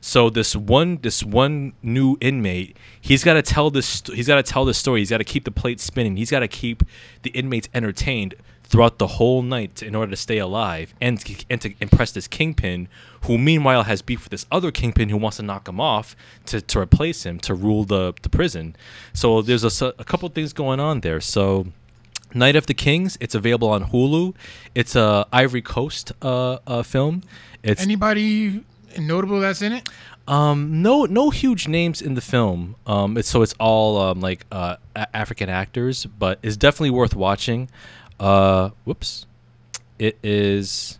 So 0.00 0.30
this 0.30 0.56
one 0.56 0.98
this 1.02 1.22
one 1.22 1.74
new 1.82 2.16
inmate, 2.20 2.76
he's 3.00 3.22
got 3.22 3.34
to 3.34 3.42
tell 3.42 3.70
this 3.70 4.02
he's 4.06 4.26
got 4.26 4.36
to 4.36 4.42
tell 4.42 4.64
this 4.64 4.78
story. 4.78 5.00
He's 5.00 5.10
got 5.10 5.18
to 5.18 5.24
keep 5.24 5.44
the 5.44 5.50
plate 5.50 5.80
spinning. 5.80 6.16
He's 6.16 6.30
got 6.30 6.40
to 6.40 6.48
keep 6.48 6.82
the 7.22 7.30
inmates 7.30 7.68
entertained 7.72 8.34
throughout 8.72 8.96
the 8.98 9.06
whole 9.06 9.42
night 9.42 9.82
in 9.82 9.94
order 9.94 10.10
to 10.10 10.16
stay 10.16 10.38
alive 10.38 10.94
and 10.98 11.20
to, 11.20 11.44
and 11.50 11.60
to 11.60 11.74
impress 11.78 12.10
this 12.10 12.26
kingpin, 12.26 12.88
who 13.26 13.36
meanwhile 13.36 13.82
has 13.82 14.00
beef 14.00 14.24
with 14.24 14.30
this 14.30 14.46
other 14.50 14.70
kingpin 14.72 15.10
who 15.10 15.18
wants 15.18 15.36
to 15.36 15.42
knock 15.42 15.68
him 15.68 15.78
off 15.78 16.16
to, 16.46 16.58
to 16.62 16.78
replace 16.80 17.24
him 17.26 17.38
to 17.40 17.54
rule 17.54 17.84
the 17.84 18.14
the 18.22 18.30
prison. 18.30 18.74
So 19.12 19.42
there's 19.42 19.62
a 19.82 19.92
couple 20.04 20.28
things 20.30 20.52
going 20.52 20.80
on 20.80 21.00
there. 21.02 21.20
So. 21.20 21.66
Night 22.34 22.56
of 22.56 22.64
the 22.64 22.72
Kings. 22.72 23.18
It's 23.20 23.34
available 23.34 23.68
on 23.68 23.84
Hulu. 23.90 24.34
It's 24.74 24.96
a 24.96 25.26
Ivory 25.34 25.60
Coast 25.60 26.12
uh, 26.22 26.56
uh, 26.66 26.82
film. 26.82 27.22
It's 27.62 27.82
Anybody 27.82 28.64
notable 28.98 29.38
that's 29.40 29.60
in 29.60 29.72
it? 29.72 29.86
um, 30.28 30.80
no 30.80 31.04
no 31.04 31.28
huge 31.28 31.68
names 31.68 32.00
in 32.00 32.14
the 32.14 32.22
film. 32.22 32.76
Um, 32.86 33.18
it's 33.18 33.28
so 33.28 33.42
it's 33.42 33.54
all 33.60 33.98
um, 33.98 34.20
like 34.22 34.46
uh, 34.50 34.76
a- 34.96 35.14
African 35.14 35.50
actors, 35.50 36.06
but 36.06 36.38
it's 36.42 36.56
definitely 36.56 36.90
worth 36.90 37.14
watching. 37.14 37.68
Uh, 38.20 38.70
whoops, 38.84 39.26
it 39.98 40.18
is. 40.22 40.98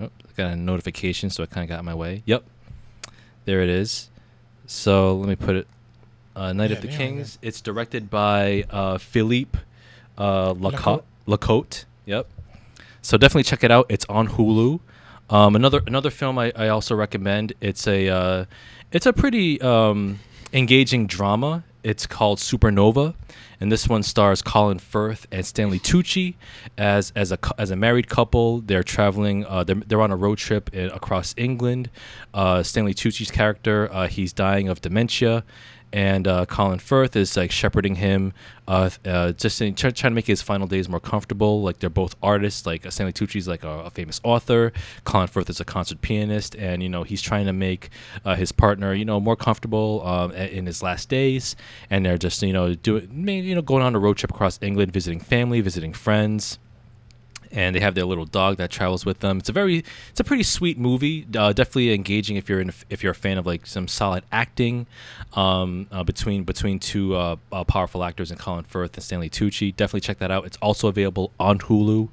Oh, 0.00 0.04
I 0.04 0.32
got 0.36 0.52
a 0.52 0.56
notification, 0.56 1.30
so 1.30 1.42
I 1.42 1.46
kind 1.46 1.64
of 1.64 1.68
got 1.68 1.78
in 1.80 1.84
my 1.84 1.94
way. 1.94 2.22
Yep, 2.26 2.44
there 3.44 3.62
it 3.62 3.68
is. 3.68 4.08
So 4.66 5.16
let 5.16 5.28
me 5.28 5.36
put 5.36 5.56
it. 5.56 5.66
Uh, 6.34 6.52
Night 6.54 6.70
Yeah, 6.70 6.76
of 6.76 6.82
the 6.82 6.88
Kings. 6.88 7.38
It's 7.42 7.60
directed 7.60 8.08
by 8.08 8.64
uh, 8.70 8.96
Philippe 8.98 9.58
uh, 10.16 10.54
Lacote. 10.54 10.72
Lacote. 10.72 11.04
Lacote. 11.26 11.84
Yep. 12.06 12.26
So 13.02 13.18
definitely 13.18 13.42
check 13.42 13.62
it 13.62 13.70
out. 13.70 13.86
It's 13.90 14.06
on 14.08 14.28
Hulu. 14.28 14.80
Um, 15.28 15.56
another 15.56 15.82
another 15.86 16.10
film 16.10 16.38
I, 16.38 16.52
I 16.56 16.68
also 16.68 16.94
recommend. 16.94 17.52
It's 17.60 17.86
a 17.86 18.08
uh, 18.08 18.44
it's 18.92 19.06
a 19.06 19.12
pretty 19.12 19.60
um, 19.60 20.20
engaging 20.52 21.06
drama. 21.06 21.64
It's 21.84 22.06
called 22.06 22.38
Supernova, 22.38 23.14
and 23.60 23.72
this 23.72 23.88
one 23.88 24.02
stars 24.04 24.40
Colin 24.40 24.78
Firth 24.78 25.26
and 25.32 25.44
Stanley 25.44 25.80
Tucci 25.80 26.34
as 26.78 27.12
as 27.16 27.32
a 27.32 27.38
as 27.58 27.70
a 27.70 27.76
married 27.76 28.08
couple. 28.08 28.60
They're 28.60 28.84
traveling. 28.84 29.44
Uh, 29.44 29.64
they're 29.64 29.82
they're 29.86 30.00
on 30.00 30.12
a 30.12 30.16
road 30.16 30.38
trip 30.38 30.70
i 30.72 30.78
across 30.78 31.34
England. 31.36 31.90
Uh, 32.32 32.62
Stanley 32.62 32.94
Tucci's 32.94 33.30
character, 33.30 33.92
uh, 33.92 34.06
he's 34.06 34.32
dying 34.32 34.68
of 34.68 34.80
dementia, 34.80 35.44
and 35.92 36.26
uh, 36.26 36.46
Colin 36.46 36.78
Firth 36.78 37.16
is 37.16 37.36
like 37.36 37.50
shepherding 37.50 37.96
him, 37.96 38.32
uh, 38.66 38.90
uh, 39.04 39.32
just 39.32 39.60
in, 39.60 39.74
try, 39.74 39.90
trying 39.90 40.12
to 40.12 40.14
make 40.14 40.26
his 40.26 40.40
final 40.40 40.66
days 40.66 40.88
more 40.88 41.00
comfortable. 41.00 41.62
Like 41.62 41.78
they're 41.78 41.90
both 41.90 42.14
artists. 42.22 42.64
Like 42.66 42.90
Stanley 42.90 43.12
Tucci's 43.12 43.46
like 43.46 43.64
a, 43.64 43.84
a 43.84 43.90
famous 43.90 44.20
author, 44.24 44.72
Colin 45.04 45.28
Firth 45.28 45.50
is 45.50 45.60
a 45.60 45.64
concert 45.64 46.00
pianist, 46.00 46.54
and 46.56 46.82
you 46.82 46.88
know 46.88 47.02
he's 47.02 47.22
trying 47.22 47.46
to 47.46 47.52
make 47.52 47.90
uh, 48.24 48.34
his 48.34 48.52
partner 48.52 48.94
you 48.94 49.04
know 49.04 49.20
more 49.20 49.36
comfortable 49.36 50.06
um, 50.06 50.32
in 50.32 50.66
his 50.66 50.82
last 50.82 51.08
days. 51.08 51.56
And 51.90 52.06
they're 52.06 52.18
just 52.18 52.42
you 52.42 52.52
know 52.52 52.74
doing 52.74 53.28
you 53.28 53.54
know 53.54 53.62
going 53.62 53.82
on 53.82 53.94
a 53.94 53.98
road 53.98 54.16
trip 54.16 54.30
across 54.30 54.58
England, 54.62 54.92
visiting 54.92 55.20
family, 55.20 55.60
visiting 55.60 55.92
friends 55.92 56.58
and 57.52 57.76
they 57.76 57.80
have 57.80 57.94
their 57.94 58.04
little 58.04 58.24
dog 58.24 58.56
that 58.56 58.70
travels 58.70 59.04
with 59.04 59.20
them. 59.20 59.38
It's 59.38 59.48
a 59.48 59.52
very, 59.52 59.84
it's 60.10 60.20
a 60.20 60.24
pretty 60.24 60.42
sweet 60.42 60.78
movie. 60.78 61.26
Uh, 61.36 61.52
definitely 61.52 61.92
engaging 61.92 62.36
if 62.36 62.48
you're 62.48 62.60
in, 62.60 62.72
if 62.90 63.02
you're 63.02 63.12
a 63.12 63.14
fan 63.14 63.38
of 63.38 63.46
like 63.46 63.66
some 63.66 63.86
solid 63.86 64.24
acting 64.32 64.86
um, 65.34 65.86
uh, 65.92 66.02
between 66.02 66.44
between 66.44 66.78
two 66.78 67.14
uh, 67.14 67.36
uh, 67.52 67.64
powerful 67.64 68.02
actors 68.02 68.30
in 68.30 68.38
Colin 68.38 68.64
Firth 68.64 68.94
and 68.94 69.04
Stanley 69.04 69.30
Tucci. 69.30 69.74
Definitely 69.74 70.00
check 70.00 70.18
that 70.18 70.30
out. 70.30 70.46
It's 70.46 70.58
also 70.58 70.88
available 70.88 71.32
on 71.38 71.58
Hulu. 71.58 72.08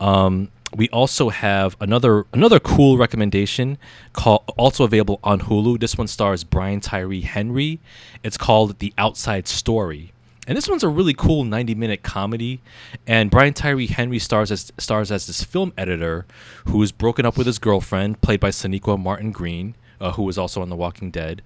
Um, 0.00 0.50
we 0.74 0.88
also 0.90 1.28
have 1.30 1.76
another 1.80 2.26
another 2.32 2.60
cool 2.60 2.98
recommendation 2.98 3.78
called 4.12 4.42
also 4.56 4.84
available 4.84 5.20
on 5.22 5.40
Hulu. 5.40 5.80
This 5.80 5.96
one 5.96 6.06
stars 6.06 6.44
Brian 6.44 6.80
Tyree 6.80 7.22
Henry. 7.22 7.80
It's 8.22 8.36
called 8.36 8.78
The 8.78 8.92
Outside 8.98 9.48
Story. 9.48 10.12
And 10.46 10.56
this 10.56 10.68
one's 10.68 10.84
a 10.84 10.88
really 10.88 11.14
cool 11.14 11.44
90 11.44 11.74
minute 11.74 12.02
comedy. 12.02 12.60
And 13.06 13.30
Brian 13.30 13.52
Tyree 13.52 13.86
Henry 13.86 14.18
stars 14.18 14.52
as 14.52 14.72
stars 14.78 15.10
as 15.10 15.26
this 15.26 15.42
film 15.42 15.72
editor 15.76 16.26
who's 16.66 16.92
broken 16.92 17.26
up 17.26 17.36
with 17.36 17.46
his 17.46 17.58
girlfriend, 17.58 18.20
played 18.20 18.40
by 18.40 18.50
Sonequa 18.50 18.98
Martin 18.98 19.32
Green, 19.32 19.74
uh, 20.00 20.12
who 20.12 20.22
was 20.22 20.38
also 20.38 20.62
on 20.62 20.68
The 20.68 20.76
Walking 20.76 21.10
Dead. 21.10 21.42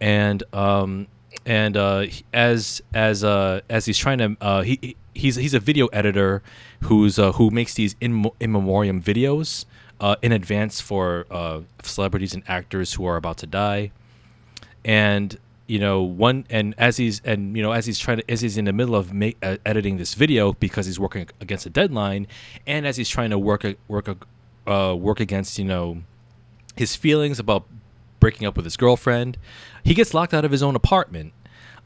And 0.00 0.42
um, 0.52 1.06
and 1.46 1.76
uh, 1.76 2.06
as 2.32 2.82
as 2.92 3.22
uh, 3.22 3.60
as 3.68 3.86
he's 3.86 3.98
trying 3.98 4.18
to 4.18 4.36
uh, 4.40 4.62
he 4.62 4.78
he- 4.82 4.96
he's 5.14 5.36
he's 5.36 5.54
a 5.54 5.60
video 5.60 5.86
editor 5.88 6.42
who's 6.84 7.18
uh, 7.18 7.32
who 7.32 7.50
makes 7.50 7.74
these 7.74 7.94
in 8.00 8.28
in 8.40 8.52
memoriam 8.52 9.02
videos 9.02 9.64
uh, 10.00 10.16
in 10.22 10.32
advance 10.32 10.80
for 10.80 11.26
uh, 11.30 11.60
celebrities 11.82 12.32
and 12.34 12.42
actors 12.48 12.94
who 12.94 13.04
are 13.04 13.16
about 13.16 13.36
to 13.38 13.46
die 13.46 13.90
and 14.84 15.38
you 15.70 15.78
know 15.78 16.02
one 16.02 16.44
and 16.50 16.74
as 16.78 16.96
he's 16.96 17.22
and 17.24 17.56
you 17.56 17.62
know 17.62 17.70
as 17.70 17.86
he's 17.86 17.98
trying 17.98 18.16
to 18.16 18.28
as 18.28 18.40
he's 18.40 18.58
in 18.58 18.64
the 18.64 18.72
middle 18.72 18.96
of 18.96 19.12
make, 19.14 19.36
uh, 19.40 19.56
editing 19.64 19.98
this 19.98 20.14
video 20.14 20.52
because 20.54 20.84
he's 20.84 20.98
working 20.98 21.28
against 21.40 21.64
a 21.64 21.70
deadline 21.70 22.26
and 22.66 22.84
as 22.84 22.96
he's 22.96 23.08
trying 23.08 23.30
to 23.30 23.38
work 23.38 23.64
a, 23.64 23.76
work 23.86 24.08
a, 24.08 24.70
uh, 24.70 24.92
work 24.94 25.20
against 25.20 25.60
you 25.60 25.64
know 25.64 26.02
his 26.74 26.96
feelings 26.96 27.38
about 27.38 27.68
breaking 28.18 28.48
up 28.48 28.56
with 28.56 28.66
his 28.66 28.76
girlfriend 28.76 29.38
he 29.84 29.94
gets 29.94 30.12
locked 30.12 30.34
out 30.34 30.44
of 30.44 30.50
his 30.50 30.60
own 30.60 30.74
apartment 30.74 31.32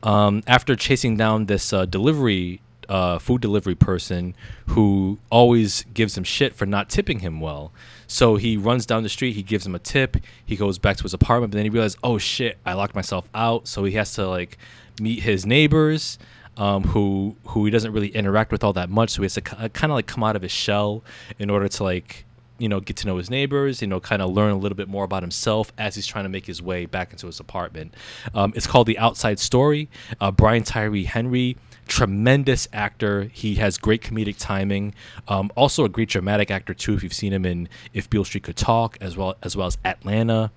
um, 0.02 0.42
after 0.46 0.74
chasing 0.74 1.18
down 1.18 1.44
this 1.44 1.70
uh, 1.70 1.84
delivery 1.84 2.62
uh, 2.88 3.18
food 3.18 3.40
delivery 3.40 3.74
person 3.74 4.34
who 4.68 5.18
always 5.30 5.84
gives 5.94 6.16
him 6.16 6.24
shit 6.24 6.54
for 6.54 6.66
not 6.66 6.88
tipping 6.90 7.20
him 7.20 7.40
well. 7.40 7.72
So 8.06 8.36
he 8.36 8.56
runs 8.56 8.86
down 8.86 9.02
the 9.02 9.08
street, 9.08 9.32
he 9.32 9.42
gives 9.42 9.66
him 9.66 9.74
a 9.74 9.78
tip, 9.78 10.16
he 10.44 10.56
goes 10.56 10.78
back 10.78 10.96
to 10.98 11.02
his 11.02 11.14
apartment, 11.14 11.52
but 11.52 11.56
then 11.56 11.64
he 11.64 11.70
realizes, 11.70 11.96
oh 12.02 12.18
shit, 12.18 12.58
I 12.64 12.74
locked 12.74 12.94
myself 12.94 13.28
out. 13.34 13.68
So 13.68 13.84
he 13.84 13.92
has 13.92 14.14
to 14.14 14.28
like 14.28 14.58
meet 15.00 15.22
his 15.22 15.46
neighbors. 15.46 16.18
Um, 16.56 16.84
who 16.84 17.34
who 17.46 17.64
he 17.64 17.72
doesn't 17.72 17.90
really 17.90 18.14
interact 18.14 18.52
with 18.52 18.62
all 18.62 18.72
that 18.74 18.88
much, 18.88 19.10
so 19.10 19.22
he 19.22 19.24
has 19.24 19.34
to 19.34 19.40
kind 19.40 19.90
of 19.90 19.90
like 19.90 20.06
come 20.06 20.22
out 20.22 20.36
of 20.36 20.42
his 20.42 20.52
shell 20.52 21.02
in 21.40 21.50
order 21.50 21.66
to 21.66 21.82
like 21.82 22.26
you 22.58 22.68
know 22.68 22.80
get 22.80 22.96
to 22.98 23.06
know 23.06 23.16
his 23.16 23.30
neighbors 23.30 23.82
you 23.82 23.88
know 23.88 24.00
kind 24.00 24.22
of 24.22 24.30
learn 24.30 24.52
a 24.52 24.56
little 24.56 24.76
bit 24.76 24.88
more 24.88 25.04
about 25.04 25.22
himself 25.22 25.72
as 25.78 25.94
he's 25.94 26.06
trying 26.06 26.24
to 26.24 26.28
make 26.28 26.46
his 26.46 26.62
way 26.62 26.86
back 26.86 27.10
into 27.10 27.26
his 27.26 27.40
apartment 27.40 27.94
um, 28.34 28.52
it's 28.54 28.66
called 28.66 28.86
the 28.86 28.98
outside 28.98 29.38
story 29.38 29.88
uh, 30.20 30.30
brian 30.30 30.62
tyree 30.62 31.04
henry 31.04 31.56
tremendous 31.86 32.66
actor 32.72 33.24
he 33.32 33.56
has 33.56 33.78
great 33.78 34.02
comedic 34.02 34.36
timing 34.38 34.94
um, 35.28 35.50
also 35.56 35.84
a 35.84 35.88
great 35.88 36.08
dramatic 36.08 36.50
actor 36.50 36.74
too 36.74 36.94
if 36.94 37.02
you've 37.02 37.14
seen 37.14 37.32
him 37.32 37.44
in 37.44 37.68
if 37.92 38.08
beale 38.08 38.24
street 38.24 38.42
could 38.42 38.56
talk 38.56 38.96
as 39.00 39.16
well 39.16 39.34
as 39.42 39.56
well 39.56 39.66
as 39.66 39.78
atlanta 39.84 40.50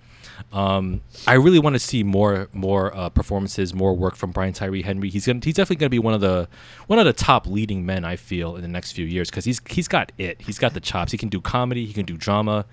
um, 0.54 1.02
I 1.26 1.34
really 1.34 1.60
want 1.60 1.74
to 1.74 1.80
see 1.80 2.04
more 2.04 2.50
more 2.54 2.96
uh, 2.96 3.10
performances, 3.10 3.74
more 3.74 3.96
work 3.96 4.16
from 4.16 4.32
Brian 4.32 4.54
Tyree 4.54 4.82
Henry. 4.82 5.10
He's 5.10 5.26
gonna 5.26 5.40
he's 5.44 5.56
definitely 5.56 5.78
gonna 5.78 5.90
be 5.90 6.00
one 6.00 6.14
of 6.14 6.22
the 6.22 6.48
one 6.88 7.00
of 7.00 7.06
the 7.06 7.14
top 7.14 7.48
leading 7.48 7.86
men 7.86 8.06
I 8.06 8.16
feel 8.16 8.56
in 8.56 8.62
the 8.62 8.68
next 8.68 8.92
few 8.94 9.06
years 9.06 9.30
because 9.30 9.46
he's 9.46 9.62
he's 9.70 9.88
got 9.88 10.12
it. 10.18 10.42
He's 10.42 10.60
got 10.60 10.74
the 10.74 10.80
chops. 10.80 11.12
He 11.12 11.18
can 11.18 11.30
do 11.30 11.42
comedy. 11.42 11.86
He 11.86 11.94
can 11.94 12.06
do 12.06 12.18
drama. 12.18 12.66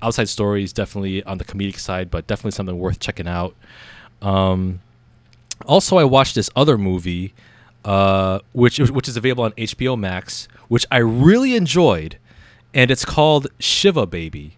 Outside 0.00 0.28
Stories 0.28 0.72
definitely 0.72 1.22
on 1.24 1.38
the 1.38 1.44
comedic 1.44 1.78
side, 1.78 2.10
but 2.10 2.26
definitely 2.26 2.52
something 2.52 2.78
worth 2.78 2.98
checking 2.98 3.28
out. 3.28 3.54
Um, 4.20 4.80
also, 5.66 5.96
I 5.96 6.04
watched 6.04 6.34
this 6.34 6.50
other 6.56 6.76
movie, 6.76 7.34
uh, 7.84 8.40
which 8.52 8.78
which 8.78 9.08
is 9.08 9.16
available 9.16 9.44
on 9.44 9.52
HBO 9.52 9.98
Max, 9.98 10.48
which 10.68 10.86
I 10.90 10.98
really 10.98 11.56
enjoyed, 11.56 12.18
and 12.72 12.90
it's 12.90 13.04
called 13.04 13.48
Shiva 13.58 14.06
Baby. 14.06 14.56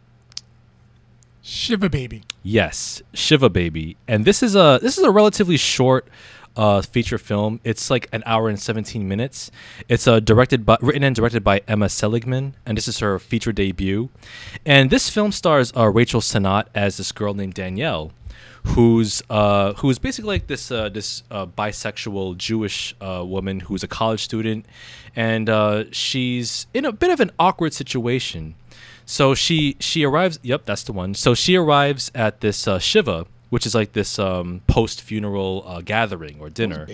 Shiva 1.46 1.90
baby. 1.90 2.22
Yes, 2.42 3.02
Shiva 3.12 3.50
Baby, 3.50 3.98
and 4.08 4.24
this 4.24 4.42
is 4.42 4.56
a 4.56 4.78
this 4.80 4.96
is 4.96 5.04
a 5.04 5.10
relatively 5.10 5.58
short 5.58 6.08
uh, 6.56 6.80
feature 6.80 7.18
film. 7.18 7.60
It's 7.64 7.90
like 7.90 8.08
an 8.12 8.22
hour 8.24 8.48
and 8.48 8.58
seventeen 8.58 9.06
minutes. 9.06 9.50
It's 9.86 10.08
uh, 10.08 10.20
directed 10.20 10.64
by 10.64 10.78
written 10.80 11.04
and 11.04 11.14
directed 11.14 11.44
by 11.44 11.60
Emma 11.68 11.90
Seligman, 11.90 12.54
and 12.64 12.78
this 12.78 12.88
is 12.88 13.00
her 13.00 13.18
feature 13.18 13.52
debut. 13.52 14.08
And 14.64 14.88
this 14.88 15.10
film 15.10 15.32
stars 15.32 15.70
uh, 15.76 15.90
Rachel 15.90 16.22
Sennott 16.22 16.64
as 16.74 16.96
this 16.96 17.12
girl 17.12 17.34
named 17.34 17.52
Danielle, 17.52 18.12
who's 18.68 19.22
uh, 19.30 19.74
who's 19.74 19.98
basically 19.98 20.28
like 20.34 20.46
this 20.46 20.70
uh, 20.70 20.88
this 20.88 21.22
uh, 21.30 21.46
bisexual 21.46 22.36
Jewish 22.36 22.94
uh, 23.00 23.22
woman 23.26 23.60
who's 23.60 23.82
a 23.82 23.88
college 23.88 24.22
student, 24.22 24.66
and 25.14 25.48
uh, 25.48 25.84
she's 25.92 26.66
in 26.74 26.84
a 26.84 26.92
bit 26.92 27.10
of 27.10 27.20
an 27.20 27.30
awkward 27.38 27.72
situation. 27.74 28.54
So 29.06 29.34
she 29.34 29.76
she 29.80 30.04
arrives. 30.04 30.38
Yep, 30.42 30.64
that's 30.64 30.82
the 30.84 30.92
one. 30.92 31.14
So 31.14 31.34
she 31.34 31.56
arrives 31.56 32.10
at 32.14 32.40
this 32.40 32.66
uh, 32.66 32.78
shiva, 32.78 33.26
which 33.50 33.66
is 33.66 33.74
like 33.74 33.92
this 33.92 34.18
um, 34.18 34.62
post 34.66 35.02
funeral 35.02 35.62
uh, 35.66 35.80
gathering 35.82 36.38
or 36.40 36.48
dinner, 36.50 36.86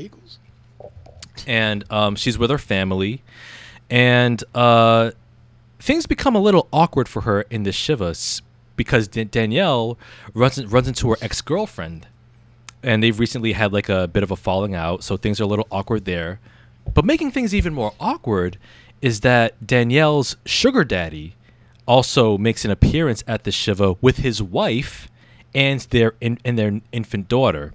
and 1.46 1.84
um, 1.90 2.16
she's 2.16 2.36
with 2.36 2.50
her 2.50 2.58
family, 2.58 3.22
and 3.88 4.42
uh, 4.54 5.12
things 5.78 6.06
become 6.06 6.34
a 6.34 6.40
little 6.40 6.68
awkward 6.72 7.08
for 7.08 7.22
her 7.22 7.42
in 7.42 7.62
the 7.62 7.72
shiva 7.72 8.06
s- 8.06 8.42
because 8.76 9.08
Da- 9.08 9.24
Danielle 9.24 9.98
runs 10.34 10.64
runs 10.66 10.88
into 10.88 11.10
her 11.10 11.16
ex 11.20 11.40
girlfriend, 11.40 12.06
and 12.82 13.02
they've 13.02 13.18
recently 13.18 13.52
had 13.52 13.72
like 13.72 13.88
a 13.88 14.08
bit 14.08 14.22
of 14.22 14.30
a 14.30 14.36
falling 14.36 14.74
out, 14.74 15.02
so 15.04 15.16
things 15.16 15.40
are 15.40 15.44
a 15.44 15.46
little 15.46 15.68
awkward 15.70 16.04
there. 16.04 16.40
But 16.94 17.04
making 17.04 17.30
things 17.30 17.54
even 17.54 17.74
more 17.74 17.92
awkward 18.00 18.58
is 19.00 19.20
that 19.20 19.66
Danielle's 19.66 20.36
sugar 20.44 20.84
daddy 20.84 21.34
also 21.86 22.38
makes 22.38 22.64
an 22.64 22.70
appearance 22.70 23.24
at 23.26 23.44
the 23.44 23.52
shiva 23.52 23.94
with 24.00 24.18
his 24.18 24.42
wife 24.42 25.08
and 25.54 25.80
their 25.90 26.14
in, 26.20 26.38
and 26.44 26.58
their 26.58 26.80
infant 26.92 27.28
daughter. 27.28 27.72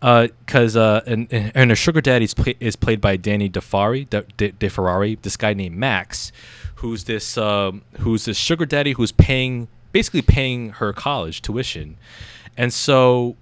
Because 0.00 0.76
uh, 0.76 1.00
and, 1.06 1.32
and 1.32 1.70
her 1.70 1.76
sugar 1.76 2.02
daddy 2.02 2.26
is, 2.26 2.34
play, 2.34 2.56
is 2.60 2.76
played 2.76 3.00
by 3.00 3.16
Danny 3.16 3.48
DeFari, 3.48 4.08
De, 4.10 4.50
De, 4.50 5.16
this 5.16 5.36
guy 5.38 5.54
named 5.54 5.76
Max, 5.76 6.30
who's 6.76 7.04
this 7.04 7.38
um, 7.38 7.82
who's 8.00 8.26
this 8.26 8.36
sugar 8.36 8.66
daddy 8.66 8.92
who's 8.92 9.12
paying 9.12 9.68
basically 9.94 10.20
paying 10.20 10.70
her 10.70 10.92
college 10.92 11.40
tuition, 11.40 11.96
and 12.58 12.72
so 12.72 13.36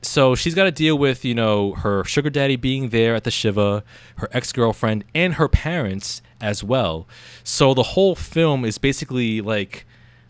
so 0.00 0.34
she's 0.34 0.54
got 0.54 0.64
to 0.64 0.70
deal 0.70 0.96
with 0.96 1.24
you 1.24 1.34
know 1.34 1.72
her 1.72 2.04
sugar 2.04 2.30
daddy 2.30 2.56
being 2.56 2.90
there 2.90 3.14
at 3.14 3.24
the 3.24 3.30
shiva 3.30 3.82
her 4.16 4.28
ex-girlfriend 4.32 5.04
and 5.14 5.34
her 5.34 5.48
parents 5.48 6.22
as 6.40 6.62
well. 6.62 7.06
So 7.42 7.74
the 7.74 7.82
whole 7.82 8.14
film 8.14 8.64
is 8.64 8.78
basically 8.78 9.40
like 9.40 9.84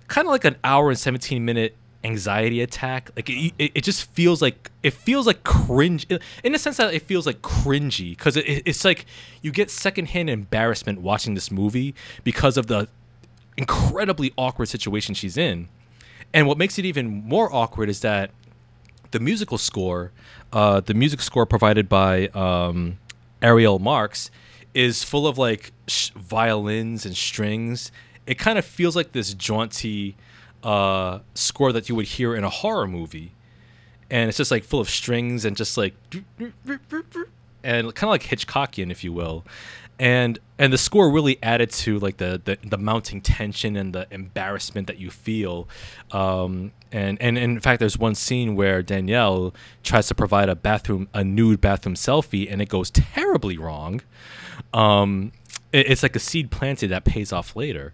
kind 0.08 0.26
of 0.26 0.32
like 0.32 0.44
an 0.44 0.56
hour 0.64 0.90
and 0.90 0.98
17 0.98 1.44
minute 1.44 1.76
anxiety 2.04 2.60
attack. 2.60 3.10
Like 3.16 3.28
it, 3.28 3.52
it, 3.58 3.72
it 3.74 3.84
just 3.84 4.10
feels 4.10 4.40
like 4.40 4.70
it 4.82 4.92
feels 4.92 5.26
like 5.26 5.42
cringe 5.42 6.06
in 6.44 6.52
the 6.52 6.58
sense 6.58 6.76
that 6.76 6.94
it 6.94 7.02
feels 7.02 7.26
like 7.26 7.42
cringy 7.42 8.10
because 8.10 8.36
it, 8.36 8.62
it's 8.64 8.84
like 8.84 9.06
you 9.42 9.50
get 9.50 9.70
secondhand 9.70 10.30
embarrassment 10.30 11.00
watching 11.00 11.34
this 11.34 11.50
movie 11.50 11.94
because 12.22 12.56
of 12.56 12.66
the 12.68 12.88
incredibly 13.56 14.32
awkward 14.36 14.68
situation 14.68 15.14
she's 15.14 15.36
in 15.36 15.68
and 16.34 16.48
what 16.48 16.58
makes 16.58 16.78
it 16.78 16.84
even 16.84 17.24
more 17.24 17.50
awkward 17.54 17.88
is 17.88 18.00
that 18.00 18.32
the 19.12 19.20
musical 19.20 19.56
score, 19.56 20.10
uh, 20.52 20.80
the 20.80 20.92
music 20.92 21.20
score 21.22 21.46
provided 21.46 21.88
by 21.88 22.26
um, 22.28 22.98
Ariel 23.40 23.78
Marx, 23.78 24.32
is 24.74 25.04
full 25.04 25.28
of 25.28 25.38
like 25.38 25.70
sh- 25.86 26.10
violins 26.10 27.06
and 27.06 27.16
strings. 27.16 27.92
It 28.26 28.36
kind 28.36 28.58
of 28.58 28.64
feels 28.64 28.96
like 28.96 29.12
this 29.12 29.32
jaunty 29.32 30.16
uh, 30.64 31.20
score 31.34 31.72
that 31.72 31.88
you 31.88 31.94
would 31.94 32.06
hear 32.06 32.34
in 32.34 32.42
a 32.42 32.50
horror 32.50 32.88
movie, 32.88 33.30
and 34.10 34.28
it's 34.28 34.38
just 34.38 34.50
like 34.50 34.64
full 34.64 34.80
of 34.80 34.90
strings 34.90 35.44
and 35.44 35.56
just 35.56 35.76
like 35.76 35.94
and 37.62 37.94
kind 37.94 38.08
of 38.08 38.10
like 38.10 38.24
Hitchcockian, 38.24 38.90
if 38.90 39.04
you 39.04 39.12
will. 39.12 39.44
And 39.98 40.38
and 40.58 40.72
the 40.72 40.78
score 40.78 41.10
really 41.10 41.38
added 41.42 41.70
to 41.70 41.98
like 41.98 42.16
the 42.16 42.40
the, 42.44 42.58
the 42.68 42.78
mounting 42.78 43.20
tension 43.20 43.76
and 43.76 43.92
the 43.94 44.06
embarrassment 44.10 44.86
that 44.86 44.98
you 44.98 45.10
feel 45.10 45.68
um 46.12 46.72
and, 46.92 47.20
and 47.20 47.36
and 47.38 47.52
in 47.52 47.60
fact 47.60 47.78
there's 47.80 47.96
one 47.98 48.14
scene 48.14 48.56
where 48.56 48.82
danielle 48.82 49.54
tries 49.82 50.08
to 50.08 50.14
provide 50.14 50.48
a 50.48 50.54
bathroom 50.56 51.08
a 51.14 51.22
nude 51.22 51.60
bathroom 51.60 51.94
selfie 51.94 52.50
and 52.50 52.60
it 52.60 52.68
goes 52.68 52.90
terribly 52.90 53.56
wrong 53.58 54.00
um 54.72 55.30
it- 55.72 55.88
it's 55.90 56.02
like 56.02 56.16
a 56.16 56.20
seed 56.20 56.50
planted 56.50 56.88
that 56.88 57.04
pays 57.04 57.32
off 57.32 57.54
later 57.56 57.92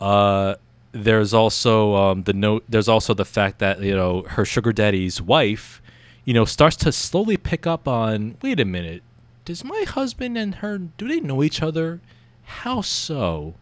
uh 0.00 0.54
there's 0.92 1.32
also 1.32 1.94
um, 1.94 2.24
the 2.24 2.32
note. 2.32 2.64
There's 2.68 2.88
also 2.88 3.14
the 3.14 3.24
fact 3.24 3.60
that 3.60 3.80
you 3.80 3.94
know 3.94 4.22
her 4.22 4.44
sugar 4.44 4.72
daddy's 4.72 5.22
wife, 5.22 5.80
you 6.24 6.34
know, 6.34 6.44
starts 6.44 6.74
to 6.78 6.90
slowly 6.90 7.36
pick 7.36 7.64
up 7.64 7.86
on. 7.86 8.36
Wait 8.42 8.58
a 8.58 8.64
minute, 8.64 9.04
does 9.50 9.64
my 9.64 9.84
husband 9.88 10.38
and 10.38 10.56
her 10.56 10.78
do 10.78 11.08
they 11.08 11.18
know 11.18 11.42
each 11.42 11.60
other? 11.60 12.00
How 12.44 12.82
so? 12.82 13.54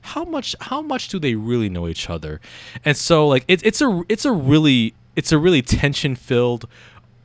How 0.00 0.24
much? 0.24 0.56
How 0.60 0.82
much 0.82 1.06
do 1.06 1.20
they 1.20 1.36
really 1.36 1.68
know 1.68 1.86
each 1.86 2.10
other? 2.10 2.40
And 2.84 2.96
so 2.96 3.28
like 3.28 3.44
it's 3.46 3.62
it's 3.62 3.80
a 3.80 4.02
it's 4.08 4.24
a 4.24 4.32
really 4.32 4.94
it's 5.14 5.30
a 5.30 5.38
really 5.38 5.62
tension 5.62 6.16
filled, 6.16 6.68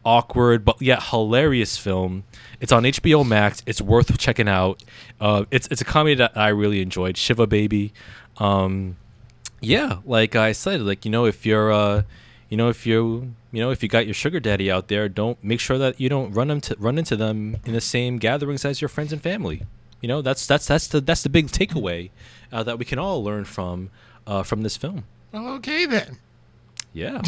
awkward 0.06 0.64
but 0.64 0.80
yet 0.80 1.02
hilarious 1.10 1.78
film. 1.78 2.24
It's 2.60 2.72
on 2.72 2.84
HBO 2.84 3.28
Max. 3.28 3.64
It's 3.66 3.82
worth 3.82 4.16
checking 4.20 4.48
out. 4.48 4.84
Uh, 5.20 5.46
it's 5.50 5.68
it's 5.72 5.82
a 5.82 5.86
comedy 5.86 6.14
that 6.16 6.38
I 6.38 6.50
really 6.50 6.80
enjoyed. 6.80 7.18
Shiva 7.18 7.48
Baby. 7.48 7.92
Um, 8.38 8.98
yeah, 9.62 9.98
like 10.06 10.36
I 10.36 10.52
said, 10.52 10.82
like 10.82 11.06
you 11.06 11.12
know, 11.12 11.26
if 11.26 11.44
you're, 11.44 11.72
uh, 11.72 12.04
you 12.52 12.58
know, 12.58 12.68
if 12.68 12.86
you, 12.86 13.34
you 13.54 13.62
know, 13.62 13.72
if 13.72 13.82
you 13.82 13.88
got 13.88 14.06
your 14.06 14.14
sugar 14.14 14.42
daddy 14.42 14.70
out 14.70 14.90
there, 14.90 15.08
don't 15.08 15.42
make 15.42 15.62
sure 15.62 15.78
that 15.78 16.02
you 16.02 16.10
don't 16.10 16.34
run 16.34 16.50
them 16.50 16.60
to 16.60 16.76
run 16.78 16.98
into 16.98 17.16
them 17.16 17.56
in 17.66 17.72
the 17.72 17.80
same 17.80 18.18
gatherings 18.18 18.66
as 18.66 18.82
your 18.82 18.90
friends 18.90 19.14
and 19.14 19.22
family. 19.22 19.64
You 20.02 20.10
know, 20.10 20.22
that's 20.22 20.46
that's 20.46 20.68
that's 20.68 20.88
the 20.88 21.00
that's 21.00 21.24
the 21.24 21.30
big 21.30 21.48
takeaway 21.48 22.10
uh, 22.52 22.62
that 22.64 22.78
we 22.78 22.84
can 22.84 23.00
all 23.00 23.24
learn 23.24 23.46
from 23.46 23.90
uh, 24.28 24.44
from 24.44 24.64
this 24.64 24.76
film. 24.76 25.06
Well, 25.32 25.48
okay 25.56 25.86
then. 25.86 26.18
Yeah, 26.92 27.22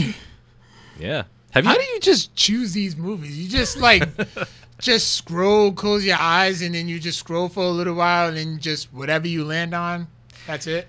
yeah. 1.00 1.24
Have 1.52 1.64
How 1.64 1.76
do 1.76 1.84
you 1.84 2.02
just 2.02 2.36
choose 2.36 2.74
these 2.74 2.98
movies? 2.98 3.40
You 3.40 3.48
just 3.48 3.78
like 3.78 4.04
just 4.80 5.14
scroll, 5.14 5.72
close 5.72 6.06
your 6.06 6.18
eyes, 6.20 6.62
and 6.62 6.76
then 6.76 6.90
you 6.90 7.00
just 7.00 7.20
scroll 7.20 7.48
for 7.48 7.64
a 7.64 7.70
little 7.70 7.96
while, 7.96 8.28
and 8.28 8.36
then 8.36 8.60
just 8.60 8.94
whatever 8.94 9.30
you 9.30 9.46
land 9.46 9.74
on, 9.74 10.08
that's 10.48 10.68
it. 10.68 10.86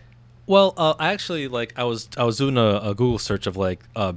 Well, 0.47 0.75
uh, 0.77 0.95
I 0.99 1.13
actually 1.13 1.49
like 1.49 1.73
I 1.77 1.85
was 1.85 2.09
I 2.17 2.25
was 2.25 2.37
doing 2.37 2.59
a, 2.59 2.81
a 2.83 2.95
Google 2.95 3.19
search 3.19 3.47
of 3.47 3.57
like 3.57 3.83
uh, 3.97 4.13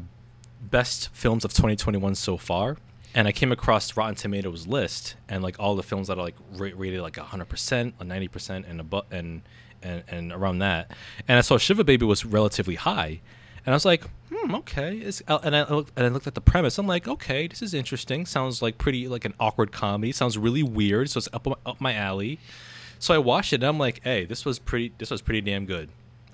best 0.62 1.10
films 1.14 1.46
of 1.46 1.54
2021 1.54 2.16
so 2.16 2.38
far, 2.38 2.78
and 3.16 3.28
I 3.28 3.32
came 3.32 3.52
across 3.52 3.96
Rotten 3.96 4.16
Tomatoes 4.16 4.68
list 4.68 5.16
and 5.30 5.42
like 5.42 5.56
all 5.60 5.76
the 5.76 5.84
films 5.84 6.08
that 6.10 6.18
are 6.18 6.24
like 6.24 6.36
ra- 6.54 6.72
rated 6.76 7.02
like 7.02 7.18
100 7.18 7.46
percent 7.46 7.96
or 8.00 8.06
90 8.06 8.28
percent 8.28 8.66
and 8.68 8.82
above 8.82 9.06
and, 9.12 9.42
and 9.82 10.04
and 10.10 10.32
around 10.34 10.60
that, 10.60 10.92
and 11.28 11.38
I 11.38 11.42
saw 11.42 11.58
Shiva 11.58 11.86
Baby 11.86 12.06
was 12.06 12.26
relatively 12.26 12.76
high, 12.76 13.22
and 13.66 13.74
I 13.74 13.76
was 13.76 13.86
like, 13.86 14.04
hmm, 14.30 14.56
okay. 14.56 14.98
It's, 14.98 15.22
and 15.30 15.56
I 15.56 15.70
looked 15.70 15.94
and 15.96 16.06
I 16.06 16.10
looked 16.10 16.28
at 16.28 16.36
the 16.36 16.42
premise. 16.42 16.78
I'm 16.78 16.88
like, 16.88 17.08
okay, 17.08 17.48
this 17.48 17.62
is 17.62 17.74
interesting. 17.74 18.26
Sounds 18.26 18.62
like 18.62 18.78
pretty 18.78 19.08
like 19.08 19.24
an 19.24 19.34
awkward 19.40 19.72
comedy. 19.72 20.12
Sounds 20.12 20.38
really 20.38 20.64
weird. 20.64 21.10
So 21.10 21.20
it's 21.20 21.30
up 21.32 21.48
up 21.66 21.80
my 21.80 21.94
alley. 21.94 22.40
So 23.00 23.14
I 23.14 23.18
watched 23.18 23.54
it 23.54 23.58
and 23.58 23.66
I'm 23.66 23.78
like, 23.78 24.02
hey, 24.04 24.26
this 24.26 24.44
was 24.44 24.60
pretty. 24.60 24.94
This 24.98 25.12
was 25.12 25.22
pretty 25.22 25.42
damn 25.42 25.66
good. 25.66 25.90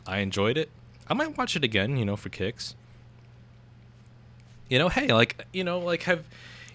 I 0.06 0.20
enjoyed 0.20 0.58
it. 0.58 0.70
I 1.08 1.14
might 1.14 1.38
watch 1.38 1.56
it 1.56 1.64
again, 1.64 1.98
you 1.98 2.06
know, 2.06 2.16
for 2.16 2.30
kicks. 2.30 2.76
You 4.70 4.80
know, 4.80 4.90
hey, 4.90 5.14
like 5.14 5.46
you 5.54 5.64
know, 5.64 5.80
like 5.80 6.04
have, 6.04 6.26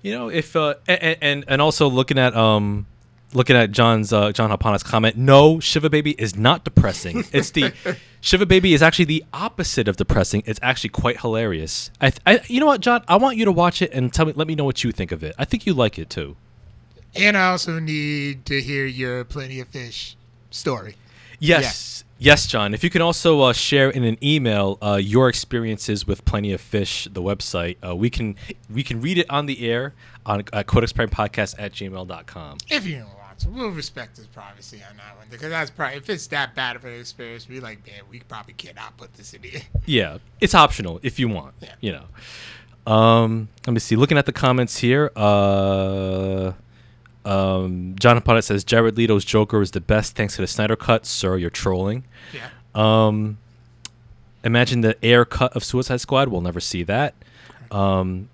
you 0.03 0.13
know, 0.13 0.29
if 0.29 0.55
uh, 0.55 0.75
and 0.87 1.17
and, 1.21 1.45
and 1.49 1.63
also 1.63 1.89
looking 1.89 2.19
at 2.19 2.37
um, 2.37 2.87
looking 3.33 3.57
at 3.57 3.71
John's 3.71 4.13
uh, 4.13 4.33
John 4.33 4.51
Hapana's 4.51 4.83
comment, 4.83 5.17
no, 5.17 5.61
Shiva 5.61 5.91
Baby 5.91 6.13
is 6.13 6.37
not 6.37 6.65
depressing. 6.65 7.25
It's 7.33 7.51
the 7.51 7.73
Shiva 8.21 8.47
Baby 8.47 8.75
is 8.75 8.83
actually 8.83 9.07
the 9.07 9.25
opposite 9.33 9.89
of 9.89 9.97
depressing. 9.97 10.43
It's 10.47 10.61
actually 10.63 10.91
quite 10.91 11.21
hilarious. 11.21 11.91
I, 12.01 12.13
I, 12.27 12.41
you 12.47 12.61
know 12.61 12.67
what, 12.67 12.81
John, 12.81 13.03
I 13.09 13.17
want 13.17 13.37
you 13.37 13.45
to 13.45 13.53
watch 13.53 13.83
it 13.83 13.93
and 13.93 14.13
tell 14.13 14.27
me, 14.27 14.33
let 14.35 14.49
me 14.49 14.55
know 14.55 14.65
what 14.65 14.83
you 14.83 14.93
think 14.93 15.13
of 15.13 15.23
it. 15.23 15.35
I 15.39 15.45
think 15.45 15.67
you 15.67 15.75
like 15.75 15.99
it 15.99 16.11
too. 16.11 16.37
And 17.15 17.37
I 17.37 17.51
also 17.51 17.79
need 17.79 18.45
to 18.47 18.61
hear 18.61 18.87
your 18.87 19.25
Plenty 19.25 19.61
of 19.61 19.69
Fish 19.69 20.17
story. 20.51 20.97
Yes. 21.39 22.05
Yes, 22.21 22.49
John. 22.49 22.75
If 22.75 22.83
you 22.83 22.91
can 22.91 23.01
also 23.01 23.43
uh, 23.43 23.53
share 23.53 23.91
in 23.91 24.03
an 24.03 24.19
email 24.23 24.77
uh, 24.83 24.97
your 24.97 25.29
experiences 25.29 26.05
with 26.05 26.25
Plenty 26.25 26.53
of 26.53 26.61
Fish, 26.61 27.07
the 27.13 27.23
website, 27.23 27.77
uh, 27.87 27.95
we 27.95 28.11
can 28.11 28.35
we 28.69 28.83
can 28.83 29.01
read 29.01 29.19
it 29.19 29.31
on 29.31 29.47
the 29.47 29.69
air 29.69 29.95
on 30.27 30.41
uh, 30.53 30.65
Podcast 30.65 31.55
at 31.59 31.73
gmail.com. 31.73 32.59
If 32.69 32.87
you 32.87 32.97
don't 32.99 33.19
want 33.19 33.39
to, 33.39 33.51
we'll 33.51 33.71
respect 33.71 34.17
his 34.17 34.27
privacy 34.27 34.83
on 34.91 34.97
that 34.97 35.17
one 35.17 35.29
because 35.31 35.51
that's 35.51 35.71
probably 35.71 35.99
if 35.99 36.11
it's 36.11 36.27
that 36.29 36.57
bad 36.57 36.75
of 36.75 36.85
an 36.85 36.99
experience, 36.99 37.49
we 37.49 37.61
like, 37.61 37.87
man, 37.87 38.01
we 38.11 38.19
probably 38.21 38.55
cannot 38.55 38.97
put 38.97 39.15
this 39.15 39.33
in 39.33 39.43
here. 39.45 39.61
Yeah, 39.87 40.19
it's 40.41 40.55
optional 40.55 40.99
if 41.05 41.21
you 41.21 41.29
want. 41.29 41.55
Yeah. 41.61 41.75
You 41.81 41.93
know. 41.93 42.93
Um, 42.93 43.49
let 43.67 43.75
me 43.75 43.81
see. 43.81 43.97
Looking 43.97 44.19
at 44.19 44.27
the 44.27 44.33
comments 44.33 44.79
here, 44.79 45.13
uh, 45.15 46.53
um, 47.29 47.95
John 47.99 48.19
Aponit 48.21 48.45
says 48.45 48.65
Jared 48.65 48.97
Leto's 48.97 49.25
Joker 49.25 49.61
is 49.63 49.73
the 49.73 49.81
best 49.81 50.17
thanks 50.17 50.37
to 50.37 50.43
the 50.43 50.47
Snyder 50.47 50.77
Cut. 50.77 51.05
Sir, 51.07 51.37
you're 51.37 51.51
trolling. 51.51 52.05
Yeah. 52.33 52.49
Um, 52.75 53.39
imagine 54.45 54.81
the 54.83 54.97
Ayer 55.05 55.25
cut 55.25 55.55
of 55.57 55.65
Suicide 55.65 56.01
Squad. 56.01 56.29
We'll 56.29 56.41
never 56.41 56.61
see 56.61 56.83
that. 56.85 57.15
Um, 57.71 58.29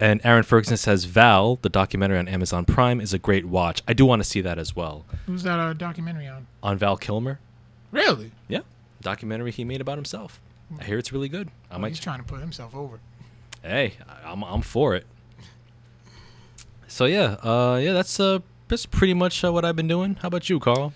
and 0.00 0.20
Aaron 0.24 0.44
Ferguson 0.44 0.76
says 0.76 1.04
Val, 1.06 1.56
the 1.62 1.68
documentary 1.68 2.18
on 2.18 2.28
Amazon 2.28 2.64
Prime, 2.64 3.00
is 3.00 3.12
a 3.12 3.18
great 3.18 3.46
watch. 3.46 3.82
I 3.88 3.92
do 3.94 4.04
want 4.06 4.20
to 4.22 4.28
see 4.28 4.40
that 4.42 4.58
as 4.58 4.76
well. 4.76 5.04
Who's 5.26 5.42
that 5.42 5.58
uh, 5.58 5.72
documentary 5.72 6.28
on? 6.28 6.46
On 6.62 6.78
Val 6.78 6.96
Kilmer, 6.96 7.40
Really? 7.90 8.30
yeah, 8.46 8.60
documentary 9.00 9.50
he 9.50 9.64
made 9.64 9.80
about 9.80 9.96
himself. 9.98 10.40
I 10.78 10.84
hear 10.84 10.98
it's 10.98 11.12
really 11.12 11.28
good. 11.30 11.48
I 11.70 11.76
Oh, 11.76 11.78
might. 11.80 11.88
he's 11.88 11.98
trying 12.00 12.18
to 12.18 12.24
put 12.24 12.40
himself 12.40 12.74
over. 12.76 13.00
Hey, 13.62 13.94
I'm 14.24 14.44
I'm 14.44 14.60
for 14.62 14.94
it. 14.94 15.06
So 16.88 17.04
yeah, 17.04 17.36
uh, 17.42 17.78
yeah, 17.82 17.92
that's 17.92 18.18
uh, 18.18 18.40
that's 18.68 18.86
pretty 18.86 19.14
much 19.14 19.44
uh, 19.44 19.52
what 19.52 19.64
I've 19.64 19.76
been 19.76 19.88
doing. 19.88 20.16
How 20.22 20.28
about 20.28 20.48
you, 20.50 20.58
Carl? 20.58 20.92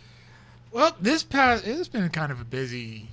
Well, 0.72 0.97
this 1.01 1.22
past 1.22 1.66
it's 1.66 1.88
been 1.88 2.09
kind 2.09 2.32
of 2.32 2.40
a 2.40 2.45
busy, 2.45 3.09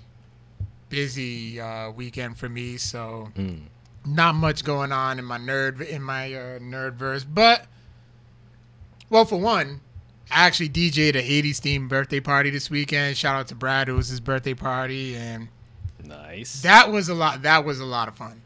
busy 0.90 1.60
uh, 1.60 1.92
weekend 1.92 2.38
for 2.38 2.50
me. 2.50 2.78
So 2.78 3.30
Mm. 3.36 3.64
not 4.06 4.36
much 4.36 4.64
going 4.64 4.92
on 4.92 5.20
in 5.20 5.26
my 5.26 5.38
nerd 5.38 5.86
in 5.86 6.02
my 6.02 6.34
uh, 6.34 6.60
nerd 6.60 6.94
verse. 6.94 7.24
But 7.26 7.66
well, 9.10 9.26
for 9.26 9.38
one, 9.40 9.82
I 10.32 10.46
actually 10.48 10.70
DJ'd 10.70 11.16
a 11.16 11.22
'80s 11.22 11.60
themed 11.60 11.90
birthday 11.90 12.20
party 12.22 12.50
this 12.50 12.70
weekend. 12.70 13.18
Shout 13.18 13.36
out 13.36 13.48
to 13.50 13.56
Brad. 13.56 13.90
It 13.90 13.94
was 13.94 14.08
his 14.08 14.20
birthday 14.22 14.54
party, 14.54 15.16
and 15.18 15.50
Nice. 16.04 16.62
that 16.62 16.92
was 16.92 17.10
a 17.10 17.14
lot. 17.16 17.42
That 17.42 17.66
was 17.66 17.80
a 17.80 17.86
lot 17.86 18.08
of 18.08 18.16
fun. 18.16 18.42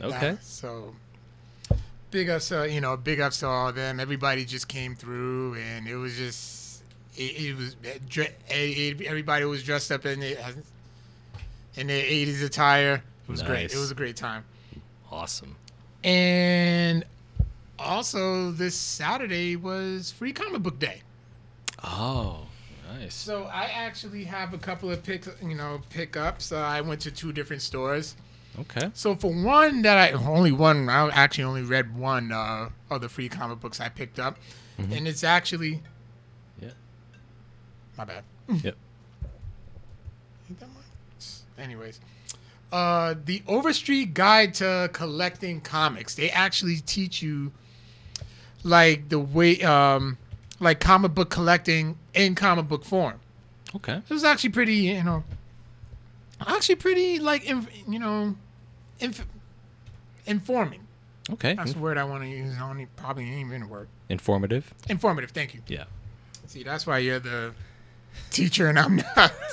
okay. 0.00 0.32
That- 0.32 0.44
so 0.44 0.94
big 2.10 2.28
ups, 2.28 2.48
to, 2.48 2.70
you 2.70 2.80
know, 2.80 2.96
big 2.96 3.20
ups 3.20 3.40
to 3.40 3.46
all 3.46 3.68
of 3.68 3.74
them. 3.74 4.00
Everybody 4.00 4.44
just 4.44 4.68
came 4.68 4.94
through, 4.94 5.54
and 5.54 5.86
it 5.86 5.96
was 5.96 6.16
just, 6.16 6.82
it, 7.16 7.20
it 7.20 7.56
was, 7.56 7.76
eh, 7.84 7.98
it, 8.20 8.34
eh, 8.50 8.54
it, 8.54 9.00
everybody 9.02 9.44
was 9.44 9.62
dressed 9.62 9.92
up 9.92 10.06
in 10.06 10.20
the, 10.20 10.36
in 11.76 11.86
their 11.86 12.04
'80s 12.04 12.44
attire. 12.44 13.02
It 13.28 13.30
was 13.30 13.42
great. 13.42 13.72
It 13.72 13.78
was 13.78 13.90
a 13.90 13.94
great 13.94 14.16
time. 14.16 14.44
Awesome. 15.10 15.56
And 16.04 17.04
also, 17.78 18.50
this 18.50 18.74
Saturday 18.74 19.56
was 19.56 20.10
Free 20.10 20.32
Comic 20.32 20.62
Book 20.62 20.78
Day. 20.78 21.02
Oh, 21.84 22.46
nice. 22.92 23.14
So 23.14 23.44
I 23.44 23.64
actually 23.64 24.24
have 24.24 24.54
a 24.54 24.58
couple 24.58 24.90
of 24.90 25.02
pick, 25.02 25.26
you 25.42 25.54
know, 25.54 25.80
pickups. 25.90 26.52
Uh, 26.52 26.58
I 26.58 26.80
went 26.80 27.00
to 27.02 27.10
two 27.10 27.32
different 27.32 27.62
stores. 27.62 28.16
Okay. 28.60 28.90
So 28.94 29.14
for 29.14 29.32
one 29.32 29.82
that 29.82 29.96
I 29.96 30.12
only 30.12 30.52
one 30.52 30.88
I 30.88 31.08
actually 31.10 31.44
only 31.44 31.62
read 31.62 31.96
one 31.96 32.32
uh, 32.32 32.70
of 32.90 33.00
the 33.00 33.08
free 33.08 33.28
comic 33.28 33.60
books 33.60 33.80
I 33.80 33.88
picked 33.88 34.18
up, 34.18 34.36
and 34.78 35.06
it's 35.06 35.22
actually 35.24 35.82
Yeah. 36.60 36.70
my 37.96 38.04
bad. 38.04 38.24
Yep. 38.48 38.76
Ain't 40.50 40.60
that 40.60 40.68
much? 40.68 41.26
Anyways, 41.58 42.00
uh, 42.72 43.14
the 43.24 43.42
Overstreet 43.46 44.14
Guide 44.14 44.54
to 44.54 44.90
Collecting 44.92 45.60
Comics. 45.60 46.14
They 46.14 46.30
actually 46.30 46.76
teach 46.76 47.20
you 47.22 47.52
like 48.64 49.08
the 49.08 49.18
way, 49.18 49.60
um, 49.62 50.16
like 50.60 50.80
comic 50.80 51.14
book 51.14 51.30
collecting 51.30 51.96
in 52.14 52.34
comic 52.34 52.66
book 52.68 52.84
form. 52.84 53.20
Okay. 53.76 53.96
It 53.96 54.10
was 54.10 54.24
actually 54.24 54.50
pretty, 54.50 54.74
you 54.76 55.02
know, 55.04 55.24
actually 56.46 56.76
pretty 56.76 57.18
like, 57.18 57.46
you 57.48 57.98
know, 57.98 58.34
inf- 59.00 59.26
informing. 60.26 60.80
Okay. 61.30 61.54
That's 61.54 61.74
the 61.74 61.78
word 61.78 61.98
I 61.98 62.04
want 62.04 62.22
to 62.22 62.28
use. 62.28 62.54
I 62.58 62.68
only 62.68 62.86
probably 62.96 63.24
ain't 63.30 63.48
even 63.48 63.62
a 63.62 63.66
word. 63.66 63.88
Informative. 64.08 64.72
Informative. 64.88 65.30
Thank 65.30 65.54
you. 65.54 65.60
Yeah. 65.66 65.84
See, 66.46 66.62
that's 66.62 66.86
why 66.86 66.98
you're 66.98 67.18
the 67.18 67.52
teacher 68.30 68.68
and 68.68 68.78
I'm 68.78 68.96
not. 68.96 69.32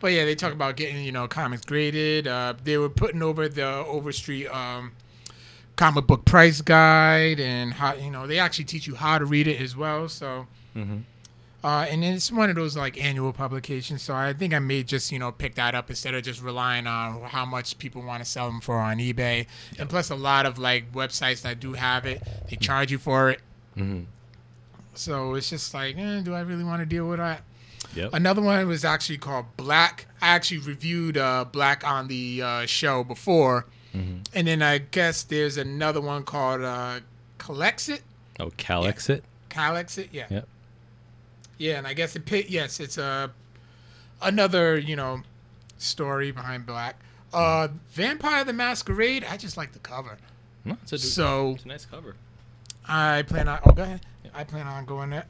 but 0.00 0.12
yeah, 0.12 0.24
they 0.24 0.34
talk 0.36 0.52
about 0.52 0.76
getting 0.76 1.04
you 1.04 1.10
know 1.12 1.26
comics 1.26 1.64
graded. 1.64 2.28
Uh, 2.28 2.54
they 2.62 2.78
were 2.78 2.88
putting 2.88 3.22
over 3.22 3.48
the 3.48 3.66
Overstreet 3.66 4.46
um, 4.54 4.92
comic 5.74 6.06
book 6.06 6.24
price 6.24 6.60
guide 6.60 7.40
and 7.40 7.72
how 7.74 7.94
you 7.94 8.10
know 8.10 8.28
they 8.28 8.38
actually 8.38 8.66
teach 8.66 8.86
you 8.86 8.94
how 8.94 9.18
to 9.18 9.24
read 9.24 9.48
it 9.48 9.60
as 9.60 9.76
well. 9.76 10.08
So 10.08 10.46
Mm-hmm. 10.76 10.98
Uh, 11.66 11.84
and 11.90 12.04
it's 12.04 12.30
one 12.30 12.48
of 12.48 12.54
those 12.54 12.76
like 12.76 13.02
annual 13.02 13.32
publications, 13.32 14.00
so 14.00 14.14
I 14.14 14.32
think 14.32 14.54
I 14.54 14.60
may 14.60 14.84
just 14.84 15.10
you 15.10 15.18
know 15.18 15.32
pick 15.32 15.56
that 15.56 15.74
up 15.74 15.90
instead 15.90 16.14
of 16.14 16.22
just 16.22 16.40
relying 16.40 16.86
on 16.86 17.22
how 17.22 17.44
much 17.44 17.76
people 17.78 18.02
want 18.02 18.22
to 18.22 18.28
sell 18.30 18.46
them 18.46 18.60
for 18.60 18.78
on 18.78 18.98
eBay. 18.98 19.46
And 19.76 19.88
plus, 19.88 20.08
a 20.10 20.14
lot 20.14 20.46
of 20.46 20.58
like 20.60 20.92
websites 20.92 21.42
that 21.42 21.58
do 21.58 21.72
have 21.72 22.06
it, 22.06 22.22
they 22.48 22.54
charge 22.54 22.92
you 22.92 22.98
for 22.98 23.30
it. 23.30 23.40
Mm-hmm. 23.76 24.04
So 24.94 25.34
it's 25.34 25.50
just 25.50 25.74
like, 25.74 25.98
eh, 25.98 26.20
do 26.20 26.34
I 26.34 26.40
really 26.42 26.62
want 26.62 26.82
to 26.82 26.86
deal 26.86 27.08
with 27.08 27.18
that? 27.18 27.42
Yep. 27.96 28.10
Another 28.14 28.42
one 28.42 28.64
was 28.68 28.84
actually 28.84 29.18
called 29.18 29.46
Black. 29.56 30.06
I 30.22 30.28
actually 30.28 30.58
reviewed 30.58 31.16
uh, 31.18 31.46
Black 31.50 31.84
on 31.84 32.06
the 32.06 32.42
uh, 32.42 32.66
show 32.66 33.02
before, 33.02 33.66
Mm-hmm. 33.92 34.18
and 34.34 34.46
then 34.46 34.62
I 34.62 34.78
guess 34.78 35.24
there's 35.24 35.56
another 35.56 36.00
one 36.02 36.22
called 36.22 36.60
uh, 36.62 37.00
Calexit. 37.38 38.02
Oh, 38.38 38.50
Calexit. 38.50 39.22
Calexit, 39.50 40.10
yeah. 40.12 40.26
Yep. 40.30 40.48
Yeah, 41.58 41.78
and 41.78 41.86
I 41.86 41.94
guess 41.94 42.16
it 42.16 42.24
pit. 42.24 42.48
Yes, 42.48 42.80
it's 42.80 42.98
a 42.98 43.30
another 44.20 44.78
you 44.78 44.96
know 44.96 45.22
story 45.78 46.30
behind 46.30 46.66
Black. 46.66 46.96
Uh, 47.32 47.68
Vampire 47.90 48.44
the 48.44 48.52
Masquerade. 48.52 49.24
I 49.28 49.36
just 49.36 49.56
like 49.56 49.72
the 49.72 49.78
cover, 49.80 50.16
No, 50.64 50.76
it's 50.82 50.92
a, 50.92 50.98
so 50.98 51.52
it's 51.56 51.64
a 51.64 51.68
nice 51.68 51.84
cover. 51.84 52.14
I 52.88 53.22
plan 53.22 53.48
on. 53.48 53.58
Oh, 53.64 53.72
go 53.72 53.82
ahead. 53.82 54.00
I 54.34 54.44
plan 54.44 54.66
on 54.66 54.84
going 54.84 55.10
there. 55.10 55.26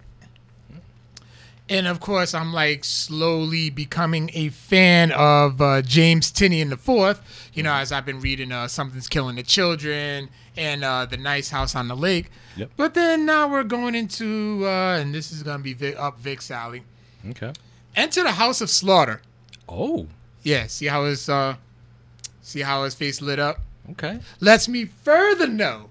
And 1.69 1.89
of 1.89 1.99
course, 1.99 2.33
I'm 2.33 2.53
like 2.53 2.85
slowly 2.85 3.71
becoming 3.71 4.31
a 4.35 4.51
fan 4.51 5.11
of 5.13 5.61
uh, 5.61 5.83
James 5.83 6.31
Tynion 6.31 6.71
the 6.71 6.77
Fourth. 6.77 7.21
You 7.55 7.65
know, 7.65 7.73
as 7.73 7.91
I've 7.91 8.07
been 8.07 8.21
reading 8.21 8.53
uh, 8.53 8.69
"Something's 8.69 9.09
Killing 9.09 9.35
the 9.35 9.43
Children" 9.43 10.29
and 10.57 10.85
uh, 10.85 11.07
"The 11.07 11.17
Nice 11.17 11.51
House 11.51 11.75
on 11.75 11.89
the 11.89 11.97
Lake." 11.97 12.31
Yep. 12.57 12.71
But 12.77 12.95
then 12.95 13.27
now 13.27 13.49
we're 13.49 13.65
going 13.65 13.97
into, 13.97 14.63
uh, 14.65 14.99
and 14.99 15.13
this 15.13 15.33
is 15.33 15.43
gonna 15.43 15.63
be 15.63 15.73
Vic, 15.75 15.97
up 15.99 16.21
Vic's 16.21 16.51
alley. 16.53 16.83
Okay. 17.31 17.53
Enter 17.97 18.23
the 18.23 18.33
House 18.33 18.61
of 18.61 18.71
Slaughter. 18.71 19.21
Oh. 19.69 20.07
Yeah, 20.45 20.69
see 20.69 20.87
how 20.87 21.05
his 21.07 21.29
uh, 21.29 21.57
see 22.43 22.61
how 22.61 22.85
his 22.85 22.95
face 22.95 23.21
lit 23.21 23.41
up. 23.41 23.59
Okay. 23.91 24.21
Lets 24.41 24.69
me 24.69 24.85
further 24.85 25.49
know 25.49 25.91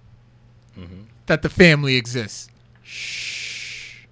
Mm-hmm. 0.80 1.04
that 1.26 1.42
the 1.42 1.50
family 1.50 1.96
exists. 1.98 2.50
Shh. 2.84 4.06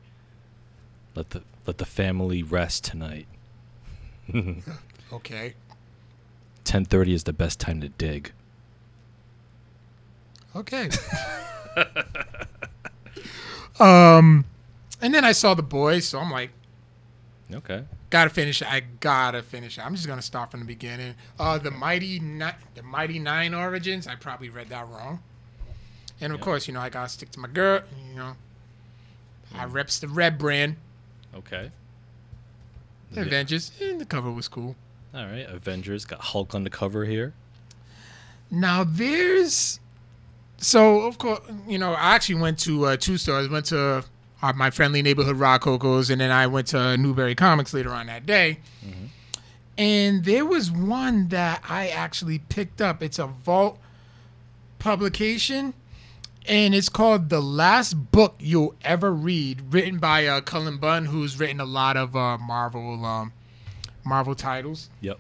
Let 1.16 1.30
the 1.32 1.44
let 1.66 1.78
the 1.78 1.86
family 1.86 2.44
rest 2.44 2.84
tonight. 2.84 3.28
Okay. 5.12 5.54
Ten 6.64 6.86
thirty 6.86 7.14
is 7.14 7.26
the 7.26 7.34
best 7.34 7.60
time 7.60 7.80
to 7.82 7.90
dig. 7.90 8.32
Okay. 10.56 10.90
um, 13.80 14.46
and 15.02 15.14
then 15.14 15.26
I 15.26 15.32
saw 15.34 15.54
the 15.54 15.62
boys, 15.64 16.08
so 16.08 16.20
I'm 16.20 16.32
like, 16.32 16.50
Okay. 17.54 17.84
gotta 18.10 18.30
finish 18.32 18.62
it. 18.62 18.72
I 18.72 18.80
gotta 19.00 19.44
finish 19.44 19.78
it. 19.78 19.86
I'm 19.86 19.94
just 19.96 20.08
gonna 20.08 20.22
start 20.22 20.50
from 20.52 20.62
the 20.62 20.66
beginning. 20.66 21.14
Uh, 21.38 21.58
the 21.60 21.70
mighty, 21.72 22.20
Ni- 22.20 22.50
the 22.76 22.82
mighty 22.84 23.20
nine 23.20 23.54
origins. 23.54 24.08
I 24.08 24.16
probably 24.16 24.50
read 24.50 24.70
that 24.70 24.88
wrong. 24.88 25.22
And 26.22 26.34
of 26.34 26.40
Yeah. 26.40 26.44
course, 26.46 26.68
you 26.68 26.74
know, 26.74 26.80
I 26.80 26.90
gotta 26.90 27.10
stick 27.10 27.30
to 27.32 27.40
my 27.40 27.50
girl. 27.50 27.82
You 28.10 28.16
know, 28.16 28.36
I 29.54 29.66
reps 29.66 30.00
the 30.00 30.08
red 30.08 30.38
brand, 30.40 30.78
Okay. 31.36 31.72
Avengers, 33.16 33.72
and 33.82 34.02
the 34.02 34.06
cover 34.06 34.32
was 34.32 34.48
cool. 34.48 34.76
All 35.14 35.26
right. 35.26 35.46
Avengers 35.48 36.06
got 36.06 36.20
Hulk 36.20 36.56
on 36.56 36.64
the 36.64 36.70
cover 36.70 37.06
here. 37.06 37.34
Now 38.50 38.84
there's, 38.84 39.80
so 40.58 41.02
of 41.02 41.18
course, 41.18 41.42
you 41.68 41.78
know, 41.78 41.94
I 41.94 42.16
actually 42.16 42.42
went 42.42 42.60
to 42.60 42.86
uh, 42.86 42.98
two 42.98 43.18
stores. 43.18 43.50
Went 43.50 43.66
to 43.68 44.04
uh, 44.42 44.54
my 44.54 44.70
friendly 44.70 45.02
neighborhood 45.02 45.38
Rock 45.38 45.62
Cocos, 45.62 46.10
and 46.10 46.20
then 46.22 46.32
I 46.32 46.48
went 46.48 46.68
to 46.68 46.98
Newbury 46.98 47.36
Comics 47.36 47.74
later 47.74 47.92
on 47.92 48.08
that 48.08 48.26
day. 48.26 48.60
And 49.76 50.24
there 50.24 50.46
was 50.46 50.70
one 50.70 51.30
that 51.30 51.64
I 51.68 51.88
actually 51.88 52.40
picked 52.40 52.80
up. 52.80 53.02
It's 53.02 53.18
a 53.18 53.26
Vault 53.26 53.80
publication, 54.78 55.74
and 56.48 56.74
it's 56.76 56.90
called 56.90 57.30
"The 57.30 57.42
Last 57.42 58.12
Book 58.12 58.36
You'll 58.40 58.76
Ever 58.84 59.14
Read," 59.14 59.74
written 59.74 59.98
by 60.00 60.28
uh, 60.28 60.42
Cullen 60.42 60.78
Bunn, 60.78 61.06
who's 61.06 61.40
written 61.40 61.60
a 61.60 61.66
lot 61.66 61.98
of 61.98 62.16
uh, 62.16 62.38
Marvel 62.38 63.06
um, 63.06 63.34
Marvel 64.06 64.36
titles 64.36 64.90
Yep. 65.02 65.18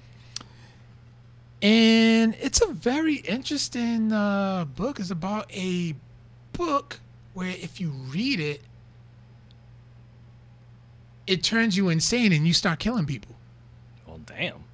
and 1.62 2.36
it's 2.42 2.62
a 2.62 2.68
very 2.74 3.16
interesting 3.16 4.12
uh, 4.12 4.66
book. 4.66 5.00
It's 5.00 5.12
about 5.12 5.50
a 5.54 5.96
book 6.52 7.00
where 7.34 7.50
if 7.50 7.80
you 7.80 7.90
read 7.92 8.40
it, 8.40 8.62
it 11.26 11.42
turns 11.44 11.78
you 11.78 11.90
insane 11.90 12.34
and 12.34 12.46
you 12.46 12.54
start 12.54 12.80
killing 12.80 13.06
people. 13.06 13.36
Well, 14.06 14.20
damn. 14.26 14.66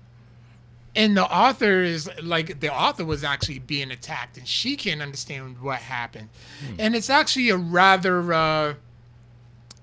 And 0.99 1.15
the 1.15 1.23
author 1.23 1.81
is 1.81 2.09
like 2.21 2.59
the 2.59 2.73
author 2.73 3.05
was 3.05 3.23
actually 3.23 3.59
being 3.59 3.89
attacked, 3.89 4.37
and 4.37 4.45
she 4.45 4.75
can't 4.75 5.01
understand 5.01 5.61
what 5.61 5.79
happened. 5.79 6.27
And 6.77 6.93
it's 6.93 7.09
actually 7.09 7.49
a 7.49 7.55
rather 7.55 8.33
uh, 8.33 8.73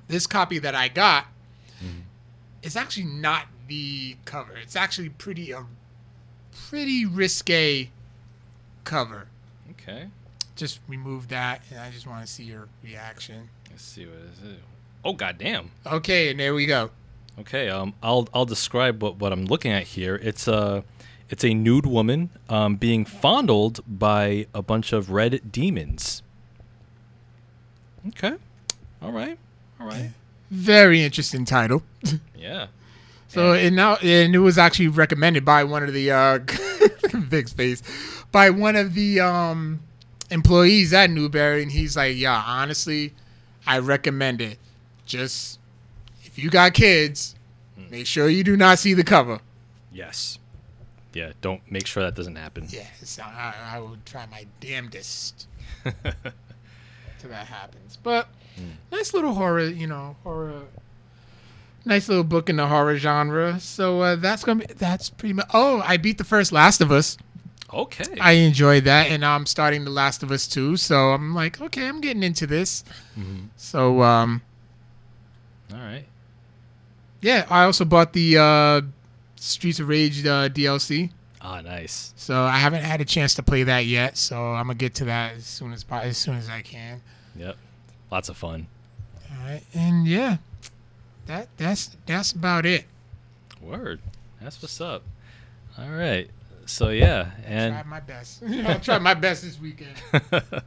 this 0.09 0.27
copy 0.27 0.59
that 0.59 0.75
I 0.75 0.89
got. 0.89 1.27
It's 2.63 2.77
actually 2.77 3.07
not 3.07 3.47
the 3.67 4.17
cover. 4.25 4.57
It's 4.61 4.77
actually 4.77 5.09
pretty 5.09 5.53
a 5.53 5.65
pretty 6.69 7.07
risque 7.07 7.91
cover. 8.85 9.29
Okay. 9.71 10.09
Just 10.55 10.81
remove 10.89 11.29
that, 11.29 11.63
and 11.71 11.81
I 11.81 11.91
just 11.91 12.07
want 12.07 12.27
to 12.27 12.31
see 12.31 12.45
your 12.45 12.69
reaction. 12.85 13.49
Let's 13.71 13.85
see 13.85 14.05
what 14.05 14.19
is 14.19 14.53
it. 14.53 14.61
Oh 15.05 15.13
goddamn. 15.13 15.71
Okay, 15.87 16.31
and 16.31 16.41
there 16.41 16.55
we 16.55 16.67
go. 16.67 16.91
Okay, 17.39 17.69
um, 17.71 17.95
I'll 18.03 18.29
I'll 18.35 18.47
describe 18.47 19.03
what, 19.03 19.17
what 19.17 19.33
I'm 19.33 19.47
looking 19.47 19.71
at 19.71 19.85
here. 19.85 20.17
It's 20.17 20.49
a 20.49 20.85
it's 21.29 21.45
a 21.45 21.55
nude 21.55 21.87
woman 21.87 22.31
um, 22.49 22.77
being 22.77 23.05
fondled 23.05 23.81
by 23.87 24.47
a 24.55 24.63
bunch 24.63 24.93
of 24.93 25.11
red 25.11 25.51
demons. 25.53 26.23
Okay, 28.09 28.35
all 29.03 29.11
right, 29.13 29.37
all 29.81 29.87
right, 29.87 30.11
Very 30.51 31.03
interesting 31.03 31.45
title. 31.45 31.83
yeah. 32.39 32.69
So 33.29 33.53
and 33.53 33.75
now 33.75 33.97
and 33.97 34.35
it 34.35 34.39
was 34.39 34.57
actually 34.57 34.89
recommended 34.89 35.45
by 35.45 35.65
one 35.65 35.83
of 35.83 35.93
the 35.93 36.11
uh 36.13 36.39
Vic's 37.13 37.53
face 37.53 37.83
by 38.31 38.51
one 38.51 38.77
of 38.77 38.95
the 38.95 39.21
um 39.21 39.81
employees 40.31 40.93
at 40.93 41.11
Newbury 41.11 41.63
and 41.63 41.73
he's 41.73 41.97
like, 41.97 42.17
Yeah, 42.17 42.43
honestly, 42.47 43.13
I 43.67 43.81
recommend 43.81 44.41
it. 44.41 44.59
Just 45.05 45.59
if 46.25 46.39
you 46.39 46.49
got 46.49 46.73
kids, 46.73 47.35
make 47.91 48.07
sure 48.07 48.29
you 48.29 48.45
do 48.45 48.57
not 48.57 48.79
see 48.79 48.95
the 48.95 49.05
cover. 49.05 49.41
Yes. 49.93 50.39
Yeah. 51.17 51.33
Don't 51.41 51.63
make 51.71 51.87
sure 51.87 52.03
that 52.03 52.15
doesn't 52.15 52.37
happen. 52.37 52.67
Yes, 52.69 53.19
I, 53.19 53.55
I 53.75 53.81
will 53.81 53.97
try 54.05 54.27
my 54.31 54.47
damnedest 54.61 55.49
till 55.85 57.31
that 57.31 57.47
happens. 57.47 57.97
But 58.03 58.29
nice 58.93 59.15
little 59.15 59.33
horror, 59.35 59.65
you 59.65 59.87
know, 59.87 60.17
horror. 60.25 60.63
Nice 61.87 62.09
little 62.09 62.25
book 62.25 62.51
in 62.51 62.57
the 62.57 62.67
horror 62.67 62.99
genre. 62.99 63.59
So 63.61 64.01
uh, 64.03 64.17
that's 64.17 64.45
gonna 64.45 64.67
be 64.67 64.75
that's 64.75 65.09
pretty 65.09 65.33
much. 65.33 65.47
Oh, 65.55 65.81
I 65.87 65.97
beat 65.97 66.19
the 66.19 66.25
first 66.25 66.53
Last 66.53 66.81
of 66.83 66.93
Us. 66.93 67.17
Okay. 67.73 68.05
I 68.21 68.33
enjoyed 68.33 68.85
that, 68.85 69.09
and 69.09 69.25
I'm 69.25 69.47
starting 69.47 69.85
the 69.85 69.91
Last 69.91 70.23
of 70.23 70.31
Us 70.31 70.47
too. 70.47 70.77
So 70.77 71.13
I'm 71.13 71.35
like, 71.35 71.61
okay, 71.61 71.89
I'm 71.89 72.01
getting 72.01 72.23
into 72.23 72.47
this. 72.47 72.85
So 73.57 74.03
um, 74.03 74.43
all 75.73 75.79
right. 75.79 76.05
yeah, 77.23 77.47
I 77.49 77.65
also 77.65 77.85
bought 77.85 78.13
the 78.13 78.37
uh, 78.39 78.81
Streets 79.37 79.81
of 79.81 79.89
Rage 79.89 80.25
uh, 80.27 80.49
DLC. 80.49 81.11
Ah, 81.41 81.61
nice. 81.61 82.13
So 82.17 82.43
I 82.43 82.57
haven't 82.57 82.83
had 82.83 83.01
a 83.01 83.05
chance 83.05 83.35
to 83.35 83.43
play 83.43 83.63
that 83.63 83.87
yet. 83.87 84.17
So 84.17 84.53
I'm 84.53 84.67
gonna 84.67 84.75
get 84.75 84.95
to 84.97 85.05
that 85.05 85.37
as 85.37 85.47
soon 85.47 85.73
as 85.73 85.85
as 85.91 86.19
soon 86.19 86.35
as 86.37 86.49
I 86.49 86.63
can. 86.63 87.03
Yep. 87.37 87.57
Lots 88.11 88.29
of 88.29 88.37
fun. 88.37 88.67
All 89.31 89.45
right, 89.47 89.63
and 89.75 90.07
yeah, 90.07 90.39
that 91.27 91.49
that's 91.57 91.97
that's 92.07 92.33
about 92.33 92.67
it. 92.67 92.85
Word. 93.61 94.01
That's 94.41 94.61
what's 94.63 94.81
up. 94.81 95.03
All 95.79 95.91
right. 95.91 96.31
So 96.67 96.89
yeah, 96.89 97.31
and 97.45 97.75
Tried 97.75 97.87
my 97.87 98.01
best. 98.01 98.43
I'll 98.67 98.81
try 98.81 98.99
my 98.99 99.15
best 99.15 99.43
this 99.43 99.61
weekend. 99.61 99.95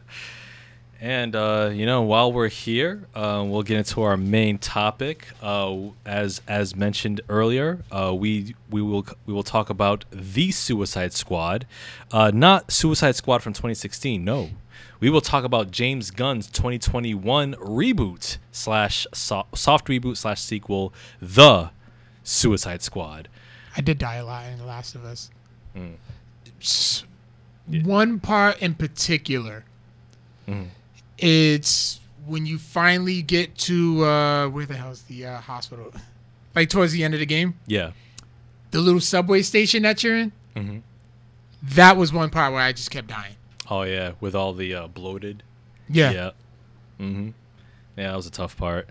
And 1.02 1.34
uh, 1.34 1.72
you 1.74 1.86
know, 1.86 2.02
while 2.02 2.32
we're 2.34 2.50
here, 2.50 3.04
uh, 3.16 3.44
we'll 3.48 3.64
get 3.64 3.78
into 3.78 4.02
our 4.02 4.18
main 4.18 4.58
topic. 4.58 5.28
Uh, 5.42 5.78
as 6.06 6.42
as 6.46 6.76
mentioned 6.76 7.22
earlier, 7.30 7.84
uh, 7.90 8.14
we 8.14 8.54
we 8.70 8.82
will 8.82 9.06
we 9.26 9.34
will 9.34 9.44
talk 9.44 9.70
about 9.70 10.04
the 10.12 10.52
Suicide 10.52 11.14
Squad, 11.14 11.66
uh, 12.12 12.32
not 12.34 12.72
Suicide 12.72 13.16
Squad 13.16 13.42
from 13.42 13.54
2016. 13.54 14.26
No, 14.26 14.50
we 15.00 15.10
will 15.10 15.22
talk 15.22 15.46
about 15.46 15.72
James 15.72 16.12
Gunn's 16.12 16.48
2021 16.48 17.54
reboot 17.56 18.38
slash 18.52 19.08
so- 19.14 19.48
soft 19.56 19.88
reboot 19.88 20.18
slash 20.18 20.42
sequel, 20.42 20.94
The 21.22 21.70
Suicide 22.26 22.82
Squad. 22.82 23.30
I 23.78 23.80
did 23.80 24.00
die 24.00 24.16
a 24.16 24.26
lot 24.26 24.48
in 24.48 24.58
The 24.58 24.66
Last 24.66 24.96
of 24.96 25.06
Us. 25.06 25.32
Mm. 25.74 25.94
S- 26.60 27.06
One 27.68 28.20
part 28.20 28.62
in 28.62 28.74
particular, 28.74 29.64
Mhm. 30.46 30.68
It's 31.24 32.00
when 32.26 32.46
you 32.46 32.58
finally 32.58 33.22
get 33.22 33.58
to 33.58 34.04
uh, 34.06 34.48
where 34.50 34.66
the 34.66 34.76
hell's 34.76 35.02
the 35.04 35.26
uh, 35.26 35.40
hospital? 35.40 35.92
Like 36.56 36.70
towards 36.70 36.92
the 36.94 37.04
end 37.04 37.14
of 37.14 37.20
the 37.20 37.26
game, 37.26 37.56
Yeah. 37.68 37.92
the 38.72 38.80
little 38.80 39.00
subway 39.02 39.42
station 39.42 39.84
that 39.84 40.04
you're 40.04 40.18
in. 40.18 40.32
Mhm. 40.56 40.82
That 41.62 41.98
was 41.98 42.12
one 42.14 42.30
part 42.30 42.54
where 42.54 42.62
I 42.62 42.72
just 42.72 42.92
kept 42.92 43.08
dying. 43.08 43.36
Oh 43.70 43.84
yeah, 43.84 44.14
with 44.20 44.34
all 44.36 44.54
the 44.54 44.74
uh, 44.74 44.88
bloated. 44.88 45.44
Yeah. 45.88 46.12
Yeah. 46.12 46.32
Mm-hmm. 47.00 47.30
Yeah, 47.98 48.10
that 48.12 48.16
was 48.16 48.28
a 48.28 48.32
tough 48.32 48.56
part. 48.58 48.90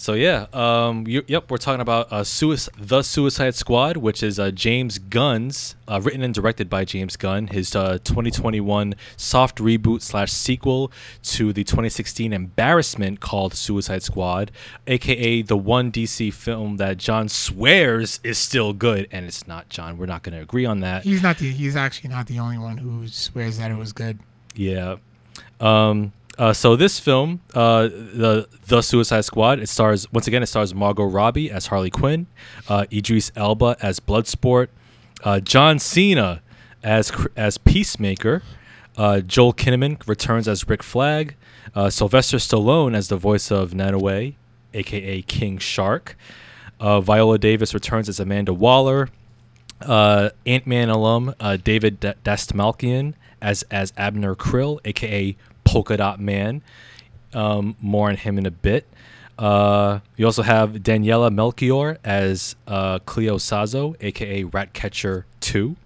So 0.00 0.14
yeah, 0.14 0.46
um, 0.54 1.06
you, 1.06 1.22
yep, 1.26 1.50
we're 1.50 1.58
talking 1.58 1.82
about 1.82 2.10
uh, 2.10 2.22
Suic- 2.22 2.70
the 2.78 3.02
Suicide 3.02 3.54
Squad, 3.54 3.98
which 3.98 4.22
is 4.22 4.40
uh, 4.40 4.50
James 4.50 4.98
Gunn's, 4.98 5.76
uh, 5.86 6.00
written 6.00 6.22
and 6.22 6.32
directed 6.32 6.70
by 6.70 6.86
James 6.86 7.18
Gunn, 7.18 7.48
his 7.48 7.76
uh, 7.76 7.98
2021 8.02 8.94
soft 9.18 9.58
reboot 9.58 10.00
slash 10.00 10.32
sequel 10.32 10.90
to 11.24 11.52
the 11.52 11.64
2016 11.64 12.32
embarrassment 12.32 13.20
called 13.20 13.52
Suicide 13.52 14.02
Squad, 14.02 14.50
aka 14.86 15.42
the 15.42 15.58
one 15.58 15.92
DC 15.92 16.32
film 16.32 16.78
that 16.78 16.96
John 16.96 17.28
swears 17.28 18.20
is 18.24 18.38
still 18.38 18.72
good, 18.72 19.06
and 19.12 19.26
it's 19.26 19.46
not. 19.46 19.68
John, 19.68 19.98
we're 19.98 20.06
not 20.06 20.22
going 20.22 20.34
to 20.34 20.40
agree 20.40 20.64
on 20.64 20.80
that. 20.80 21.02
He's 21.02 21.22
not 21.22 21.36
the. 21.36 21.50
He's 21.50 21.76
actually 21.76 22.08
not 22.08 22.26
the 22.26 22.38
only 22.38 22.56
one 22.56 22.78
who 22.78 23.06
swears 23.06 23.58
that 23.58 23.70
it 23.70 23.76
was 23.76 23.92
good. 23.92 24.18
Yeah. 24.54 24.96
Um, 25.60 26.14
uh, 26.38 26.52
so 26.52 26.76
this 26.76 26.98
film, 26.98 27.40
uh, 27.54 27.82
the 27.88 28.48
the 28.66 28.82
Suicide 28.82 29.24
Squad, 29.24 29.58
it 29.60 29.68
stars 29.68 30.10
once 30.12 30.26
again. 30.26 30.42
It 30.42 30.46
stars 30.46 30.74
Margot 30.74 31.04
Robbie 31.04 31.50
as 31.50 31.66
Harley 31.66 31.90
Quinn, 31.90 32.26
uh, 32.68 32.86
Idris 32.92 33.32
Elba 33.36 33.76
as 33.80 34.00
Bloodsport, 34.00 34.68
uh, 35.24 35.40
John 35.40 35.78
Cena 35.78 36.42
as 36.82 37.12
as 37.36 37.58
Peacemaker, 37.58 38.42
uh, 38.96 39.20
Joel 39.20 39.52
Kinnaman 39.52 40.06
returns 40.06 40.48
as 40.48 40.66
Rick 40.68 40.82
Flag, 40.82 41.34
uh, 41.74 41.90
Sylvester 41.90 42.38
Stallone 42.38 42.94
as 42.94 43.08
the 43.08 43.16
voice 43.16 43.50
of 43.50 43.72
Nanaue, 43.72 44.34
aka 44.72 45.22
King 45.22 45.58
Shark, 45.58 46.16
Viola 46.80 47.38
Davis 47.38 47.74
returns 47.74 48.08
as 48.08 48.18
Amanda 48.20 48.54
Waller, 48.54 49.10
Ant 49.82 50.66
Man 50.66 50.88
alum 50.88 51.34
David 51.64 52.00
D- 52.00 52.12
Dastmalchian 52.24 53.14
as 53.42 53.62
as 53.70 53.92
Abner 53.96 54.34
Krill, 54.34 54.80
aka 54.84 55.36
Polka 55.70 55.96
Dot 55.96 56.18
Man. 56.18 56.62
Um, 57.32 57.76
more 57.80 58.08
on 58.08 58.16
him 58.16 58.38
in 58.38 58.44
a 58.44 58.50
bit. 58.50 58.88
Uh, 59.38 60.00
you 60.16 60.26
also 60.26 60.42
have 60.42 60.70
Daniela 60.72 61.32
Melchior 61.32 61.98
as 62.02 62.56
uh, 62.66 62.98
Cleo 63.06 63.36
Sazo, 63.36 63.94
aka 64.00 64.42
Ratcatcher 64.42 65.26
Two. 65.38 65.76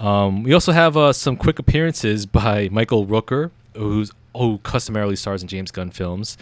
Um, 0.00 0.42
we 0.42 0.54
also 0.54 0.72
have 0.72 0.96
uh, 0.96 1.12
some 1.12 1.36
quick 1.36 1.58
appearances 1.58 2.24
by 2.24 2.70
Michael 2.72 3.06
Rooker, 3.06 3.50
who's 3.76 4.10
who 4.34 4.56
customarily 4.62 5.16
stars 5.16 5.42
in 5.42 5.48
James 5.48 5.70
Gunn 5.70 5.90
films, 5.90 6.38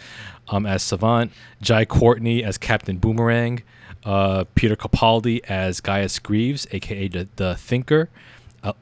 um, 0.47 0.65
as 0.65 0.85
Savant, 0.85 1.33
Jai 1.61 1.85
Courtney 1.85 2.45
as 2.45 2.59
Captain 2.59 2.99
Boomerang, 2.99 3.65
uh, 4.05 4.45
Peter 4.55 4.77
Capaldi 4.77 5.41
as 5.49 5.81
Gaius 5.81 6.21
Grieves, 6.21 6.69
aka 6.71 7.09
the, 7.09 7.29
the 7.35 7.57
Thinker, 7.57 8.09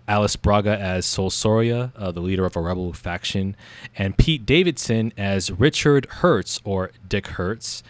Alice 0.08 0.36
Braga 0.36 0.78
as 0.78 1.06
Sol 1.06 1.30
Soria, 1.30 1.92
uh, 1.96 2.10
the 2.10 2.20
leader 2.20 2.44
of 2.44 2.56
a 2.56 2.60
rebel 2.60 2.92
faction, 2.92 3.56
and 3.96 4.16
Pete 4.16 4.46
Davidson 4.46 5.12
as 5.16 5.50
Richard 5.50 6.06
Hertz 6.06 6.60
or 6.64 6.90
Dick 7.06 7.28
Hertz, 7.28 7.82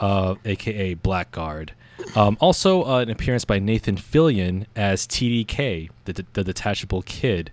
uh, 0.00 0.34
aka 0.44 0.94
Blackguard. 0.94 1.70
Um, 2.16 2.36
also, 2.40 2.84
uh, 2.84 3.00
an 3.00 3.10
appearance 3.10 3.44
by 3.44 3.58
Nathan 3.58 3.96
Fillion 3.96 4.66
as 4.74 5.06
TDK, 5.06 5.90
the, 6.04 6.24
the 6.32 6.44
detachable 6.44 7.02
kid. 7.02 7.52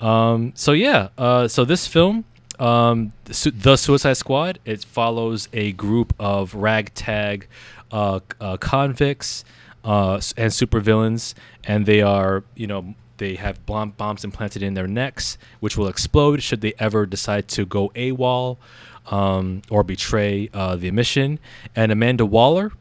Um, 0.00 0.52
so 0.54 0.72
yeah, 0.72 1.08
uh, 1.16 1.48
so 1.48 1.64
this 1.64 1.86
film, 1.86 2.24
um, 2.58 3.12
the 3.24 3.76
Suicide 3.76 4.16
Squad, 4.16 4.58
it 4.64 4.84
follows 4.84 5.48
a 5.52 5.72
group 5.72 6.14
of 6.18 6.54
ragtag 6.54 7.48
uh, 7.92 8.20
uh, 8.40 8.56
convicts 8.56 9.44
uh, 9.86 10.20
and 10.36 10.52
supervillains, 10.52 11.32
and 11.64 11.86
they 11.86 12.02
are, 12.02 12.44
you 12.56 12.66
know, 12.66 12.94
they 13.18 13.36
have 13.36 13.64
bomb- 13.64 13.92
bombs 13.92 14.24
implanted 14.24 14.62
in 14.62 14.74
their 14.74 14.88
necks, 14.88 15.38
which 15.60 15.76
will 15.78 15.88
explode 15.88 16.42
should 16.42 16.60
they 16.60 16.74
ever 16.78 17.06
decide 17.06 17.48
to 17.48 17.64
go 17.64 17.90
AWOL 17.94 18.58
um, 19.06 19.62
or 19.70 19.82
betray 19.82 20.50
uh, 20.52 20.76
the 20.76 20.90
mission. 20.90 21.38
And 21.74 21.92
Amanda 21.92 22.26
Waller, 22.26 22.72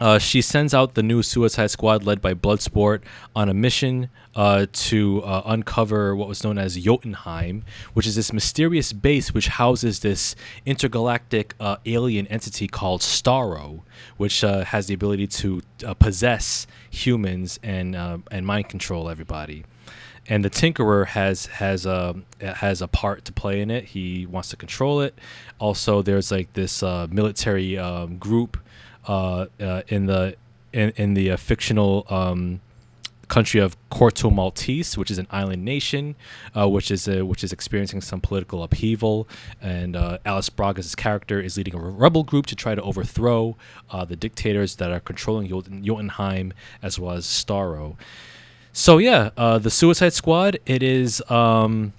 uh, 0.00 0.18
she 0.18 0.40
sends 0.40 0.72
out 0.72 0.94
the 0.94 1.02
new 1.02 1.22
Suicide 1.22 1.70
Squad 1.70 2.04
led 2.04 2.22
by 2.22 2.32
Bloodsport 2.32 3.02
on 3.36 3.50
a 3.50 3.54
mission 3.54 4.08
uh, 4.34 4.64
to 4.72 5.22
uh, 5.22 5.42
uncover 5.44 6.16
what 6.16 6.26
was 6.26 6.42
known 6.42 6.56
as 6.56 6.74
Jotunheim, 6.76 7.64
which 7.92 8.06
is 8.06 8.16
this 8.16 8.32
mysterious 8.32 8.94
base 8.94 9.34
which 9.34 9.48
houses 9.48 10.00
this 10.00 10.34
intergalactic 10.64 11.54
uh, 11.60 11.76
alien 11.84 12.26
entity 12.28 12.66
called 12.66 13.02
Starro, 13.02 13.82
which 14.16 14.42
uh, 14.42 14.64
has 14.64 14.86
the 14.86 14.94
ability 14.94 15.26
to 15.26 15.60
uh, 15.86 15.92
possess 15.92 16.66
humans 16.88 17.60
and 17.62 17.94
and 18.30 18.46
mind 18.46 18.70
control 18.70 19.10
everybody. 19.10 19.64
And 20.26 20.44
the 20.44 20.50
Tinkerer 20.50 21.08
has 21.08 21.46
has 21.46 21.84
a 21.84 22.16
has 22.40 22.80
a 22.80 22.88
part 22.88 23.26
to 23.26 23.32
play 23.32 23.60
in 23.60 23.70
it. 23.70 23.84
He 23.84 24.24
wants 24.24 24.48
to 24.50 24.56
control 24.56 25.02
it. 25.02 25.18
Also, 25.58 26.00
there's 26.00 26.30
like 26.30 26.54
this 26.54 26.82
military 26.82 27.76
um, 27.76 28.16
group 28.16 28.56
uh, 29.10 29.46
uh, 29.60 29.82
in 29.88 30.06
the 30.06 30.36
in, 30.72 30.90
in 30.90 31.14
the 31.14 31.32
uh, 31.32 31.36
fictional 31.36 32.06
um, 32.08 32.60
country 33.26 33.58
of 33.58 33.76
Corto 33.90 34.32
Maltese, 34.32 34.96
which 34.96 35.10
is 35.10 35.18
an 35.18 35.26
island 35.32 35.64
nation, 35.64 36.14
which 36.54 36.92
is 36.92 37.08
which 37.08 37.42
is 37.42 37.52
experiencing 37.52 38.00
some 38.02 38.20
political 38.20 38.62
upheaval, 38.62 39.26
and 39.60 39.96
Alice 40.24 40.48
Braga's 40.48 40.94
character 40.94 41.40
is 41.40 41.56
leading 41.56 41.74
a 41.74 41.78
rebel 41.78 42.22
group 42.22 42.46
to 42.46 42.54
try 42.54 42.76
to 42.76 42.82
overthrow 42.82 43.56
the 44.06 44.14
dictators 44.14 44.76
that 44.76 44.92
are 44.92 45.00
controlling 45.00 45.48
Jotun- 45.48 45.84
Jotunheim 45.84 46.52
as 46.80 46.96
well 46.96 47.16
as 47.16 47.24
Starro. 47.26 47.96
So 48.72 48.98
yeah, 48.98 49.30
the 49.36 49.70
Suicide 49.70 50.12
Squad. 50.12 50.60
It 50.66 50.84
is. 50.84 51.20
Um, 51.28 51.94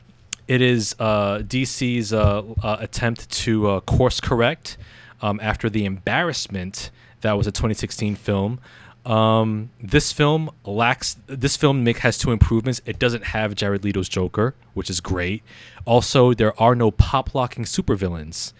it 0.47 0.61
is 0.61 0.95
uh, 0.99 1.39
DC's 1.39 2.11
uh, 2.11 2.43
uh, 2.61 2.77
attempt 2.79 3.29
to 3.43 3.81
course 3.81 4.19
correct 4.19 4.77
um, 5.21 5.39
after 5.41 5.69
the 5.69 5.85
embarrassment 5.85 6.91
that 7.21 7.33
was 7.33 7.47
a 7.47 7.51
2016 7.51 8.15
film. 8.15 8.59
Um, 9.05 9.71
this 9.81 10.11
film 10.11 10.51
lacks. 10.63 11.17
This 11.25 11.57
film 11.57 11.83
Mick 11.83 11.97
has 11.97 12.17
two 12.17 12.31
improvements. 12.31 12.81
It 12.85 12.99
doesn't 12.99 13.25
have 13.25 13.55
Jared 13.55 13.83
Leto's 13.83 14.09
Joker, 14.09 14.53
which 14.73 14.89
is 14.89 14.99
great. 14.99 15.41
Also, 15.85 16.33
there 16.33 16.59
are 16.61 16.75
no 16.75 16.91
pop 16.91 17.33
locking 17.33 17.63
supervillains. 17.63 18.53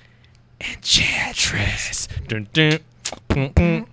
Enchantress. 0.59 2.07
Dun, 2.27 2.47
dun, 2.53 2.79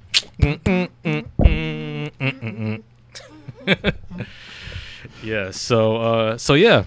yeah. 5.23 5.51
So. 5.51 5.97
Uh, 5.97 6.39
so 6.39 6.55
yeah. 6.55 6.85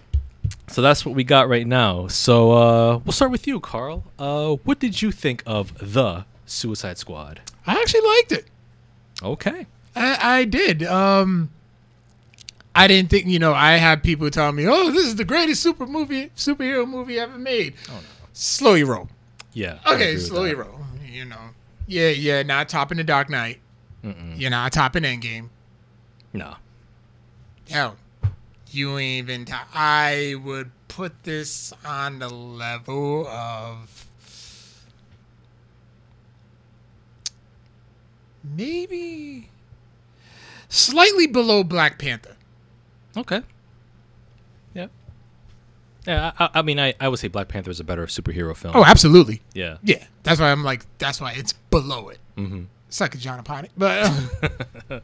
So 0.71 0.81
that's 0.81 1.05
what 1.05 1.15
we 1.15 1.23
got 1.23 1.49
right 1.49 1.67
now. 1.67 2.07
So 2.07 2.51
uh, 2.53 2.97
we'll 2.99 3.11
start 3.11 3.31
with 3.31 3.45
you, 3.45 3.59
Carl. 3.59 4.05
Uh, 4.17 4.55
what 4.63 4.79
did 4.79 5.01
you 5.01 5.11
think 5.11 5.43
of 5.45 5.77
the 5.93 6.25
Suicide 6.45 6.97
Squad? 6.97 7.41
I 7.67 7.73
actually 7.73 8.07
liked 8.07 8.31
it. 8.31 8.45
Okay. 9.21 9.67
I, 9.95 10.39
I 10.39 10.45
did. 10.45 10.83
Um, 10.83 11.51
I 12.73 12.87
didn't 12.87 13.09
think 13.09 13.25
you 13.27 13.39
know. 13.39 13.53
I 13.53 13.73
had 13.73 14.01
people 14.01 14.29
telling 14.29 14.55
me, 14.55 14.65
"Oh, 14.67 14.91
this 14.91 15.05
is 15.05 15.17
the 15.17 15.25
greatest 15.25 15.61
super 15.61 15.85
movie, 15.85 16.29
superhero 16.37 16.87
movie 16.87 17.19
ever 17.19 17.37
made." 17.37 17.73
Oh 17.89 17.95
no. 17.95 18.01
Slow 18.33 18.75
your 18.75 18.87
roll. 18.87 19.09
Yeah. 19.53 19.79
Okay, 19.85 20.15
slow 20.17 20.45
your 20.45 20.63
roll. 20.63 20.79
You 21.05 21.25
know. 21.25 21.49
Yeah, 21.85 22.09
yeah. 22.09 22.43
Not 22.43 22.69
topping 22.69 22.97
the 22.97 23.03
Dark 23.03 23.29
Knight. 23.29 23.59
You're 24.35 24.49
not 24.49 24.71
topping 24.71 25.03
Endgame. 25.03 25.49
No. 26.33 26.55
Hell, 27.69 27.97
you 28.73 28.97
ain't 28.97 29.29
even. 29.29 29.45
To- 29.45 29.59
I 29.73 30.35
would 30.43 30.71
put 30.87 31.23
this 31.23 31.73
on 31.85 32.19
the 32.19 32.29
level 32.29 33.27
of 33.27 34.07
maybe 38.43 39.49
slightly 40.69 41.27
below 41.27 41.63
Black 41.63 41.99
Panther. 41.99 42.35
Okay. 43.15 43.41
Yeah. 44.73 44.87
Yeah. 46.05 46.31
I, 46.39 46.49
I- 46.55 46.61
mean, 46.61 46.79
I, 46.79 46.93
I 46.99 47.07
would 47.07 47.19
say 47.19 47.27
Black 47.27 47.47
Panther 47.47 47.71
is 47.71 47.79
a 47.79 47.83
better 47.83 48.05
superhero 48.07 48.55
film. 48.55 48.75
Oh, 48.75 48.85
absolutely. 48.85 49.41
yeah. 49.53 49.77
Yeah, 49.83 50.03
that's 50.23 50.39
why 50.39 50.51
I'm 50.51 50.63
like. 50.63 50.85
That's 50.97 51.19
why 51.21 51.33
it's 51.33 51.53
below 51.53 52.09
it. 52.09 52.19
Mm-hmm. 52.37 52.63
It's 52.87 52.99
like 53.01 53.15
a 53.15 53.17
John 53.17 53.41
Haponic, 53.43 53.69
but. 53.77 55.03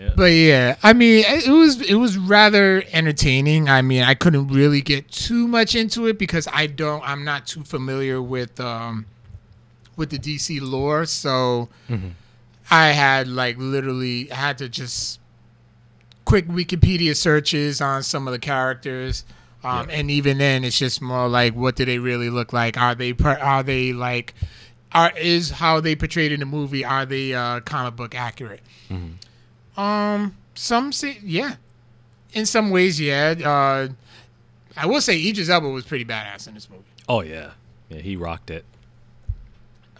Yeah. 0.00 0.12
But 0.16 0.32
yeah, 0.32 0.76
I 0.82 0.94
mean, 0.94 1.24
it 1.26 1.50
was 1.50 1.80
it 1.82 1.96
was 1.96 2.16
rather 2.16 2.82
entertaining. 2.90 3.68
I 3.68 3.82
mean, 3.82 4.02
I 4.02 4.14
couldn't 4.14 4.48
really 4.48 4.80
get 4.80 5.10
too 5.10 5.46
much 5.46 5.74
into 5.74 6.06
it 6.06 6.18
because 6.18 6.48
I 6.52 6.66
don't, 6.68 7.06
I'm 7.06 7.22
not 7.22 7.46
too 7.46 7.64
familiar 7.64 8.22
with 8.22 8.58
um 8.60 9.04
with 9.96 10.08
the 10.08 10.18
DC 10.18 10.58
lore, 10.62 11.04
so 11.04 11.68
Mhm. 11.90 12.12
I 12.70 12.88
had 12.92 13.28
like 13.28 13.58
literally 13.58 14.26
had 14.28 14.56
to 14.58 14.68
just 14.70 15.20
quick 16.24 16.46
Wikipedia 16.48 17.14
searches 17.14 17.80
on 17.82 18.02
some 18.02 18.26
of 18.26 18.32
the 18.32 18.38
characters. 18.38 19.24
Um, 19.62 19.90
Yeah. 19.90 19.96
And 19.96 20.10
even 20.10 20.38
then, 20.38 20.64
it's 20.64 20.78
just 20.78 21.02
more 21.02 21.28
like, 21.28 21.54
what 21.54 21.76
do 21.76 21.84
they 21.84 21.98
really 21.98 22.30
look 22.30 22.54
like? 22.54 22.78
Are 22.78 22.94
they 22.94 23.12
are 23.22 23.62
they 23.62 23.92
like, 23.92 24.32
are 24.92 25.12
is 25.18 25.50
how 25.50 25.80
they 25.80 25.94
portrayed 25.94 26.32
in 26.32 26.40
the 26.40 26.46
movie? 26.46 26.86
Are 26.86 27.04
they 27.04 27.34
uh, 27.34 27.60
comic 27.60 27.96
book 27.96 28.14
accurate? 28.14 28.62
Um, 29.80 30.36
some 30.54 30.92
say 30.92 31.18
yeah. 31.22 31.56
In 32.32 32.46
some 32.46 32.70
ways, 32.70 33.00
yeah. 33.00 33.34
Uh, 33.44 33.88
I 34.76 34.86
will 34.86 35.00
say 35.00 35.16
Idris 35.28 35.48
Elba 35.48 35.68
was 35.68 35.84
pretty 35.84 36.04
badass 36.04 36.46
in 36.46 36.54
this 36.54 36.68
movie. 36.70 36.84
Oh 37.08 37.22
yeah, 37.22 37.52
yeah, 37.88 37.98
he 37.98 38.14
rocked 38.16 38.50
it. 38.50 38.64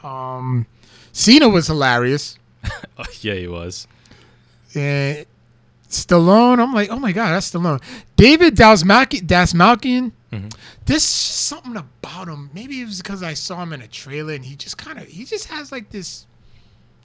Um, 0.03 0.67
Cena 1.13 1.49
was 1.49 1.67
hilarious. 1.67 2.39
Oh, 2.99 3.05
yeah, 3.23 3.35
he 3.35 3.47
was. 3.49 3.89
And 4.75 5.25
Stallone, 5.89 6.61
I'm 6.61 6.75
like, 6.75 6.91
oh 6.91 6.99
my 6.99 7.13
god, 7.13 7.31
that's 7.31 7.51
Stallone. 7.51 7.83
David 8.17 8.55
Dastmalchian, 8.57 9.23
Dastmalchian. 9.27 10.13
Mhm. 10.31 10.55
There's 10.85 11.03
something 11.03 11.77
about 11.77 12.29
him. 12.29 12.51
Maybe 12.53 12.83
it 12.83 12.85
was 12.85 12.99
because 13.01 13.23
I 13.23 13.33
saw 13.33 13.63
him 13.63 13.73
in 13.73 13.81
a 13.81 13.89
trailer, 13.89 14.35
and 14.35 14.45
he 14.45 14.55
just 14.55 14.77
kind 14.77 14.99
of, 14.99 15.07
he 15.09 15.25
just 15.25 15.47
has 15.47 15.73
like 15.73 15.89
this. 15.91 16.27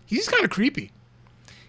He's 0.05 0.28
kind 0.28 0.43
of 0.43 0.49
creepy. 0.49 0.91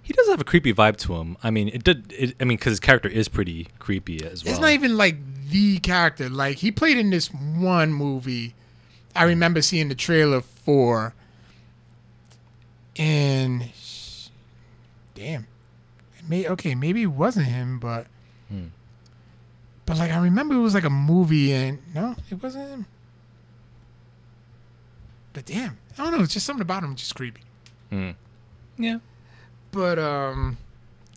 He 0.07 0.13
does 0.13 0.29
have 0.29 0.41
a 0.41 0.45
creepy 0.45 0.73
vibe 0.73 0.99
to 0.99 1.17
him. 1.17 1.37
I 1.43 1.51
mean, 1.51 1.67
it 1.67 1.83
did. 1.83 2.13
It, 2.17 2.37
I 2.39 2.45
mean, 2.45 2.59
because 2.59 2.71
his 2.71 2.81
character 2.81 3.09
is 3.09 3.27
pretty 3.27 3.67
creepy 3.81 4.25
as 4.25 4.45
well. 4.45 4.53
It's 4.53 4.61
not 4.61 4.71
even 4.71 4.97
like 4.97 5.17
the 5.51 5.81
character. 5.81 6.29
Like 6.29 6.59
he 6.59 6.71
played 6.71 6.97
in 6.97 7.11
this 7.11 7.27
one 7.35 7.93
movie. 7.93 8.55
I 9.17 9.25
remember 9.25 9.63
seeing 9.63 9.89
the 9.89 9.97
trailer 9.97 10.43
for. 10.43 11.13
And 12.97 13.69
damn, 15.17 15.49
may 16.29 16.47
okay 16.51 16.77
maybe 16.77 17.03
it 17.03 17.07
wasn't 17.07 17.47
him, 17.47 17.81
but 17.81 18.07
Hmm. 18.49 18.67
but 19.87 19.99
like 19.99 20.13
I 20.13 20.19
remember 20.19 20.55
it 20.55 20.61
was 20.61 20.75
like 20.75 20.85
a 20.85 20.89
movie 20.91 21.53
and 21.53 21.79
no, 21.97 22.15
it 22.31 22.41
wasn't 22.41 22.69
him. 22.71 22.87
But 25.33 25.47
damn, 25.47 25.79
I 25.99 26.05
don't 26.05 26.13
know. 26.17 26.23
It's 26.23 26.33
just 26.33 26.47
something 26.47 26.63
about 26.63 26.85
him 26.85 26.95
just 26.95 27.15
creepy. 27.17 27.43
Hmm. 27.91 28.11
Yeah. 28.79 28.99
But 29.77 29.99
um, 29.99 30.57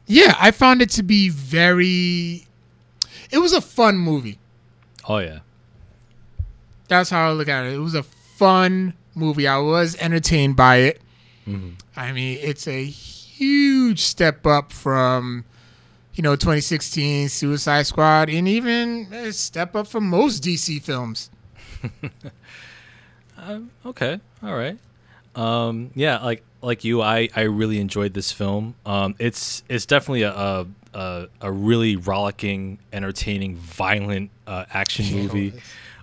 yeah, 0.05 0.35
I 0.37 0.51
found 0.51 0.81
it 0.81 0.89
to 0.91 1.03
be 1.03 1.29
very. 1.29 2.45
It 3.31 3.37
was 3.37 3.53
a 3.53 3.61
fun 3.61 3.97
movie. 3.97 4.37
Oh 5.07 5.19
yeah. 5.19 5.39
That's 6.89 7.09
how 7.09 7.29
I 7.29 7.31
look 7.31 7.47
at 7.47 7.63
it. 7.65 7.73
It 7.73 7.79
was 7.79 7.95
a 7.95 8.03
fun 8.03 8.95
movie. 9.15 9.47
I 9.47 9.59
was 9.59 9.95
entertained 9.95 10.57
by 10.57 10.75
it. 10.77 11.01
hmm 11.45 11.69
I 11.95 12.11
mean, 12.11 12.37
it's 12.41 12.67
a 12.67 12.83
huge 12.83 14.01
step 14.01 14.45
up 14.45 14.73
from, 14.73 15.45
you 16.15 16.21
know, 16.21 16.35
2016 16.35 17.29
Suicide 17.29 17.83
Squad, 17.87 18.29
and 18.29 18.45
even 18.47 19.07
a 19.13 19.31
step 19.31 19.73
up 19.75 19.87
from 19.87 20.09
most 20.09 20.43
DC 20.43 20.81
films. 20.81 21.29
Um, 23.41 23.71
okay. 23.85 24.19
All 24.43 24.53
right. 24.53 24.77
Um, 25.33 25.91
yeah, 25.95 26.17
like 26.17 26.43
like 26.61 26.83
you, 26.83 27.01
I, 27.01 27.29
I 27.35 27.41
really 27.43 27.79
enjoyed 27.79 28.13
this 28.13 28.31
film. 28.31 28.75
Um, 28.85 29.15
it's 29.19 29.63
it's 29.69 29.85
definitely 29.85 30.23
a 30.23 30.33
a, 30.33 30.67
a, 30.93 31.27
a 31.41 31.51
really 31.51 31.95
rollicking, 31.95 32.79
entertaining, 32.93 33.55
violent 33.55 34.31
uh, 34.47 34.65
action 34.73 35.05
movie. 35.15 35.53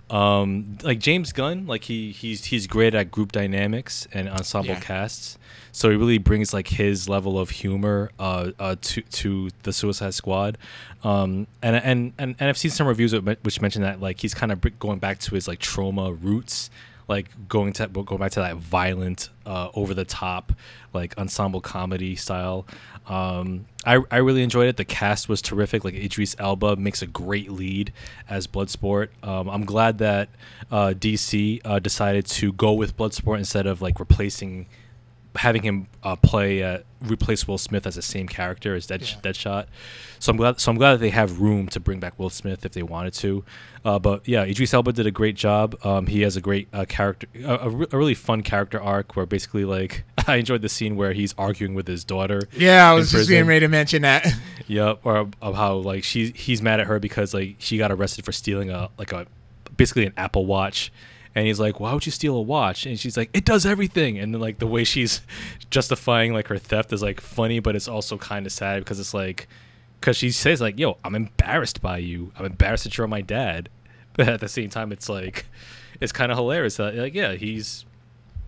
Um, 0.09 0.77
like 0.83 0.99
James 0.99 1.33
Gunn, 1.33 1.67
like 1.67 1.83
he 1.83 2.11
he's 2.11 2.45
he's 2.45 2.65
great 2.65 2.95
at 2.95 3.11
group 3.11 3.31
dynamics 3.33 4.07
and 4.13 4.29
ensemble 4.29 4.69
Yeah. 4.69 4.79
casts. 4.79 5.37
So 5.73 5.89
he 5.91 5.95
really 5.97 6.17
brings 6.17 6.53
like 6.53 6.69
his 6.69 7.07
level 7.09 7.37
of 7.37 7.49
humor 7.51 8.09
uh, 8.17 8.51
uh, 8.57 8.75
to 8.81 9.01
to 9.01 9.49
the 9.63 9.73
Suicide 9.73 10.13
Squad. 10.13 10.57
Um, 11.03 11.45
and, 11.61 11.75
and 11.75 12.13
and 12.17 12.35
and 12.39 12.49
I've 12.49 12.57
seen 12.57 12.71
some 12.71 12.87
reviews 12.87 13.13
which 13.13 13.37
which 13.43 13.61
mention 13.61 13.81
that 13.81 13.99
like 14.01 14.21
he's 14.21 14.33
kind 14.33 14.51
of 14.51 14.79
going 14.79 14.99
back 14.99 15.19
to 15.19 15.35
his 15.35 15.47
like 15.47 15.59
Troma 15.59 16.17
roots, 16.19 16.69
like 17.07 17.29
going 17.47 17.73
to 17.73 17.87
going 17.87 18.19
back 18.19 18.31
to 18.31 18.41
that 18.41 18.57
violent, 18.57 19.29
uh, 19.45 19.69
over 19.73 19.93
the 19.93 20.05
top, 20.05 20.53
like 20.93 21.17
ensemble 21.17 21.61
comedy 21.61 22.15
style. 22.15 22.65
Um, 23.07 23.65
I 23.85 24.01
I 24.11 24.17
really 24.17 24.43
enjoyed 24.43 24.67
it. 24.67 24.77
The 24.77 24.85
cast 24.85 25.29
was 25.29 25.41
terrific. 25.41 25.85
Like 25.85 25.93
Idris 25.93 26.35
Elba 26.37 26.75
makes 26.75 27.01
a 27.01 27.07
great 27.07 27.51
lead 27.51 27.93
as 28.29 28.47
Bloodsport. 28.47 29.09
Um, 29.23 29.49
I'm 29.49 29.65
glad 29.65 29.99
that 29.99 30.29
uh, 30.69 30.93
DC 30.97 31.61
uh, 31.63 31.79
decided 31.79 32.25
to 32.27 32.51
go 32.53 32.73
with 32.73 32.97
Bloodsport 32.97 33.37
instead 33.37 33.65
of 33.65 33.81
like 33.81 33.99
replacing 33.99 34.67
having 35.37 35.61
him 35.63 35.87
uh, 36.03 36.15
play 36.15 36.61
uh, 36.63 36.79
replace 37.01 37.47
Will 37.47 37.57
Smith 37.57 37.85
as 37.87 37.95
the 37.95 38.01
same 38.01 38.27
character 38.27 38.75
as 38.75 38.87
Dead, 38.87 39.01
Yeah. 39.01 39.07
Deadshot. 39.23 39.65
So 40.19 40.31
I'm 40.31 40.37
glad. 40.37 40.59
So 40.59 40.71
I'm 40.71 40.77
glad 40.77 40.93
that 40.93 40.97
they 40.99 41.11
have 41.11 41.39
room 41.39 41.67
to 41.69 41.79
bring 41.79 41.99
back 41.99 42.17
Will 42.17 42.29
Smith 42.31 42.65
if 42.65 42.71
they 42.73 42.83
wanted 42.83 43.13
to. 43.15 43.43
Uh, 43.85 43.99
but 43.99 44.27
yeah, 44.27 44.43
Idris 44.43 44.73
Elba 44.73 44.91
did 44.93 45.05
a 45.05 45.11
great 45.11 45.35
job. 45.35 45.75
Um, 45.85 46.07
he 46.07 46.21
has 46.21 46.35
a 46.35 46.41
great 46.41 46.67
uh, 46.73 46.85
character, 46.89 47.27
a, 47.45 47.55
a, 47.55 47.69
re- 47.69 47.87
a 47.91 47.97
really 47.97 48.15
fun 48.15 48.41
character 48.41 48.81
arc 48.81 49.15
where 49.15 49.25
basically 49.27 49.63
like 49.63 50.03
I 50.27 50.37
enjoyed 50.37 50.61
the 50.63 50.69
scene 50.69 50.95
where 50.95 51.13
he's 51.13 51.33
arguing 51.37 51.75
with 51.75 51.87
his 51.87 52.03
daughter. 52.03 52.41
Yeah, 52.51 52.89
I 52.89 52.93
was 52.93 53.11
just 53.11 53.29
getting 53.29 53.47
ready 53.47 53.61
to 53.61 53.67
mention 53.69 54.01
that. 54.01 54.27
Yep, 54.69 54.99
or 55.05 55.29
of 55.41 55.55
how 55.55 55.75
like 55.75 56.03
she 56.03 56.31
he's 56.31 56.61
mad 56.61 56.81
at 56.81 56.87
her 56.87 56.99
because 56.99 57.33
like 57.33 57.55
she 57.59 57.77
got 57.77 57.89
arrested 57.89 58.25
for 58.25 58.33
stealing 58.33 58.69
a 58.69 58.89
like 58.97 59.13
a 59.13 59.25
basically 59.77 60.05
an 60.05 60.11
Apple 60.17 60.45
Watch, 60.45 60.91
and 61.37 61.45
he's 61.45 61.59
like, 61.59 61.79
"Why 61.79 61.93
would 61.93 62.03
you 62.03 62.11
steal 62.11 62.35
a 62.35 62.41
watch?" 62.41 62.87
And 62.87 62.99
she's 62.99 63.15
like, 63.15 63.29
"It 63.31 63.45
does 63.45 63.63
everything." 63.63 64.17
And 64.17 64.33
then 64.33 64.41
like 64.41 64.57
the 64.57 64.65
way 64.65 64.83
she's 64.83 65.21
justifying 65.69 66.33
like 66.33 66.47
her 66.47 66.57
theft 66.57 66.91
is 66.91 67.03
like 67.03 67.21
funny, 67.21 67.59
but 67.59 67.75
it's 67.75 67.87
also 67.87 68.17
kind 68.17 68.47
of 68.47 68.51
sad 68.51 68.79
because 68.79 68.99
it's 68.99 69.13
like 69.13 69.47
because 69.99 70.17
she 70.17 70.31
says 70.31 70.61
like, 70.61 70.79
"Yo, 70.79 70.97
I'm 71.03 71.13
embarrassed 71.13 71.79
by 71.79 71.99
you. 71.99 72.31
I'm 72.39 72.45
embarrassed 72.45 72.85
that 72.85 72.97
you're 72.97 73.07
my 73.07 73.21
dad." 73.21 73.69
But 74.17 74.29
at 74.29 74.39
the 74.39 74.47
same 74.47 74.71
time, 74.71 74.91
it's 74.91 75.09
like 75.09 75.45
it's 76.01 76.11
kind 76.11 76.31
of 76.31 76.39
hilarious 76.39 76.77
that 76.77 76.95
like 76.95 77.13
yeah 77.13 77.33
he's 77.33 77.85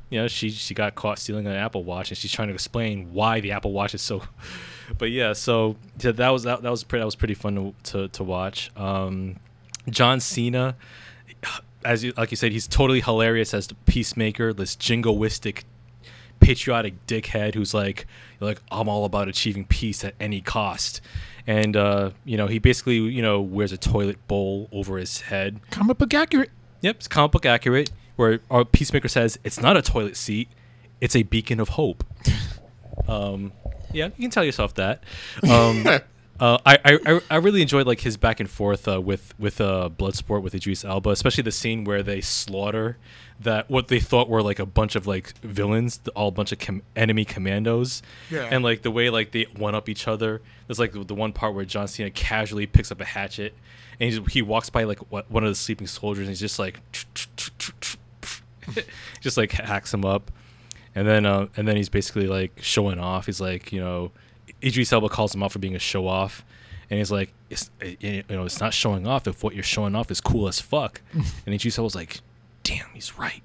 you 0.10 0.20
know 0.20 0.28
she 0.28 0.50
she 0.50 0.74
got 0.74 0.96
caught 0.96 1.20
stealing 1.20 1.46
an 1.46 1.54
Apple 1.54 1.84
Watch 1.84 2.10
and 2.10 2.18
she's 2.18 2.32
trying 2.32 2.48
to 2.48 2.56
explain 2.56 3.14
why 3.14 3.40
the 3.40 3.52
Apple 3.52 3.72
Watch 3.72 3.94
is 3.94 4.02
so. 4.02 4.24
But 4.98 5.12
yeah, 5.12 5.34
so 5.34 5.76
yeah, 6.00 6.14
that 6.14 6.30
was 6.30 6.42
that, 6.42 6.64
that 6.64 6.72
was 6.72 6.84
pretty 6.84 7.02
that 7.02 7.06
was 7.06 7.16
pretty 7.16 7.36
fun 7.36 7.54
to 7.54 7.92
to, 7.92 8.08
to 8.08 8.24
watch. 8.24 8.72
Um, 8.76 9.36
John 9.92 10.20
Cena, 10.20 10.76
as 11.84 12.04
you 12.04 12.14
like 12.18 12.32
you 12.32 12.38
said, 12.38 12.52
he's 12.52 12.68
totally 12.68 13.02
hilarious 13.02 13.54
as 13.54 13.68
the 13.68 13.76
peacemaker, 13.86 14.54
this 14.54 14.76
jingoistic, 14.76 15.64
patriotic 16.40 17.06
dickhead 17.08 17.56
who's 17.56 17.74
like 17.74 18.06
like 18.40 18.62
I'm 18.72 18.88
all 18.88 19.06
about 19.06 19.28
achieving 19.28 19.66
peace 19.66 20.04
at 20.04 20.16
any 20.20 20.42
cost. 20.42 21.02
And 21.48 21.76
uh, 21.76 22.12
you 22.26 22.38
know, 22.38 22.48
he 22.48 22.60
basically 22.60 22.98
you 22.98 23.22
know 23.22 23.42
wears 23.42 23.72
a 23.72 23.78
toilet 23.78 24.26
bowl 24.28 24.70
over 24.72 24.98
his 24.98 25.22
head 25.22 25.60
Comic 25.72 25.98
book 25.98 26.14
accurate. 26.14 26.52
Yep, 26.82 26.96
it's 26.98 27.08
comic 27.08 27.32
book 27.32 27.46
accurate. 27.46 27.92
Where 28.16 28.42
our 28.52 28.66
Peacemaker 28.66 29.08
says 29.08 29.40
it's 29.44 29.62
not 29.62 29.78
a 29.78 29.82
toilet 29.82 30.18
seat, 30.18 30.50
it's 31.00 31.16
a 31.16 31.24
beacon 31.24 31.60
of 31.60 31.70
hope. 31.70 32.04
um, 33.08 33.54
yeah, 33.94 34.08
you 34.18 34.24
can 34.24 34.30
tell 34.30 34.44
yourself 34.44 34.74
that. 34.76 35.04
Um, 35.50 35.86
uh, 36.40 36.58
I, 36.66 36.78
I 36.86 37.22
I 37.32 37.36
really 37.38 37.62
enjoyed 37.62 37.88
like 37.88 38.02
his 38.02 38.18
back 38.18 38.40
and 38.40 38.50
forth 38.50 38.88
uh, 38.88 39.02
with 39.02 39.34
with 39.40 39.60
uh, 39.60 39.90
Bloodsport 39.98 40.42
with 40.42 40.54
Idris 40.56 40.86
Elba, 40.86 41.10
especially 41.10 41.44
the 41.44 41.52
scene 41.52 41.84
where 41.84 42.04
they 42.04 42.22
slaughter 42.22 42.98
that 43.42 43.70
what 43.70 43.88
they 43.88 44.00
thought 44.00 44.28
were 44.30 44.42
like 44.42 44.60
a 44.60 44.66
bunch 44.66 44.96
of 44.96 45.08
like 45.08 45.38
villains, 45.40 46.00
all 46.16 46.28
a 46.28 46.32
bunch 46.32 46.52
of 46.52 46.60
com- 46.60 46.82
enemy 46.96 47.26
commandos, 47.26 48.02
Yeah. 48.30 48.48
and 48.52 48.64
like 48.64 48.82
the 48.82 48.92
way 48.92 49.10
like 49.10 49.32
they 49.32 49.44
one 49.56 49.76
up 49.76 49.90
each 49.90 50.08
other. 50.08 50.42
There's 50.68 50.80
like 50.80 50.92
the 51.08 51.16
one 51.16 51.34
part 51.34 51.56
where 51.56 51.66
John 51.66 51.88
Cena 51.88 52.10
casually 52.10 52.68
picks 52.68 52.92
up 52.92 53.02
a 53.02 53.06
hatchet 53.06 53.54
and 54.00 54.12
he's, 54.14 54.34
he 54.34 54.42
walks 54.42 54.70
by 54.70 54.84
like 54.84 55.00
what, 55.12 55.30
one 55.32 55.44
of 55.44 55.50
the 55.50 55.56
sleeping 55.56 55.88
soldiers 55.88 56.28
and 56.28 56.30
he's 56.30 56.40
just 56.40 56.60
like 56.60 56.80
just 59.22 59.38
like 59.38 59.52
hacks 59.52 59.94
him 59.94 60.06
up 60.06 60.32
and 60.96 61.08
then 61.08 61.26
uh, 61.26 61.48
and 61.58 61.68
then 61.68 61.76
he's 61.76 61.90
basically 61.90 62.28
like 62.28 62.60
showing 62.62 63.00
off 63.00 63.26
he's 63.26 63.42
like 63.42 63.72
you 63.72 63.80
know 63.80 64.12
Idris 64.64 64.92
Elba 64.94 65.10
calls 65.10 65.34
him 65.34 65.44
out 65.44 65.52
for 65.52 65.60
being 65.60 65.76
a 65.76 65.80
show 65.80 66.08
off 66.08 66.44
and 66.90 66.98
he's 66.98 67.12
like 67.12 67.32
it's 67.50 67.70
you 68.02 68.24
know 68.30 68.46
it's 68.46 68.60
not 68.60 68.74
showing 68.74 69.08
off 69.08 69.28
if 69.28 69.44
what 69.44 69.54
you're 69.56 69.64
showing 69.64 69.96
off 69.96 70.10
is 70.12 70.20
cool 70.22 70.48
as 70.48 70.60
fuck 70.60 71.02
and 71.14 71.54
Idris 71.56 71.78
Elba's 71.78 71.96
like 71.96 72.22
damn 72.64 72.88
he's 72.94 73.18
right 73.18 73.42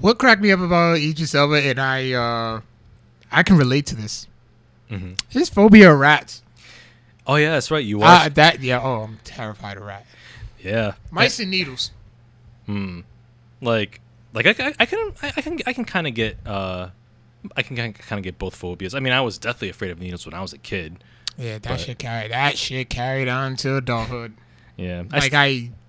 What 0.00 0.18
cracked 0.18 0.40
me 0.40 0.50
up 0.52 0.60
about 0.60 0.98
Idris 0.98 1.34
Elba, 1.34 1.56
and 1.62 1.78
I, 1.78 2.12
uh, 2.12 2.60
I 3.30 3.42
can 3.42 3.56
relate 3.58 3.84
to 3.86 3.94
this. 3.96 4.26
Mhm. 4.90 5.18
His 5.28 5.48
phobia 5.50 5.92
of 5.92 5.98
rats. 5.98 6.42
oh 7.26 7.36
yeah 7.36 7.50
that's 7.52 7.70
right 7.70 7.84
you 7.84 7.98
Uh, 7.98 8.00
watched 8.00 8.34
that 8.36 8.60
yeah. 8.62 8.80
Oh, 8.82 9.02
I'm 9.02 9.18
terrified 9.24 9.76
of 9.76 9.82
rats. 9.84 10.06
yeah 10.62 10.94
Mice 11.10 11.40
and 11.40 11.50
needles. 11.50 11.90
Hmm. 12.66 13.00
Like, 13.60 14.00
like 14.32 14.46
I, 14.46 14.50
I, 14.68 14.74
I 14.80 14.86
can, 14.86 15.12
I, 15.22 15.32
I 15.36 15.40
can, 15.42 15.58
I 15.66 15.72
can 15.72 15.84
kind 15.84 16.06
of 16.06 16.14
get, 16.14 16.36
uh, 16.46 16.88
I 17.56 17.62
can 17.62 17.76
kind 17.76 18.18
of 18.18 18.22
get 18.22 18.38
both 18.38 18.54
phobias. 18.54 18.94
I 18.94 19.00
mean, 19.00 19.12
I 19.12 19.20
was 19.20 19.38
definitely 19.38 19.70
afraid 19.70 19.90
of 19.90 19.98
needles 20.00 20.24
when 20.26 20.34
I 20.34 20.40
was 20.42 20.52
a 20.52 20.58
kid. 20.58 21.02
Yeah, 21.38 21.54
that 21.54 21.62
But- 21.64 21.80
shit 21.80 21.98
carried. 21.98 22.30
That 22.30 22.56
shit 22.58 22.88
carried 22.90 23.28
on 23.28 23.56
to 23.56 23.76
adulthood. 23.76 24.34
Yeah, 24.76 25.04
I 25.12 25.18
like 25.18 25.32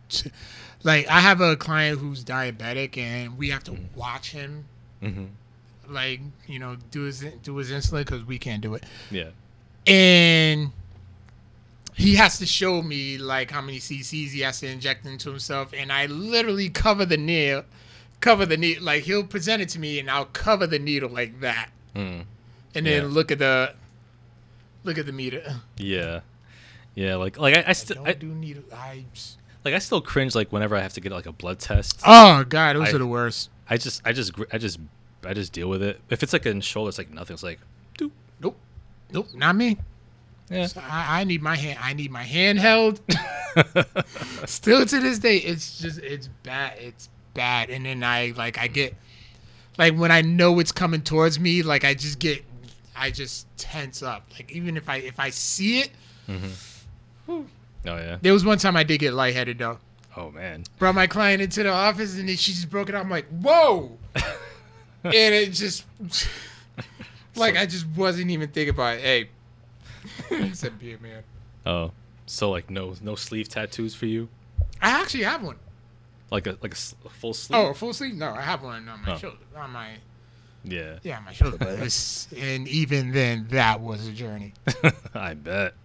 st- 0.10 0.34
I, 0.34 0.38
like 0.84 1.08
I 1.08 1.20
have 1.20 1.42
a 1.42 1.56
client 1.56 2.00
who's 2.00 2.24
diabetic, 2.24 2.98
and 2.98 3.38
we 3.38 3.50
have 3.50 3.64
to 3.66 3.72
Mm. 3.72 3.86
watch 3.96 4.32
him, 4.32 4.66
Mhm. 5.02 5.30
like 5.88 6.22
you 6.48 6.60
know, 6.60 6.78
do 6.92 7.02
his 7.04 7.26
do 7.44 7.56
his 7.58 7.72
insulin 7.72 8.00
because 8.06 8.24
we 8.24 8.38
can't 8.40 8.62
do 8.62 8.74
it. 8.74 8.84
yeah, 9.12 9.30
And 9.86 10.72
he 11.96 12.16
has 12.16 12.40
to 12.40 12.46
show 12.46 12.82
me 12.82 13.18
like 13.18 13.52
how 13.52 13.62
many 13.62 13.80
cc's 13.80 14.32
he 14.32 14.40
has 14.42 14.60
to 14.62 14.68
inject 14.68 15.06
into 15.06 15.30
himself, 15.30 15.74
and 15.78 15.92
I 15.92 16.06
literally 16.08 16.70
cover 16.70 17.06
the 17.06 17.18
needle, 17.18 17.66
cover 18.24 18.46
the 18.46 18.58
needle. 18.58 18.84
Like 18.84 19.04
he'll 19.04 19.24
present 19.26 19.62
it 19.62 19.70
to 19.70 19.80
me, 19.80 20.00
and 20.00 20.10
I'll 20.10 20.26
cover 20.32 20.66
the 20.68 20.80
needle 20.80 21.10
like 21.10 21.40
that, 21.42 21.70
Mm. 21.96 22.26
and 22.76 22.86
then 22.86 23.04
Yeah. 23.04 23.08
look 23.10 23.32
at 23.32 23.40
the, 23.40 23.74
look 24.84 24.98
at 24.98 25.06
the 25.06 25.12
meter. 25.12 25.44
Yeah, 25.78 26.22
yeah. 26.96 27.16
Like 27.16 27.38
like 27.38 27.56
I, 27.58 27.64
I 27.68 27.74
still 27.74 27.98
don't 27.98 28.08
I, 28.08 28.14
do 28.14 28.28
needle. 28.28 28.64
I. 28.74 29.06
like 29.66 29.74
I 29.74 29.80
still 29.80 30.02
cringe 30.02 30.34
like 30.36 30.52
whenever 30.52 30.76
I 30.76 30.82
have 30.82 30.94
to 30.94 31.02
get 31.02 31.12
like 31.12 31.26
a 31.28 31.32
blood 31.34 31.60
test. 31.60 32.02
Oh 32.06 32.44
god, 32.44 32.76
those 32.76 32.90
I- 32.90 32.96
are 32.96 33.00
the 33.00 33.08
worst. 33.08 33.50
I 33.70 33.78
just 33.78 34.02
I 34.06 34.12
just 34.14 34.32
I 34.52 34.58
just 34.58 34.80
I 35.26 35.34
just 35.34 35.54
deal 35.54 35.70
with 35.70 35.82
it. 35.84 36.00
If 36.10 36.24
it's 36.24 36.34
like 36.34 36.46
in 36.46 36.62
shoulder, 36.62 36.90
it's 36.90 36.98
like 36.98 37.12
nothing. 37.12 37.34
It's 37.36 37.44
like, 37.44 37.60
doop. 37.98 38.12
Nope, 38.42 38.58
nope, 39.12 39.28
not 39.36 39.56
me. 39.56 39.78
Yeah. 40.50 40.68
So 40.68 40.82
I, 40.82 41.22
I 41.22 41.24
need 41.24 41.42
my 41.42 41.56
hand. 41.56 41.80
I 41.82 41.94
need 41.94 42.12
my 42.12 42.24
hand 42.24 42.60
held. 42.60 43.00
Still 44.46 44.86
to 44.86 45.00
this 45.00 45.20
day, 45.20 45.38
it's 45.38 45.80
just 45.80 46.00
it's 46.00 46.28
bad. 46.44 46.74
It's 46.80 47.10
bad. 47.34 47.70
And 47.70 47.86
then 47.86 48.04
I 48.04 48.34
like 48.36 48.58
I 48.58 48.68
get 48.68 48.96
like 49.78 49.96
when 49.96 50.12
I 50.12 50.22
know 50.22 50.60
it's 50.60 50.72
coming 50.72 51.02
towards 51.02 51.40
me, 51.40 51.64
like 51.64 51.84
I 51.84 51.94
just 51.94 52.20
get 52.20 52.44
I 52.96 53.12
just 53.12 53.48
tense 53.58 54.04
up. 54.04 54.28
Like 54.34 54.52
even 54.52 54.78
if 54.78 54.90
I 54.90 54.98
if 54.98 55.20
I 55.20 55.30
see 55.30 55.82
it, 55.82 55.90
mm-hmm. 56.28 57.42
Oh 57.86 57.98
yeah. 57.98 58.18
there 58.22 58.34
was 58.34 58.46
one 58.46 58.58
time 58.58 58.76
I 58.76 58.84
did 58.84 59.00
get 59.00 59.14
lightheaded 59.14 59.58
though. 59.58 59.80
Oh 60.16 60.32
man. 60.32 60.64
Brought 60.78 60.96
my 60.96 61.08
client 61.08 61.42
into 61.42 61.64
the 61.64 61.70
office 61.70 62.18
and 62.18 62.30
then 62.30 62.38
she 62.38 62.52
just 62.52 62.70
broke 62.70 62.90
it 62.90 62.96
out. 62.96 63.04
I'm 63.04 63.10
like, 63.10 63.28
whoa, 63.28 63.98
and 65.04 65.14
it 65.14 65.52
just 65.52 65.86
like 67.36 67.58
I 67.58 67.66
just 67.66 67.88
wasn't 67.88 68.30
even 68.30 68.50
thinking 68.50 68.74
about 68.74 68.98
it. 68.98 69.02
Hey, 69.02 69.30
he 70.30 70.54
said, 70.54 70.80
"Beer 70.80 70.98
man." 71.02 71.24
Oh, 71.66 71.92
so 72.26 72.52
like 72.52 72.70
no 72.70 72.96
no 73.02 73.16
sleeve 73.16 73.50
tattoos 73.50 73.96
for 73.96 74.06
you? 74.06 74.30
I 74.82 74.90
actually 74.90 75.24
have 75.24 75.44
one. 75.44 75.58
Like 76.34 76.48
a 76.48 76.58
like 76.62 76.74
a, 76.74 77.10
full 77.10 77.34
sleeve? 77.34 77.58
Oh, 77.60 77.68
a 77.70 77.74
full 77.74 77.94
sleeve? 77.94 78.16
No, 78.16 78.34
I 78.34 78.42
have 78.42 78.64
one 78.64 78.90
on 78.90 79.02
my 79.06 79.14
Oh. 79.14 79.18
shoulder. 79.18 79.38
On 79.56 79.70
my 79.72 79.90
yeah. 80.64 80.98
yeah, 81.04 81.18
on 81.18 81.26
my 81.26 81.32
shoulder. 81.34 81.58
But 81.58 81.80
it's, 81.80 82.28
and 82.36 82.68
even 82.68 83.12
then, 83.12 83.48
that 83.52 83.82
was 83.82 84.08
a 84.08 84.12
journey. 84.12 84.54
I 85.14 85.34
bet. 85.36 85.76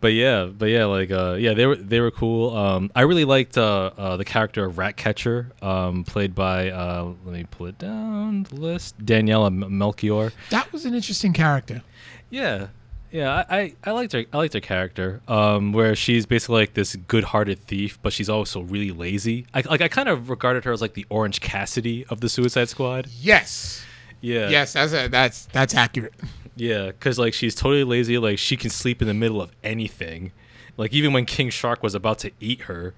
But 0.00 0.14
yeah, 0.14 0.46
but 0.46 0.66
yeah, 0.66 0.86
like 0.86 1.12
uh, 1.12 1.34
yeah, 1.38 1.54
they 1.54 1.64
were 1.64 1.76
they 1.76 2.00
were 2.00 2.10
cool. 2.10 2.56
Um, 2.56 2.90
I 2.96 3.02
really 3.02 3.24
liked 3.24 3.56
uh, 3.56 3.92
uh, 3.96 4.16
the 4.16 4.24
character 4.24 4.64
of 4.64 4.76
Ratcatcher, 4.78 5.52
um, 5.62 6.02
played 6.02 6.34
by 6.34 6.70
uh, 6.70 7.12
let 7.24 7.32
me 7.34 7.46
pull 7.48 7.66
it 7.68 7.78
down 7.78 8.42
the 8.42 8.56
list. 8.56 8.98
Daniela 8.98 9.52
Melchior. 9.70 10.32
That 10.50 10.72
was 10.72 10.84
an 10.84 10.94
interesting 10.94 11.32
character. 11.32 11.82
Yeah, 12.30 12.68
yeah, 13.12 13.44
I, 13.48 13.56
I, 13.56 13.74
I 13.84 13.90
liked 13.92 14.12
her. 14.12 14.24
I 14.32 14.36
liked 14.36 14.54
her 14.54 14.60
character. 14.60 15.20
Um, 15.28 15.72
where 15.72 15.94
she's 15.94 16.26
basically 16.26 16.62
like 16.62 16.74
this 16.74 16.96
good-hearted 16.96 17.60
thief, 17.66 17.98
but 18.02 18.12
she's 18.12 18.28
also 18.28 18.62
really 18.62 18.90
lazy. 18.90 19.46
I 19.54 19.60
like 19.60 19.80
I 19.80 19.88
kind 19.88 20.08
of 20.08 20.30
regarded 20.30 20.64
her 20.64 20.72
as 20.72 20.80
like 20.80 20.94
the 20.94 21.06
Orange 21.10 21.40
Cassidy 21.40 22.04
of 22.08 22.20
the 22.20 22.28
Suicide 22.28 22.68
Squad. 22.68 23.08
Yes, 23.20 23.84
Yeah, 24.20 24.48
yes, 24.48 24.72
that's 24.72 24.92
a, 24.92 25.08
that's 25.08 25.46
that's 25.46 25.74
accurate. 25.74 26.14
Yeah, 26.56 26.86
because 26.86 27.18
like 27.18 27.34
she's 27.34 27.54
totally 27.54 27.84
lazy. 27.84 28.18
Like 28.18 28.38
she 28.38 28.56
can 28.56 28.70
sleep 28.70 29.00
in 29.02 29.08
the 29.08 29.14
middle 29.14 29.40
of 29.40 29.52
anything. 29.62 30.32
Like 30.76 30.92
even 30.92 31.12
when 31.12 31.26
King 31.26 31.50
Shark 31.50 31.82
was 31.82 31.94
about 31.94 32.18
to 32.20 32.30
eat 32.40 32.62
her, 32.62 32.94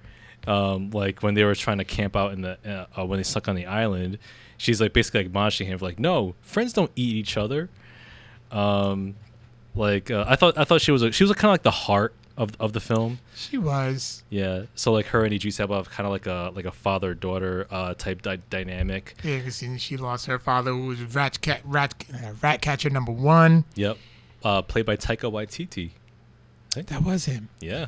um, 0.47 0.91
like 0.91 1.21
when 1.23 1.33
they 1.33 1.43
were 1.43 1.55
trying 1.55 1.77
to 1.79 1.85
camp 1.85 2.15
out 2.15 2.31
in 2.31 2.41
the 2.41 2.57
uh, 2.65 3.01
uh, 3.01 3.05
when 3.05 3.17
they 3.19 3.23
stuck 3.23 3.47
on 3.47 3.55
the 3.55 3.65
island, 3.65 4.17
she's 4.57 4.79
like 4.79 4.93
basically 4.93 5.19
like 5.21 5.27
admonishing 5.27 5.67
him 5.67 5.77
like, 5.81 5.99
no, 5.99 6.35
friends 6.41 6.73
don't 6.73 6.91
eat 6.95 7.15
each 7.15 7.35
other. 7.37 7.69
Um, 8.51 9.15
like 9.75 10.11
uh, 10.11 10.25
I 10.27 10.35
thought 10.35 10.57
I 10.57 10.63
thought 10.63 10.81
she 10.81 10.91
was 10.91 11.01
a, 11.01 11.11
she 11.11 11.23
was 11.23 11.31
kind 11.33 11.49
of 11.49 11.53
like 11.53 11.63
the 11.63 11.71
heart 11.71 12.13
of 12.37 12.51
of 12.59 12.73
the 12.73 12.79
film. 12.79 13.19
She 13.35 13.57
was. 13.57 14.23
Yeah, 14.29 14.63
so 14.75 14.91
like 14.91 15.07
her 15.07 15.23
and 15.23 15.33
Idris 15.33 15.59
Elba 15.59 15.75
have 15.75 15.89
kind 15.89 16.05
of 16.05 16.11
like 16.11 16.25
a 16.25 16.51
like 16.53 16.65
a 16.65 16.71
father 16.71 17.13
daughter 17.13 17.67
uh, 17.71 17.93
type 17.93 18.21
dy- 18.21 18.39
dynamic. 18.49 19.15
Yeah, 19.23 19.37
because 19.37 19.63
she 19.81 19.97
lost 19.97 20.25
her 20.27 20.39
father, 20.39 20.71
who 20.71 20.87
was 20.87 21.01
rat 21.15 21.41
cat 21.41 21.61
rat 21.63 21.93
uh, 22.13 22.33
rat 22.41 22.61
catcher 22.61 22.89
number 22.89 23.11
one. 23.11 23.65
Yep, 23.75 23.97
uh, 24.43 24.61
played 24.61 24.85
by 24.85 24.95
Taika 24.97 25.31
Waititi. 25.31 25.91
That 26.75 27.03
was 27.03 27.25
him. 27.25 27.49
Yeah, 27.61 27.85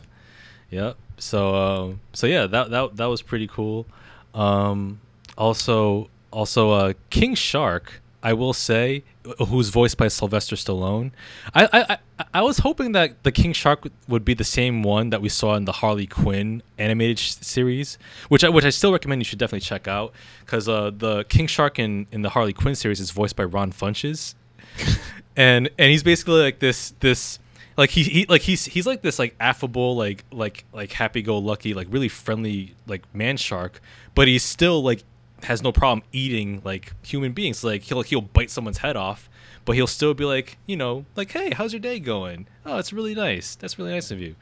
yeah. 0.69 0.93
So, 1.17 1.55
um, 1.55 1.99
so 2.13 2.27
yeah, 2.27 2.47
that 2.47 2.69
that 2.69 2.95
that 2.97 3.05
was 3.05 3.21
pretty 3.21 3.47
cool. 3.47 3.85
Um, 4.33 4.99
also, 5.37 6.09
also, 6.31 6.71
uh, 6.71 6.93
King 7.09 7.35
Shark. 7.35 8.01
I 8.27 8.33
will 8.33 8.51
say, 8.51 9.05
who's 9.47 9.69
voiced 9.69 9.95
by 9.95 10.09
Sylvester 10.09 10.57
Stallone. 10.57 11.11
I, 11.53 11.69
I, 11.71 11.97
I, 12.19 12.25
I 12.33 12.41
was 12.41 12.57
hoping 12.57 12.91
that 12.91 13.23
the 13.23 13.31
King 13.31 13.53
Shark 13.53 13.87
would 14.09 14.25
be 14.25 14.33
the 14.33 14.43
same 14.43 14.83
one 14.83 15.11
that 15.11 15.21
we 15.21 15.29
saw 15.29 15.55
in 15.55 15.63
the 15.63 15.71
Harley 15.71 16.07
Quinn 16.07 16.61
animated 16.77 17.19
sh- 17.19 17.35
series, 17.39 17.97
which 18.27 18.43
I, 18.43 18.49
which 18.49 18.65
I 18.65 18.69
still 18.69 18.91
recommend 18.91 19.21
you 19.21 19.23
should 19.23 19.39
definitely 19.39 19.61
check 19.61 19.87
out 19.87 20.11
because 20.41 20.67
uh, 20.67 20.91
the 20.93 21.23
King 21.29 21.47
Shark 21.47 21.79
in, 21.79 22.05
in 22.11 22.21
the 22.21 22.31
Harley 22.31 22.51
Quinn 22.51 22.75
series 22.75 22.99
is 22.99 23.11
voiced 23.11 23.37
by 23.37 23.45
Ron 23.45 23.71
Funches 23.71 24.35
and 25.37 25.69
and 25.77 25.89
he's 25.89 26.03
basically 26.03 26.41
like 26.41 26.59
this 26.59 26.93
this 26.99 27.39
like 27.77 27.91
he, 27.91 28.03
he 28.03 28.25
like 28.25 28.41
he's 28.41 28.65
he's 28.65 28.85
like 28.85 29.01
this 29.03 29.19
like 29.19 29.35
affable 29.39 29.95
like 29.95 30.25
like 30.31 30.65
like 30.73 30.91
happy 30.91 31.21
go 31.21 31.37
lucky 31.37 31.73
like 31.73 31.87
really 31.89 32.09
friendly 32.09 32.75
like 32.87 33.03
man 33.15 33.37
shark 33.37 33.79
but 34.15 34.27
he's 34.27 34.43
still 34.43 34.81
like 34.81 35.03
has 35.43 35.61
no 35.61 35.71
problem 35.71 36.03
eating 36.11 36.61
like 36.65 36.93
human 37.05 37.31
beings 37.31 37.63
like 37.63 37.83
he'll 37.83 38.01
he'll 38.01 38.21
bite 38.21 38.49
someone's 38.49 38.79
head 38.79 38.95
off 38.97 39.29
but 39.65 39.73
he'll 39.75 39.85
still 39.87 40.13
be 40.13 40.25
like 40.25 40.57
you 40.65 40.75
know 40.75 41.05
like 41.15 41.31
hey 41.31 41.51
how's 41.51 41.71
your 41.73 41.79
day 41.79 41.99
going 41.99 42.47
oh 42.65 42.77
it's 42.77 42.91
really 42.91 43.13
nice 43.13 43.55
that's 43.55 43.77
really 43.77 43.91
nice 43.91 44.09
of 44.11 44.19
you 44.19 44.35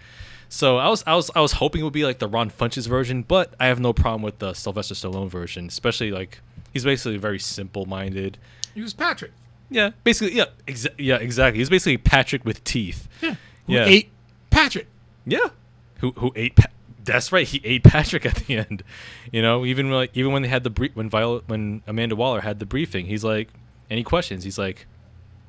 so 0.47 0.77
I 0.77 0.87
was 0.89 1.03
I 1.05 1.15
was 1.15 1.29
I 1.35 1.41
was 1.41 1.53
hoping 1.53 1.81
it 1.81 1.83
would 1.83 1.91
be 1.93 2.05
like 2.05 2.19
the 2.19 2.27
Ron 2.27 2.49
Funches 2.49 2.87
version 2.87 3.23
but 3.23 3.53
I 3.59 3.67
have 3.67 3.79
no 3.79 3.91
problem 3.93 4.21
with 4.21 4.39
the 4.39 4.53
Sylvester 4.53 4.93
Stallone 4.93 5.29
version 5.29 5.67
especially 5.67 6.11
like 6.11 6.39
he's 6.73 6.83
basically 6.85 7.17
very 7.17 7.39
simple 7.39 7.85
minded 7.85 8.37
He 8.73 8.81
was 8.81 8.93
Patrick. 8.93 9.31
yeah, 9.69 9.89
basically, 10.03 10.35
yeah, 10.37 10.45
exa- 10.67 10.93
yeah, 10.97 11.15
exactly. 11.17 11.59
He's 11.59 11.69
basically 11.69 11.97
Patrick 11.97 12.45
with 12.45 12.63
teeth. 12.63 13.07
Yeah. 13.21 13.35
Who 13.67 13.73
Yeah. 13.73 13.85
ate 13.85 14.09
Patrick. 14.51 14.87
Yeah, 15.25 15.47
who 15.99 16.11
who 16.11 16.31
ate? 16.35 16.55
Pa- 16.55 16.69
that's 17.05 17.31
right, 17.31 17.47
he 17.47 17.61
ate 17.63 17.83
Patrick 17.85 18.25
at 18.25 18.35
the 18.35 18.57
end. 18.57 18.83
You 19.31 19.41
know, 19.41 19.65
even 19.65 19.87
when, 19.87 19.95
like 19.95 20.11
even 20.13 20.31
when 20.31 20.41
they 20.41 20.47
had 20.47 20.63
the 20.63 20.69
brief, 20.69 20.95
when 20.95 21.09
Violet, 21.09 21.43
when 21.47 21.81
Amanda 21.87 22.15
Waller 22.15 22.41
had 22.41 22.59
the 22.59 22.65
briefing, 22.65 23.05
he's 23.05 23.23
like, 23.23 23.49
any 23.89 24.03
questions? 24.03 24.43
He's 24.43 24.57
like, 24.57 24.87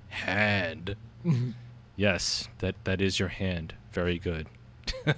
hand. 0.08 0.96
Mm-hmm. 1.24 1.50
yes, 1.96 2.48
that 2.58 2.74
that 2.84 3.00
is 3.00 3.18
your 3.18 3.28
hand. 3.28 3.74
Very 3.92 4.18
good. 4.18 4.46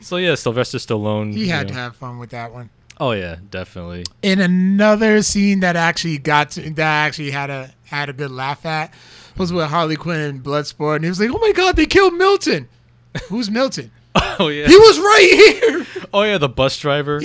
so 0.00 0.16
yeah, 0.16 0.34
Sylvester 0.34 0.78
Stallone. 0.78 1.34
He 1.34 1.48
had 1.48 1.66
know- 1.68 1.74
to 1.74 1.78
have 1.80 1.96
fun 1.96 2.18
with 2.18 2.30
that 2.30 2.52
one. 2.52 2.70
Oh 3.00 3.12
yeah, 3.12 3.36
definitely. 3.50 4.04
in 4.22 4.40
another 4.42 5.22
scene 5.22 5.60
that 5.60 5.74
actually 5.74 6.18
got 6.18 6.50
to, 6.50 6.70
that 6.74 7.06
actually 7.06 7.30
had 7.30 7.48
a 7.48 7.72
had 7.84 8.10
a 8.10 8.12
good 8.12 8.30
laugh 8.30 8.66
at 8.66 8.92
was 9.38 9.54
with 9.54 9.68
Harley 9.68 9.96
Quinn 9.96 10.20
and 10.20 10.42
Bloodsport, 10.42 10.96
and 10.96 11.04
he 11.04 11.08
was 11.08 11.18
like, 11.18 11.30
"Oh 11.30 11.38
my 11.38 11.52
God, 11.52 11.76
they 11.76 11.86
killed 11.86 12.12
Milton." 12.14 12.68
Who's 13.28 13.50
Milton? 13.50 13.90
Oh 14.40 14.48
yeah. 14.48 14.66
He 14.68 14.76
was 14.76 14.98
right 14.98 15.30
here. 15.32 15.86
Oh 16.12 16.22
yeah, 16.22 16.38
the 16.38 16.48
bus 16.48 16.76
driver. 16.78 17.20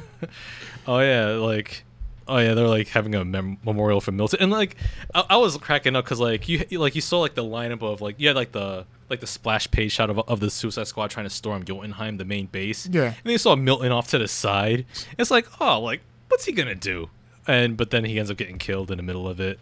oh 0.86 1.00
yeah, 1.00 1.26
like 1.30 1.84
oh 2.28 2.38
yeah, 2.38 2.54
they're 2.54 2.68
like 2.68 2.88
having 2.88 3.14
a 3.14 3.24
mem- 3.24 3.58
memorial 3.64 4.00
for 4.00 4.12
Milton, 4.12 4.38
and 4.42 4.52
like 4.52 4.76
I, 5.14 5.24
I 5.30 5.36
was 5.38 5.56
cracking 5.56 5.96
up 5.96 6.04
because 6.04 6.20
like 6.20 6.48
you 6.48 6.64
you- 6.68 6.78
like 6.78 6.94
you 6.94 7.00
saw 7.00 7.20
like 7.20 7.34
the 7.34 7.42
lineup 7.44 7.82
of 7.82 8.00
like 8.00 8.20
you 8.20 8.28
had 8.28 8.36
like 8.36 8.52
the 8.52 8.84
like 9.08 9.18
the 9.20 9.26
splash 9.26 9.68
page 9.72 9.92
shot 9.92 10.10
of, 10.10 10.18
of 10.20 10.38
the 10.38 10.50
Suicide 10.50 10.86
Squad 10.86 11.10
trying 11.10 11.26
to 11.26 11.30
storm 11.30 11.64
Jotunheim, 11.64 12.18
the 12.18 12.24
main 12.24 12.46
base. 12.46 12.86
Yeah. 12.86 13.06
and 13.06 13.16
then 13.24 13.32
you 13.32 13.38
saw 13.38 13.56
Milton 13.56 13.90
off 13.90 14.08
to 14.10 14.18
the 14.18 14.28
side. 14.28 14.86
It's 15.18 15.30
like 15.30 15.46
oh 15.60 15.80
like 15.80 16.02
what's 16.28 16.44
he 16.44 16.52
gonna 16.52 16.74
do? 16.76 17.10
And 17.48 17.76
but 17.76 17.90
then 17.90 18.04
he 18.04 18.18
ends 18.18 18.30
up 18.30 18.36
getting 18.36 18.58
killed 18.58 18.90
in 18.92 18.96
the 18.98 19.02
middle 19.02 19.26
of 19.26 19.40
it. 19.40 19.58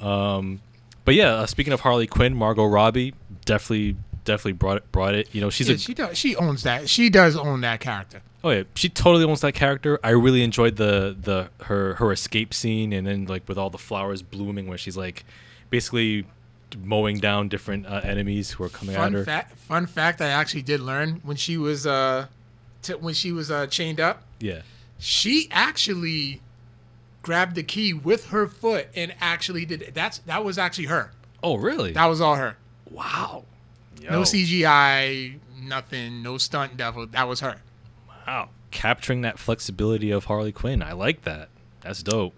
Um, 0.00 0.60
but 1.04 1.14
yeah, 1.14 1.34
uh, 1.34 1.46
speaking 1.46 1.72
of 1.72 1.80
Harley 1.80 2.06
Quinn, 2.08 2.34
Margot 2.34 2.64
Robbie 2.64 3.14
definitely 3.44 3.96
definitely 4.24 4.52
brought 4.52 4.78
it 4.78 4.92
brought 4.92 5.14
it. 5.14 5.34
You 5.34 5.40
know, 5.40 5.50
she's 5.50 5.68
Yeah, 5.68 5.74
a 5.74 5.78
she 5.78 5.94
does. 5.94 6.18
She 6.18 6.36
owns 6.36 6.62
that. 6.64 6.88
She 6.88 7.10
does 7.10 7.36
own 7.36 7.60
that 7.62 7.80
character. 7.80 8.22
Oh 8.42 8.50
yeah, 8.50 8.64
she 8.74 8.88
totally 8.88 9.24
owns 9.24 9.40
that 9.40 9.52
character. 9.54 9.98
I 10.04 10.10
really 10.10 10.42
enjoyed 10.42 10.76
the 10.76 11.16
the 11.18 11.48
her 11.64 11.94
her 11.94 12.12
escape 12.12 12.52
scene, 12.52 12.92
and 12.92 13.06
then 13.06 13.24
like 13.26 13.48
with 13.48 13.56
all 13.58 13.70
the 13.70 13.78
flowers 13.78 14.22
blooming, 14.22 14.66
where 14.66 14.76
she's 14.78 14.96
like 14.96 15.24
basically 15.70 16.26
mowing 16.82 17.18
down 17.18 17.48
different 17.48 17.86
uh, 17.86 18.00
enemies 18.02 18.50
who 18.52 18.64
are 18.64 18.68
coming 18.68 18.96
at 18.96 19.12
her. 19.12 19.24
fact. 19.24 19.56
Fun 19.56 19.86
fact. 19.86 20.20
I 20.20 20.26
actually 20.28 20.62
did 20.62 20.80
learn 20.80 21.20
when 21.22 21.36
she 21.36 21.56
was 21.56 21.86
uh, 21.86 22.26
t- 22.82 22.94
when 22.94 23.14
she 23.14 23.32
was 23.32 23.50
uh, 23.50 23.66
chained 23.66 24.00
up. 24.00 24.24
Yeah. 24.40 24.62
She 24.98 25.48
actually 25.50 26.40
grabbed 27.22 27.54
the 27.54 27.62
key 27.62 27.94
with 27.94 28.26
her 28.28 28.46
foot 28.46 28.88
and 28.94 29.14
actually 29.20 29.64
did. 29.64 29.92
That's 29.94 30.18
that 30.18 30.44
was 30.44 30.58
actually 30.58 30.86
her. 30.86 31.12
Oh 31.42 31.56
really? 31.56 31.92
That 31.92 32.06
was 32.06 32.20
all 32.20 32.34
her. 32.36 32.56
wow. 32.90 33.44
No 34.02 34.22
CGI, 34.22 35.38
nothing, 35.60 36.22
no 36.22 36.38
stunt 36.38 36.76
devil. 36.76 37.06
That 37.06 37.28
was 37.28 37.40
her. 37.40 37.56
Wow. 38.26 38.50
Capturing 38.70 39.22
that 39.22 39.38
flexibility 39.38 40.10
of 40.10 40.24
Harley 40.26 40.52
Quinn. 40.52 40.82
I 40.82 40.92
like 40.92 41.22
that. 41.22 41.48
That's 41.80 42.02
dope. 42.02 42.34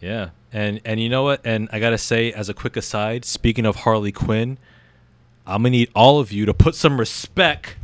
Yeah. 0.00 0.30
And 0.52 0.80
and 0.84 1.00
you 1.00 1.08
know 1.08 1.22
what? 1.22 1.40
And 1.44 1.68
I 1.72 1.78
gotta 1.78 1.98
say, 1.98 2.32
as 2.32 2.48
a 2.48 2.54
quick 2.54 2.76
aside, 2.76 3.24
speaking 3.24 3.64
of 3.66 3.76
Harley 3.76 4.12
Quinn, 4.12 4.58
I'm 5.46 5.62
gonna 5.62 5.70
need 5.70 5.90
all 5.94 6.20
of 6.20 6.32
you 6.32 6.46
to 6.46 6.54
put 6.54 6.74
some 6.74 6.98
respect 6.98 7.76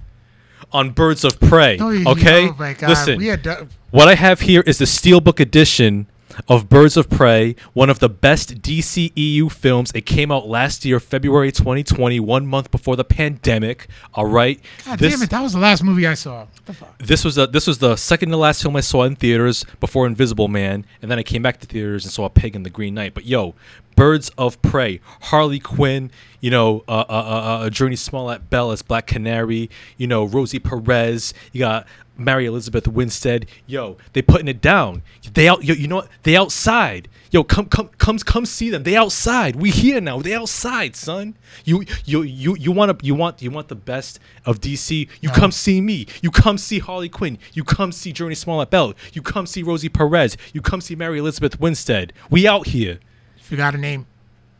on 0.72 0.90
Birds 0.90 1.24
of 1.24 1.40
Prey. 1.40 1.78
Oh, 1.80 2.12
okay? 2.12 2.48
Oh. 2.48 2.74
Listen, 2.86 3.18
We 3.18 3.26
had 3.28 3.42
done- 3.42 3.68
what 3.90 4.06
I 4.08 4.14
have 4.16 4.40
here 4.40 4.62
is 4.66 4.78
the 4.78 4.84
Steelbook 4.84 5.40
edition 5.40 6.06
of 6.46 6.68
Birds 6.68 6.96
of 6.96 7.08
Prey, 7.10 7.56
one 7.72 7.90
of 7.90 7.98
the 7.98 8.08
best 8.08 8.62
DCEU 8.62 9.50
films. 9.50 9.90
It 9.94 10.02
came 10.02 10.30
out 10.30 10.46
last 10.46 10.84
year, 10.84 11.00
February 11.00 11.50
2020, 11.52 12.20
one 12.20 12.46
month 12.46 12.70
before 12.70 12.96
the 12.96 13.04
pandemic. 13.04 13.88
All 14.14 14.26
right. 14.26 14.60
God 14.84 14.98
This- 14.98 15.14
damn 15.14 15.22
it! 15.22 15.30
That 15.30 15.42
was 15.42 15.52
the 15.52 15.58
last 15.58 15.82
movie 15.82 16.06
I 16.06 16.14
saw. 16.14 16.40
What 16.40 16.66
the 16.66 16.72
fuck? 16.74 16.98
this 16.98 17.24
was 17.24 17.38
a, 17.38 17.46
this 17.46 17.66
was 17.66 17.78
the 17.78 17.96
second 17.96 18.30
to 18.30 18.36
last 18.36 18.62
film 18.62 18.76
I 18.76 18.80
saw 18.80 19.04
in 19.04 19.16
theaters 19.16 19.64
before 19.80 20.06
Invisible 20.06 20.48
Man, 20.48 20.84
and 21.02 21.10
then 21.10 21.18
I 21.18 21.22
came 21.22 21.42
back 21.42 21.60
to 21.60 21.66
theaters 21.66 22.04
and 22.04 22.12
saw 22.12 22.28
Pig 22.28 22.54
and 22.54 22.64
the 22.64 22.70
Green 22.70 22.94
Knight. 22.94 23.14
But 23.14 23.24
yo, 23.26 23.54
Birds 23.98 24.30
of 24.38 24.62
Prey, 24.62 25.00
Harley 25.22 25.58
Quinn, 25.58 26.12
you 26.40 26.52
know, 26.52 26.84
uh, 26.86 27.04
uh, 27.08 27.12
uh, 27.12 27.64
uh, 27.66 27.68
Jurnee 27.68 27.98
Smollett 27.98 28.48
Bell 28.48 28.70
as 28.70 28.80
Black 28.80 29.08
Canary, 29.08 29.68
you 29.96 30.06
know, 30.06 30.24
Rosie 30.24 30.60
Perez, 30.60 31.34
you 31.50 31.58
got 31.58 31.84
Mary 32.16 32.46
Elizabeth 32.46 32.86
Winstead. 32.86 33.46
Yo, 33.66 33.96
they 34.12 34.22
putting 34.22 34.46
it 34.46 34.60
down. 34.60 35.02
They 35.34 35.48
out, 35.48 35.64
yo, 35.64 35.74
you 35.74 35.88
know 35.88 35.96
what? 35.96 36.08
They 36.22 36.36
outside. 36.36 37.08
Yo, 37.32 37.42
come, 37.42 37.66
come, 37.66 37.90
come, 37.98 38.20
come 38.20 38.46
see 38.46 38.70
them. 38.70 38.84
They 38.84 38.94
outside. 38.94 39.56
We 39.56 39.70
here 39.70 40.00
now. 40.00 40.20
They 40.20 40.32
outside, 40.32 40.94
son. 40.94 41.36
You, 41.64 41.82
you, 42.04 42.22
you, 42.22 42.56
you 42.56 42.70
want 42.70 42.96
to, 42.96 43.04
you 43.04 43.16
want, 43.16 43.42
you 43.42 43.50
want 43.50 43.66
the 43.66 43.74
best 43.74 44.20
of 44.46 44.60
DC. 44.60 45.08
You 45.20 45.28
come 45.30 45.50
see 45.50 45.80
me. 45.80 46.06
You 46.22 46.30
come 46.30 46.56
see 46.56 46.78
Harley 46.78 47.08
Quinn. 47.08 47.36
You 47.52 47.64
come 47.64 47.90
see 47.90 48.12
Jurnee 48.12 48.36
Smollett 48.36 48.70
Bell. 48.70 48.94
You 49.12 49.22
come 49.22 49.46
see 49.46 49.64
Rosie 49.64 49.88
Perez. 49.88 50.36
You 50.52 50.62
come 50.62 50.80
see 50.80 50.94
Mary 50.94 51.18
Elizabeth 51.18 51.58
Winstead. 51.58 52.12
We 52.30 52.46
out 52.46 52.68
here. 52.68 53.00
If 53.48 53.52
you 53.52 53.56
got 53.56 53.74
a 53.74 53.78
name, 53.78 54.04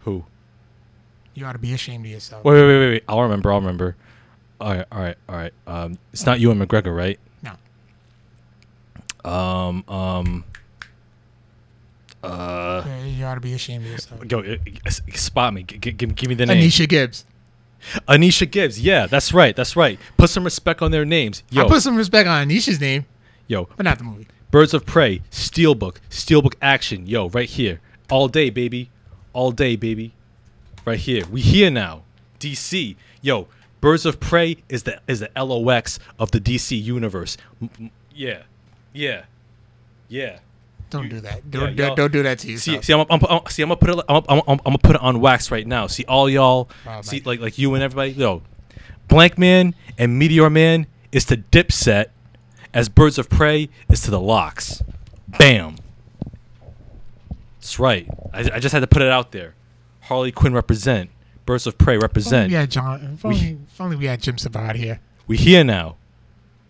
Who? 0.01 0.25
you 1.35 1.45
ought 1.45 1.53
to 1.53 1.59
be 1.59 1.75
ashamed 1.75 2.07
of 2.07 2.11
yourself. 2.11 2.43
Wait, 2.43 2.55
wait, 2.55 2.67
wait, 2.67 2.79
wait, 2.79 2.89
wait. 2.89 3.05
I'll 3.07 3.21
remember. 3.21 3.53
I'll 3.53 3.61
remember. 3.61 3.97
All 4.59 4.71
right, 4.75 4.87
all 4.91 4.99
right, 5.01 5.17
all 5.29 5.37
right. 5.37 5.53
Um, 5.67 5.99
it's 6.15 6.25
not 6.25 6.41
Ewan 6.41 6.59
McGregor, 6.59 6.97
right? 6.97 7.19
No. 7.43 9.31
Um, 9.31 9.85
um. 9.89 10.45
Uh, 12.23 12.83
Yeah, 12.87 13.05
You 13.05 13.25
ought 13.27 13.35
to 13.35 13.41
be 13.41 13.53
ashamed 13.53 13.85
of 13.85 13.91
yourself. 13.93 14.27
go 14.27 14.41
uh, 14.41 14.91
spot 15.15 15.53
me. 15.53 15.65
G- 15.65 15.77
g- 15.77 15.93
give, 15.93 16.15
give 16.15 16.29
me 16.31 16.35
the 16.35 16.47
name. 16.47 16.63
Anisha 16.63 16.89
Gibbs. 16.89 17.27
Anisha 18.09 18.51
Gibbs. 18.51 18.81
Yeah, 18.81 19.07
that's 19.07 19.35
right. 19.35 19.55
That's 19.55 19.77
right. 19.77 19.99
Put 20.17 20.31
some 20.31 20.45
respect 20.45 20.81
on 20.81 20.93
their 20.93 21.05
names. 21.05 21.43
Yo, 21.51 21.67
I 21.67 21.69
put 21.69 21.83
some 21.83 21.95
respect 21.95 22.27
on 22.27 22.49
Anisha's 22.49 22.81
name, 22.81 23.05
yo. 23.49 23.69
but 23.77 23.85
not 23.85 23.99
the 23.99 24.05
movie. 24.05 24.27
Birds 24.51 24.73
of 24.73 24.87
Prey, 24.87 25.21
Steelbook, 25.31 25.97
Steelbook 26.09 26.55
action. 26.63 27.07
Yo, 27.07 27.29
right 27.29 27.49
here. 27.51 27.81
All 28.11 28.29
day, 28.29 28.51
baby. 28.51 28.91
All 29.33 29.53
day, 29.53 29.77
baby. 29.77 30.13
Right 30.85 30.99
here. 30.99 31.25
We 31.27 31.41
here 31.41 31.71
now. 31.71 32.03
DC. 32.41 32.97
Yo, 33.21 33.49
Birds 33.81 34.07
of 34.07 34.21
Prey 34.21 34.57
is 34.69 34.85
the 34.85 35.01
is 35.07 35.21
the 35.21 35.31
LOX 35.37 35.99
of 36.19 36.31
the 36.31 36.41
DC 36.41 36.81
universe. 36.83 37.37
M- 37.61 37.91
yeah. 38.15 38.43
Yeah. 38.93 39.25
Yeah. 40.09 40.39
Don't 40.91 41.09
do 41.11 41.21
that. 41.21 41.51
Don't, 41.51 41.77
y'all- 41.77 41.95
don't 41.95 42.11
do 42.13 42.23
that 42.23 42.39
to 42.39 42.47
See, 42.59 42.73
yourself. 42.73 42.85
see, 42.85 42.93
I'm, 42.95 43.05
I'm, 43.11 43.21
I'm, 43.29 43.41
see, 43.51 43.63
I'm 43.63 43.69
gonna 43.69 43.77
put 43.77 43.91
it, 43.91 44.05
I'm, 44.09 44.23
I'm, 44.27 44.43
I'm, 44.49 44.57
gonna 44.65 44.79
put 44.79 44.97
it 44.97 45.03
on 45.03 45.21
wax 45.21 45.51
right 45.51 45.67
now. 45.67 45.87
See, 45.87 46.05
all 46.07 46.31
y'all, 46.31 46.71
Wow, 46.87 47.03
see, 47.03 47.21
like, 47.21 47.41
like 47.41 47.59
you 47.59 47.75
and 47.75 47.83
everybody, 47.83 48.13
yo, 48.13 48.41
Blankman 49.09 49.75
and 49.99 50.19
Meteor 50.19 50.49
Man 50.49 50.87
is 51.13 51.27
to 51.27 51.37
Dipset, 51.37 52.07
as 52.73 52.89
Birds 52.89 53.19
of 53.19 53.29
Prey 53.29 53.69
is 53.91 54.01
to 54.03 54.11
the 54.11 54.21
LOX. 54.21 54.83
Bam. 55.39 55.77
That's 57.69 57.79
right. 57.79 58.09
I, 58.33 58.51
I 58.55 58.61
just 58.61 58.73
had 58.73 58.81
to 58.81 58.87
put 58.87 59.03
it 59.03 59.11
out 59.11 59.33
there. 59.33 59.55
Harley 60.05 60.33
Quinn 60.33 60.55
represent. 60.55 61.11
Birds 61.45 61.67
of 61.67 61.77
Prey 61.77 61.99
represent. 61.99 62.49
we 62.49 62.55
had 62.55 62.71
John. 62.71 63.11
If 63.13 63.23
only, 63.27 63.59
if 63.71 63.79
only 63.79 63.95
we 63.97 64.07
had 64.07 64.23
Jim 64.23 64.39
Savard 64.39 64.77
here. 64.77 65.01
We 65.27 65.37
here 65.37 65.63
now. 65.63 65.97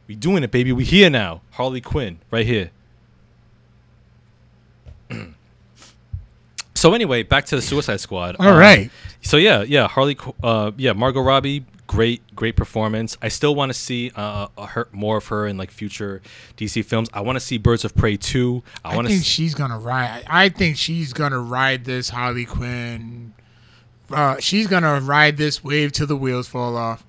We 0.09 0.17
doing 0.17 0.43
it, 0.43 0.51
baby. 0.51 0.73
We 0.73 0.83
here 0.83 1.09
now. 1.09 1.43
Harley 1.53 1.81
Quinn, 1.81 2.19
right 2.33 2.45
here. 2.45 2.73
so 6.75 6.95
anyway, 6.95 7.23
back 7.23 7.45
to 7.47 7.55
the 7.55 7.63
Suicide 7.63 8.01
Squad. 8.01 8.35
All 8.41 8.49
Um, 8.49 8.59
right. 8.59 8.91
So 9.23 9.37
yeah, 9.37 9.63
yeah, 9.63 9.87
Harley. 9.87 10.19
Uh, 10.43 10.73
yeah, 10.77 10.95
Margot 10.95 11.21
Robbie, 11.21 11.65
great, 11.89 12.23
great 12.37 12.55
performance. 12.55 13.17
I 13.21 13.27
still 13.29 13.57
want 13.57 13.71
to 13.71 13.75
see 13.75 14.13
uh, 14.15 14.47
her 14.67 14.87
more 14.93 15.17
of 15.17 15.27
her 15.27 15.49
in 15.49 15.57
like 15.59 15.73
future 15.73 16.23
DC 16.57 16.85
films. 16.85 17.09
I 17.13 17.21
want 17.23 17.35
to 17.35 17.41
see 17.41 17.59
Birds 17.59 17.85
of 17.85 17.97
Prey 17.97 18.17
two. 18.17 18.63
I 18.85 18.93
I, 18.93 18.97
want 18.97 19.09
think 19.09 19.21
to. 19.23 19.27
she's 19.27 19.55
gonna 19.57 19.79
ride. 19.81 20.23
I 20.29 20.49
think 20.51 20.77
she's 20.77 21.13
gonna 21.13 21.41
ride 21.41 21.85
this 21.85 22.11
Harley 22.11 22.45
Quinn. 22.45 23.35
Uh, 24.11 24.37
she's 24.39 24.69
gonna 24.69 25.01
ride 25.01 25.37
this 25.37 25.65
wave 25.65 25.91
till 25.93 26.07
the 26.07 26.17
wheels 26.17 26.47
fall 26.49 26.77
off. 26.77 27.05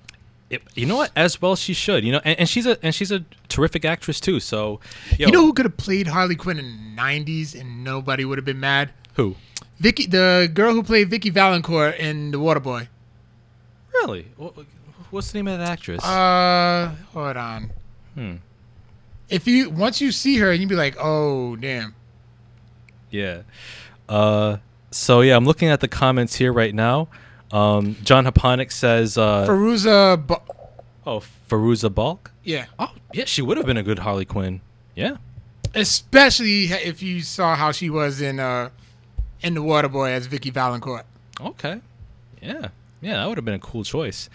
you 0.74 0.84
know 0.84 0.96
what? 0.96 1.12
As 1.14 1.40
well, 1.40 1.54
she 1.56 1.72
should. 1.72 2.04
You 2.04 2.12
know, 2.12 2.20
and, 2.24 2.40
and 2.40 2.48
she's 2.48 2.66
a 2.66 2.76
and 2.84 2.92
she's 2.94 3.12
a 3.12 3.24
terrific 3.48 3.84
actress 3.84 4.18
too. 4.20 4.40
So, 4.40 4.80
yo, 5.16 5.26
You 5.26 5.32
know 5.32 5.44
who 5.46 5.52
could 5.52 5.64
have 5.66 5.76
played 5.76 6.08
Harley 6.08 6.34
Quinn 6.36 6.58
in 6.58 6.66
the 6.96 7.00
'90s 7.00 7.58
and 7.58 7.84
nobody 7.84 8.24
would 8.24 8.36
have 8.38 8.44
been 8.44 8.60
mad? 8.60 8.90
who? 9.14 9.36
Vicky, 9.78 10.06
the 10.06 10.50
girl 10.52 10.74
who 10.74 10.82
played 10.82 11.08
Vicki 11.08 11.30
Vallencourt 11.30 11.98
in 11.98 12.32
The 12.32 12.38
Waterboy. 12.38 12.88
Really? 14.02 14.26
What's 15.10 15.32
the 15.32 15.38
name 15.38 15.48
of 15.48 15.58
that 15.58 15.68
actress? 15.68 16.04
Uh, 16.04 16.94
hold 17.12 17.36
on. 17.36 17.70
Hmm. 18.14 18.34
If 19.28 19.46
you 19.46 19.70
once 19.70 20.00
you 20.00 20.10
see 20.12 20.38
her, 20.38 20.50
and 20.50 20.60
you'd 20.60 20.68
be 20.68 20.74
like, 20.74 20.96
"Oh, 20.98 21.56
damn." 21.56 21.94
Yeah. 23.10 23.42
Uh, 24.08 24.58
so 24.90 25.20
yeah, 25.20 25.36
I'm 25.36 25.44
looking 25.44 25.68
at 25.68 25.80
the 25.80 25.88
comments 25.88 26.36
here 26.36 26.52
right 26.52 26.74
now. 26.74 27.08
Um, 27.52 27.96
John 28.04 28.24
Haponic 28.26 28.70
says, 28.72 29.18
uh, 29.18 29.46
Fairuza, 29.46 30.24
Ba- 30.26 30.40
"Oh, 31.06 31.20
Fairuza 31.48 31.92
Balk. 31.92 32.30
yeah. 32.44 32.66
Oh, 32.78 32.92
yeah, 33.12 33.24
she 33.24 33.42
would 33.42 33.56
have 33.56 33.66
been 33.66 33.76
a 33.76 33.82
good 33.82 34.00
Harley 34.00 34.24
Quinn. 34.24 34.60
Yeah, 34.94 35.16
Especially 35.74 36.64
if 36.66 37.02
you 37.02 37.20
saw 37.22 37.54
how 37.56 37.72
she 37.72 37.90
was 37.90 38.20
in 38.20 38.38
uh 38.40 38.70
in 39.42 39.54
The 39.54 39.60
Waterboy 39.62 40.10
as 40.10 40.26
Vicki 40.26 40.50
Vallencourt. 40.52 41.02
okay, 41.40 41.80
yeah, 42.42 42.68
yeah, 43.00 43.14
that 43.16 43.28
would 43.28 43.38
have 43.38 43.44
been 43.44 43.54
a 43.54 43.58
cool 43.58 43.84
choice." 43.84 44.28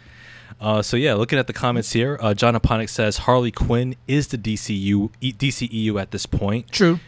Uh, 0.62 0.82
so 0.82 0.96
yeah, 0.96 1.14
looking 1.16 1.38
at 1.40 1.48
the 1.48 1.54
comments 1.54 1.92
here, 1.94 2.18
uh, 2.22 2.34
John 2.34 2.54
Haponic 2.56 2.90
says 2.90 3.18
Harley 3.20 3.52
Quinn 3.52 3.96
is 4.08 4.28
the 4.28 4.38
DCU 4.38 5.10
E- 5.22 5.34
DCEU 5.34 6.00
at 6.00 6.12
this 6.12 6.26
point. 6.26 6.72
True. 6.72 7.00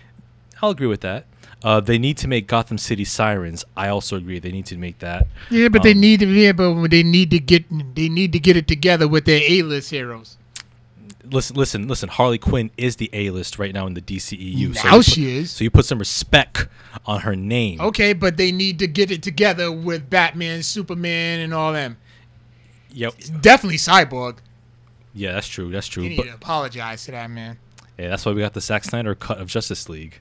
I'll 0.62 0.72
agree 0.72 0.88
with 0.88 1.02
that. 1.02 1.26
Uh, 1.64 1.80
they 1.80 1.98
need 1.98 2.18
to 2.18 2.28
make 2.28 2.46
Gotham 2.48 2.78
City 2.78 3.04
Sirens. 3.06 3.64
I 3.76 3.88
also 3.88 4.16
agree. 4.18 4.38
They 4.40 4.52
need 4.52 4.66
to 4.68 4.78
make 4.78 5.00
that. 5.00 5.28
Yeah, 5.50 5.70
but 5.70 5.82
they 5.84 5.92
Um, 5.94 6.00
need 6.02 6.20
to. 6.20 6.28
Yeah, 6.28 6.52
but 6.52 6.88
they 6.90 7.04
need 7.04 7.32
to 7.32 7.40
get. 7.40 7.66
They 7.96 8.10
need 8.10 8.34
to 8.34 8.40
get 8.40 8.58
it 8.58 8.68
together 8.68 9.08
with 9.08 9.26
their 9.26 9.42
A-list 9.48 9.90
heroes. 9.92 10.38
Listen, 11.32 11.56
listen, 11.56 11.88
listen. 11.88 12.10
Harley 12.10 12.38
Quinn 12.38 12.72
is 12.78 12.96
the 12.98 13.10
A 13.14 13.30
list 13.30 13.60
right 13.60 13.74
now 13.74 13.86
in 13.88 13.94
the 13.94 14.02
DCEU. 14.02 14.76
so 14.76 14.84
Now 14.88 14.96
put- 14.98 15.06
she 15.06 15.38
is. 15.38 15.52
So 15.52 15.64
you 15.64 15.70
put 15.72 15.86
some 15.86 16.00
respect 16.00 16.68
on 17.06 17.22
her 17.22 17.36
name. 17.36 17.80
Okay, 17.82 18.14
but 18.14 18.38
they 18.38 18.52
need 18.52 18.80
to 18.80 18.88
get 18.88 19.12
it 19.12 19.22
together 19.24 19.72
with 19.72 20.10
Batman, 20.10 20.64
Superman, 20.64 21.40
and 21.40 21.54
all 21.54 21.74
them. 21.74 21.98
Yep. 22.92 23.14
Definitely 23.42 23.78
Cyborg. 23.78 24.38
Yeah, 25.14 25.34
that's 25.34 25.48
true. 25.48 25.72
That's 25.72 25.88
true. 25.88 26.04
You 26.04 26.10
need 26.10 26.18
But 26.18 26.24
to 26.28 26.34
apologize 26.34 27.06
to 27.06 27.12
that 27.12 27.30
man. 27.30 27.58
yeah, 27.98 28.10
that's 28.10 28.26
why 28.26 28.32
we 28.32 28.42
got 28.42 28.54
the 28.54 28.62
Zack 28.62 28.84
Snyder 28.84 29.16
cut 29.16 29.40
of 29.40 29.48
Justice 29.48 29.90
League. 29.90 30.20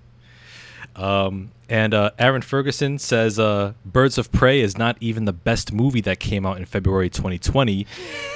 Um, 0.95 1.51
and 1.69 1.93
uh, 1.93 2.13
Aaron 2.19 2.41
Ferguson 2.43 2.99
says 2.99 3.39
uh, 3.39 3.75
Birds 3.85 4.17
of 4.19 4.33
Prey 4.33 4.61
is 4.61 4.79
not 4.79 4.97
even 5.01 5.27
the 5.27 5.33
best 5.33 5.73
movie 5.73 6.01
that 6.03 6.19
came 6.21 6.47
out 6.47 6.57
in 6.57 6.65
February 6.65 7.11
2020. 7.11 7.87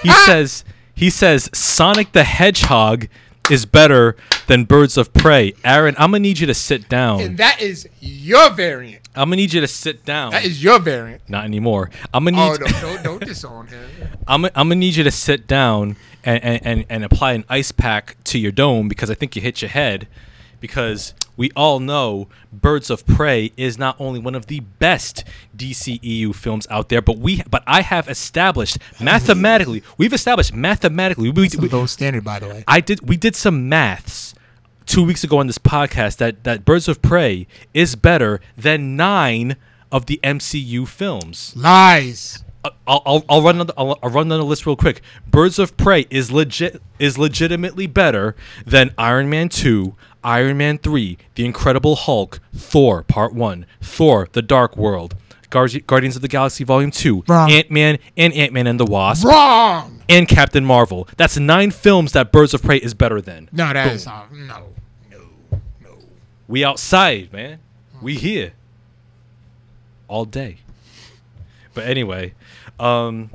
He 0.03 0.11
says 0.27 0.65
he 1.01 1.11
says 1.11 1.51
Sonic 1.53 2.13
the 2.13 2.25
Hedgehog 2.25 3.09
is 3.51 3.67
better 3.67 4.15
than 4.47 4.65
Birds 4.65 4.97
of 4.97 5.13
Prey. 5.13 5.55
Aaron, 5.65 5.97
I'm 5.99 6.11
gonna 6.13 6.21
need 6.21 6.39
you 6.39 6.47
to 6.47 6.55
sit 6.55 6.89
down. 6.89 7.21
And 7.21 7.39
that 7.39 7.61
is 7.61 7.89
your 7.99 8.51
variant. 8.51 9.09
I'm 9.17 9.27
gonna 9.29 9.37
need 9.37 9.53
you 9.53 9.61
to 9.61 9.67
sit 9.67 10.05
down. 10.05 10.31
That 10.31 10.45
is 10.45 10.63
your 10.63 10.79
variant. 10.79 11.23
not 11.29 11.45
anymore. 11.45 11.91
I'm 12.15 12.25
gonna 12.25 12.41
Oh, 12.41 12.51
need. 12.53 12.61
don't, 12.61 12.81
don't, 12.81 13.03
don't 13.03 13.25
disown 13.27 13.67
him. 13.67 13.89
I'm, 14.29 14.45
I'm 14.45 14.53
gonna 14.55 14.77
need 14.77 14.95
you 14.95 15.03
to 15.05 15.11
sit 15.11 15.47
down 15.49 15.97
and, 16.23 16.45
and, 16.45 16.61
and, 16.65 16.85
and 16.89 17.05
apply 17.05 17.33
an 17.33 17.45
ice 17.49 17.73
pack 17.73 18.17
to 18.25 18.39
your 18.39 18.53
dome 18.53 18.87
because 18.89 19.11
I 19.11 19.15
think 19.15 19.35
you 19.35 19.43
hit 19.43 19.63
your 19.63 19.71
head. 19.71 20.07
Because 20.61 21.15
we 21.41 21.51
all 21.57 21.81
know 21.81 22.29
Birds 22.53 22.91
of 22.91 23.07
Prey 23.07 23.51
is 23.57 23.79
not 23.79 23.97
only 23.99 24.21
one 24.21 24.35
of 24.35 24.45
the 24.45 24.61
best 24.61 25.25
DCEU 25.57 26.35
films 26.35 26.67
out 26.69 26.91
there, 26.91 27.01
but 27.01 27.17
we 27.17 27.43
but 27.49 27.63
I 27.67 27.81
have 27.81 28.11
established 28.11 28.77
mathematically, 29.01 29.83
we've 29.97 30.13
established 30.13 30.53
mathematically. 30.53 31.31
We, 31.31 31.47
a 31.47 31.59
we, 31.59 31.69
low 31.71 31.87
standard, 31.87 32.25
by 32.25 32.41
the 32.41 32.49
way. 32.49 32.65
I 32.69 32.83
did 32.83 33.09
we 33.09 33.17
did 33.17 33.35
some 33.35 33.71
maths 33.71 34.35
two 34.85 35.03
weeks 35.03 35.25
ago 35.25 35.39
on 35.39 35.47
this 35.47 35.57
podcast 35.57 36.19
that 36.19 36.45
that 36.45 36.67
Birds 36.67 36.89
of 36.89 37.01
Prey 37.01 37.47
is 37.73 37.97
better 37.97 38.43
than 38.59 38.95
nine 38.95 39.57
of 39.91 40.05
the 40.05 40.21
MCU 40.23 40.87
films. 40.87 41.55
Lies. 41.57 42.45
Uh, 42.63 42.69
I'll, 42.87 43.03
I'll, 43.07 43.25
I'll 43.31 43.43
run 43.43 43.57
down 43.57 43.67
the, 43.69 43.75
I'll, 43.79 43.99
I'll 44.03 44.11
run 44.11 44.29
down 44.29 44.39
the 44.39 44.45
list 44.45 44.67
real 44.67 44.77
quick. 44.77 45.01
Birds 45.27 45.59
of 45.59 45.79
Prey 45.79 46.07
is 46.11 46.31
legit 46.31 46.83
is 46.99 47.17
legitimately 47.17 47.87
better 47.87 48.37
than 48.67 48.93
Iron 48.99 49.31
Man 49.31 49.49
two, 49.49 49.97
Iron 50.23 50.57
Man 50.59 50.79
three, 50.79 51.17
The 51.35 51.45
Incredible 51.45 51.97
Hulk, 51.97 52.41
Thor 52.55 53.03
Part 53.05 53.33
one, 53.35 53.67
Thor: 53.81 54.29
The 54.33 54.43
Dark 54.43 54.77
World, 54.77 55.15
Guardi- 55.51 55.87
Guardians 55.87 56.17
of 56.17 56.23
the 56.23 56.29
Galaxy 56.29 56.63
Volume 56.65 56.91
Two, 56.91 57.25
Ant 57.29 57.71
Man 57.71 57.99
and 58.17 58.33
Ant 58.35 58.53
Man 58.53 58.67
and 58.67 58.79
the 58.79 58.85
Wasp, 58.85 59.25
Wrong. 59.25 60.03
and 60.09 60.29
Captain 60.29 60.65
Marvel. 60.65 61.09
That's 61.17 61.39
nine 61.39 61.71
films 61.71 62.13
that 62.13 62.31
Birds 62.33 62.53
of 62.55 62.63
Prey 62.63 62.77
is 62.79 62.95
better 62.95 63.21
than. 63.21 63.49
No, 63.53 63.73
that 63.73 63.85
Boom. 63.87 63.95
is 63.95 64.07
not. 64.07 64.33
No, 64.33 64.63
no, 65.11 65.19
no. 65.83 65.91
We 66.49 66.65
outside, 66.65 67.33
man. 67.33 67.59
We 68.03 68.15
here 68.17 68.53
all 70.09 70.25
day. 70.25 70.59
But 71.73 71.87
anyway, 71.87 72.35
um, 72.79 73.31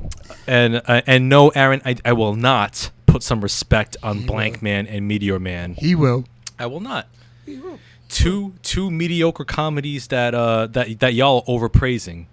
and 0.46 0.82
uh, 0.86 1.02
and 1.06 1.28
no, 1.28 1.48
Aaron, 1.50 1.80
I, 1.84 1.96
I 2.04 2.12
will 2.12 2.34
not 2.36 2.90
put 3.06 3.22
some 3.22 3.40
respect 3.40 3.96
on 4.02 4.26
Blank. 4.26 4.60
Man 4.62 4.86
and 4.86 5.08
Meteor 5.08 5.38
Man. 5.40 5.74
He 5.74 5.94
will. 5.94 6.24
I 6.58 6.66
will 6.66 6.80
not. 6.80 7.08
Will. 7.46 7.78
Two 8.08 8.54
two 8.62 8.90
mediocre 8.90 9.44
comedies 9.44 10.06
that 10.08 10.34
uh 10.34 10.66
that 10.68 11.00
that 11.00 11.14
y'all 11.14 11.44
are 11.46 11.52
overpraising. 11.52 12.26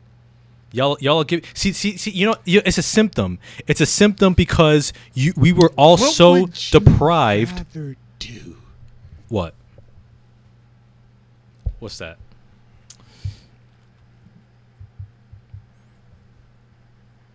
Y'all 0.71 0.97
y'all 1.01 1.23
give 1.23 1.43
see 1.53 1.71
see 1.73 1.97
see 1.97 2.11
you 2.11 2.27
know 2.27 2.35
it's 2.45 2.77
a 2.77 2.83
symptom. 2.83 3.39
It's 3.67 3.81
a 3.81 3.85
symptom 3.85 4.33
because 4.33 4.93
you 5.13 5.33
we 5.35 5.51
were 5.51 5.71
all 5.75 5.97
What 5.97 6.13
so 6.13 6.47
deprived. 6.71 7.65
What? 9.29 9.55
What's 11.79 11.97
that? 11.97 12.17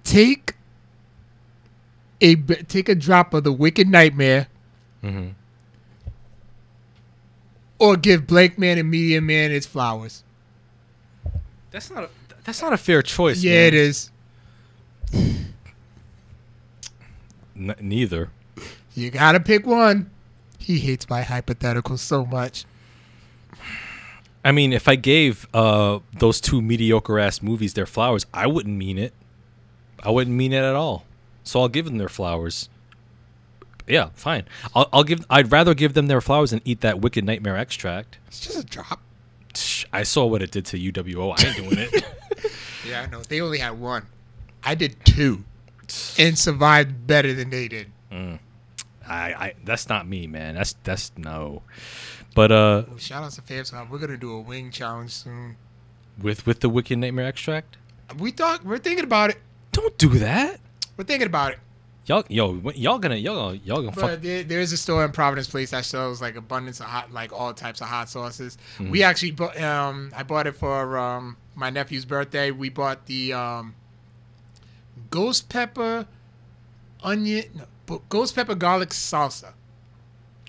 Take 0.05 0.55
a 2.21 2.35
take 2.37 2.89
a 2.89 2.95
drop 2.95 3.35
of 3.35 3.45
the 3.45 3.53
Wicked 3.53 3.89
Nightmare, 3.89 4.49
Mhm. 5.05 5.35
Or 7.79 7.97
give 7.97 8.23
Blankman 8.23 8.79
and 8.79 8.91
Meteor 8.91 9.21
Man 9.21 9.53
its 9.53 9.67
flowers. 9.67 10.25
That's 11.71 11.91
not 11.91 12.05
a 12.05 12.09
that's 12.45 12.63
not 12.63 12.73
a 12.73 12.77
fair 12.79 13.03
choice. 13.03 13.43
yeah, 13.43 13.53
man. 13.53 13.67
it 13.69 13.75
is. 13.75 14.11
N- 17.57 17.75
neither. 17.81 18.31
You 18.95 19.11
gotta 19.11 19.41
pick 19.41 19.67
one. 19.67 20.11
He 20.59 20.79
hates 20.79 21.09
my 21.09 21.23
hypotheticals 21.23 21.99
so 21.99 22.25
much. 22.25 22.65
I 24.45 24.53
mean, 24.53 24.73
if 24.73 24.89
I 24.89 24.97
gave 24.97 25.47
uh 25.55 26.01
those 26.19 26.41
two 26.41 26.63
mediocre 26.63 27.19
ass 27.19 27.43
movies 27.43 27.75
their 27.75 27.87
flowers, 27.87 28.27
I 28.33 28.47
wouldn't 28.47 28.77
mean 28.77 28.99
it. 28.99 29.13
I 30.03 30.11
wouldn't 30.11 30.37
mean 30.37 30.53
it 30.53 30.63
at 30.63 30.75
all. 30.75 31.05
So 31.45 31.61
I'll 31.61 31.69
give 31.69 31.85
them 31.85 31.99
their 31.99 32.09
flowers. 32.09 32.69
Yeah, 33.89 34.11
fine. 34.15 34.45
I'll, 34.75 34.89
I'll 34.93 35.05
give. 35.05 35.25
I'd 35.31 35.51
rather 35.51 35.75
give 35.75 35.95
them 35.95 36.07
their 36.07 36.21
flowers 36.21 36.51
than 36.51 36.61
eat 36.65 36.81
that 36.83 37.01
wicked 37.01 37.25
nightmare 37.25 37.57
extract. 37.57 38.19
It's 38.29 38.41
just 38.41 38.59
a 38.59 38.65
drop. 38.65 39.01
I 39.93 40.03
saw 40.05 40.27
what 40.27 40.43
it 40.43 40.51
did 40.51 40.67
to 40.67 40.77
UWO. 40.79 41.35
I 41.39 41.47
ain't 41.49 41.57
doing 41.57 41.79
it. 41.79 42.05
Yeah, 42.87 43.03
I 43.03 43.07
know. 43.11 43.21
They 43.23 43.43
only 43.43 43.59
had 43.59 43.79
one. 43.79 44.07
I 44.65 44.75
did 44.75 45.05
two, 45.05 45.45
and 46.19 46.39
survived 46.39 47.07
better 47.07 47.35
than 47.35 47.51
they 47.51 47.69
did. 47.69 47.91
I, 48.11 48.35
I. 49.09 49.55
That's 49.65 49.89
not 49.91 50.07
me, 50.09 50.27
man. 50.27 50.55
That's 50.55 50.75
that's 50.85 51.13
no. 51.19 51.63
But 52.35 52.51
uh, 52.53 52.85
shout 52.97 53.25
out 53.25 53.33
to 53.33 53.43
Fabs 53.43 53.73
Hub. 53.73 53.91
We're 53.91 53.99
gonna 53.99 54.17
do 54.17 54.33
a 54.33 54.41
wing 54.41 54.71
challenge 54.71 55.11
soon. 55.11 55.57
with 56.23 56.47
with 56.47 56.61
the 56.61 56.69
wicked 56.71 56.99
nightmare 56.99 57.27
extract, 57.27 57.77
We 58.19 58.31
thought 58.31 58.65
we're 58.65 58.79
thinking 58.79 59.05
about 59.05 59.31
it. 59.31 59.39
don't 59.73 59.97
do 59.99 60.09
that. 60.21 60.61
We're 60.97 61.05
thinking 61.05 61.27
about 61.27 61.53
it. 61.53 61.59
Y'all, 62.09 62.25
yo, 62.31 62.55
y'all 62.75 62.99
gonna 62.99 63.17
y'all 63.17 63.35
gonna 63.35 63.61
y'all 63.65 63.83
gonna 63.83 63.93
fuck. 63.93 64.03
But 64.03 64.23
there, 64.23 64.43
there 64.43 64.61
is 64.61 64.73
a 64.73 64.79
store 64.79 65.05
in 65.05 65.13
Providence 65.13 65.47
Place 65.47 65.73
that 65.73 65.85
sells 65.85 66.23
like 66.23 66.37
abundance 66.37 66.81
of 66.81 66.87
hot, 66.87 67.13
like 67.13 67.35
all 67.35 67.53
types 67.53 67.83
of 67.83 67.89
hot 67.89 68.09
sauces. 68.09 68.57
We 68.81 69.03
actually 69.03 69.33
bought. 69.33 69.61
Um, 69.61 70.11
I 70.17 70.23
bought 70.23 70.47
it 70.47 70.57
for 70.57 70.97
um 70.97 71.37
my 71.55 71.69
nephew's 71.69 72.07
birthday. 72.07 72.51
We 72.51 72.71
bought 72.71 73.05
the 73.05 73.35
um 73.35 73.75
ghost 75.11 75.51
pepper, 75.51 76.07
onion, 77.03 77.45
no, 77.89 78.03
ghost 78.09 78.35
pepper 78.35 78.55
garlic 78.55 78.89
salsa. 78.89 79.53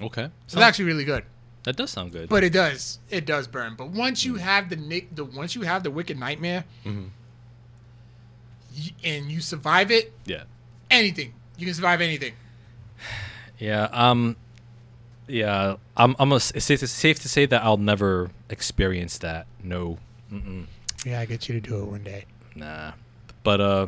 Okay, 0.02 0.30
So 0.48 0.57
it's 0.57 0.65
actually 0.65 0.86
really 0.86 1.03
good. 1.03 1.26
that 1.64 1.76
does 1.76 1.91
sound 1.91 2.14
good. 2.14 2.30
But 2.30 2.45
it 2.45 2.53
does, 2.53 2.99
it 3.10 3.26
does 3.26 3.49
burn. 3.49 3.76
But 3.76 3.90
once 3.90 4.23
you 4.23 4.36
have 4.36 4.69
the 4.69 4.77
nick, 4.77 5.14
the 5.14 5.26
once 5.26 5.56
you 5.56 5.64
have 5.64 5.84
the 5.84 5.91
wicked 5.91 6.18
nightmare, 6.18 6.64
mm-hmm. 6.86 7.07
y- 8.77 8.94
and 9.03 9.30
you 9.30 9.41
survive 9.41 9.91
it, 9.91 10.14
yeah. 10.26 10.44
anything 10.90 11.34
you 11.60 11.65
can 11.65 11.73
survive 11.76 12.02
anything. 12.02 12.34
Yeah, 13.60 13.90
um, 13.91 14.36
yeah, 15.27 15.76
I'm. 15.98 16.15
I'm. 16.19 16.31
A, 16.31 16.36
it's 16.38 16.64
safe, 16.65 16.81
it's 16.81 16.91
safe 16.91 17.19
to 17.22 17.30
say 17.30 17.45
that 17.45 17.64
I'll 17.64 17.77
never 17.77 18.31
experience 18.49 19.18
that. 19.19 19.48
No, 19.64 19.98
Mm-mm, 20.31 20.65
Yeah, 21.06 21.19
I 21.19 21.26
get 21.26 21.48
you 21.49 21.60
to 21.60 21.69
do 21.69 21.80
it 21.80 21.86
one 21.86 22.03
day. 22.03 22.26
nah. 22.56 22.94
But 23.44 23.61
uh, 23.61 23.88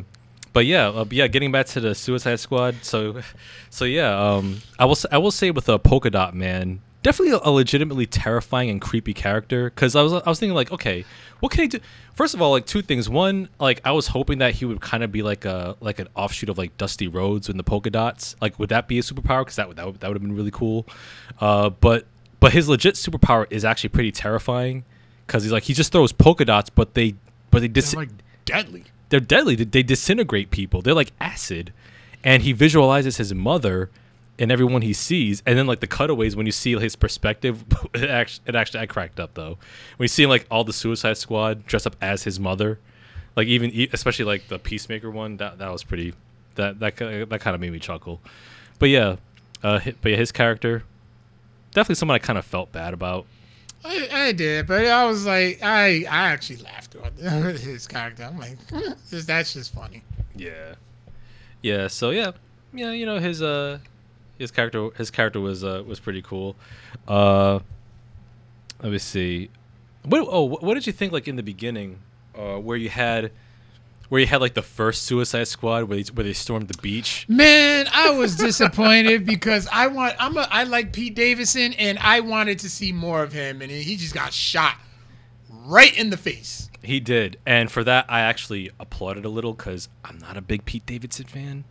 but 0.53 0.65
yeah, 0.65 0.87
uh, 0.89 1.05
yeah. 1.09 1.27
Getting 1.27 1.51
back 1.51 1.65
to 1.67 1.79
the 1.79 1.95
Suicide 1.95 2.39
Squad. 2.39 2.83
So, 2.83 3.21
so 3.69 3.85
yeah. 3.85 4.11
Um, 4.17 4.61
I 4.77 4.85
will. 4.85 4.91
s- 4.91 5.05
I 5.11 5.17
will 5.17 5.31
say 5.31 5.51
with 5.51 5.67
a 5.69 5.79
Polka 5.79 6.09
Dot 6.09 6.35
Man, 6.35 6.81
definitely 7.03 7.39
a, 7.43 7.49
legitimately 7.49 8.05
terrifying 8.05 8.69
and 8.69 8.81
creepy 8.81 9.13
character. 9.13 9.65
Because 9.65 9.95
I 9.95 10.01
was. 10.01 10.13
I 10.13 10.29
was 10.29 10.39
thinking 10.39 10.55
like, 10.55 10.71
okay, 10.71 11.05
what 11.39 11.51
can 11.51 11.63
he 11.63 11.67
do? 11.67 11.79
First 12.13 12.33
of 12.33 12.41
all, 12.41 12.51
like 12.51 12.65
two 12.65 12.81
things. 12.81 13.09
One, 13.09 13.49
like 13.59 13.81
I 13.83 13.91
was 13.91 14.07
hoping 14.07 14.39
that 14.39 14.55
he 14.55 14.65
would 14.65 14.81
kind 14.81 15.03
of 15.03 15.11
be 15.11 15.23
like 15.23 15.45
a 15.45 15.75
like 15.79 15.99
an 15.99 16.07
offshoot 16.15 16.49
of 16.49 16.57
like 16.57 16.77
Dusty 16.77 17.07
Rhodes 17.07 17.49
in 17.49 17.57
the 17.57 17.63
polka 17.63 17.89
dots. 17.89 18.35
Like, 18.41 18.59
would 18.59 18.69
that 18.69 18.87
be 18.87 18.99
a 18.99 19.01
superpower? 19.01 19.41
Because 19.41 19.55
that 19.55 19.67
would 19.67 19.77
that 19.77 19.85
would, 19.85 19.99
that 19.99 20.07
would 20.07 20.15
have 20.15 20.21
been 20.23 20.35
really 20.35 20.51
cool. 20.51 20.85
Uh, 21.39 21.69
but 21.69 22.05
but 22.39 22.53
his 22.53 22.67
legit 22.69 22.95
superpower 22.95 23.45
is 23.49 23.65
actually 23.65 23.89
pretty 23.89 24.11
terrifying. 24.11 24.83
Because 25.25 25.43
he's 25.43 25.51
like 25.51 25.63
he 25.63 25.73
just 25.73 25.91
throws 25.91 26.11
polka 26.11 26.45
dots, 26.45 26.69
but 26.69 26.93
they 26.93 27.15
but 27.49 27.61
they 27.61 27.67
dis- 27.67 27.91
They're 27.91 28.01
like 28.01 28.09
deadly. 28.45 28.83
they're 29.09 29.19
deadly. 29.19 29.55
They 29.55 29.83
disintegrate 29.83 30.51
people. 30.51 30.81
They're 30.81 30.93
like 30.93 31.11
acid. 31.19 31.73
And 32.23 32.43
he 32.43 32.51
visualizes 32.53 33.17
his 33.17 33.33
mother 33.33 33.89
and 34.41 34.51
everyone 34.51 34.81
he 34.81 34.91
sees, 34.91 35.41
and 35.45 35.57
then 35.57 35.67
like 35.67 35.79
the 35.79 35.87
cutaways 35.87 36.35
when 36.35 36.45
you 36.45 36.51
see 36.51 36.77
his 36.77 36.95
perspective, 36.95 37.63
it 37.93 38.09
actually, 38.09 38.43
it 38.47 38.55
actually 38.55 38.79
I 38.81 38.85
cracked 38.87 39.19
up 39.19 39.35
though. 39.35 39.57
When 39.97 40.03
you 40.03 40.09
see 40.09 40.25
like 40.25 40.45
all 40.51 40.63
the 40.63 40.73
Suicide 40.73 41.17
Squad 41.17 41.65
dressed 41.65 41.87
up 41.87 41.95
as 42.01 42.23
his 42.23 42.39
mother, 42.39 42.79
like 43.35 43.47
even 43.47 43.71
especially 43.93 44.25
like 44.25 44.47
the 44.49 44.59
Peacemaker 44.59 45.09
one, 45.09 45.37
that 45.37 45.59
that 45.59 45.71
was 45.71 45.83
pretty. 45.83 46.13
That 46.55 46.79
that 46.79 46.97
that 46.97 47.39
kind 47.39 47.55
of 47.55 47.61
made 47.61 47.71
me 47.71 47.79
chuckle. 47.79 48.19
But 48.77 48.89
yeah, 48.89 49.15
uh, 49.63 49.79
but 50.01 50.11
yeah, 50.11 50.17
his 50.17 50.33
character 50.33 50.83
definitely 51.71 51.95
someone 51.95 52.15
I 52.15 52.19
kind 52.19 52.37
of 52.37 52.45
felt 52.45 52.71
bad 52.71 52.93
about. 52.93 53.25
I, 53.83 54.09
I 54.11 54.31
did, 54.31 54.67
but 54.67 54.85
I 54.85 55.05
was 55.05 55.25
like, 55.25 55.59
I 55.63 56.05
I 56.09 56.29
actually 56.29 56.57
laughed 56.57 56.95
at 56.95 57.57
his 57.59 57.87
character. 57.87 58.23
I'm 58.23 58.37
like, 58.37 58.57
that's 59.09 59.53
just 59.53 59.73
funny. 59.73 60.03
Yeah. 60.35 60.75
Yeah, 61.61 61.87
so 61.87 62.11
yeah. 62.11 62.31
Yeah, 62.73 62.91
you 62.91 63.05
know, 63.05 63.19
his 63.19 63.41
uh 63.41 63.79
his 64.41 64.51
character 64.51 64.89
his 64.97 65.11
character 65.11 65.39
was 65.39 65.63
uh 65.63 65.83
was 65.85 65.99
pretty 65.99 66.21
cool. 66.21 66.55
Uh 67.07 67.59
let 68.81 68.91
me 68.91 68.97
see. 68.97 69.49
What 70.03 70.27
oh 70.29 70.43
what 70.43 70.73
did 70.73 70.87
you 70.87 70.93
think 70.93 71.13
like 71.13 71.27
in 71.27 71.35
the 71.35 71.43
beginning 71.43 71.99
uh 72.35 72.57
where 72.57 72.77
you 72.77 72.89
had 72.89 73.31
where 74.09 74.19
you 74.19 74.27
had 74.27 74.41
like 74.41 74.55
the 74.55 74.61
first 74.61 75.03
Suicide 75.03 75.47
Squad 75.47 75.85
where 75.85 76.03
they, 76.03 76.11
where 76.11 76.25
they 76.25 76.33
stormed 76.33 76.67
the 76.67 76.77
beach? 76.81 77.25
Man, 77.29 77.87
I 77.93 78.09
was 78.09 78.35
disappointed 78.35 79.25
because 79.33 79.67
I 79.71 79.87
want 79.87 80.15
I'm 80.19 80.35
a 80.37 80.47
I 80.51 80.63
like 80.63 80.91
Pete 80.91 81.15
Davidson 81.15 81.73
and 81.73 81.97
I 81.99 82.19
wanted 82.19 82.59
to 82.59 82.69
see 82.69 82.91
more 82.91 83.23
of 83.23 83.31
him 83.31 83.61
and 83.61 83.71
he 83.71 83.95
just 83.95 84.13
got 84.13 84.33
shot 84.33 84.75
right 85.49 85.95
in 85.97 86.09
the 86.09 86.17
face. 86.17 86.69
He 86.83 86.99
did. 86.99 87.37
And 87.45 87.71
for 87.71 87.83
that 87.83 88.05
I 88.09 88.21
actually 88.21 88.71
applauded 88.79 89.23
a 89.23 89.29
little 89.29 89.53
cuz 89.53 89.87
I'm 90.03 90.17
not 90.17 90.35
a 90.35 90.41
big 90.41 90.65
Pete 90.65 90.85
Davidson 90.85 91.27
fan. 91.27 91.65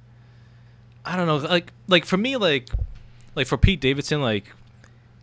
I 1.05 1.17
don't 1.17 1.27
know, 1.27 1.37
like 1.37 1.73
like 1.89 2.05
for 2.05 2.17
me 2.17 2.37
like 2.37 2.69
like 3.35 3.47
for 3.47 3.57
Pete 3.57 3.81
Davidson 3.81 4.21
like 4.21 4.53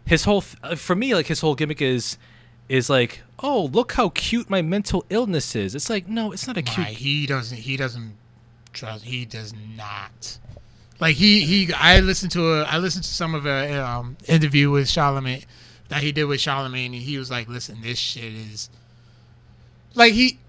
his 0.05 0.23
whole 0.23 0.41
th- 0.41 0.55
uh, 0.63 0.75
for 0.75 0.95
me 0.95 1.13
like 1.13 1.27
his 1.27 1.41
whole 1.41 1.55
gimmick 1.55 1.81
is 1.81 2.17
is 2.69 2.89
like 2.89 3.21
oh 3.39 3.65
look 3.71 3.93
how 3.93 4.09
cute 4.09 4.49
my 4.49 4.61
mental 4.61 5.05
illness 5.09 5.55
is 5.55 5.75
it's 5.75 5.89
like 5.89 6.07
no 6.07 6.31
it's 6.31 6.47
not 6.47 6.57
a 6.57 6.61
My, 6.61 6.71
cute 6.71 6.87
he 6.87 7.25
doesn't 7.25 7.57
he 7.59 7.77
doesn't 7.77 8.13
trust 8.73 9.03
he 9.05 9.25
does 9.25 9.53
not. 9.75 10.37
Like 10.99 11.15
he 11.15 11.41
he 11.41 11.71
I 11.73 11.99
listened 11.99 12.31
to 12.31 12.53
a 12.53 12.63
I 12.63 12.77
listened 12.79 13.03
to 13.03 13.13
some 13.13 13.35
of 13.35 13.45
a 13.45 13.73
um, 13.85 14.17
interview 14.27 14.71
with 14.71 14.89
Charlemagne 14.89 15.43
that 15.89 16.01
he 16.01 16.11
did 16.11 16.25
with 16.25 16.41
Charlemagne 16.41 16.93
and 16.93 17.01
he 17.03 17.17
was 17.17 17.29
like, 17.31 17.47
listen, 17.47 17.81
this 17.81 17.97
shit 17.99 18.33
is 18.33 18.69
like 19.93 20.13
he 20.13 20.39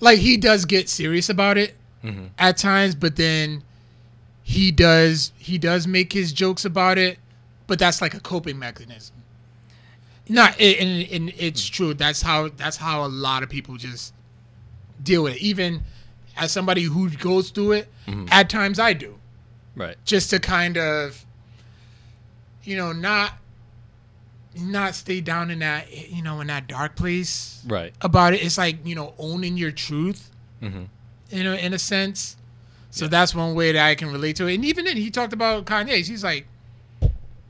like 0.00 0.18
he 0.18 0.36
does 0.36 0.64
get 0.64 0.88
serious 0.88 1.28
about 1.28 1.56
it 1.56 1.74
Mhm. 2.04 2.30
at 2.38 2.56
times, 2.58 2.94
but 2.94 3.16
then 3.16 3.62
he 4.48 4.70
does 4.70 5.32
he 5.38 5.58
does 5.58 5.88
make 5.88 6.12
his 6.12 6.32
jokes 6.32 6.64
about 6.64 6.98
it, 6.98 7.18
but 7.66 7.80
that's 7.80 8.00
like 8.00 8.14
a 8.14 8.20
coping 8.20 8.56
mechanism. 8.60 9.16
Not 10.28 10.60
and, 10.60 11.08
and 11.10 11.32
it's 11.36 11.66
true. 11.66 11.94
That's 11.94 12.22
how 12.22 12.50
that's 12.56 12.76
how 12.76 13.04
a 13.04 13.08
lot 13.08 13.42
of 13.42 13.48
people 13.48 13.76
just 13.76 14.14
deal 15.02 15.24
with 15.24 15.34
it. 15.34 15.42
Even 15.42 15.82
as 16.36 16.52
somebody 16.52 16.82
who 16.84 17.10
goes 17.10 17.50
through 17.50 17.72
it, 17.72 17.88
at 18.30 18.48
times 18.48 18.78
I 18.78 18.92
do 18.92 19.18
right 19.74 19.96
just 20.04 20.30
to 20.30 20.38
kind 20.38 20.78
of 20.78 21.26
you 22.62 22.76
know 22.76 22.92
not 22.92 23.32
not 24.58 24.94
stay 24.94 25.20
down 25.20 25.50
in 25.50 25.58
that 25.58 25.92
you 26.10 26.22
know 26.22 26.40
in 26.40 26.46
that 26.46 26.68
dark 26.68 26.94
place 26.94 27.64
Right. 27.66 27.92
about 28.00 28.32
it. 28.32 28.44
It's 28.44 28.58
like 28.58 28.86
you 28.86 28.94
know 28.94 29.12
owning 29.18 29.56
your 29.56 29.72
truth, 29.72 30.30
Mm-hmm. 30.62 30.84
you 31.30 31.42
know, 31.44 31.54
in 31.54 31.74
a 31.74 31.78
sense. 31.80 32.36
So 32.90 33.08
that's 33.08 33.34
one 33.34 33.54
way 33.54 33.72
that 33.72 33.86
I 33.86 33.94
can 33.94 34.10
relate 34.10 34.36
to 34.36 34.46
it. 34.46 34.54
And 34.54 34.64
even 34.64 34.84
then, 34.86 34.96
he 34.96 35.10
talked 35.10 35.32
about 35.32 35.66
Kanye. 35.66 36.06
He's 36.06 36.24
like, 36.24 36.46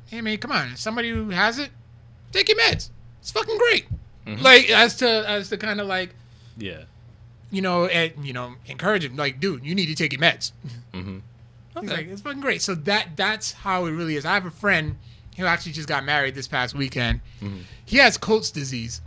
"Hey 0.06 0.20
man, 0.20 0.38
come 0.38 0.52
on, 0.52 0.76
somebody 0.76 1.10
who 1.10 1.30
has 1.30 1.58
it, 1.58 1.70
take 2.32 2.48
your 2.48 2.58
meds. 2.58 2.90
It's 3.20 3.30
fucking 3.30 3.58
great." 3.58 3.86
Mm-hmm. 4.26 4.42
Like 4.42 4.68
as 4.70 4.96
to 4.96 5.06
as 5.28 5.48
to 5.50 5.56
kind 5.56 5.80
of 5.80 5.86
like 5.86 6.14
Yeah. 6.56 6.82
you 7.50 7.62
know 7.62 7.86
and 7.86 8.12
you 8.26 8.32
know 8.32 8.54
encourage 8.66 9.04
him 9.04 9.14
like, 9.16 9.38
dude, 9.38 9.64
you 9.64 9.74
need 9.74 9.86
to 9.86 9.94
take 9.94 10.12
your 10.12 10.20
meds. 10.22 10.52
Mm-hmm. 10.92 11.18
He's 11.80 11.90
like, 11.90 12.06
it's 12.08 12.22
fucking 12.22 12.40
great. 12.40 12.62
So 12.62 12.74
that 12.74 13.10
that's 13.16 13.52
how 13.52 13.84
it 13.86 13.90
really 13.92 14.16
is. 14.16 14.24
I 14.24 14.34
have 14.34 14.46
a 14.46 14.50
friend 14.50 14.96
who 15.36 15.44
actually 15.44 15.72
just 15.72 15.86
got 15.86 16.04
married 16.04 16.34
this 16.34 16.48
past 16.48 16.74
weekend. 16.74 17.20
He 17.84 17.98
has 17.98 18.16
Coats 18.16 18.50
disease, 18.50 19.02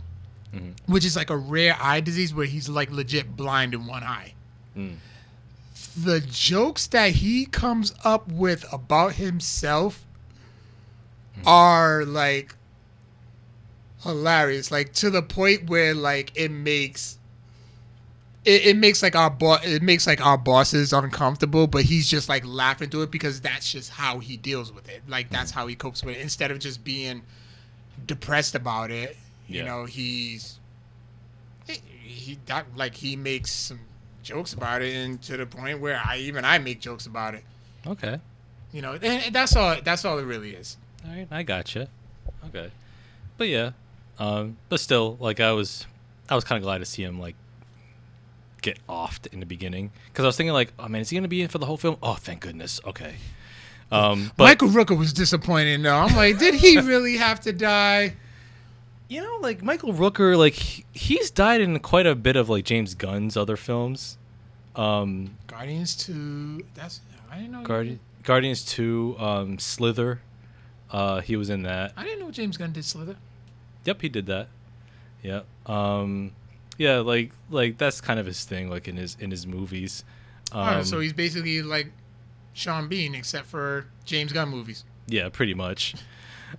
which 0.86 1.04
is 1.04 1.16
like 1.16 1.30
a 1.30 1.36
rare 1.36 1.76
eye 1.80 2.00
disease 2.00 2.32
where 2.32 2.46
he's 2.46 2.68
like 2.68 2.90
legit 2.92 3.36
blind 3.36 3.74
in 3.74 3.86
one 3.88 4.04
eye. 4.04 4.34
The 5.96 6.20
jokes 6.20 6.86
that 6.88 7.12
he 7.12 7.46
comes 7.46 7.94
up 8.04 8.28
with 8.28 8.64
about 8.72 9.14
himself 9.14 10.04
are 11.46 12.04
like 12.04 12.54
hilarious, 14.02 14.70
like 14.70 14.92
to 14.94 15.10
the 15.10 15.22
point 15.22 15.68
where 15.68 15.94
like 15.94 16.32
it 16.34 16.50
makes 16.50 17.18
it, 18.44 18.66
it 18.66 18.76
makes 18.76 19.02
like 19.02 19.14
our 19.14 19.30
boss 19.30 19.64
it 19.64 19.82
makes 19.82 20.06
like 20.06 20.24
our 20.24 20.38
bosses 20.38 20.92
uncomfortable 20.92 21.66
but 21.66 21.84
he's 21.84 22.08
just 22.08 22.28
like 22.28 22.44
laughing 22.46 22.88
through 22.88 23.02
it 23.02 23.10
because 23.10 23.40
that's 23.40 23.70
just 23.70 23.90
how 23.90 24.18
he 24.18 24.36
deals 24.36 24.72
with 24.72 24.88
it. 24.88 25.02
Like 25.08 25.28
that's 25.30 25.50
mm-hmm. 25.50 25.60
how 25.60 25.66
he 25.66 25.74
copes 25.74 26.02
with 26.04 26.16
it. 26.16 26.20
Instead 26.20 26.50
of 26.50 26.58
just 26.58 26.82
being 26.84 27.22
depressed 28.06 28.54
about 28.54 28.90
it 28.90 29.16
you 29.46 29.58
Yeah. 29.58 29.66
know 29.66 29.84
he's 29.84 30.58
he, 31.66 31.80
he 32.00 32.38
that 32.46 32.66
like 32.76 32.94
he 32.94 33.14
makes 33.16 33.52
some 33.52 33.80
jokes 34.22 34.52
about 34.52 34.82
it 34.82 34.94
and 34.94 35.20
to 35.22 35.36
the 35.36 35.46
point 35.46 35.80
where 35.80 36.00
i 36.04 36.16
even 36.16 36.44
i 36.44 36.58
make 36.58 36.80
jokes 36.80 37.06
about 37.06 37.34
it 37.34 37.42
Okay. 37.86 38.18
you 38.72 38.82
know 38.82 38.98
and, 39.00 39.34
that's 39.34 39.56
all 39.56 39.76
that's 39.82 40.04
all 40.04 40.18
it 40.18 40.24
really 40.24 40.50
is 40.54 40.76
All 41.06 41.14
right, 41.14 41.26
I 41.30 41.42
gotcha. 41.42 41.88
Okay, 42.48 42.70
but 43.38 43.48
yeah, 43.48 43.70
um, 44.18 44.56
but 44.68 44.80
still, 44.80 45.16
like 45.20 45.40
I 45.40 45.52
was, 45.52 45.86
I 46.28 46.34
was 46.34 46.44
kind 46.44 46.56
of 46.58 46.62
glad 46.62 46.78
to 46.78 46.84
see 46.84 47.02
him 47.02 47.18
like 47.20 47.34
get 48.62 48.78
offed 48.88 49.26
in 49.32 49.40
the 49.40 49.46
beginning 49.46 49.90
because 50.08 50.24
I 50.24 50.28
was 50.28 50.36
thinking 50.36 50.52
like, 50.52 50.72
oh 50.78 50.88
man, 50.88 51.00
is 51.00 51.08
he 51.10 51.16
gonna 51.16 51.28
be 51.28 51.40
in 51.42 51.48
for 51.48 51.58
the 51.58 51.66
whole 51.66 51.76
film? 51.78 51.96
Oh, 52.02 52.14
thank 52.14 52.40
goodness. 52.40 52.80
Okay. 52.86 53.14
Um, 53.92 54.30
but 54.36 54.44
michael 54.44 54.68
rooker 54.68 54.96
was 54.96 55.12
disappointed 55.12 55.82
though 55.82 55.96
i'm 55.96 56.14
like 56.14 56.38
did 56.38 56.54
he 56.54 56.78
really 56.92 57.16
have 57.16 57.40
to 57.40 57.52
die 57.52 58.14
you 59.10 59.20
know, 59.20 59.36
like 59.42 59.62
Michael 59.62 59.92
Rooker, 59.92 60.38
like 60.38 60.54
he's 60.92 61.30
died 61.30 61.60
in 61.60 61.78
quite 61.80 62.06
a 62.06 62.14
bit 62.14 62.36
of 62.36 62.48
like 62.48 62.64
James 62.64 62.94
Gunn's 62.94 63.36
other 63.36 63.56
films. 63.58 64.16
Um, 64.76 65.36
guardians 65.48 65.96
2 65.96 66.62
that's 66.74 67.00
i 67.30 67.36
didn't 67.38 67.50
know 67.50 67.62
Guardi- 67.64 67.98
Guardians 68.22 68.64
Two, 68.64 69.16
um, 69.18 69.58
Slither. 69.58 70.20
Uh, 70.90 71.20
he 71.20 71.34
was 71.36 71.50
in 71.50 71.62
that. 71.64 71.92
i 71.96 72.04
didn't 72.04 72.20
know 72.20 72.30
james 72.30 72.56
gunn 72.56 72.72
did 72.72 72.84
slither 72.84 73.16
Yep, 73.84 74.02
he 74.02 74.08
did 74.08 74.26
that. 74.26 74.48
Yep. 75.22 75.46
Um, 75.66 76.32
yeah, 76.78 76.98
like 76.98 77.32
like 77.50 77.78
that's 77.78 78.00
kind 78.00 78.20
of 78.20 78.26
his 78.26 78.44
thing, 78.44 78.70
like 78.70 78.86
in 78.88 78.96
his 78.96 79.16
in 79.18 79.30
his 79.30 79.46
movies. 79.46 80.04
Um, 80.52 80.60
Alright, 80.60 80.86
so 80.86 81.00
he's 81.00 81.12
basically 81.14 81.62
like 81.62 81.90
Sean 82.52 82.88
Bean, 82.88 83.14
except 83.14 83.46
for 83.46 83.86
James 84.04 84.32
Gunn 84.32 84.50
movies. 84.50 84.84
yeah, 85.08 85.28
pretty 85.30 85.54
much. 85.54 85.94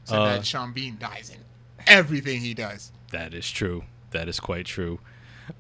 So 0.06 0.16
Uh, 0.22 0.26
that 0.38 0.46
Sean 0.46 0.74
Bean 0.74 0.98
dies 1.00 1.30
in 1.34 1.42
everything 1.88 2.42
he 2.42 2.54
does. 2.54 2.92
That 3.12 3.34
is 3.34 3.50
true. 3.50 3.84
That 4.12 4.28
is 4.28 4.40
quite 4.40 4.66
true. 4.66 5.00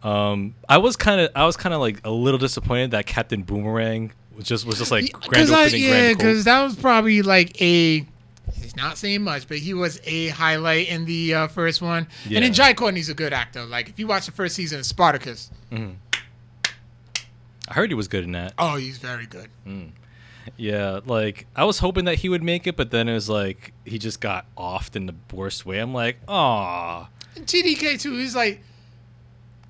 Um, 0.03 0.55
I 0.69 0.77
was 0.77 0.95
kind 0.95 1.21
of 1.21 1.31
I 1.35 1.45
was 1.45 1.57
kind 1.57 1.73
of 1.73 1.81
like 1.81 2.05
a 2.05 2.11
little 2.11 2.37
disappointed 2.37 2.91
that 2.91 3.05
Captain 3.05 3.43
Boomerang 3.43 4.11
was 4.35 4.45
just 4.45 4.65
was 4.65 4.77
just 4.77 4.91
like 4.91 5.11
grand 5.11 5.51
I, 5.51 5.65
opening, 5.65 5.83
yeah, 5.83 6.13
because 6.13 6.45
that 6.45 6.63
was 6.63 6.75
probably 6.75 7.21
like 7.21 7.61
a. 7.61 8.05
He's 8.53 8.75
not 8.75 8.97
saying 8.97 9.23
much, 9.23 9.47
but 9.47 9.57
he 9.57 9.73
was 9.73 9.99
a 10.03 10.29
highlight 10.29 10.87
in 10.87 11.05
the 11.05 11.33
uh, 11.33 11.47
first 11.47 11.81
one. 11.81 12.07
Yeah. 12.27 12.37
And 12.37 12.45
then 12.45 12.53
Jai 12.53 12.73
Courtney's 12.73 13.09
a 13.09 13.13
good 13.13 13.33
actor. 13.33 13.65
Like 13.65 13.89
if 13.89 13.99
you 13.99 14.07
watch 14.07 14.25
the 14.25 14.31
first 14.31 14.55
season 14.55 14.79
of 14.79 14.85
Spartacus, 14.85 15.51
I 15.71 17.73
heard 17.73 17.89
he 17.89 17.95
was 17.95 18.07
good 18.07 18.23
in 18.23 18.33
that. 18.33 18.53
oh, 18.57 18.75
he's 18.75 18.97
very 18.97 19.25
good. 19.25 19.49
Yeah, 20.57 20.99
like 21.05 21.47
I 21.55 21.63
was 21.65 21.79
hoping 21.79 22.05
that 22.05 22.15
he 22.15 22.29
would 22.29 22.43
make 22.43 22.67
it, 22.67 22.75
but 22.75 22.91
then 22.91 23.07
it 23.07 23.13
was 23.13 23.29
like 23.29 23.73
he 23.85 23.97
just 23.97 24.21
got 24.21 24.45
offed 24.57 24.95
in 24.95 25.05
the 25.05 25.15
worst 25.33 25.65
way. 25.65 25.79
I'm 25.79 25.93
like, 25.93 26.17
ah, 26.27 27.09
And 27.35 27.45
TDK 27.45 27.99
too. 27.99 28.17
He's 28.17 28.35
like, 28.35 28.61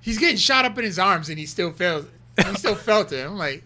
he's 0.00 0.18
getting 0.18 0.36
shot 0.36 0.64
up 0.64 0.76
in 0.78 0.84
his 0.84 0.98
arms, 0.98 1.28
and 1.28 1.38
he 1.38 1.46
still 1.46 1.72
felt. 1.72 2.06
He 2.36 2.54
still 2.54 2.74
felt 2.88 3.12
it. 3.12 3.24
I'm 3.24 3.36
like, 3.36 3.64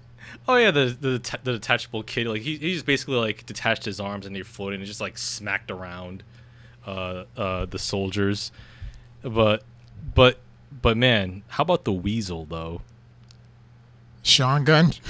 oh 0.48 0.56
yeah, 0.56 0.70
the 0.70 0.96
the, 1.00 1.38
the 1.44 1.52
detachable 1.54 2.02
kid. 2.02 2.26
Like 2.26 2.42
he 2.42 2.56
he 2.56 2.74
just 2.74 2.86
basically 2.86 3.16
like 3.16 3.46
detached 3.46 3.84
his 3.84 4.00
arms 4.00 4.26
and 4.26 4.34
they're 4.34 4.44
floating 4.44 4.80
and 4.80 4.86
just 4.86 5.00
like 5.00 5.18
smacked 5.18 5.70
around, 5.70 6.22
uh 6.86 7.24
uh 7.36 7.66
the 7.66 7.78
soldiers, 7.78 8.50
but 9.22 9.62
but 10.14 10.38
but 10.82 10.96
man, 10.96 11.42
how 11.48 11.62
about 11.62 11.84
the 11.84 11.92
weasel 11.92 12.44
though? 12.44 12.82
Sean 14.22 14.64
Gunn. 14.64 14.92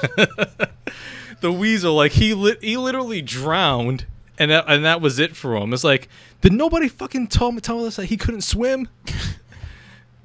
the 1.40 1.52
weasel 1.52 1.94
like 1.94 2.12
he 2.12 2.34
lit 2.34 2.62
he 2.62 2.76
literally 2.76 3.22
drowned 3.22 4.06
and 4.38 4.50
that, 4.50 4.64
and 4.68 4.84
that 4.84 5.00
was 5.00 5.18
it 5.18 5.36
for 5.36 5.56
him. 5.56 5.72
It's 5.72 5.84
like 5.84 6.08
did 6.40 6.52
nobody 6.52 6.88
fucking 6.88 7.28
tell 7.28 7.52
me 7.52 7.60
tell 7.60 7.84
us 7.84 7.96
that 7.96 8.06
he 8.06 8.16
couldn't 8.16 8.42
swim? 8.42 8.88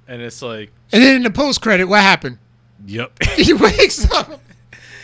And 0.08 0.22
it's 0.22 0.44
like 0.44 0.72
And 0.94 1.02
then 1.02 1.16
in 1.16 1.24
the 1.24 1.32
post 1.32 1.64
credit, 1.64 1.86
what 1.86 2.02
happened? 2.02 2.38
yep 2.86 3.12
He 3.38 3.54
wakes 3.54 4.10
up. 4.12 4.40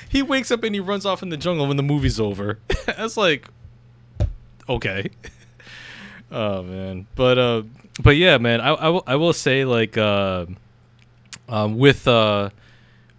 he 0.10 0.22
wakes 0.22 0.52
up 0.52 0.64
and 0.64 0.76
he 0.76 0.80
runs 0.80 1.08
off 1.08 1.24
in 1.24 1.30
the 1.30 1.38
jungle 1.38 1.66
when 1.68 1.76
the 1.78 1.82
movie's 1.84 2.20
over. 2.20 2.60
That's 2.86 3.18
like 3.18 3.48
okay. 4.70 5.10
Oh 6.32 6.62
man. 6.62 7.08
But 7.16 7.38
uh 7.40 7.64
but 8.02 8.16
yeah 8.16 8.38
man 8.38 8.62
i 8.62 8.70
i 8.70 8.90
will, 8.90 9.04
will 9.20 9.34
say 9.34 9.66
like 9.66 9.98
uh 9.98 10.46
um 11.50 11.78
with 11.78 12.08
uh 12.08 12.50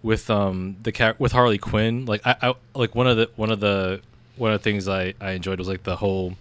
with 0.03 0.29
um 0.29 0.75
the 0.83 0.91
char- 0.91 1.15
with 1.17 1.31
Harley 1.31 1.57
Quinn, 1.57 2.05
like 2.05 2.21
I, 2.25 2.35
I 2.49 2.53
like 2.75 2.93
one 2.93 3.07
of 3.07 3.17
the 3.17 3.29
one 3.35 3.49
of 3.51 3.59
the 3.59 4.01
one 4.35 4.51
of 4.51 4.59
the 4.61 4.63
things 4.63 4.87
I 4.87 5.13
I 5.19 5.31
enjoyed 5.31 5.57
was 5.57 5.67
like 5.67 5.83
the 5.83 5.95
whole 5.95 6.35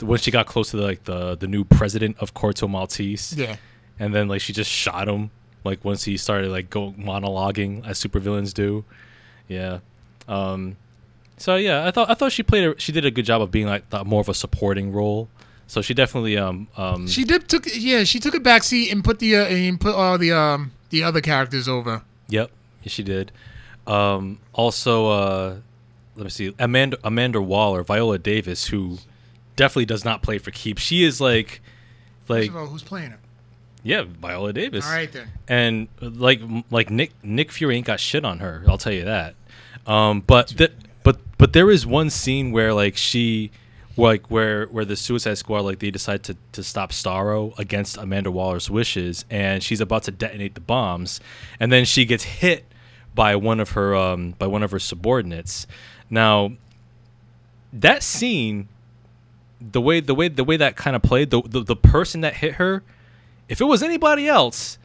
when 0.00 0.18
she 0.18 0.30
got 0.30 0.46
close 0.46 0.70
to 0.70 0.76
the, 0.76 0.82
like 0.84 1.04
the 1.04 1.36
the 1.36 1.46
new 1.48 1.64
president 1.64 2.16
of 2.20 2.32
Corto 2.34 2.68
Maltese, 2.70 3.34
Yeah. 3.36 3.56
and 3.98 4.14
then 4.14 4.28
like 4.28 4.40
she 4.40 4.52
just 4.52 4.70
shot 4.70 5.08
him 5.08 5.30
like 5.64 5.84
once 5.84 6.04
he 6.04 6.16
started 6.16 6.50
like 6.50 6.70
go 6.70 6.92
monologuing 6.92 7.86
as 7.86 7.98
supervillains 8.02 8.54
do, 8.54 8.84
yeah. 9.48 9.80
Um, 10.28 10.76
so 11.36 11.56
yeah, 11.56 11.86
I 11.86 11.90
thought 11.90 12.08
I 12.10 12.14
thought 12.14 12.32
she 12.32 12.42
played 12.42 12.64
a, 12.64 12.78
she 12.80 12.92
did 12.92 13.04
a 13.04 13.10
good 13.10 13.24
job 13.24 13.42
of 13.42 13.50
being 13.50 13.66
like 13.66 13.88
the, 13.90 14.04
more 14.04 14.20
of 14.20 14.28
a 14.28 14.34
supporting 14.34 14.92
role. 14.92 15.28
So 15.66 15.82
she 15.82 15.94
definitely 15.94 16.36
um 16.38 16.68
um 16.76 17.06
She 17.06 17.24
did 17.24 17.48
took 17.48 17.64
yeah 17.72 18.04
she 18.04 18.18
took 18.18 18.34
a 18.34 18.40
back 18.40 18.62
seat 18.62 18.90
and 18.92 19.04
put 19.04 19.18
the 19.20 19.36
uh, 19.36 19.44
and 19.46 19.80
put 19.80 19.94
all 19.94 20.18
the 20.18 20.32
um 20.32 20.72
the 20.90 21.02
other 21.02 21.20
characters 21.20 21.68
over. 21.68 22.02
Yep, 22.28 22.50
she 22.86 23.02
did. 23.02 23.32
Um, 23.86 24.38
also, 24.52 25.08
uh, 25.08 25.56
let 26.16 26.24
me 26.24 26.30
see, 26.30 26.54
Amanda 26.58 26.98
Amanda 27.04 27.40
Waller, 27.40 27.82
Viola 27.82 28.18
Davis, 28.18 28.68
who 28.68 28.98
definitely 29.56 29.86
does 29.86 30.04
not 30.04 30.22
play 30.22 30.38
for 30.38 30.50
keeps. 30.50 30.82
She 30.82 31.04
is 31.04 31.20
like, 31.20 31.60
First 32.26 32.30
like 32.30 32.50
of 32.50 32.56
all, 32.56 32.66
who's 32.66 32.82
playing 32.82 33.12
it? 33.12 33.18
yeah, 33.82 34.04
Viola 34.06 34.52
Davis. 34.52 34.86
All 34.86 34.92
right 34.92 35.10
then. 35.10 35.28
and 35.48 35.88
like 36.00 36.40
like 36.70 36.90
Nick 36.90 37.12
Nick 37.22 37.50
Fury 37.52 37.76
ain't 37.76 37.86
got 37.86 38.00
shit 38.00 38.24
on 38.24 38.38
her. 38.38 38.64
I'll 38.68 38.78
tell 38.78 38.92
you 38.92 39.04
that. 39.04 39.34
Um, 39.86 40.20
but 40.20 40.54
but 40.56 40.72
but 41.38 41.52
there 41.54 41.70
is 41.70 41.86
one 41.86 42.10
scene 42.10 42.52
where 42.52 42.74
like 42.74 42.96
she 42.96 43.50
like 43.96 44.30
where 44.30 44.66
where 44.66 44.84
the 44.84 44.96
Suicide 44.96 45.38
Squad 45.38 45.60
like 45.60 45.78
they 45.78 45.90
decide 45.90 46.22
to 46.24 46.36
to 46.52 46.62
stop 46.62 46.92
Starro 46.92 47.58
against 47.58 47.96
Amanda 47.96 48.30
Waller's 48.30 48.70
wishes, 48.70 49.24
and 49.30 49.62
she's 49.62 49.80
about 49.80 50.02
to 50.04 50.10
detonate 50.10 50.54
the 50.54 50.60
bombs, 50.60 51.18
and 51.58 51.72
then 51.72 51.86
she 51.86 52.04
gets 52.04 52.24
hit 52.24 52.66
by 53.14 53.36
one 53.36 53.60
of 53.60 53.70
her 53.70 53.94
um 53.94 54.34
by 54.38 54.46
one 54.46 54.62
of 54.62 54.70
her 54.70 54.78
subordinates. 54.78 55.66
Now 56.08 56.52
that 57.72 58.02
scene 58.02 58.68
the 59.60 59.80
way 59.80 60.00
the 60.00 60.14
way 60.14 60.28
the 60.28 60.44
way 60.44 60.56
that 60.56 60.76
kind 60.76 60.96
of 60.96 61.02
played 61.02 61.30
the, 61.30 61.42
the 61.42 61.60
the 61.60 61.76
person 61.76 62.22
that 62.22 62.34
hit 62.34 62.54
her 62.54 62.82
if 63.48 63.60
it 63.60 63.64
was 63.64 63.82
anybody 63.82 64.26
else 64.26 64.78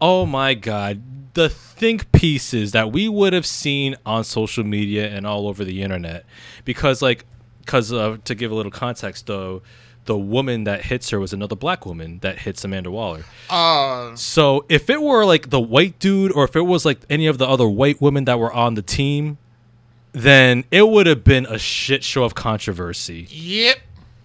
oh 0.00 0.24
my 0.24 0.54
god 0.54 1.02
the 1.34 1.48
think 1.48 2.10
pieces 2.12 2.72
that 2.72 2.92
we 2.92 3.08
would 3.08 3.32
have 3.32 3.44
seen 3.44 3.96
on 4.06 4.22
social 4.22 4.62
media 4.62 5.08
and 5.08 5.26
all 5.26 5.48
over 5.48 5.64
the 5.64 5.82
internet 5.82 6.24
because 6.64 7.02
like 7.02 7.24
because 7.60 7.92
uh, 7.92 8.16
to 8.24 8.34
give 8.34 8.52
a 8.52 8.54
little 8.54 8.70
context 8.70 9.26
though 9.26 9.62
the 10.06 10.16
woman 10.18 10.64
that 10.64 10.84
hits 10.86 11.10
her 11.10 11.18
was 11.18 11.32
another 11.32 11.56
black 11.56 11.86
woman 11.86 12.18
that 12.20 12.40
hits 12.40 12.64
amanda 12.64 12.90
waller 12.90 13.24
Uh, 13.50 14.14
so 14.16 14.64
if 14.68 14.90
it 14.90 15.00
were 15.02 15.24
like 15.24 15.50
the 15.50 15.60
white 15.60 15.98
dude 15.98 16.30
or 16.32 16.44
if 16.44 16.54
it 16.56 16.62
was 16.62 16.84
like 16.84 17.00
any 17.08 17.26
of 17.26 17.38
the 17.38 17.48
other 17.48 17.68
white 17.68 18.00
women 18.00 18.24
that 18.26 18.38
were 18.38 18.52
on 18.52 18.74
the 18.74 18.82
team 18.82 19.38
then 20.12 20.64
it 20.70 20.88
would 20.88 21.06
have 21.06 21.24
been 21.24 21.46
a 21.46 21.58
shit 21.58 22.04
show 22.04 22.24
of 22.24 22.34
controversy 22.34 23.26
yep. 23.30 23.78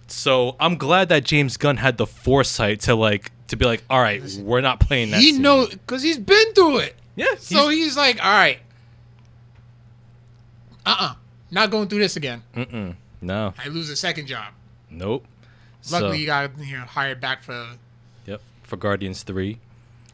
So 0.06 0.56
I'm 0.58 0.76
glad 0.76 1.08
that 1.10 1.24
James 1.24 1.56
Gunn 1.56 1.76
had 1.76 1.96
the 1.96 2.06
foresight 2.06 2.80
to 2.80 2.96
like 2.96 3.30
to 3.46 3.56
be 3.56 3.64
like, 3.64 3.84
all 3.88 4.00
right, 4.00 4.20
we're 4.40 4.60
not 4.60 4.80
playing 4.80 5.12
that. 5.12 5.20
he 5.20 5.32
scene." 5.32 5.42
know 5.42 5.66
because 5.68 6.02
he's 6.02 6.18
been 6.18 6.52
through 6.52 6.78
it. 6.78 6.96
Yeah. 7.14 7.36
So 7.38 7.68
he's- 7.68 7.84
he's 7.84 7.96
like, 7.96 8.16
all 8.24 8.30
right, 8.32 8.58
uh, 10.84 10.96
uh 10.98 11.14
not 11.50 11.70
going 11.70 11.88
through 11.88 12.00
this 12.00 12.16
again. 12.16 12.42
Mm-mm. 12.56 12.94
No. 13.20 13.54
I 13.62 13.68
lose 13.68 13.90
a 13.90 13.96
second 13.96 14.26
job. 14.26 14.52
Nope. 14.90 15.24
Luckily, 15.90 16.10
So- 16.10 16.20
you 16.20 16.26
got 16.26 16.50
you 16.58 16.78
know 16.78 16.84
hired 16.84 17.20
back 17.20 17.42
for. 17.42 17.68
Yep, 18.26 18.40
for 18.62 18.76
Guardians 18.76 19.22
Three. 19.22 19.58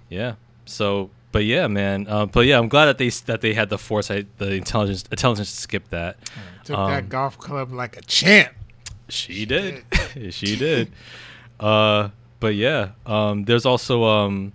Yeah. 0.08 0.34
So, 0.64 1.10
but 1.32 1.44
yeah, 1.44 1.66
man. 1.66 2.06
Uh, 2.08 2.26
but 2.26 2.46
yeah, 2.46 2.58
I'm 2.58 2.68
glad 2.68 2.86
that 2.86 2.98
they 2.98 3.08
that 3.08 3.40
they 3.40 3.54
had 3.54 3.68
the 3.70 3.78
foresight, 3.78 4.26
the 4.38 4.52
intelligence, 4.52 5.04
intelligence 5.10 5.50
to 5.52 5.56
skip 5.60 5.88
that. 5.90 6.16
Took 6.64 6.78
Um, 6.78 6.90
that 6.90 7.08
golf 7.08 7.38
club 7.38 7.72
like 7.72 7.96
a 7.96 8.00
champ. 8.02 8.52
She 9.08 9.44
did. 9.46 9.84
she 10.30 10.56
did. 10.56 10.90
Uh, 11.60 12.08
but 12.40 12.54
yeah, 12.54 12.90
um, 13.06 13.44
there's 13.44 13.64
also 13.64 14.04
um, 14.04 14.52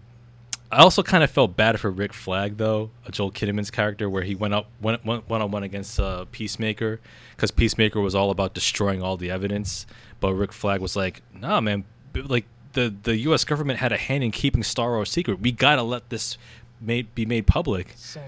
I 0.71 0.77
also 0.81 1.03
kind 1.03 1.23
of 1.23 1.31
felt 1.31 1.55
bad 1.55 1.79
for 1.79 1.89
Rick 1.89 2.13
Flag 2.13 2.57
though, 2.57 2.91
Joel 3.09 3.31
Kinnaman's 3.31 3.71
character, 3.71 4.09
where 4.09 4.23
he 4.23 4.35
went 4.35 4.53
up 4.53 4.67
went 4.81 5.05
went 5.05 5.29
one 5.29 5.41
on 5.41 5.51
one 5.51 5.63
against 5.63 5.99
uh, 5.99 6.25
Peacemaker, 6.31 6.99
because 7.35 7.51
Peacemaker 7.51 7.99
was 8.01 8.13
all 8.15 8.29
about 8.31 8.53
destroying 8.53 9.01
all 9.01 9.17
the 9.17 9.31
evidence, 9.31 9.85
but 10.21 10.33
Rick 10.33 10.53
Flag 10.53 10.79
was 10.79 10.95
like, 10.95 11.21
Nah, 11.33 11.59
man, 11.59 11.83
like 12.15 12.45
the 12.73 12.93
the 13.03 13.17
U.S. 13.17 13.43
government 13.43 13.79
had 13.79 13.91
a 13.91 13.97
hand 13.97 14.23
in 14.23 14.31
keeping 14.31 14.61
Starro 14.63 15.01
a 15.01 15.05
secret. 15.05 15.41
We 15.41 15.51
gotta 15.51 15.83
let 15.83 16.09
this 16.09 16.37
made 16.79 17.13
be 17.13 17.25
made 17.25 17.45
public. 17.47 17.93
So 17.97 18.21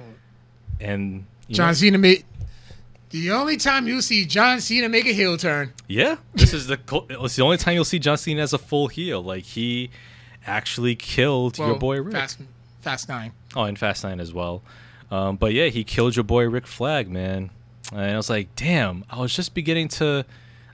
And 0.82 1.26
John 1.49 1.68
know, 1.70 1.74
Cena 1.74 1.98
made. 1.98 2.26
The 3.11 3.32
only 3.32 3.57
time 3.57 3.88
you 3.88 4.02
see 4.02 4.26
John 4.26 4.60
Cena 4.60 4.90
make 4.90 5.06
a 5.06 5.14
heel 5.14 5.38
turn. 5.38 5.72
Yeah, 5.88 6.18
this 6.34 6.53
is 6.53 6.68
the 6.68 6.80
it's 7.10 7.36
the 7.38 7.44
only 7.44 7.57
time 7.57 7.76
you'll 7.76 7.86
see 7.86 7.99
John 7.99 8.18
Cena 8.18 8.41
as 8.41 8.52
a 8.52 8.57
full 8.57 8.88
heel. 8.88 9.24
Like 9.24 9.44
he 9.44 9.91
actually 10.45 10.95
killed 10.95 11.57
your 11.57 11.78
boy 11.78 12.02
Rick. 12.02 12.14
Fast, 12.14 12.40
Fast 12.82 13.07
Nine. 13.07 13.32
Oh, 13.56 13.64
and 13.64 13.78
Fast 13.78 14.03
Nine 14.03 14.20
as 14.20 14.34
well. 14.34 14.61
Um, 15.11 15.36
but 15.36 15.53
yeah, 15.53 15.68
he 15.68 15.84
killed 15.84 16.15
your 16.15 16.24
boy 16.24 16.49
Rick 16.49 16.65
Flag, 16.65 17.07
man. 17.10 17.52
And 17.91 18.02
I 18.02 18.18
was 18.18 18.30
like, 18.30 18.56
damn. 18.56 19.06
I 19.10 19.20
was 19.20 19.36
just 19.36 19.53
beginning 19.53 19.88
to, 19.90 20.26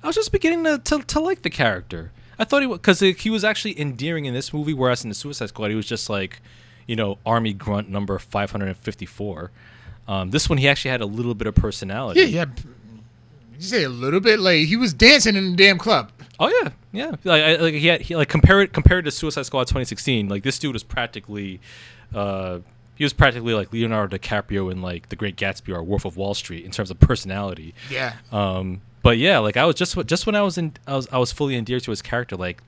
I 0.04 0.08
was 0.08 0.16
just 0.16 0.32
beginning 0.32 0.64
to 0.66 0.78
to, 0.78 1.04
to 1.04 1.20
like 1.20 1.42
the 1.42 1.50
character. 1.50 2.12
I 2.38 2.46
thought 2.46 2.62
he 2.62 2.68
was 2.68 2.80
because 2.80 3.00
he 3.00 3.30
was 3.30 3.44
actually 3.44 3.80
endearing 3.80 4.26
in 4.26 4.34
this 4.34 4.54
movie, 4.54 4.74
whereas 4.74 5.04
in 5.04 5.10
the 5.10 5.16
Suicide 5.16 5.50
Squad 5.50 5.70
he 5.70 5.76
was 5.76 5.86
just 5.86 6.10
like, 6.10 6.42
you 6.88 6.96
know, 6.96 7.18
army 7.26 7.54
grunt 7.54 7.90
number 7.90 8.18
five 8.18 8.52
hundred 8.52 8.68
and 8.68 8.78
fifty 8.78 9.06
four. 9.06 9.52
Um, 10.08 10.32
this 10.32 10.50
one 10.50 10.58
he 10.58 10.68
actually 10.68 10.92
had 10.92 11.02
a 11.02 11.06
little 11.06 11.36
bit 11.36 11.48
of 11.48 11.56
personality. 11.56 12.22
Yeah, 12.22 12.28
yeah. 12.28 12.46
You 13.56 13.62
say 13.62 13.84
a 13.84 13.90
little 13.90 14.22
bit 14.22 14.40
like 14.40 14.68
he 14.68 14.78
was 14.78 14.94
dancing 14.94 15.36
in 15.36 15.52
the 15.52 15.58
damn 15.58 15.78
club. 15.78 16.12
Oh 16.40 16.48
yeah, 16.64 16.72
yeah. 16.94 17.12
Like, 17.26 17.44
I, 17.44 17.56
like 17.58 17.74
he 17.74 17.88
had 17.88 18.02
he 18.02 18.16
like 18.16 18.30
compared 18.30 18.72
compared 18.72 19.04
to 19.06 19.12
Suicide 19.12 19.46
Squad 19.46 19.64
2016. 19.68 20.30
Like 20.30 20.44
this 20.44 20.58
dude 20.58 20.72
was 20.72 20.84
practically, 20.84 21.60
uh, 22.16 22.60
he 22.96 23.04
was 23.04 23.12
practically 23.12 23.54
like 23.54 23.74
Leonardo 23.74 24.18
DiCaprio 24.18 24.72
in 24.72 24.82
like 24.82 25.10
The 25.10 25.18
Great 25.18 25.36
Gatsby 25.36 25.76
or 25.76 25.84
Wolf 25.84 26.06
of 26.06 26.16
Wall 26.16 26.34
Street 26.34 26.64
in 26.64 26.72
terms 26.72 26.90
of 26.90 27.00
personality. 27.02 27.74
Yeah. 27.90 28.14
Um, 28.32 28.82
but 29.02 29.18
yeah, 29.18 29.40
like 29.40 29.58
I 29.58 29.66
was 29.66 29.76
just 29.76 29.98
just 30.06 30.26
when 30.26 30.36
I 30.36 30.42
was 30.42 30.58
in, 30.58 30.74
I 30.88 30.96
was 30.96 31.08
I 31.12 31.18
was 31.18 31.32
fully 31.32 31.56
endeared 31.56 31.84
to 31.84 31.92
his 31.92 32.02
character. 32.02 32.36
Like, 32.36 32.62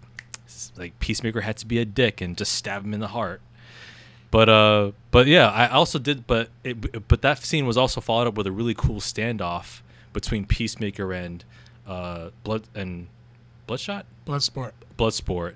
like 0.77 0.99
Peacemaker 0.99 1.41
had 1.41 1.57
to 1.57 1.65
be 1.65 1.79
a 1.79 1.85
dick 1.85 2.21
and 2.21 2.37
just 2.37 2.53
stab 2.53 2.83
him 2.83 2.93
in 2.93 2.99
the 2.99 3.09
heart. 3.09 3.41
But 4.31 4.47
uh, 4.47 4.91
but 5.11 5.27
yeah, 5.27 5.49
I 5.49 5.67
also 5.67 5.99
did. 5.99 6.25
But 6.25 6.49
it, 6.63 7.07
but 7.07 7.21
that 7.21 7.39
scene 7.39 7.65
was 7.65 7.77
also 7.77 7.99
followed 7.99 8.27
up 8.27 8.35
with 8.35 8.47
a 8.47 8.51
really 8.51 8.73
cool 8.73 9.01
standoff 9.01 9.81
between 10.13 10.45
Peacemaker 10.45 11.11
and 11.11 11.43
uh, 11.85 12.29
Blood 12.43 12.63
and 12.73 13.07
Bloodshot. 13.67 14.05
Bloodsport. 14.25 14.71
Bloodsport, 14.97 15.55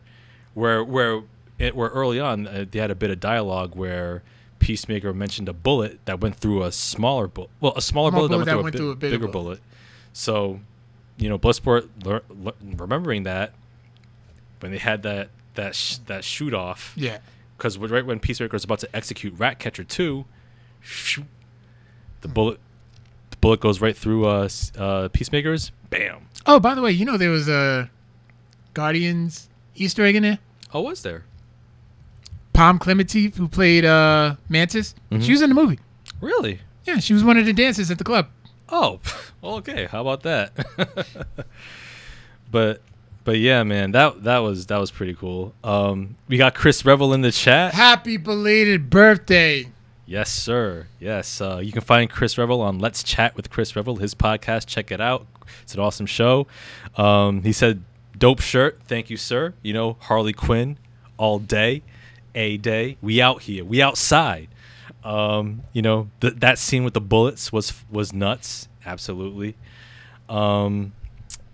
where 0.53 0.84
where 0.84 1.22
it, 1.57 1.76
where 1.76 1.89
early 1.89 2.19
on 2.19 2.47
uh, 2.47 2.65
they 2.69 2.80
had 2.80 2.91
a 2.91 2.95
bit 2.95 3.11
of 3.11 3.19
dialogue 3.22 3.76
where 3.76 4.23
Peacemaker 4.60 5.14
mentioned 5.14 5.47
a 5.47 5.53
bullet 5.53 5.99
that 6.06 6.19
went 6.19 6.35
through 6.35 6.64
a 6.64 6.72
smaller 6.72 7.27
bullet, 7.27 7.52
well, 7.61 7.73
a 7.76 7.81
smaller 7.81 8.11
Small 8.11 8.27
bullet, 8.27 8.30
that 8.30 8.38
went 8.38 8.45
that 8.45 8.52
through, 8.52 8.64
went 8.64 8.76
a, 8.76 8.77
through 8.77 8.91
a 8.91 8.95
bigger 8.95 9.18
bigger 9.19 9.31
bullet. 9.31 9.43
bullet. 9.43 9.61
So, 10.17 10.61
you 11.17 11.27
know, 11.27 11.37
Bloodsport 11.37 11.89
lear- 12.05 12.21
lear- 12.29 12.53
remembering 12.77 13.23
that 13.23 13.51
when 14.61 14.71
they 14.71 14.77
had 14.77 15.03
that 15.03 15.27
that 15.55 15.75
sh- 15.75 15.97
that 16.07 16.23
shoot 16.23 16.53
off, 16.53 16.93
Yeah. 16.95 17.17
because 17.57 17.77
right 17.77 18.05
when 18.05 18.19
Peacemaker 18.21 18.53
was 18.55 18.63
about 18.63 18.79
to 18.79 18.95
execute 18.95 19.33
Ratcatcher 19.37 19.83
two, 19.83 20.23
shoo, 20.81 21.25
the 22.21 22.29
bullet 22.29 22.59
the 23.31 23.37
bullet 23.37 23.59
goes 23.59 23.81
right 23.81 23.95
through 23.95 24.25
uh, 24.25 24.47
uh 24.77 25.09
Peacemaker's, 25.09 25.71
bam. 25.89 26.27
Oh, 26.45 26.59
by 26.61 26.75
the 26.75 26.81
way, 26.81 26.91
you 26.91 27.03
know 27.05 27.17
there 27.17 27.29
was 27.29 27.49
a 27.49 27.89
Guardians 28.73 29.49
Easter 29.75 30.05
egg 30.05 30.15
in 30.15 30.23
there. 30.23 30.39
Oh, 30.73 30.81
was 30.81 31.01
there 31.03 31.23
Pom 32.53 32.79
Klementieff, 32.79 33.35
who 33.35 33.47
played 33.49 33.83
uh, 33.83 34.35
Mantis, 34.47 34.95
Mm-hmm. 35.11 35.21
she 35.23 35.31
was 35.33 35.41
in 35.41 35.49
the 35.49 35.55
movie. 35.55 35.79
really? 36.21 36.61
Yeah, 36.85 36.99
she 36.99 37.13
was 37.13 37.23
one 37.23 37.37
of 37.37 37.45
the 37.45 37.51
dancers 37.53 37.89
at 37.91 37.97
the 37.97 38.03
club. 38.03 38.27
Oh, 38.69 38.99
well, 39.41 39.55
okay. 39.55 39.85
How 39.85 40.01
about 40.01 40.23
that? 40.23 40.53
but 42.51 42.81
but 43.23 43.37
yeah, 43.39 43.63
man, 43.63 43.91
that 43.91 44.23
that 44.23 44.39
was 44.39 44.67
that 44.67 44.77
was 44.77 44.91
pretty 44.91 45.15
cool. 45.15 45.53
Um, 45.63 46.15
we 46.27 46.37
got 46.37 46.55
Chris 46.55 46.85
Revel 46.85 47.13
in 47.13 47.21
the 47.21 47.31
chat. 47.31 47.73
Happy 47.73 48.17
belated 48.17 48.89
birthday. 48.89 49.67
Yes, 50.05 50.31
sir. 50.31 50.85
Yes, 50.99 51.41
uh, 51.41 51.59
you 51.63 51.71
can 51.71 51.81
find 51.81 52.09
Chris 52.09 52.37
Revel 52.37 52.61
on 52.61 52.77
Let's 52.77 53.01
Chat 53.01 53.35
with 53.35 53.49
Chris 53.49 53.75
Revel, 53.75 53.95
his 53.95 54.13
podcast. 54.13 54.67
Check 54.67 54.91
it 54.91 55.01
out. 55.01 55.25
It's 55.63 55.73
an 55.73 55.79
awesome 55.79 56.05
show. 56.05 56.45
Um, 56.95 57.41
he 57.41 57.51
said, 57.51 57.83
"Dope 58.15 58.41
shirt, 58.41 58.79
thank 58.87 59.09
you, 59.09 59.17
sir." 59.17 59.55
You 59.63 59.73
know, 59.73 59.97
Harley 60.01 60.33
Quinn, 60.33 60.77
all 61.17 61.39
day, 61.39 61.81
a 62.35 62.57
day. 62.57 62.97
We 63.01 63.19
out 63.19 63.43
here. 63.43 63.65
We 63.65 63.81
outside. 63.81 64.49
Um, 65.06 65.61
you 65.72 65.84
know, 65.84 66.10
th- 66.19 66.34
that 66.38 66.57
scene 66.57 66.84
with 66.84 66.95
the 66.95 67.02
bullets 67.02 67.53
was 67.53 67.73
was 67.91 68.11
nuts. 68.11 68.68
Absolutely. 68.86 69.56
Um, 70.27 70.94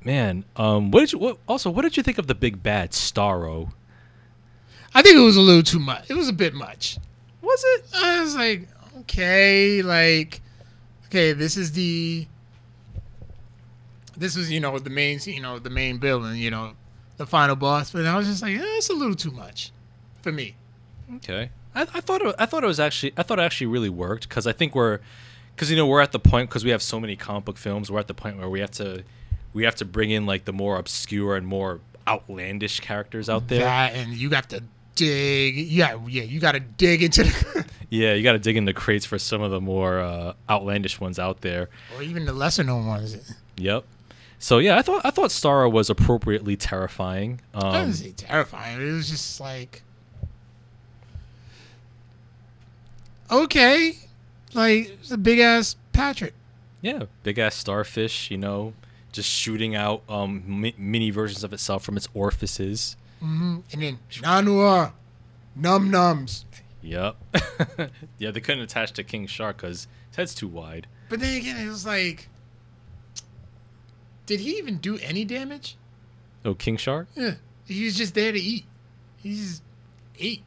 man, 0.06 0.46
um, 0.56 0.90
what 0.90 1.02
did 1.02 1.12
you? 1.12 1.20
What, 1.20 1.38
also, 1.48 1.70
what 1.70 1.82
did 1.82 1.98
you 1.98 2.04
think 2.04 2.18
of 2.18 2.28
the 2.28 2.34
big 2.34 2.64
bad 2.64 2.92
Starro? 2.92 3.74
I 4.96 5.02
think 5.02 5.18
it 5.18 5.22
was 5.22 5.36
a 5.36 5.42
little 5.42 5.64
too 5.64 5.80
much. 5.80 6.10
It 6.10 6.14
was 6.14 6.30
a 6.30 6.34
bit 6.34 6.54
much. 6.54 6.98
Was 7.42 7.64
it? 7.76 7.86
I 7.94 8.22
was 8.22 8.36
like, 8.36 8.70
okay, 9.02 9.82
like, 9.82 10.42
okay, 11.08 11.34
this 11.34 11.58
is 11.58 11.74
the, 11.74 12.28
this 14.16 14.38
was 14.38 14.50
you 14.50 14.62
know 14.62 14.80
the 14.80 14.90
main 14.90 15.20
you 15.26 15.42
know 15.42 15.60
the 15.60 15.70
main 15.70 16.00
villain, 16.00 16.38
you 16.38 16.52
know, 16.52 16.72
the 17.18 17.26
final 17.26 17.58
boss. 17.58 17.92
But 17.92 18.06
I 18.06 18.16
was 18.16 18.28
just 18.28 18.42
like, 18.42 18.56
eh, 18.56 18.64
it's 18.78 18.90
a 18.90 18.94
little 18.94 19.16
too 19.16 19.32
much 19.32 19.74
for 20.22 20.32
me. 20.32 20.56
Okay. 21.18 21.50
I, 21.76 21.82
I 21.82 22.02
thought 22.02 22.22
it, 22.22 22.36
I 22.38 22.46
thought 22.46 22.64
it 22.64 22.68
was 22.68 22.80
actually 22.80 23.14
I 23.18 23.24
thought 23.24 23.40
it 23.40 23.44
actually 23.44 23.68
really 23.68 23.90
worked 23.90 24.28
because 24.30 24.46
I 24.48 24.52
think 24.52 24.76
we're 24.76 25.00
because 25.56 25.70
you 25.72 25.78
know 25.78 25.88
we're 25.88 26.02
at 26.02 26.12
the 26.12 26.20
point 26.20 26.50
because 26.50 26.64
we 26.66 26.72
have 26.72 26.82
so 26.82 27.00
many 27.00 27.16
comic 27.16 27.46
book 27.46 27.58
films 27.58 27.92
we're 27.92 28.00
at 28.00 28.08
the 28.08 28.14
point 28.14 28.38
where 28.38 28.50
we 28.50 28.60
have 28.60 28.72
to 28.72 29.04
we 29.54 29.64
have 29.64 29.76
to 29.76 29.86
bring 29.86 30.10
in 30.12 30.26
like 30.26 30.46
the 30.46 30.54
more 30.54 30.78
obscure 30.78 31.36
and 31.36 31.46
more 31.48 31.80
outlandish 32.08 32.80
characters 32.80 33.30
out 33.30 33.48
there. 33.48 33.62
That 33.62 33.94
and 33.96 34.14
you 34.14 34.30
have 34.32 34.48
to 34.50 34.64
dig. 34.96 35.58
Yeah, 35.58 35.98
yeah, 36.08 36.24
you 36.24 36.40
got 36.40 36.54
to 36.54 36.60
dig 36.60 37.04
into 37.04 37.24
the, 37.24 37.66
yeah, 37.90 38.14
you 38.14 38.24
got 38.24 38.34
to 38.34 38.40
dig 38.40 38.58
in 38.58 38.66
the 38.66 38.74
crates 38.74 39.06
for 39.06 39.18
some 39.20 39.42
of 39.42 39.52
the 39.52 39.62
more 39.62 40.00
uh, 40.00 40.34
outlandish 40.50 41.00
ones 41.00 41.20
out 41.20 41.42
there. 41.42 41.70
or 41.96 42.02
even 42.02 42.26
the 42.26 42.34
lesser 42.34 42.64
known 42.64 42.88
ones. 42.88 43.34
Yep. 43.58 43.86
So 44.40 44.58
yeah, 44.58 44.78
I 44.78 44.82
thought 44.82 45.06
I 45.06 45.12
thought 45.12 45.30
Starro 45.30 45.72
was 45.72 45.90
appropriately 45.90 46.56
terrifying. 46.58 47.42
I 47.54 47.60
Um, 47.60 47.72
wouldn't 47.74 47.96
say 47.96 48.12
terrifying. 48.12 48.82
It 48.82 48.92
was 48.92 49.10
just 49.10 49.40
like, 49.40 49.84
okay, 53.32 53.98
like 54.54 54.90
it's 55.00 55.12
a 55.12 55.18
big 55.18 55.40
ass 55.40 55.76
Patrick. 55.94 56.34
yeah, 56.82 57.04
big 57.24 57.38
ass 57.40 57.56
starfish, 57.56 58.30
you 58.32 58.38
know, 58.38 58.74
just 59.12 59.30
shooting 59.30 59.76
out 59.76 60.04
um, 60.10 60.44
mi- 60.48 60.76
mini 60.78 61.10
versions 61.12 61.44
of 61.44 61.54
itself 61.54 61.84
from 61.84 61.98
its 61.98 62.08
orifices. 62.14 62.96
Mm-hmm. 63.24 63.60
And 63.72 63.82
then 63.82 64.00
Nanaue, 64.10 64.94
num 65.56 65.92
nums. 65.92 66.46
Yep. 66.82 67.16
yeah, 68.18 68.32
they 68.32 68.42
couldn't 68.42 68.64
attach 68.64 68.92
to 68.94 69.04
King 69.04 69.28
Shark 69.28 69.58
because 69.58 69.88
his 70.10 70.18
head's 70.18 70.34
too 70.34 70.48
wide. 70.48 70.88
But 71.10 71.20
then 71.20 71.38
again, 71.38 71.58
it 71.58 71.70
was 71.70 71.86
like, 71.86 72.28
did 74.26 74.40
he 74.40 74.58
even 74.58 74.78
do 74.78 74.98
any 75.00 75.24
damage? 75.26 75.78
Oh, 76.44 76.56
King 76.56 76.78
Shark? 76.78 77.08
Yeah, 77.16 77.36
he 77.66 77.86
was 77.86 77.96
just 77.96 78.16
there 78.16 78.32
to 78.32 78.40
eat. 78.40 78.66
He 79.18 79.36
just 79.36 79.62
ate. 80.18 80.42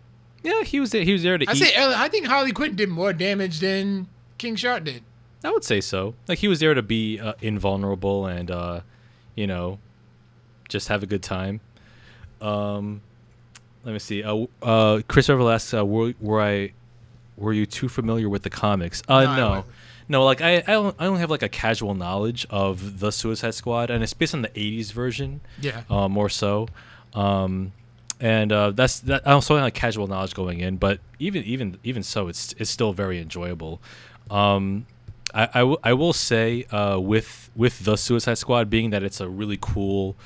Yeah, 0.44 0.62
he 0.62 0.78
was 0.78 0.90
there. 0.92 1.02
He 1.02 1.12
was 1.12 1.22
there 1.24 1.36
to 1.38 1.46
I 1.48 1.52
eat. 1.52 1.56
say 1.56 1.72
I 1.76 2.08
think 2.08 2.26
Harley 2.26 2.52
Quinn 2.52 2.76
did 2.76 2.88
more 2.90 3.12
damage 3.12 3.58
than 3.60 4.06
King 4.38 4.54
Shark 4.56 4.84
did. 4.84 5.02
I 5.42 5.50
would 5.50 5.64
say 5.64 5.80
so. 5.80 6.14
Like 6.28 6.38
he 6.38 6.48
was 6.48 6.60
there 6.60 6.74
to 6.74 6.82
be 6.82 7.18
uh, 7.18 7.32
invulnerable 7.42 8.26
and, 8.26 8.50
uh, 8.50 8.80
you 9.34 9.46
know, 9.46 9.78
just 10.68 10.88
have 10.88 11.02
a 11.02 11.06
good 11.06 11.22
time. 11.22 11.60
Um, 12.40 13.00
let 13.84 13.92
me 13.92 13.98
see. 13.98 14.22
Uh, 14.22 14.46
uh, 14.62 15.00
Chris 15.08 15.28
Revel 15.28 15.50
asks, 15.50 15.74
uh, 15.74 15.84
were, 15.84 16.14
were 16.20 16.40
I, 16.40 16.72
were 17.36 17.52
you 17.52 17.66
too 17.66 17.88
familiar 17.88 18.28
with 18.28 18.42
the 18.42 18.50
comics? 18.50 19.02
Uh, 19.08 19.24
No, 19.24 19.36
no. 19.36 19.64
No, 20.06 20.24
like 20.26 20.42
I, 20.42 20.56
I 20.58 20.60
don't, 20.72 20.94
I 20.98 21.06
only 21.06 21.20
have 21.20 21.30
like 21.30 21.42
a 21.42 21.48
casual 21.48 21.94
knowledge 21.94 22.46
of 22.50 23.00
the 23.00 23.10
Suicide 23.10 23.54
Squad, 23.54 23.88
and 23.88 24.02
it's 24.04 24.12
based 24.12 24.34
on 24.34 24.42
the 24.42 24.50
'80s 24.50 24.92
version, 24.92 25.40
Yeah. 25.62 25.82
uh, 25.88 26.10
more 26.10 26.28
so. 26.28 26.68
Um, 27.14 27.72
and 28.24 28.50
uh, 28.52 28.70
that's 28.70 29.00
that. 29.00 29.28
I 29.28 29.32
also 29.32 29.54
have 29.56 29.64
like 29.64 29.74
casual 29.74 30.06
knowledge 30.06 30.32
going 30.32 30.60
in, 30.60 30.78
but 30.78 30.98
even 31.18 31.44
even 31.44 31.78
even 31.84 32.02
so, 32.02 32.28
it's 32.28 32.54
it's 32.56 32.70
still 32.70 32.94
very 32.94 33.20
enjoyable. 33.20 33.82
Um, 34.30 34.86
I, 35.34 35.42
I, 35.52 35.58
w- 35.58 35.76
I 35.84 35.92
will 35.92 36.14
say 36.14 36.64
uh, 36.64 36.98
with 36.98 37.50
with 37.54 37.84
the 37.84 37.96
Suicide 37.96 38.38
Squad 38.38 38.70
being 38.70 38.88
that 38.90 39.02
it's 39.02 39.20
a 39.20 39.28
really 39.28 39.58
cool, 39.60 40.16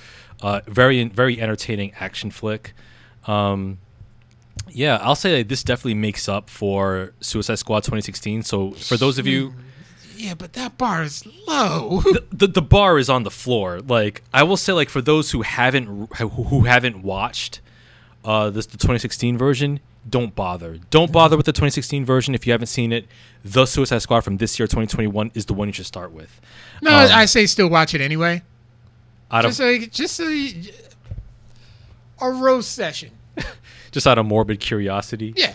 uh, 0.42 0.60
very 0.68 1.02
very 1.08 1.40
entertaining 1.40 1.92
action 1.98 2.30
flick. 2.30 2.72
Um, 3.26 3.78
yeah, 4.68 4.98
I'll 5.02 5.16
say 5.16 5.38
that 5.38 5.48
this 5.48 5.64
definitely 5.64 5.94
makes 5.94 6.28
up 6.28 6.48
for 6.48 7.14
Suicide 7.20 7.56
Squad 7.58 7.80
2016. 7.80 8.44
So 8.44 8.70
for 8.72 8.96
those 8.96 9.18
of 9.18 9.26
you, 9.26 9.54
Yeah, 10.14 10.34
but 10.34 10.52
that 10.52 10.78
bar 10.78 11.02
is 11.02 11.26
low. 11.48 12.00
the, 12.04 12.24
the, 12.30 12.46
the 12.46 12.62
bar 12.62 12.96
is 12.96 13.10
on 13.10 13.24
the 13.24 13.30
floor. 13.32 13.80
Like 13.80 14.22
I 14.32 14.44
will 14.44 14.56
say, 14.56 14.72
like 14.72 14.88
for 14.88 15.02
those 15.02 15.32
who 15.32 15.42
haven't 15.42 16.14
who, 16.16 16.28
who 16.28 16.60
haven't 16.62 17.02
watched 17.02 17.60
uh, 18.28 18.50
this 18.50 18.66
the 18.66 18.76
2016 18.76 19.38
version, 19.38 19.80
don't 20.08 20.34
bother. 20.34 20.78
Don't 20.90 21.10
bother 21.10 21.36
with 21.36 21.46
the 21.46 21.52
2016 21.52 22.04
version 22.04 22.34
if 22.34 22.46
you 22.46 22.52
haven't 22.52 22.66
seen 22.68 22.92
it. 22.92 23.06
The 23.44 23.64
Suicide 23.66 23.98
Squad 24.02 24.20
from 24.20 24.36
this 24.36 24.58
year, 24.58 24.66
2021, 24.66 25.30
is 25.34 25.46
the 25.46 25.54
one 25.54 25.68
you 25.68 25.72
should 25.72 25.86
start 25.86 26.12
with. 26.12 26.40
no, 26.82 26.90
Um, 26.90 27.08
I 27.12 27.24
say 27.24 27.46
still 27.46 27.68
watch 27.70 27.94
it 27.94 28.00
anyway. 28.00 28.42
Out 29.30 29.44
of 29.44 29.50
Just 29.50 29.60
a 29.60 29.86
just 29.86 30.20
a 30.20 30.72
a 32.20 32.30
roast 32.30 32.72
session. 32.72 33.10
just 33.92 34.06
out 34.06 34.18
of 34.18 34.26
morbid 34.26 34.60
curiosity. 34.60 35.32
Yeah. 35.36 35.54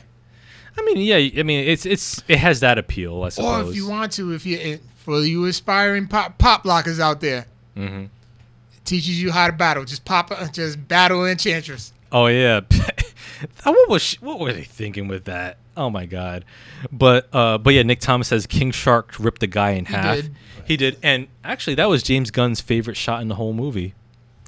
I 0.77 0.81
mean, 0.83 0.97
yeah. 0.97 1.17
I 1.39 1.43
mean, 1.43 1.67
it's 1.67 1.85
it's 1.85 2.23
it 2.27 2.37
has 2.39 2.59
that 2.61 2.77
appeal, 2.77 3.23
I 3.23 3.29
suppose. 3.29 3.67
Or 3.67 3.69
if 3.69 3.75
you 3.75 3.87
want 3.87 4.11
to, 4.13 4.31
if 4.33 4.45
you 4.45 4.57
eh, 4.59 4.77
for 4.97 5.19
you 5.21 5.45
aspiring 5.45 6.07
pop 6.07 6.37
pop 6.37 6.65
lockers 6.65 6.99
out 6.99 7.21
there, 7.21 7.45
Mhm. 7.77 8.05
it 8.05 8.85
teaches 8.85 9.21
you 9.21 9.31
how 9.31 9.47
to 9.47 9.53
battle. 9.53 9.85
Just 9.85 10.03
pop, 10.05 10.31
just 10.51 10.87
battle 10.87 11.25
Enchantress. 11.25 11.92
Oh 12.13 12.27
yeah. 12.27 12.61
what 13.63 13.89
was 13.89 14.01
she, 14.01 14.17
what 14.21 14.39
were 14.39 14.53
they 14.53 14.63
thinking 14.63 15.07
with 15.07 15.25
that? 15.25 15.57
Oh 15.75 15.89
my 15.89 16.05
god. 16.05 16.45
But 16.91 17.27
uh 17.33 17.57
but 17.57 17.73
yeah, 17.73 17.83
Nick 17.83 17.99
Thomas 17.99 18.27
says 18.27 18.45
King 18.45 18.71
Shark 18.71 19.15
ripped 19.19 19.41
the 19.41 19.47
guy 19.47 19.71
in 19.71 19.85
half. 19.85 20.15
did. 20.17 20.35
He 20.65 20.77
did. 20.77 20.97
And 21.03 21.27
actually 21.43 21.75
that 21.75 21.89
was 21.89 22.03
James 22.03 22.29
Gunn's 22.31 22.61
favorite 22.61 22.95
shot 22.97 23.21
in 23.21 23.27
the 23.27 23.35
whole 23.35 23.53
movie. 23.53 23.93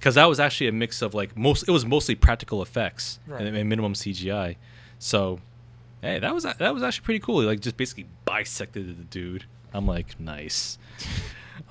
Cuz 0.01 0.15
that 0.15 0.25
was 0.25 0.39
actually 0.39 0.67
a 0.67 0.71
mix 0.71 1.01
of 1.01 1.13
like 1.15 1.35
most 1.35 1.67
it 1.67 1.71
was 1.71 1.85
mostly 1.85 2.13
practical 2.15 2.61
effects 2.61 3.19
Right. 3.27 3.41
and, 3.41 3.57
and 3.57 3.67
minimum 3.67 3.93
CGI. 3.93 4.55
So 4.99 5.39
hey, 6.01 6.19
that 6.19 6.33
was 6.33 6.43
that 6.43 6.73
was 6.73 6.83
actually 6.83 7.03
pretty 7.05 7.19
cool. 7.19 7.41
He 7.41 7.47
like 7.47 7.59
just 7.61 7.77
basically 7.77 8.05
bisected 8.25 8.87
the 8.97 9.03
dude. 9.05 9.45
I'm 9.73 9.87
like, 9.87 10.19
nice. 10.19 10.77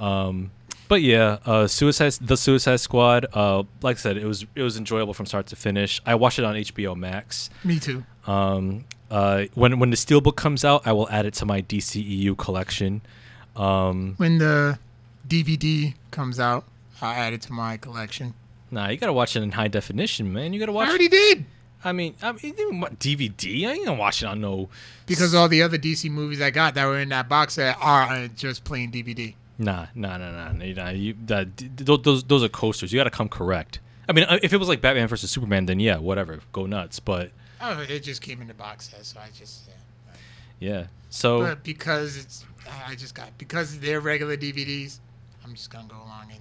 Um, 0.01 0.51
but 0.89 1.03
yeah, 1.03 1.39
uh, 1.45 1.67
Suicide 1.67 2.13
the 2.21 2.37
Suicide 2.37 2.81
Squad. 2.81 3.27
Uh, 3.33 3.65
like 3.83 3.97
I 3.97 4.01
said, 4.01 4.17
it 4.17 4.27
was 4.27 4.47
it 4.55 4.63
was 4.63 4.77
enjoyable 4.77 5.15
from 5.15 5.27
start 5.27 5.47
to 5.49 5.57
finish. 5.57 6.01
I 6.07 6.15
watched 6.15 6.39
it 6.39 6.45
on 6.45 6.55
HBO 6.55 6.97
Max. 6.97 7.51
Me 7.65 7.79
too. 7.79 8.05
Um, 8.27 8.85
uh, 9.11 9.45
when 9.55 9.79
when 9.79 9.91
the 9.91 9.97
Steelbook 9.97 10.37
comes 10.37 10.65
out, 10.65 10.87
I 10.87 10.93
will 10.93 11.09
add 11.11 11.27
it 11.27 11.35
to 11.35 11.47
my 11.47 11.63
DCEU 11.63 12.37
collection. 12.37 13.03
Um, 13.57 14.15
When 14.17 14.39
the 14.39 14.79
DVD 15.27 15.95
comes 16.11 16.41
out, 16.41 16.65
I'll 17.01 17.13
add 17.13 17.33
it 17.33 17.43
to 17.43 17.53
my 17.53 17.77
collection. 17.77 18.35
nah, 18.71 18.89
you 18.89 18.97
gotta 18.97 19.13
watch 19.13 19.37
it 19.37 19.43
in 19.43 19.53
high 19.53 19.69
definition, 19.69 20.33
man. 20.33 20.53
You 20.53 20.61
gotta 20.61 20.73
watch. 20.73 20.89
I 20.89 20.91
already 20.91 21.09
did 21.09 21.45
I 21.85 21.93
mean, 21.93 22.15
I 22.23 22.33
mean, 22.33 22.55
DVD. 22.99 23.69
I 23.69 23.73
ain't 23.73 23.85
gonna 23.85 23.99
watch 23.99 24.23
it 24.23 24.27
on 24.27 24.41
no. 24.41 24.71
because 25.07 25.35
all 25.35 25.49
the 25.49 25.63
other 25.63 25.77
DC 25.77 26.11
movies 26.11 26.41
I 26.41 26.51
got 26.51 26.75
that 26.75 26.87
were 26.87 26.99
in 26.99 27.11
that 27.11 27.29
box 27.29 27.55
set 27.55 27.77
are 27.79 28.05
uh, 28.05 28.29
just 28.29 28.65
plain 28.65 28.91
DVD. 28.91 29.35
Nah, 29.57 29.87
nah, 29.95 30.17
nah, 30.19 30.53
nah. 30.53 30.53
nah, 30.53 30.91
you, 30.91 31.15
that, 31.27 31.49
those 31.77 32.25
those 32.25 32.43
are 32.43 32.49
coasters. 32.49 32.93
You 32.93 32.99
gotta 32.99 33.11
come 33.11 33.29
correct. 33.29 33.81
I 34.09 34.13
mean, 34.13 34.25
uh, 34.25 34.39
if 34.43 34.53
it 34.53 34.59
was 34.59 34.69
like 34.69 34.81
Batman 34.81 35.09
versus 35.09 35.31
Superman, 35.31 35.67
then 35.67 35.81
yeah, 35.81 35.99
whatever, 35.99 36.41
go 36.53 36.67
nuts. 36.67 37.01
But 37.01 37.31
Oh, 37.61 37.81
it 37.89 38.01
just 38.01 38.21
came 38.21 38.43
in 38.43 38.49
the 38.49 38.55
box 38.55 38.91
set, 38.91 39.05
so 39.07 39.21
I 39.21 39.29
just. 39.37 39.63
Yeah. 40.61 40.71
yeah, 40.71 40.87
so. 41.09 41.41
But 41.41 41.63
because 41.63 42.17
it's, 42.17 42.45
I 42.87 42.95
just 42.95 43.15
got 43.15 43.37
because 43.39 43.79
they're 43.79 44.01
regular 44.01 44.37
DVDs. 44.37 44.99
I'm 45.45 45.55
just 45.55 45.71
gonna 45.71 45.89
go 45.89 45.97
along 45.97 46.31
and 46.31 46.41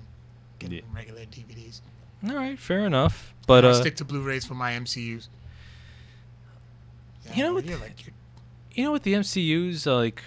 get 0.60 0.72
Yeah. 0.72 0.82
regular 0.94 1.22
DVDs. 1.22 1.82
All 2.28 2.36
right, 2.36 2.58
fair 2.58 2.86
enough. 2.86 3.34
But 3.48 3.66
I'll 3.66 3.72
uh, 3.72 3.76
stick 3.76 3.96
to 3.98 4.06
Blu-rays 4.06 4.46
for 4.46 4.54
my 4.56 4.74
MCU's. 4.74 5.30
You 7.34 7.44
know 7.44 7.54
what 7.54 7.66
like 7.66 8.06
you're, 8.76 8.86
know 8.86 8.92
what 8.92 9.04
the 9.04 9.14
MCU's 9.14 9.86
like. 9.86 10.22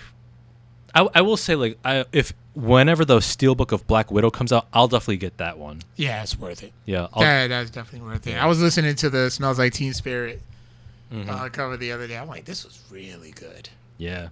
I, 0.96 1.08
I 1.16 1.20
will 1.22 1.36
say 1.36 1.54
like 1.54 1.78
I 1.84 2.04
if 2.12 2.32
whenever 2.54 3.04
the 3.04 3.18
Steelbook 3.18 3.70
of 3.72 3.86
Black 3.86 4.10
Widow 4.10 4.30
comes 4.30 4.52
out, 4.52 4.66
I'll 4.72 4.88
definitely 4.88 5.18
get 5.18 5.36
that 5.36 5.58
one. 5.58 5.82
yeah, 5.96 6.22
it's 6.22 6.38
worth 6.38 6.62
it. 6.62 6.72
Yeah, 6.86 7.08
I'll, 7.12 7.22
That, 7.22 7.48
that's 7.48 7.70
definitely 7.70 8.08
worth 8.08 8.26
it. 8.26 8.32
I 8.34 8.46
was 8.46 8.60
listening 8.60 8.94
to 8.96 9.10
the 9.10 9.30
"Smells 9.30 9.58
Like 9.58 9.72
Teen 9.74 9.92
Spirit" 9.92 10.40
Mhm. 11.12 11.28
uh, 11.28 11.48
cover 11.50 11.76
the 11.76 11.92
other 11.92 12.06
day. 12.08 12.16
I'm 12.18 12.26
like, 12.28 12.46
this 12.46 12.64
was 12.64 12.82
really 12.90 13.30
good. 13.30 13.68
yeah, 13.98 14.28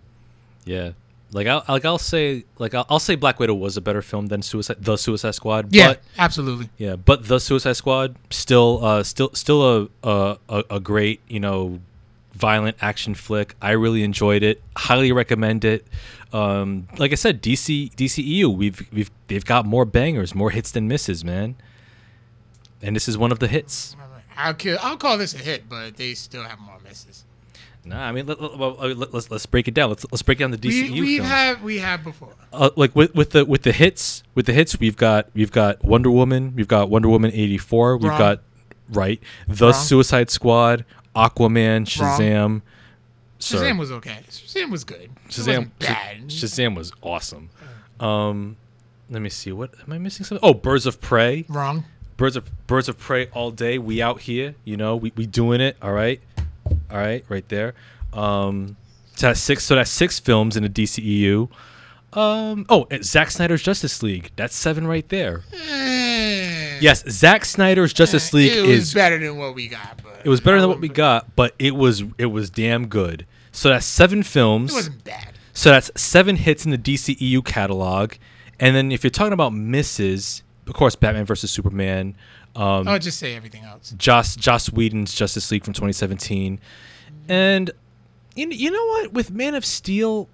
yeah. 0.65 0.91
Like 1.33 1.47
I'll 1.49 1.65
like 1.69 1.85
I'll 1.85 1.99
say 1.99 2.45
like 2.59 2.75
I'll, 2.75 2.87
I'll 2.89 2.99
say 3.01 3.17
Black 3.17 3.41
Widow 3.41 3.55
was 3.55 3.77
a 3.77 3.81
better 3.81 4.03
film 4.03 4.27
than 4.27 4.41
Suicide 4.41 4.77
the 4.81 4.97
Suicide 4.97 5.35
Squad. 5.35 5.73
Yeah, 5.75 5.89
but, 5.89 6.03
absolutely. 6.17 6.69
yeah, 6.79 6.95
but 6.97 7.27
the 7.27 7.41
Suicide 7.41 7.73
Squad 7.75 8.15
still 8.31 8.85
uh 8.85 9.03
still 9.03 9.31
still 9.35 9.89
a, 10.05 10.39
a, 10.49 10.65
a 10.71 10.81
great 10.81 11.21
you 11.29 11.41
know 11.41 11.81
violent 12.35 12.77
action 12.81 13.15
flick. 13.15 13.55
I 13.63 13.71
really 13.73 14.03
enjoyed 14.03 14.43
it. 14.43 14.63
Highly 14.77 15.13
recommend 15.13 15.65
it. 15.65 15.87
Um, 16.33 16.89
like 16.99 17.13
I 17.13 17.15
said, 17.15 17.43
DC 17.43 17.95
DCEU 17.95 18.55
we've 18.57 18.87
we've 18.93 19.11
they've 19.29 19.45
got 19.45 19.65
more 19.67 19.85
bangers, 19.85 20.35
more 20.35 20.51
hits 20.51 20.71
than 20.73 20.89
misses, 20.89 21.25
man. 21.25 21.55
And 22.83 22.95
this 22.95 23.09
is 23.09 23.17
one 23.17 23.33
of 23.33 23.39
the 23.39 23.49
hits. 23.49 23.97
I'll 24.37 24.53
kill, 24.55 24.79
I'll 24.83 24.97
call 24.97 25.17
this 25.17 25.33
a 25.33 25.39
hit, 25.39 25.69
but 25.69 25.97
they 25.97 26.15
still 26.15 26.43
have 26.43 26.59
more 26.59 26.79
misses. 26.83 27.25
Nah, 27.85 28.09
I 28.09 28.13
mean 28.13 28.27
let, 28.27 28.41
well, 28.41 28.77
uh, 28.81 28.89
let, 28.89 29.13
let's 29.15 29.31
let's 29.31 29.47
break 29.47 29.69
it 29.69 29.75
down. 29.75 29.91
Let's 29.91 30.05
let's 30.11 30.23
break 30.23 30.39
down 30.39 30.51
the 30.51 30.59
DCEU 30.59 30.91
We 30.93 31.01
we 31.03 31.17
have 31.19 31.63
we 31.63 31.79
have 31.79 32.03
before. 32.03 32.33
uh, 32.53 32.71
like 32.77 32.97
with 32.97 33.15
with 33.15 33.31
the 33.31 33.45
with 33.45 33.63
the 33.63 33.73
hits 33.73 34.23
with 34.35 34.47
the 34.47 34.53
hits 34.55 34.81
we've 34.81 34.97
got 34.97 35.29
we've 35.35 35.53
got 35.53 35.85
Wonder 35.85 36.11
Woman 36.11 36.55
we've 36.57 36.67
got 36.69 36.89
Wonder 36.91 37.09
Woman 37.11 37.31
84 37.33 37.99
we've 37.99 38.09
Wrong. 38.09 38.19
got 38.19 38.41
right 38.89 39.21
the 39.47 39.67
Wrong. 39.67 39.75
Suicide 39.75 40.31
Squad 40.31 40.85
Aquaman 41.15 41.87
Shazam. 41.87 42.63
Sir, 43.39 43.59
Shazam 43.59 43.79
was 43.79 43.93
okay. 43.93 44.19
Shazam 44.31 44.71
was 44.71 44.85
good. 44.85 45.11
Shazam 45.29 45.71
bad. 45.79 46.29
Shazam 46.29 46.77
was 46.77 46.93
awesome. 47.03 47.51
Um 48.01 48.57
let 49.11 49.21
me 49.23 49.29
see. 49.29 49.53
What 49.53 49.75
am 49.87 49.93
I 49.93 49.99
missing 49.99 50.25
something? 50.25 50.47
Oh 50.49 50.55
Birds 50.55 50.87
of 50.87 51.01
Prey. 51.01 51.45
Wrong. 51.49 51.85
Birds 52.17 52.37
of 52.37 52.67
Birds 52.67 52.89
of 52.89 52.99
Prey 52.99 53.29
all 53.33 53.51
day. 53.51 53.79
We 53.79 54.01
out 54.01 54.23
here 54.23 54.55
you 54.65 54.77
know. 54.77 54.97
We, 54.97 55.13
we 55.17 55.27
doing 55.27 55.61
it. 55.61 55.77
All 55.83 55.93
right. 55.93 56.21
All 56.91 56.99
right. 56.99 57.25
Right 57.29 57.49
there. 57.49 57.75
Um 58.13 58.77
so 59.17 59.29
that's 59.29 59.41
six 59.41 59.65
so 59.65 59.77
that's 59.77 59.91
six 59.91 60.19
films 60.19 60.57
in 60.57 60.63
the 60.63 60.69
DCEU 60.69 61.49
um 62.15 62.65
oh 62.69 62.87
and 62.91 63.05
Zack 63.05 63.31
Snyder's 63.31 63.63
Justice 63.63 64.03
League. 64.03 64.31
That's 64.37 64.55
seven 64.57 64.87
right 64.87 65.09
there. 65.09 65.43
Eh, 65.53 66.64
Yes, 66.81 67.05
Zack 67.09 67.45
Snyder's 67.45 67.93
Justice 67.93 68.33
League 68.33 68.53
it 68.53 68.63
was 68.63 68.71
is 68.71 68.95
better 68.95 69.19
than 69.19 69.37
what 69.37 69.55
we 69.55 69.69
got, 69.69 70.01
but 70.03 70.21
it 70.25 70.29
was 70.29 70.41
better 70.41 70.61
than 70.61 70.69
what 70.69 70.81
we 70.81 70.89
got, 70.89 71.35
but 71.37 71.55
it 71.59 71.75
was 71.75 72.03
it 72.19 72.27
was 72.27 72.51
damn 72.51 72.87
good. 72.87 73.27
So 73.53 73.69
that's 73.69 73.87
seven 73.87 74.23
films. 74.23 74.73
It 74.73 74.77
wasn't 74.77 75.05
bad. 75.05 75.33
So 75.53 75.71
that's 75.71 75.91
seven 76.01 76.37
hits 76.37 76.65
in 76.65 76.73
the 76.73 76.79
DCEU 76.79 77.45
catalog. 77.45 78.15
And 78.59 78.75
then 78.75 78.91
if 78.91 79.05
you're 79.05 79.11
talking 79.11 79.33
about 79.33 79.53
misses, 79.53 80.43
of 80.67 80.75
course, 80.75 80.97
Batman 80.97 81.25
versus 81.25 81.51
Superman, 81.51 82.17
um, 82.57 82.87
I'll 82.87 82.99
just 82.99 83.19
say 83.19 83.35
everything 83.35 83.65
else. 83.65 83.95
Joss 83.97 84.37
Joss 84.37 84.71
Whedon's 84.71 85.15
Justice 85.15 85.51
League 85.51 85.65
from 85.65 85.73
2017, 85.73 86.61
and 87.29 87.71
you, 88.37 88.49
you 88.49 88.71
know 88.71 88.87
what? 88.87 89.13
With 89.13 89.31
Man 89.31 89.55
of 89.55 89.65
Steel, 89.65 90.29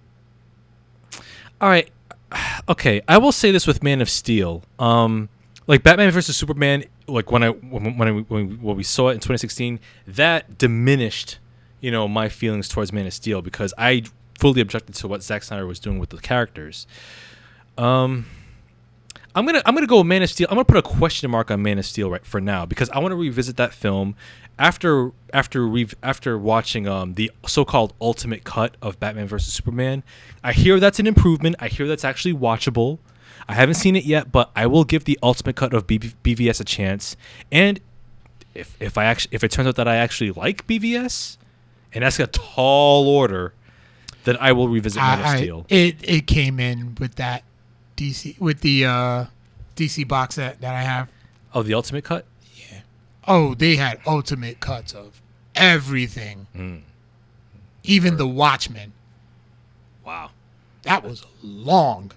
all 1.60 1.68
right, 1.68 1.90
okay, 2.68 3.00
I 3.08 3.18
will 3.18 3.32
say 3.32 3.50
this 3.50 3.66
with 3.66 3.82
Man 3.82 4.00
of 4.02 4.10
Steel, 4.10 4.62
um, 4.78 5.28
like 5.66 5.82
Batman 5.82 6.10
versus 6.10 6.36
Superman, 6.36 6.84
like 7.06 7.30
when 7.30 7.42
I 7.42 7.50
when 7.50 7.96
when, 7.96 8.08
I, 8.08 8.12
when, 8.12 8.48
we, 8.48 8.56
when 8.56 8.76
we 8.76 8.82
saw 8.82 9.08
it 9.08 9.12
in 9.12 9.18
2016, 9.18 9.80
that 10.06 10.58
diminished, 10.58 11.38
you 11.80 11.90
know, 11.90 12.08
my 12.08 12.28
feelings 12.28 12.68
towards 12.68 12.92
Man 12.92 13.06
of 13.06 13.14
Steel 13.14 13.42
because 13.42 13.72
I 13.78 14.04
fully 14.38 14.60
objected 14.60 14.94
to 14.96 15.08
what 15.08 15.22
Zack 15.22 15.42
Snyder 15.42 15.66
was 15.66 15.78
doing 15.78 15.98
with 15.98 16.10
the 16.10 16.18
characters. 16.18 16.86
Um. 17.78 18.26
I'm 19.32 19.46
gonna 19.46 19.62
I'm 19.64 19.74
gonna 19.74 19.86
go 19.86 19.98
with 19.98 20.08
Man 20.08 20.24
of 20.24 20.30
Steel. 20.30 20.48
I'm 20.50 20.56
gonna 20.56 20.64
put 20.64 20.76
a 20.76 20.82
question 20.82 21.30
mark 21.30 21.52
on 21.52 21.62
Man 21.62 21.78
of 21.78 21.86
Steel 21.86 22.10
right 22.10 22.26
for 22.26 22.40
now 22.40 22.66
because 22.66 22.90
I 22.90 22.98
want 22.98 23.12
to 23.12 23.16
revisit 23.16 23.56
that 23.58 23.72
film 23.72 24.16
after 24.58 25.12
after 25.32 25.68
we 25.68 25.88
after 26.02 26.36
watching 26.36 26.88
um 26.88 27.14
the 27.14 27.30
so-called 27.46 27.94
ultimate 28.00 28.42
cut 28.42 28.76
of 28.82 28.98
Batman 28.98 29.28
vs 29.28 29.52
Superman. 29.52 30.02
I 30.42 30.52
hear 30.52 30.80
that's 30.80 30.98
an 30.98 31.06
improvement. 31.06 31.56
I 31.60 31.68
hear 31.68 31.86
that's 31.86 32.04
actually 32.04 32.34
watchable. 32.34 32.98
I 33.50 33.54
haven't 33.54 33.74
seen 33.74 33.96
it 33.96 34.04
yet, 34.04 34.30
but 34.30 34.50
I 34.54 34.66
will 34.66 34.84
give 34.84 35.04
the 35.04 35.18
ultimate 35.22 35.56
cut 35.56 35.74
of 35.74 35.86
BV- 35.86 36.14
BVS 36.22 36.60
a 36.60 36.64
chance. 36.64 37.16
And 37.50 37.80
if 38.54 38.76
if 38.80 38.96
I 38.98 39.04
actually 39.04 39.34
if 39.34 39.42
it 39.44 39.50
turns 39.50 39.68
out 39.68 39.76
that 39.76 39.88
I 39.88 39.96
actually 39.96 40.30
like 40.30 40.66
BVS, 40.66 41.36
and 41.92 42.02
that's 42.04 42.18
a 42.20 42.26
tall 42.28 43.08
order, 43.08 43.52
Then 44.24 44.36
I 44.40 44.52
will 44.52 44.68
revisit 44.68 45.00
Man 45.02 45.18
I, 45.18 45.20
of 45.20 45.26
I- 45.26 45.36
Steel. 45.38 45.66
it 45.68 45.96
it 46.02 46.26
came 46.26 46.60
in 46.60 46.94
with 47.00 47.14
that 47.16 47.42
DC 47.96 48.38
with 48.38 48.60
the 48.60 48.84
uh, 48.84 49.24
DC 49.76 50.06
box 50.06 50.34
set 50.36 50.60
that 50.60 50.74
I 50.74 50.82
have. 50.82 51.08
oh, 51.54 51.62
the 51.62 51.74
Ultimate 51.74 52.04
Cut. 52.04 52.24
Yeah. 52.54 52.80
Oh, 53.26 53.54
they 53.54 53.76
had 53.76 53.98
ultimate 54.06 54.60
cuts 54.60 54.92
of 54.94 55.20
everything, 55.54 56.46
Mm. 56.56 56.82
even 57.82 58.16
the 58.16 58.26
Watchmen. 58.28 58.92
Wow. 60.04 60.30
That 60.82 61.02
was 61.02 61.24
long. 61.42 62.12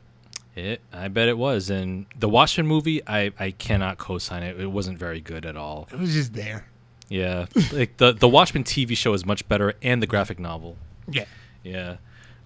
It, 0.56 0.82
I 0.92 1.08
bet 1.08 1.28
it 1.28 1.38
was. 1.38 1.70
And 1.70 2.06
the 2.18 2.30
Watchmen 2.30 2.68
movie, 2.68 3.02
I, 3.08 3.32
I 3.40 3.52
cannot 3.52 3.98
co-sign 3.98 4.44
it. 4.44 4.60
It 4.60 4.68
wasn't 4.68 5.00
very 5.00 5.20
good 5.20 5.46
at 5.46 5.56
all. 5.58 5.88
It 5.92 6.00
was 6.00 6.14
just 6.14 6.34
there. 6.34 6.68
Yeah, 7.10 7.46
like 7.72 7.98
the 7.98 8.14
the 8.14 8.28
Watchmen 8.28 8.64
TV 8.64 8.96
show 8.96 9.14
is 9.14 9.26
much 9.26 9.48
better, 9.48 9.74
and 9.82 10.02
the 10.02 10.08
graphic 10.08 10.40
novel. 10.40 10.78
Yeah. 11.08 11.26
Yeah, 11.64 11.98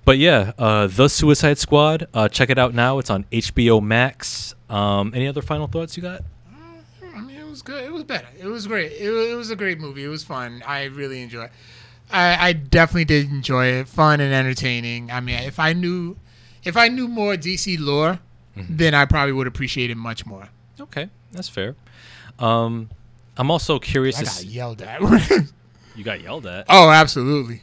but 0.06 0.20
yeah, 0.20 0.54
uh, 0.58 0.88
the 0.88 1.10
Suicide 1.10 1.58
Squad. 1.58 2.08
Uh, 2.14 2.30
check 2.30 2.50
it 2.50 2.58
out 2.58 2.74
now. 2.74 2.98
It's 3.00 3.10
on 3.10 3.26
HBO 3.26 3.84
Max. 3.84 4.56
Um, 4.70 5.12
any 5.14 5.28
other 5.28 5.42
final 5.42 5.68
thoughts 5.68 5.98
you 5.98 6.04
got? 6.04 6.22
I 7.16 7.20
mean, 7.20 7.38
it 7.38 7.46
was 7.46 7.62
good. 7.62 7.84
It 7.84 7.92
was 7.92 8.04
better. 8.04 8.28
It 8.40 8.46
was 8.46 8.68
great. 8.68 8.94
It 8.94 9.10
was, 9.10 9.28
it 9.28 9.36
was 9.36 9.50
a 9.52 9.56
great 9.56 9.80
movie. 9.80 10.04
It 10.04 10.08
was 10.08 10.24
fun. 10.24 10.64
I 10.66 10.86
really 10.86 11.22
enjoyed 11.22 11.46
it. 11.46 11.52
I, 12.10 12.50
I 12.50 12.54
definitely 12.54 13.06
did 13.06 13.30
enjoy 13.30 13.66
it. 13.66 13.88
Fun 13.90 14.22
and 14.22 14.34
entertaining. 14.34 15.12
I 15.12 15.20
mean, 15.20 15.40
if 15.44 15.60
I 15.60 15.74
knew, 15.74 16.16
if 16.64 16.78
I 16.78 16.88
knew 16.88 17.08
more 17.08 17.36
DC 17.36 17.78
lore, 17.80 18.20
then 18.56 18.94
I 18.94 19.06
probably 19.06 19.34
would 19.34 19.48
appreciate 19.48 19.90
it 19.90 19.96
much 19.96 20.26
more. 20.26 20.50
Okay, 20.80 21.10
that's 21.32 21.50
fair. 21.50 21.76
Um, 22.40 22.90
I'm 23.38 23.52
also 23.52 23.80
curious. 23.80 24.20
I 24.20 24.24
got 24.24 24.44
yelled 24.46 24.82
at. 24.82 25.02
you 25.96 26.04
got 26.04 26.22
yelled 26.22 26.46
at. 26.46 26.66
oh, 26.70 26.90
absolutely. 26.90 27.62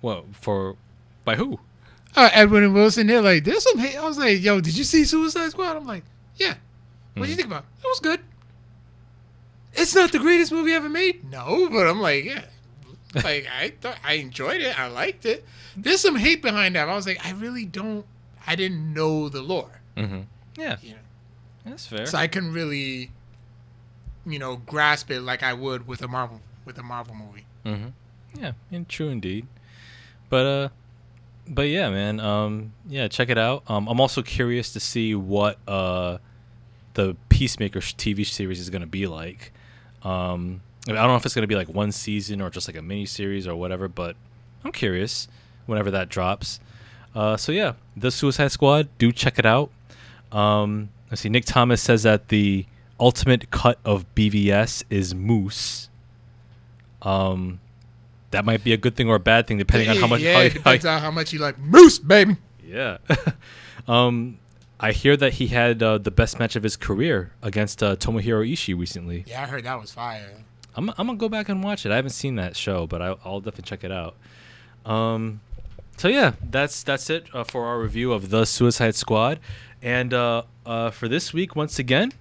What 0.00 0.24
for? 0.32 0.76
By 1.24 1.36
who? 1.36 1.60
Uh, 2.16 2.30
Edwin 2.32 2.64
and 2.64 2.74
Wilson, 2.74 3.06
they're 3.06 3.20
like, 3.22 3.44
there's 3.44 3.62
some 3.62 3.78
hate. 3.78 3.96
I 3.96 4.04
was 4.04 4.18
like, 4.18 4.42
yo, 4.42 4.60
did 4.60 4.76
you 4.76 4.84
see 4.84 5.04
Suicide 5.04 5.50
Squad? 5.50 5.76
I'm 5.76 5.86
like, 5.86 6.04
yeah. 6.36 6.54
What 7.14 7.24
do 7.24 7.30
you 7.30 7.36
think 7.36 7.48
about? 7.48 7.64
it? 7.64 7.84
It 7.84 7.88
was 7.88 8.00
good. 8.00 8.20
It's 9.74 9.94
not 9.94 10.10
the 10.12 10.18
greatest 10.18 10.50
movie 10.50 10.72
ever 10.72 10.88
made. 10.88 11.30
No, 11.30 11.68
but 11.70 11.86
I'm 11.86 12.00
like, 12.00 12.24
yeah. 12.24 12.44
Like 13.14 13.46
I 13.46 13.72
thought 13.80 13.98
I 14.04 14.14
enjoyed 14.14 14.60
it. 14.60 14.78
I 14.78 14.88
liked 14.88 15.24
it. 15.26 15.44
There's 15.76 16.00
some 16.00 16.16
hate 16.16 16.42
behind 16.42 16.74
that. 16.76 16.88
I 16.88 16.94
was 16.94 17.06
like, 17.06 17.24
I 17.24 17.32
really 17.32 17.64
don't. 17.64 18.04
I 18.46 18.54
didn't 18.54 18.92
know 18.92 19.28
the 19.28 19.40
lore. 19.42 19.80
Mm-hmm. 19.96 20.20
Yeah, 20.56 20.76
You 20.82 20.90
know, 20.92 20.98
that's 21.64 21.86
fair. 21.86 22.06
so 22.06 22.18
I 22.18 22.26
couldn't 22.26 22.52
really, 22.52 23.10
you 24.26 24.38
know, 24.38 24.56
grasp 24.56 25.10
it 25.10 25.20
like 25.20 25.42
I 25.42 25.52
would 25.54 25.86
with 25.86 26.02
a 26.02 26.08
Marvel 26.08 26.40
with 26.64 26.78
a 26.78 26.82
Marvel 26.82 27.14
movie. 27.14 27.46
Mm-hmm. 27.64 28.40
Yeah, 28.40 28.52
and 28.70 28.88
true 28.88 29.08
indeed. 29.08 29.46
But 30.28 30.46
uh, 30.46 30.68
but 31.48 31.68
yeah, 31.68 31.88
man. 31.90 32.20
Um, 32.20 32.72
yeah, 32.88 33.08
check 33.08 33.30
it 33.30 33.38
out. 33.38 33.62
Um, 33.68 33.88
I'm 33.88 34.00
also 34.00 34.20
curious 34.22 34.72
to 34.74 34.80
see 34.80 35.14
what 35.14 35.58
uh, 35.66 36.18
the 36.94 37.16
Peacemaker 37.30 37.80
TV 37.80 38.26
series 38.26 38.60
is 38.60 38.68
gonna 38.70 38.86
be 38.86 39.06
like. 39.06 39.52
Um, 40.02 40.60
I 40.96 41.02
don't 41.02 41.08
know 41.08 41.16
if 41.16 41.26
it's 41.26 41.34
gonna 41.34 41.46
be 41.46 41.54
like 41.56 41.68
one 41.68 41.92
season 41.92 42.40
or 42.40 42.50
just 42.50 42.68
like 42.68 42.76
a 42.76 42.82
mini 42.82 43.06
series 43.06 43.46
or 43.46 43.54
whatever, 43.56 43.88
but 43.88 44.16
I'm 44.64 44.72
curious 44.72 45.28
whenever 45.66 45.90
that 45.90 46.08
drops. 46.08 46.60
Uh, 47.14 47.36
so 47.36 47.52
yeah, 47.52 47.74
the 47.96 48.10
Suicide 48.10 48.52
Squad. 48.52 48.88
Do 48.98 49.12
check 49.12 49.38
it 49.38 49.46
out. 49.46 49.70
Um, 50.32 50.90
let's 51.10 51.22
see. 51.22 51.28
Nick 51.28 51.44
Thomas 51.44 51.82
says 51.82 52.02
that 52.04 52.28
the 52.28 52.66
ultimate 53.00 53.50
cut 53.50 53.78
of 53.84 54.04
BVS 54.14 54.84
is 54.90 55.14
Moose. 55.14 55.88
Um, 57.02 57.60
that 58.30 58.44
might 58.44 58.62
be 58.64 58.72
a 58.72 58.76
good 58.76 58.96
thing 58.96 59.08
or 59.08 59.16
a 59.16 59.20
bad 59.20 59.46
thing 59.46 59.58
depending 59.58 59.88
on 59.88 59.96
how 59.96 60.06
much. 60.06 60.20
Yeah, 60.20 60.34
how, 60.34 60.72
it 60.72 60.82
how- 60.82 60.94
on 60.96 61.02
how 61.02 61.10
much 61.10 61.32
you 61.32 61.38
like 61.38 61.58
Moose, 61.58 61.98
baby. 61.98 62.36
yeah. 62.64 62.98
um, 63.88 64.38
I 64.80 64.92
hear 64.92 65.16
that 65.16 65.34
he 65.34 65.48
had 65.48 65.82
uh, 65.82 65.98
the 65.98 66.10
best 66.10 66.38
match 66.38 66.54
of 66.54 66.62
his 66.62 66.76
career 66.76 67.32
against 67.42 67.82
uh, 67.82 67.96
Tomohiro 67.96 68.48
Ishii 68.48 68.78
recently. 68.78 69.24
Yeah, 69.26 69.42
I 69.42 69.46
heard 69.46 69.64
that 69.64 69.80
was 69.80 69.90
fire. 69.92 70.44
I'm, 70.78 70.90
I'm 70.90 71.08
gonna 71.08 71.18
go 71.18 71.28
back 71.28 71.48
and 71.48 71.60
watch 71.60 71.84
it. 71.84 71.90
I 71.90 71.96
haven't 71.96 72.12
seen 72.12 72.36
that 72.36 72.54
show, 72.54 72.86
but 72.86 73.02
I, 73.02 73.16
I'll 73.24 73.40
definitely 73.40 73.68
check 73.68 73.82
it 73.82 73.90
out. 73.90 74.14
Um, 74.86 75.40
so 75.96 76.06
yeah, 76.06 76.34
that's 76.40 76.84
that's 76.84 77.10
it 77.10 77.26
uh, 77.34 77.42
for 77.42 77.66
our 77.66 77.80
review 77.80 78.12
of 78.12 78.30
the 78.30 78.44
Suicide 78.44 78.94
Squad, 78.94 79.40
and 79.82 80.14
uh, 80.14 80.44
uh, 80.64 80.90
for 80.90 81.08
this 81.08 81.32
week, 81.32 81.56
once 81.56 81.80
again, 81.80 82.12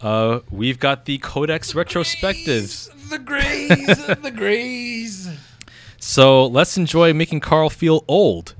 uh, 0.00 0.40
we've 0.50 0.78
got 0.78 1.04
the 1.04 1.18
Codex 1.18 1.74
retrospectives. 1.74 3.10
The 3.10 3.18
Grays, 3.18 4.06
the 4.22 4.32
Grays. 4.34 5.28
So 5.98 6.46
let's 6.46 6.78
enjoy 6.78 7.12
making 7.12 7.40
Carl 7.40 7.68
feel 7.68 8.06
old. 8.08 8.54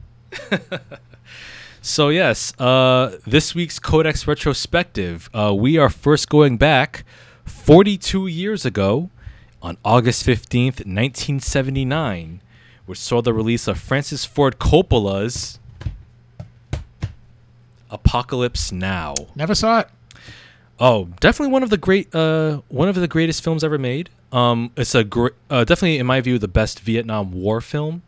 so 1.80 2.10
yes, 2.10 2.52
uh, 2.60 3.16
this 3.26 3.54
week's 3.54 3.78
Codex 3.78 4.28
retrospective, 4.28 5.30
uh, 5.32 5.54
we 5.54 5.78
are 5.78 5.88
first 5.88 6.28
going 6.28 6.58
back 6.58 7.06
42 7.46 8.26
years 8.26 8.66
ago 8.66 9.08
on 9.62 9.78
August 9.84 10.26
15th, 10.26 10.84
1979, 10.84 12.42
which 12.84 12.98
saw 12.98 13.22
the 13.22 13.32
release 13.32 13.68
of 13.68 13.78
Francis 13.78 14.24
Ford 14.24 14.58
Coppola's 14.58 15.60
Apocalypse 17.88 18.72
Now. 18.72 19.14
Never 19.36 19.54
saw 19.54 19.80
it. 19.80 19.88
Oh, 20.80 21.08
definitely 21.20 21.52
one 21.52 21.62
of 21.62 21.70
the 21.70 21.76
great, 21.78 22.12
uh, 22.14 22.62
one 22.68 22.88
of 22.88 22.96
the 22.96 23.06
greatest 23.06 23.44
films 23.44 23.62
ever 23.62 23.78
made. 23.78 24.10
Um, 24.32 24.72
it's 24.76 24.94
a 24.94 25.04
gr- 25.04 25.28
uh, 25.48 25.64
definitely, 25.64 25.98
in 25.98 26.06
my 26.06 26.20
view, 26.20 26.38
the 26.38 26.48
best 26.48 26.80
Vietnam 26.80 27.32
War 27.32 27.60
film 27.60 28.02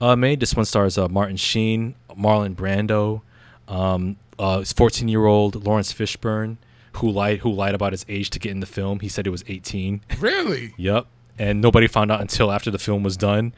uh, 0.00 0.14
made. 0.14 0.38
This 0.38 0.54
one 0.54 0.66
stars 0.66 0.96
uh, 0.96 1.08
Martin 1.08 1.36
Sheen, 1.36 1.96
Marlon 2.10 2.54
Brando, 2.54 3.22
um, 3.66 4.16
uh, 4.38 4.60
his 4.60 4.72
14-year-old 4.72 5.64
Laurence 5.64 5.92
Fishburne, 5.92 6.58
who 6.96 7.10
lied 7.10 7.38
who 7.40 7.52
lied 7.52 7.74
about 7.74 7.92
his 7.92 8.04
age 8.08 8.30
to 8.30 8.38
get 8.38 8.50
in 8.50 8.60
the 8.60 8.66
film. 8.66 9.00
He 9.00 9.08
said 9.08 9.26
he 9.26 9.30
was 9.30 9.44
18. 9.46 10.02
Really? 10.18 10.74
Yep. 10.78 11.06
And 11.38 11.60
nobody 11.60 11.86
found 11.86 12.12
out 12.12 12.20
until 12.20 12.52
after 12.52 12.70
the 12.70 12.78
film 12.78 13.02
was 13.02 13.16
done. 13.16 13.54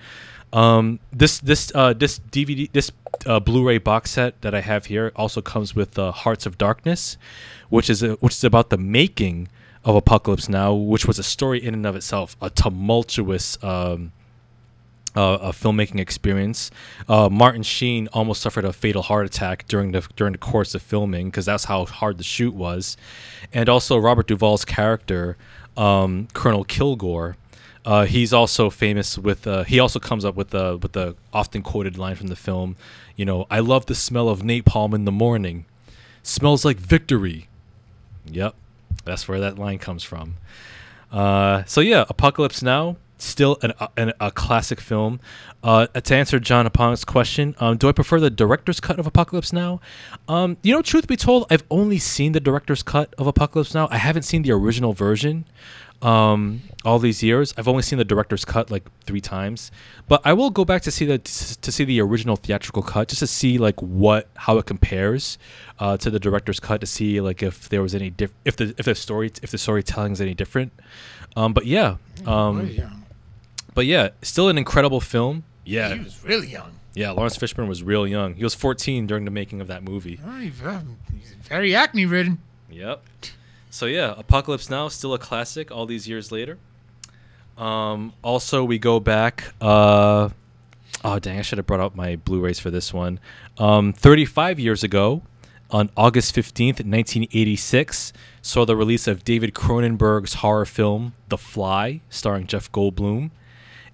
Um, 0.52 1.00
this 1.12 1.40
this 1.40 1.72
uh, 1.74 1.92
this 1.92 2.20
DVD 2.30 2.70
this 2.72 2.92
uh, 3.26 3.40
Blu-ray 3.40 3.78
box 3.78 4.12
set 4.12 4.40
that 4.42 4.54
I 4.54 4.60
have 4.60 4.86
here 4.86 5.12
also 5.16 5.40
comes 5.40 5.74
with 5.74 5.98
uh, 5.98 6.12
Hearts 6.12 6.46
of 6.46 6.56
Darkness, 6.56 7.16
which 7.70 7.90
is 7.90 8.02
a, 8.02 8.12
which 8.14 8.34
is 8.34 8.44
about 8.44 8.70
the 8.70 8.78
making 8.78 9.48
of 9.84 9.96
Apocalypse 9.96 10.48
Now, 10.48 10.72
which 10.72 11.06
was 11.06 11.18
a 11.18 11.22
story 11.22 11.62
in 11.62 11.74
and 11.74 11.84
of 11.84 11.96
itself, 11.96 12.36
a 12.40 12.50
tumultuous 12.50 13.62
um, 13.62 14.12
uh, 15.16 15.38
a 15.40 15.52
filmmaking 15.52 16.00
experience. 16.00 16.70
Uh, 17.08 17.28
Martin 17.28 17.62
Sheen 17.62 18.08
almost 18.12 18.42
suffered 18.42 18.64
a 18.64 18.72
fatal 18.72 19.02
heart 19.02 19.26
attack 19.26 19.66
during 19.68 19.92
the 19.92 20.06
during 20.16 20.32
the 20.32 20.38
course 20.38 20.74
of 20.74 20.82
filming 20.82 21.26
because 21.26 21.46
that's 21.46 21.64
how 21.64 21.84
hard 21.84 22.18
the 22.18 22.24
shoot 22.24 22.54
was, 22.54 22.96
and 23.52 23.68
also 23.68 23.96
Robert 23.98 24.26
Duvall's 24.26 24.64
character, 24.64 25.36
um, 25.76 26.28
Colonel 26.32 26.64
Kilgore. 26.64 27.36
Uh, 27.84 28.06
he's 28.06 28.32
also 28.32 28.70
famous 28.70 29.18
with. 29.18 29.46
Uh, 29.46 29.62
he 29.64 29.78
also 29.78 29.98
comes 29.98 30.24
up 30.24 30.34
with 30.34 30.50
the 30.50 30.78
with 30.80 30.92
the 30.92 31.14
often 31.32 31.62
quoted 31.62 31.98
line 31.98 32.16
from 32.16 32.28
the 32.28 32.36
film. 32.36 32.76
You 33.14 33.24
know, 33.24 33.46
I 33.50 33.60
love 33.60 33.86
the 33.86 33.94
smell 33.94 34.28
of 34.28 34.40
napalm 34.40 34.94
in 34.94 35.04
the 35.04 35.12
morning. 35.12 35.66
Smells 36.22 36.64
like 36.64 36.78
victory. 36.78 37.48
Yep, 38.26 38.54
that's 39.04 39.28
where 39.28 39.38
that 39.40 39.58
line 39.58 39.78
comes 39.78 40.02
from. 40.02 40.36
Uh, 41.12 41.62
so 41.66 41.80
yeah, 41.82 42.06
Apocalypse 42.08 42.62
Now, 42.62 42.96
still 43.24 43.58
an, 43.62 43.72
an, 43.96 44.12
a 44.20 44.30
classic 44.30 44.80
film. 44.80 45.20
Uh, 45.62 45.86
to 45.86 46.14
answer 46.14 46.38
John 46.38 46.66
Apong's 46.66 47.04
question, 47.04 47.54
um, 47.58 47.76
do 47.78 47.88
I 47.88 47.92
prefer 47.92 48.20
the 48.20 48.30
director's 48.30 48.80
cut 48.80 48.98
of 48.98 49.06
Apocalypse 49.06 49.52
Now? 49.52 49.80
Um, 50.28 50.56
you 50.62 50.72
know, 50.74 50.82
truth 50.82 51.06
be 51.06 51.16
told, 51.16 51.46
I've 51.50 51.64
only 51.70 51.98
seen 51.98 52.32
the 52.32 52.40
director's 52.40 52.82
cut 52.82 53.14
of 53.16 53.26
Apocalypse 53.26 53.74
Now. 53.74 53.88
I 53.90 53.96
haven't 53.96 54.24
seen 54.24 54.42
the 54.42 54.52
original 54.52 54.92
version. 54.92 55.46
Um, 56.02 56.60
all 56.84 56.98
these 56.98 57.22
years, 57.22 57.54
I've 57.56 57.66
only 57.66 57.82
seen 57.82 57.98
the 57.98 58.04
director's 58.04 58.44
cut 58.44 58.70
like 58.70 58.84
three 59.06 59.22
times, 59.22 59.70
but 60.06 60.20
I 60.22 60.34
will 60.34 60.50
go 60.50 60.62
back 60.66 60.82
to 60.82 60.90
see 60.90 61.06
the 61.06 61.16
to 61.18 61.72
see 61.72 61.84
the 61.84 61.98
original 62.02 62.36
theatrical 62.36 62.82
cut 62.82 63.08
just 63.08 63.20
to 63.20 63.26
see 63.26 63.56
like 63.56 63.80
what 63.80 64.28
how 64.36 64.58
it 64.58 64.66
compares 64.66 65.38
uh, 65.78 65.96
to 65.96 66.10
the 66.10 66.20
director's 66.20 66.60
cut 66.60 66.82
to 66.82 66.86
see 66.86 67.22
like 67.22 67.42
if 67.42 67.70
there 67.70 67.80
was 67.80 67.94
any 67.94 68.10
diff- 68.10 68.34
if 68.44 68.56
the 68.56 68.74
if 68.76 68.84
the 68.84 68.94
story 68.94 69.32
if 69.42 69.50
the 69.50 69.56
storytelling 69.56 70.12
is 70.12 70.20
any 70.20 70.34
different. 70.34 70.72
Um, 71.36 71.54
but 71.54 71.64
yeah, 71.64 71.96
um, 72.26 72.58
Really 72.58 72.78
young. 72.78 73.03
But 73.74 73.86
yeah, 73.86 74.10
still 74.22 74.48
an 74.48 74.56
incredible 74.58 75.00
film. 75.00 75.44
Yeah, 75.64 75.94
He 75.94 76.00
was 76.04 76.22
really 76.24 76.48
young. 76.48 76.78
yeah. 76.94 77.10
Laurence 77.10 77.36
Fishburne 77.36 77.68
was 77.68 77.82
real 77.82 78.06
young. 78.06 78.34
He 78.34 78.44
was 78.44 78.54
14 78.54 79.06
during 79.06 79.24
the 79.24 79.30
making 79.30 79.60
of 79.60 79.66
that 79.68 79.82
movie. 79.82 80.20
Oh, 80.24 80.38
he's, 80.38 80.62
um, 80.62 80.96
very 81.42 81.74
acne 81.74 82.06
ridden. 82.06 82.38
Yep. 82.70 83.02
So 83.70 83.86
yeah, 83.86 84.14
Apocalypse 84.16 84.70
Now 84.70 84.88
still 84.88 85.14
a 85.14 85.18
classic 85.18 85.70
all 85.72 85.86
these 85.86 86.06
years 86.08 86.30
later. 86.30 86.58
Um, 87.58 88.12
also, 88.22 88.64
we 88.64 88.78
go 88.78 89.00
back. 89.00 89.52
Uh, 89.60 90.28
oh 91.04 91.18
dang! 91.18 91.38
I 91.38 91.42
should 91.42 91.58
have 91.58 91.66
brought 91.66 91.80
out 91.80 91.94
my 91.96 92.16
Blu-rays 92.16 92.58
for 92.60 92.70
this 92.70 92.92
one. 92.92 93.20
Um, 93.58 93.92
35 93.92 94.58
years 94.58 94.82
ago, 94.82 95.22
on 95.70 95.90
August 95.96 96.34
15th, 96.34 96.84
1986, 96.84 98.12
saw 98.42 98.64
the 98.64 98.74
release 98.76 99.06
of 99.06 99.24
David 99.24 99.54
Cronenberg's 99.54 100.34
horror 100.34 100.64
film 100.66 101.14
*The 101.28 101.38
Fly*, 101.38 102.00
starring 102.10 102.46
Jeff 102.46 102.70
Goldblum. 102.72 103.30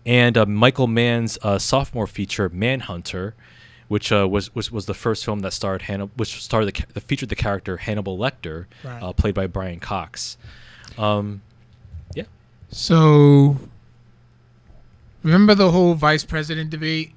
And 0.07 0.37
uh, 0.39 0.47
Michael 0.47 0.87
Mann's 0.87 1.39
uh, 1.43 1.59
sophomore 1.59 2.07
feature 2.07 2.49
Manhunter, 2.49 3.35
which 3.89 4.11
uh, 4.13 4.27
was, 4.29 4.55
was 4.55 4.71
was 4.73 4.87
the 4.87 4.95
first 4.95 5.25
film 5.25 5.41
that 5.41 5.53
starred 5.53 5.83
Hannibal, 5.83 6.13
which 6.17 6.43
starred 6.43 6.67
the, 6.67 6.85
that 6.95 7.01
featured 7.03 7.29
the 7.29 7.37
character 7.37 7.77
Hannibal 7.79 8.17
Lecter, 8.19 8.67
Right. 8.85 9.03
uh, 9.03 9.13
played 9.13 9.35
by 9.35 9.47
Brian 9.47 9.81
Cox. 9.81 10.37
Um, 10.99 11.43
yeah, 12.15 12.25
So, 12.71 13.59
remember 15.23 15.55
the 15.55 15.71
whole 15.71 15.95
vice 15.95 16.25
president 16.25 16.71
debate 16.71 17.13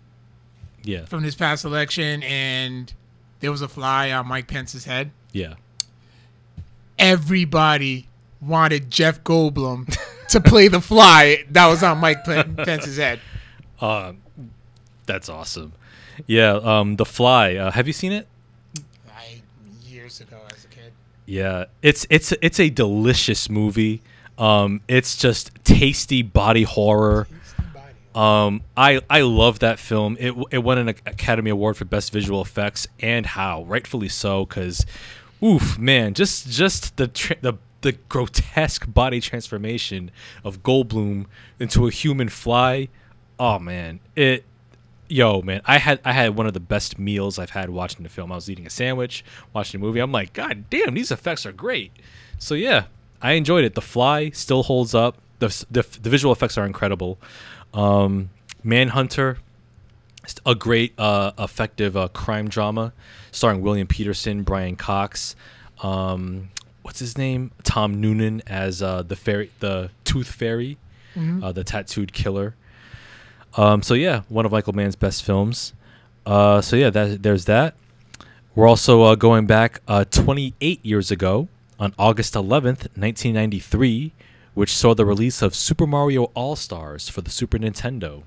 yeah, 0.84 1.06
from 1.06 1.24
this 1.24 1.36
past 1.36 1.64
election, 1.66 2.22
and 2.24 2.94
there 3.40 3.52
was 3.52 3.62
a 3.62 3.68
fly 3.68 4.12
on 4.12 4.28
Mike 4.28 4.48
Pence's 4.48 4.86
head. 4.86 5.12
yeah. 5.32 5.54
Everybody 7.00 8.08
wanted 8.40 8.92
Jeff 8.92 9.24
Goldblum 9.24 9.96
to 10.30 10.42
play 10.42 10.68
the 10.68 10.82
fly 10.82 11.44
that 11.52 11.68
was 11.68 11.84
on 11.84 11.98
Mike 12.00 12.24
Pence's 12.26 12.98
head. 12.98 13.20
Uh, 13.80 14.14
that's 15.06 15.30
awesome. 15.30 15.74
Yeah, 16.28 16.54
um, 16.64 16.96
The 16.96 17.06
Fly. 17.06 17.56
Uh, 17.56 17.72
have 17.72 17.88
you 17.88 17.94
seen 17.94 18.12
it? 18.12 18.28
I 19.10 19.42
years 19.86 20.22
ago 20.22 20.38
as 20.56 20.64
a 20.64 20.68
kid. 20.68 20.94
Yeah, 21.26 21.66
it's 21.82 22.06
it's 22.10 22.32
it's 22.42 22.60
a 22.60 22.70
delicious 22.70 23.50
movie. 23.50 24.02
Um, 24.38 24.82
it's 24.88 25.18
just 25.18 25.52
tasty 25.64 26.22
body 26.22 26.64
horror. 26.64 27.28
Um, 28.16 28.62
I 28.78 29.02
I 29.10 29.22
love 29.22 29.60
that 29.60 29.80
film. 29.80 30.18
It 30.20 30.34
it 30.52 30.60
won 30.60 30.78
an 30.78 30.90
Academy 30.90 31.50
Award 31.50 31.78
for 31.78 31.86
Best 31.86 32.14
Visual 32.14 32.42
Effects, 32.42 32.88
and 33.00 33.26
how 33.26 33.64
rightfully 33.64 34.10
so, 34.10 34.46
because, 34.46 34.86
oof, 35.44 35.80
man, 35.80 36.14
just 36.14 36.48
just 36.50 36.96
the 36.98 37.08
tra- 37.08 37.38
the 37.42 37.54
the 37.84 37.94
grotesque 38.10 38.92
body 38.92 39.22
transformation 39.22 40.10
of 40.44 40.64
Goldblum 40.64 41.28
into 41.60 41.88
a 41.88 41.92
human 41.92 42.30
fly. 42.30 42.90
Oh 43.40 43.60
man, 43.60 44.00
it. 44.16 44.44
Yo, 45.10 45.42
man, 45.42 45.62
I 45.66 45.78
had 45.78 46.00
I 46.04 46.14
had 46.14 46.36
one 46.36 46.48
of 46.48 46.54
the 46.54 46.60
best 46.60 46.98
meals 46.98 47.38
I've 47.38 47.52
had 47.52 47.70
watching 47.70 48.02
the 48.02 48.10
film. 48.10 48.32
I 48.32 48.36
was 48.36 48.50
eating 48.50 48.66
a 48.66 48.70
sandwich, 48.70 49.24
watching 49.54 49.80
a 49.80 49.84
movie. 49.84 50.00
I'm 50.00 50.12
like, 50.12 50.34
God 50.34 50.66
damn, 50.72 50.96
these 50.96 51.12
effects 51.12 51.46
are 51.46 51.52
great. 51.52 51.92
So 52.40 52.56
yeah, 52.56 52.86
I 53.22 53.34
enjoyed 53.34 53.64
it. 53.64 53.76
The 53.76 53.82
Fly 53.82 54.32
still 54.32 54.64
holds 54.64 54.96
up. 54.96 55.18
The 55.40 55.66
the, 55.70 55.86
the 56.02 56.10
visual 56.10 56.32
effects 56.32 56.58
are 56.58 56.66
incredible. 56.66 57.20
Um, 57.74 58.30
Manhunter, 58.64 59.40
a 60.46 60.56
great, 60.56 60.94
uh, 60.98 61.34
effective 61.38 61.98
uh, 61.98 62.08
crime 62.08 62.48
drama 62.48 62.94
starring 63.32 63.62
William 63.62 63.88
Petersen, 63.88 64.44
Brian 64.44 64.78
Cox. 64.78 65.36
Um, 65.82 66.50
what's 66.84 67.00
his 67.00 67.18
name? 67.18 67.52
Tom 67.64 68.00
Noonan 68.00 68.44
as 68.46 68.82
uh, 68.84 69.02
the 69.02 69.16
fairy, 69.16 69.50
the 69.60 69.90
Tooth 70.04 70.28
Fairy, 70.28 70.78
uh, 71.44 71.52
the 71.52 71.64
tattooed 71.64 72.14
killer. 72.14 72.56
Um, 73.56 73.82
so 73.82 73.94
yeah, 73.94 74.22
one 74.30 74.46
of 74.46 74.52
Michael 74.52 74.74
Mann's 74.74 74.96
best 74.96 75.24
films. 75.24 75.74
Uh, 76.26 76.62
so 76.62 76.76
yeah, 76.76 76.90
that, 76.90 77.24
there's 77.24 77.46
that. 77.46 77.76
We're 78.56 78.68
also 78.68 79.02
uh, 79.04 79.16
going 79.16 79.48
back 79.48 79.82
uh, 79.88 80.06
28 80.06 80.86
years 80.86 81.10
ago 81.12 81.48
on 81.80 81.94
August 81.98 82.36
11th, 82.36 82.88
1993, 82.96 84.12
which 84.54 84.76
saw 84.76 84.94
the 84.94 85.06
release 85.06 85.42
of 85.42 85.56
Super 85.56 85.88
Mario 85.88 86.26
All 86.36 86.56
Stars 86.56 87.10
for 87.10 87.22
the 87.22 87.32
Super 87.32 87.58
Nintendo, 87.58 88.24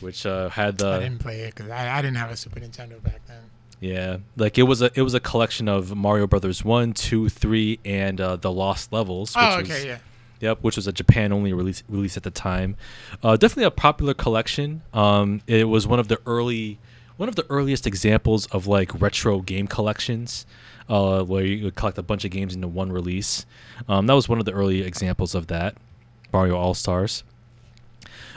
which 0.00 0.26
uh, 0.26 0.48
had 0.50 0.82
I 0.82 0.98
didn't 1.00 1.20
play 1.20 1.40
it 1.42 1.54
because 1.54 1.70
I, 1.70 1.98
I 1.98 2.02
didn't 2.02 2.16
have 2.16 2.30
a 2.30 2.36
Super 2.36 2.60
Nintendo 2.60 3.02
back 3.02 3.20
then. 3.28 3.42
Yeah, 3.86 4.16
like 4.36 4.58
it 4.58 4.64
was 4.64 4.82
a 4.82 4.90
it 4.94 5.02
was 5.02 5.14
a 5.14 5.20
collection 5.20 5.68
of 5.68 5.94
Mario 5.96 6.26
Brothers 6.26 6.64
one, 6.64 6.92
two, 6.92 7.28
three, 7.28 7.78
and 7.84 8.20
uh, 8.20 8.36
the 8.36 8.50
Lost 8.52 8.92
Levels. 8.92 9.34
Which 9.34 9.44
Oh, 9.44 9.58
was, 9.60 9.70
okay, 9.70 9.86
yeah. 9.86 9.98
Yep, 10.40 10.58
which 10.62 10.76
was 10.76 10.86
a 10.86 10.92
Japan 10.92 11.32
only 11.32 11.52
release 11.52 11.82
release 11.88 12.16
at 12.16 12.22
the 12.22 12.30
time. 12.30 12.76
Uh, 13.22 13.36
definitely 13.36 13.64
a 13.64 13.70
popular 13.70 14.12
collection. 14.14 14.82
Um, 14.92 15.40
it 15.46 15.68
was 15.68 15.86
one 15.86 15.98
of 15.98 16.08
the 16.08 16.18
early 16.26 16.78
one 17.16 17.28
of 17.28 17.36
the 17.36 17.46
earliest 17.48 17.86
examples 17.86 18.46
of 18.46 18.66
like 18.66 19.00
retro 19.00 19.40
game 19.40 19.66
collections, 19.66 20.44
uh, 20.88 21.22
where 21.22 21.44
you 21.44 21.64
would 21.64 21.74
collect 21.74 21.96
a 21.96 22.02
bunch 22.02 22.24
of 22.26 22.30
games 22.30 22.54
into 22.54 22.68
one 22.68 22.92
release. 22.92 23.46
Um, 23.88 24.06
that 24.08 24.14
was 24.14 24.28
one 24.28 24.38
of 24.38 24.44
the 24.44 24.52
early 24.52 24.82
examples 24.82 25.34
of 25.34 25.46
that. 25.46 25.76
Mario 26.32 26.56
All 26.56 26.74
Stars. 26.74 27.24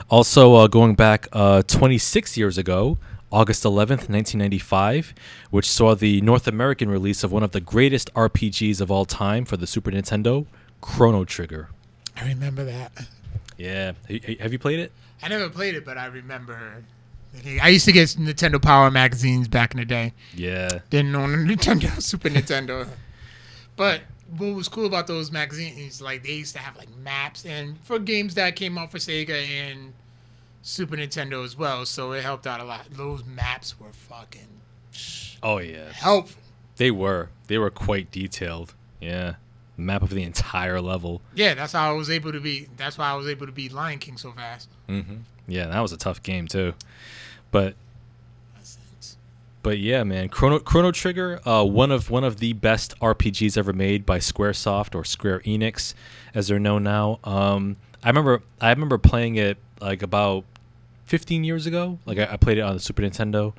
Also, 0.08 0.54
uh, 0.54 0.66
going 0.66 0.94
back 0.94 1.28
uh, 1.32 1.62
26 1.66 2.36
years 2.36 2.56
ago, 2.58 2.98
August 3.32 3.62
11th, 3.64 4.08
1995, 4.08 5.14
which 5.50 5.70
saw 5.70 5.94
the 5.94 6.20
North 6.20 6.48
American 6.48 6.88
release 6.90 7.22
of 7.22 7.30
one 7.30 7.42
of 7.42 7.52
the 7.52 7.60
greatest 7.60 8.12
RPGs 8.14 8.80
of 8.80 8.90
all 8.90 9.04
time 9.04 9.44
for 9.44 9.56
the 9.56 9.66
Super 9.66 9.90
Nintendo, 9.90 10.46
Chrono 10.80 11.24
Trigger. 11.24 11.68
I 12.16 12.26
remember 12.26 12.64
that. 12.64 12.92
Yeah. 13.56 13.92
Have 14.40 14.52
you 14.52 14.58
played 14.58 14.80
it? 14.80 14.92
I 15.22 15.28
never 15.28 15.48
played 15.48 15.74
it, 15.74 15.84
but 15.84 15.96
I 15.96 16.06
remember. 16.06 16.82
I 17.62 17.68
used 17.68 17.84
to 17.84 17.92
get 17.92 18.08
Nintendo 18.08 18.60
Power 18.60 18.90
magazines 18.90 19.46
back 19.46 19.72
in 19.74 19.78
the 19.80 19.86
day. 19.86 20.12
Yeah. 20.34 20.80
Didn't 20.90 21.14
own 21.14 21.34
a 21.34 21.36
Nintendo, 21.54 22.02
Super 22.02 22.30
Nintendo. 22.30 22.88
But 23.76 24.00
what 24.36 24.54
was 24.54 24.68
cool 24.68 24.86
about 24.86 25.06
those 25.06 25.30
magazines, 25.30 26.00
like 26.02 26.24
they 26.24 26.32
used 26.32 26.54
to 26.54 26.60
have 26.60 26.76
like 26.76 26.88
maps, 26.96 27.44
and 27.46 27.78
for 27.80 27.98
games 27.98 28.34
that 28.34 28.56
came 28.56 28.76
out 28.78 28.90
for 28.90 28.98
Sega 28.98 29.46
and 29.46 29.92
Super 30.62 30.96
Nintendo 30.96 31.44
as 31.44 31.56
well, 31.56 31.86
so 31.86 32.12
it 32.12 32.22
helped 32.22 32.46
out 32.46 32.60
a 32.60 32.64
lot. 32.64 32.86
Those 32.90 33.24
maps 33.24 33.78
were 33.80 33.92
fucking 33.92 34.46
Oh 35.42 35.58
yeah. 35.58 35.90
helpful. 35.92 36.42
They 36.76 36.90
were. 36.90 37.30
They 37.46 37.58
were 37.58 37.70
quite 37.70 38.10
detailed. 38.10 38.74
Yeah. 39.00 39.34
Map 39.76 40.02
of 40.02 40.10
the 40.10 40.22
entire 40.22 40.80
level. 40.80 41.22
Yeah, 41.34 41.54
that's 41.54 41.72
how 41.72 41.90
I 41.90 41.92
was 41.94 42.10
able 42.10 42.32
to 42.32 42.40
be. 42.40 42.68
That's 42.76 42.98
why 42.98 43.10
I 43.10 43.14
was 43.14 43.26
able 43.26 43.46
to 43.46 43.52
beat 43.52 43.72
Lion 43.72 43.98
King 43.98 44.18
so 44.18 44.32
fast. 44.32 44.68
Mm-hmm. 44.88 45.16
Yeah, 45.48 45.66
that 45.68 45.80
was 45.80 45.92
a 45.92 45.96
tough 45.96 46.22
game 46.22 46.46
too. 46.46 46.74
But 47.50 47.74
but 49.62 49.78
yeah, 49.78 50.04
man, 50.04 50.28
Chrono 50.28 50.58
Chrono 50.58 50.90
Trigger, 50.92 51.40
uh, 51.46 51.64
one 51.64 51.90
of 51.90 52.10
one 52.10 52.24
of 52.24 52.38
the 52.38 52.52
best 52.54 52.98
RPGs 53.00 53.58
ever 53.58 53.72
made 53.72 54.06
by 54.06 54.18
SquareSoft 54.18 54.94
or 54.94 55.04
Square 55.04 55.40
Enix, 55.40 55.94
as 56.34 56.48
they're 56.48 56.58
known 56.58 56.82
now. 56.82 57.18
Um, 57.24 57.76
I 58.02 58.08
remember 58.08 58.42
I 58.60 58.70
remember 58.70 58.96
playing 58.98 59.36
it 59.36 59.58
like 59.80 60.02
about 60.02 60.44
15 61.10 61.42
years 61.44 61.66
ago. 61.66 61.98
Like 62.06 62.18
I, 62.18 62.28
I 62.32 62.36
played 62.36 62.58
it 62.58 62.60
on 62.60 62.74
the 62.74 62.80
Super 62.80 63.02
Nintendo, 63.02 63.52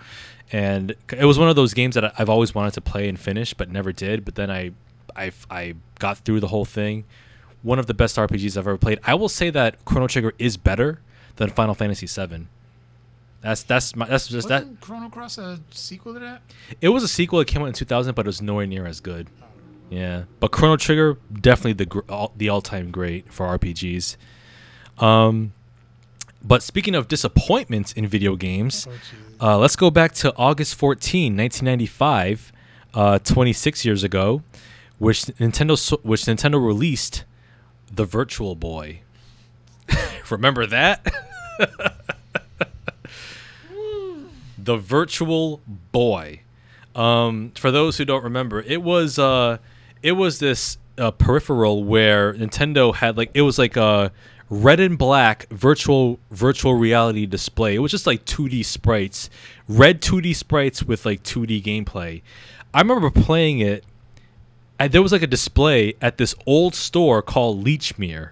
and 0.53 0.95
it 1.11 1.25
was 1.25 1.37
one 1.37 1.49
of 1.49 1.55
those 1.57 1.73
games 1.73 1.95
that 1.95 2.05
I- 2.05 2.13
I've 2.17 2.29
always 2.29 2.55
wanted 2.55 2.73
to 2.75 2.81
play 2.81 3.09
and 3.09 3.19
finish, 3.19 3.53
but 3.53 3.69
never 3.69 3.91
did. 3.91 4.23
But 4.25 4.35
then 4.35 4.49
I 4.49 4.71
I 5.15 5.31
I 5.49 5.75
got 5.99 6.19
through 6.19 6.39
the 6.39 6.47
whole 6.47 6.65
thing. 6.65 7.03
One 7.61 7.77
of 7.77 7.85
the 7.87 7.93
best 7.93 8.15
RPGs 8.17 8.57
I've 8.57 8.67
ever 8.67 8.77
played. 8.77 8.99
I 9.05 9.13
will 9.15 9.29
say 9.29 9.49
that 9.51 9.83
Chrono 9.85 10.07
Trigger 10.07 10.33
is 10.39 10.55
better 10.57 10.99
than 11.35 11.49
Final 11.49 11.75
Fantasy 11.75 12.07
VII. 12.07 12.47
That's 13.41 13.63
that's 13.63 13.95
my, 13.95 14.05
that's 14.07 14.27
just 14.27 14.47
that. 14.47 14.61
Wasn't 14.63 14.79
Chrono 14.81 15.09
Cross 15.09 15.37
a 15.37 15.59
sequel 15.71 16.13
to 16.13 16.19
that? 16.21 16.41
It 16.79 16.89
was 16.89 17.03
a 17.03 17.07
sequel. 17.07 17.39
It 17.41 17.47
came 17.47 17.61
out 17.61 17.65
in 17.67 17.73
2000, 17.73 18.15
but 18.15 18.25
it 18.25 18.29
was 18.29 18.41
nowhere 18.41 18.65
near 18.65 18.85
as 18.87 18.99
good. 19.01 19.27
Yeah, 19.89 20.23
but 20.39 20.51
Chrono 20.51 20.77
Trigger 20.77 21.17
definitely 21.33 21.83
the 21.85 22.01
all, 22.07 22.31
the 22.37 22.47
all 22.49 22.61
time 22.61 22.91
great 22.91 23.31
for 23.33 23.45
RPGs. 23.57 24.15
Um, 24.99 25.51
but 26.43 26.63
speaking 26.63 26.95
of 26.95 27.07
disappointments 27.07 27.93
in 27.93 28.07
video 28.07 28.35
games, 28.35 28.87
uh, 29.39 29.57
let's 29.57 29.75
go 29.75 29.91
back 29.91 30.13
to 30.15 30.33
August 30.35 30.75
14, 30.75 31.35
1995, 31.37 32.51
uh, 32.93 33.19
26 33.19 33.85
years 33.85 34.03
ago, 34.03 34.41
which 34.97 35.23
Nintendo 35.23 35.99
which 36.03 36.21
Nintendo 36.23 36.63
released 36.63 37.23
the 37.91 38.05
Virtual 38.05 38.55
Boy. 38.55 39.01
Remember 40.29 40.65
that? 40.65 41.13
the 44.57 44.77
Virtual 44.77 45.61
Boy. 45.91 46.41
Um, 46.95 47.51
for 47.55 47.71
those 47.71 47.97
who 47.97 48.05
don't 48.05 48.23
remember, 48.23 48.61
it 48.61 48.81
was 48.81 49.17
uh, 49.17 49.57
it 50.03 50.13
was 50.13 50.39
this 50.39 50.77
uh, 50.97 51.11
peripheral 51.11 51.83
where 51.83 52.33
Nintendo 52.33 52.93
had 52.93 53.17
like 53.17 53.31
it 53.33 53.41
was 53.41 53.57
like 53.57 53.77
a 53.77 54.11
red 54.51 54.79
and 54.79 54.97
black 54.97 55.49
virtual 55.49 56.19
virtual 56.29 56.75
reality 56.75 57.25
display. 57.25 57.73
It 57.73 57.79
was 57.79 57.89
just 57.89 58.05
like 58.05 58.25
2D 58.25 58.63
sprites, 58.63 59.29
red 59.67 60.01
2D 60.01 60.35
sprites 60.35 60.83
with 60.83 61.05
like 61.05 61.23
2D 61.23 61.63
gameplay. 61.63 62.21
I 62.73 62.81
remember 62.81 63.09
playing 63.09 63.59
it. 63.59 63.83
And 64.77 64.91
there 64.91 65.01
was 65.01 65.11
like 65.11 65.21
a 65.21 65.27
display 65.27 65.93
at 66.01 66.17
this 66.17 66.35
old 66.47 66.73
store 66.73 67.21
called 67.21 67.63
Lechmere 67.63 68.31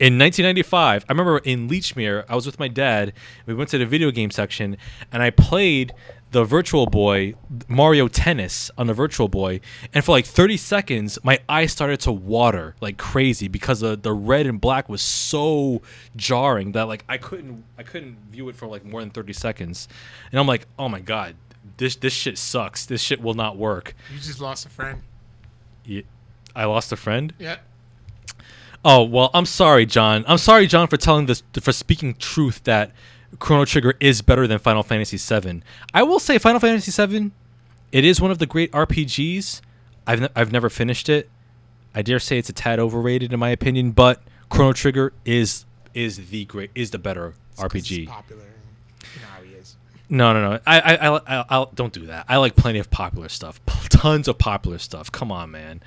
in 0.00 0.18
1995, 0.18 1.04
I 1.08 1.12
remember 1.12 1.38
in 1.38 1.68
Lechmere, 1.68 2.24
I 2.28 2.34
was 2.34 2.46
with 2.46 2.58
my 2.58 2.68
dad. 2.68 3.12
We 3.46 3.54
went 3.54 3.70
to 3.70 3.78
the 3.78 3.86
video 3.86 4.10
game 4.10 4.30
section, 4.30 4.76
and 5.12 5.22
I 5.22 5.30
played 5.30 5.94
the 6.34 6.44
Virtual 6.44 6.86
Boy 6.86 7.34
Mario 7.68 8.08
Tennis 8.08 8.68
on 8.76 8.88
the 8.88 8.92
Virtual 8.92 9.28
Boy, 9.28 9.60
and 9.94 10.04
for 10.04 10.10
like 10.10 10.26
30 10.26 10.56
seconds, 10.56 11.16
my 11.22 11.38
eyes 11.48 11.70
started 11.70 12.00
to 12.00 12.12
water 12.12 12.74
like 12.80 12.98
crazy 12.98 13.46
because 13.46 13.78
the 13.78 13.94
the 13.96 14.12
red 14.12 14.44
and 14.44 14.60
black 14.60 14.88
was 14.88 15.00
so 15.00 15.80
jarring 16.16 16.72
that 16.72 16.88
like 16.88 17.04
I 17.08 17.18
couldn't 17.18 17.62
I 17.78 17.84
couldn't 17.84 18.18
view 18.32 18.48
it 18.48 18.56
for 18.56 18.66
like 18.66 18.84
more 18.84 19.00
than 19.00 19.10
30 19.10 19.32
seconds, 19.32 19.86
and 20.32 20.40
I'm 20.40 20.48
like, 20.48 20.66
oh 20.76 20.88
my 20.88 20.98
god, 20.98 21.36
this 21.76 21.94
this 21.94 22.12
shit 22.12 22.36
sucks. 22.36 22.84
This 22.84 23.00
shit 23.00 23.22
will 23.22 23.34
not 23.34 23.56
work. 23.56 23.94
You 24.12 24.18
just 24.18 24.40
lost 24.40 24.66
a 24.66 24.70
friend. 24.70 25.02
Ye- 25.84 26.04
I 26.56 26.64
lost 26.64 26.90
a 26.90 26.96
friend. 26.96 27.32
Yeah. 27.38 27.58
Oh 28.84 29.04
well, 29.04 29.30
I'm 29.32 29.46
sorry, 29.46 29.86
John. 29.86 30.24
I'm 30.26 30.38
sorry, 30.38 30.66
John, 30.66 30.88
for 30.88 30.96
telling 30.96 31.26
this 31.26 31.44
for 31.60 31.70
speaking 31.70 32.14
truth 32.14 32.64
that 32.64 32.90
Chrono 33.38 33.64
Trigger 33.64 33.94
is 34.00 34.22
better 34.22 34.46
than 34.46 34.58
Final 34.58 34.82
Fantasy 34.82 35.16
VII. 35.16 35.62
I 35.92 36.02
will 36.02 36.18
say 36.18 36.38
Final 36.38 36.60
Fantasy 36.60 37.06
VII, 37.06 37.30
it 37.92 38.04
is 38.04 38.20
one 38.20 38.30
of 38.30 38.38
the 38.38 38.46
great 38.46 38.72
RPGs. 38.72 39.60
I've 40.06 40.20
ne- 40.20 40.28
I've 40.34 40.52
never 40.52 40.68
finished 40.68 41.08
it. 41.08 41.30
I 41.94 42.02
dare 42.02 42.18
say 42.18 42.38
it's 42.38 42.48
a 42.48 42.52
tad 42.52 42.78
overrated 42.78 43.32
in 43.32 43.38
my 43.38 43.50
opinion, 43.50 43.92
but 43.92 44.22
Chrono 44.48 44.72
Trigger 44.72 45.12
is 45.24 45.64
is 45.94 46.28
the 46.30 46.44
great 46.44 46.70
is 46.74 46.90
the 46.90 46.98
better 46.98 47.34
It's 47.52 47.62
RPG. 47.62 48.08
Popular. 48.08 48.42
You 49.14 49.20
know 49.20 49.26
how 49.28 49.42
he 49.42 49.52
is. 49.52 49.76
No, 50.08 50.32
no, 50.32 50.50
no. 50.50 50.60
I, 50.66 50.80
I, 50.80 51.16
I, 51.16 51.44
I, 51.48 51.66
don't 51.74 51.92
do 51.92 52.06
that. 52.06 52.26
I 52.28 52.36
like 52.38 52.56
plenty 52.56 52.78
of 52.80 52.90
popular 52.90 53.28
stuff. 53.28 53.60
Tons 53.88 54.26
of 54.28 54.38
popular 54.38 54.78
stuff. 54.78 55.10
Come 55.10 55.30
on, 55.30 55.50
man. 55.52 55.80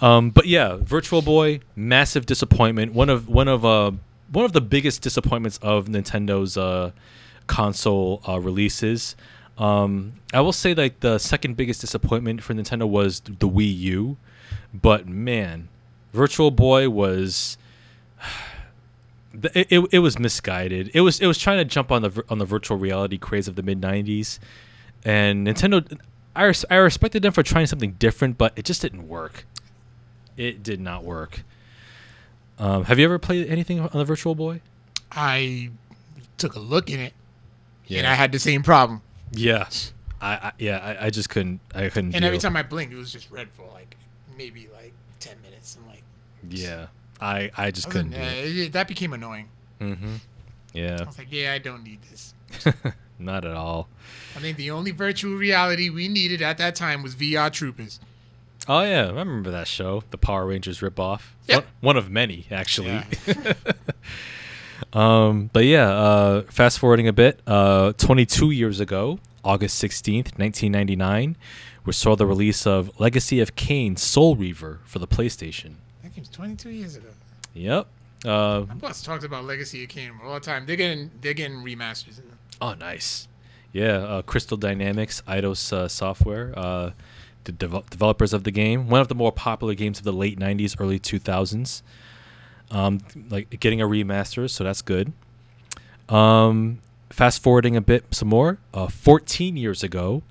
Um, 0.00 0.30
but 0.30 0.46
yeah, 0.46 0.76
Virtual 0.76 1.22
Boy, 1.22 1.60
massive 1.74 2.26
disappointment. 2.26 2.92
One 2.92 3.08
of 3.08 3.28
one 3.28 3.48
of 3.48 3.64
uh 3.64 3.92
one 4.30 4.44
of 4.44 4.52
the 4.52 4.60
biggest 4.60 5.02
disappointments 5.02 5.58
of 5.62 5.86
Nintendo's 5.86 6.56
uh 6.56 6.92
console 7.46 8.22
uh, 8.28 8.38
releases. 8.40 9.16
Um, 9.58 10.14
I 10.34 10.40
will 10.40 10.52
say 10.52 10.74
like 10.74 11.00
the 11.00 11.18
second 11.18 11.56
biggest 11.56 11.80
disappointment 11.80 12.42
for 12.42 12.54
Nintendo 12.54 12.88
was 12.88 13.20
the 13.20 13.48
Wii 13.48 13.78
U, 13.78 14.16
but 14.74 15.08
man, 15.08 15.68
Virtual 16.12 16.50
Boy 16.50 16.88
was 16.90 17.56
it, 19.32 19.66
it, 19.70 19.88
it 19.92 19.98
was 20.00 20.18
misguided. 20.18 20.90
It 20.94 21.00
was 21.00 21.20
it 21.20 21.26
was 21.26 21.38
trying 21.38 21.58
to 21.58 21.64
jump 21.64 21.90
on 21.90 22.02
the 22.02 22.24
on 22.28 22.38
the 22.38 22.44
virtual 22.44 22.76
reality 22.76 23.18
craze 23.18 23.48
of 23.48 23.56
the 23.56 23.62
mid 23.62 23.80
'90s, 23.80 24.38
and 25.04 25.46
Nintendo. 25.46 25.98
I, 26.34 26.44
res- 26.44 26.66
I 26.70 26.74
respected 26.76 27.22
them 27.22 27.32
for 27.32 27.42
trying 27.42 27.66
something 27.66 27.92
different, 27.92 28.36
but 28.36 28.52
it 28.56 28.66
just 28.66 28.82
didn't 28.82 29.08
work. 29.08 29.46
It 30.36 30.62
did 30.62 30.80
not 30.80 31.02
work. 31.02 31.44
Um, 32.58 32.84
have 32.84 32.98
you 32.98 33.04
ever 33.04 33.18
played 33.18 33.48
anything 33.48 33.80
on 33.80 33.90
the 33.92 34.04
Virtual 34.04 34.34
Boy? 34.34 34.60
I 35.12 35.70
took 36.38 36.54
a 36.56 36.58
look 36.60 36.90
in 36.90 37.00
it, 37.00 37.12
and 37.90 38.06
I 38.06 38.14
had 38.14 38.32
the 38.32 38.38
same 38.38 38.62
problem. 38.62 39.02
Yeah, 39.32 39.68
I, 40.20 40.32
I 40.34 40.52
yeah 40.58 40.78
I, 41.00 41.06
I 41.06 41.10
just 41.10 41.28
couldn't 41.30 41.60
I 41.74 41.88
couldn't. 41.88 42.14
And 42.14 42.24
every 42.24 42.38
time 42.38 42.56
I 42.56 42.62
blinked, 42.62 42.92
it 42.94 42.96
was 42.96 43.12
just 43.12 43.30
red 43.30 43.48
for 43.52 43.66
like 43.74 43.96
maybe 44.36 44.68
like 44.74 44.92
ten 45.20 45.40
minutes. 45.42 45.76
I'm 45.80 45.86
like, 45.88 46.02
yeah, 46.48 46.86
I 47.20 47.50
I 47.56 47.70
just 47.70 47.88
I 47.88 47.90
couldn't. 47.90 48.14
uh, 48.14 48.18
it. 48.18 48.56
it- 48.58 48.72
that 48.72 48.88
became 48.88 49.12
annoying. 49.12 49.48
Mm-hmm. 49.80 50.14
Yeah, 50.72 50.98
I 51.00 51.04
was 51.04 51.18
like, 51.18 51.28
yeah, 51.30 51.52
I 51.52 51.58
don't 51.58 51.82
need 51.84 52.00
this. 52.10 52.34
not 53.18 53.44
at 53.44 53.54
all. 53.54 53.88
I 54.34 54.40
think 54.40 54.56
the 54.56 54.70
only 54.70 54.90
virtual 54.90 55.34
reality 55.36 55.88
we 55.90 56.08
needed 56.08 56.42
at 56.42 56.58
that 56.58 56.74
time 56.74 57.02
was 57.02 57.14
VR 57.14 57.50
Troopers. 57.50 57.98
Oh 58.68 58.82
yeah, 58.82 59.04
I 59.04 59.08
remember 59.08 59.50
that 59.50 59.68
show, 59.68 60.02
the 60.10 60.18
Power 60.18 60.46
Rangers 60.46 60.80
ripoff. 60.80 61.22
Yep. 61.48 61.64
One, 61.64 61.64
one 61.80 61.96
of 61.96 62.10
many, 62.10 62.46
actually. 62.50 63.00
Yeah. 63.26 63.52
um, 64.92 65.50
but 65.52 65.64
yeah, 65.64 65.88
uh, 65.88 66.42
fast 66.42 66.78
forwarding 66.80 67.06
a 67.06 67.12
bit, 67.12 67.40
uh, 67.46 67.92
22 67.92 68.50
years 68.50 68.80
ago, 68.80 69.20
August 69.44 69.82
16th, 69.82 70.36
1999, 70.38 71.36
we 71.84 71.92
saw 71.92 72.16
the 72.16 72.26
release 72.26 72.66
of 72.66 72.98
Legacy 72.98 73.38
of 73.40 73.54
Kain: 73.54 73.96
Soul 73.96 74.34
Reaver 74.34 74.80
for 74.84 74.98
the 74.98 75.06
PlayStation. 75.06 75.74
That 76.02 76.14
game's 76.14 76.28
22 76.28 76.70
years 76.70 76.96
ago. 76.96 77.08
Yep. 77.54 77.86
Uh, 78.24 78.64
My 78.68 78.74
boss 78.74 79.02
talks 79.02 79.24
about 79.24 79.44
Legacy 79.44 79.84
of 79.84 79.88
Kain 79.90 80.10
all 80.24 80.34
the 80.34 80.40
time. 80.40 80.66
They're 80.66 80.74
getting 80.76 81.12
they're 81.20 81.34
getting 81.34 81.58
remasters. 81.58 82.20
Oh, 82.60 82.74
nice. 82.74 83.28
Yeah, 83.72 83.98
uh, 83.98 84.22
Crystal 84.22 84.56
Dynamics, 84.56 85.22
Eidos 85.28 85.72
uh, 85.72 85.86
Software, 85.86 86.54
uh, 86.58 86.90
the 87.46 87.52
dev- 87.52 87.88
developers 87.90 88.32
of 88.32 88.44
the 88.44 88.50
game. 88.50 88.88
One 88.88 89.00
of 89.00 89.08
the 89.08 89.14
more 89.14 89.32
popular 89.32 89.74
games 89.74 89.98
of 89.98 90.04
the 90.04 90.12
late 90.12 90.38
90s, 90.38 90.76
early 90.78 91.00
2000s. 91.00 91.82
Um, 92.70 93.00
like 93.30 93.58
getting 93.60 93.80
a 93.80 93.86
remaster, 93.86 94.50
so 94.50 94.64
that's 94.64 94.82
good. 94.82 95.12
Um, 96.08 96.80
fast 97.10 97.42
forwarding 97.42 97.76
a 97.76 97.80
bit, 97.80 98.04
some 98.10 98.28
more. 98.28 98.58
Uh, 98.74 98.88
14 98.88 99.56
years 99.56 99.82
ago, 99.82 100.22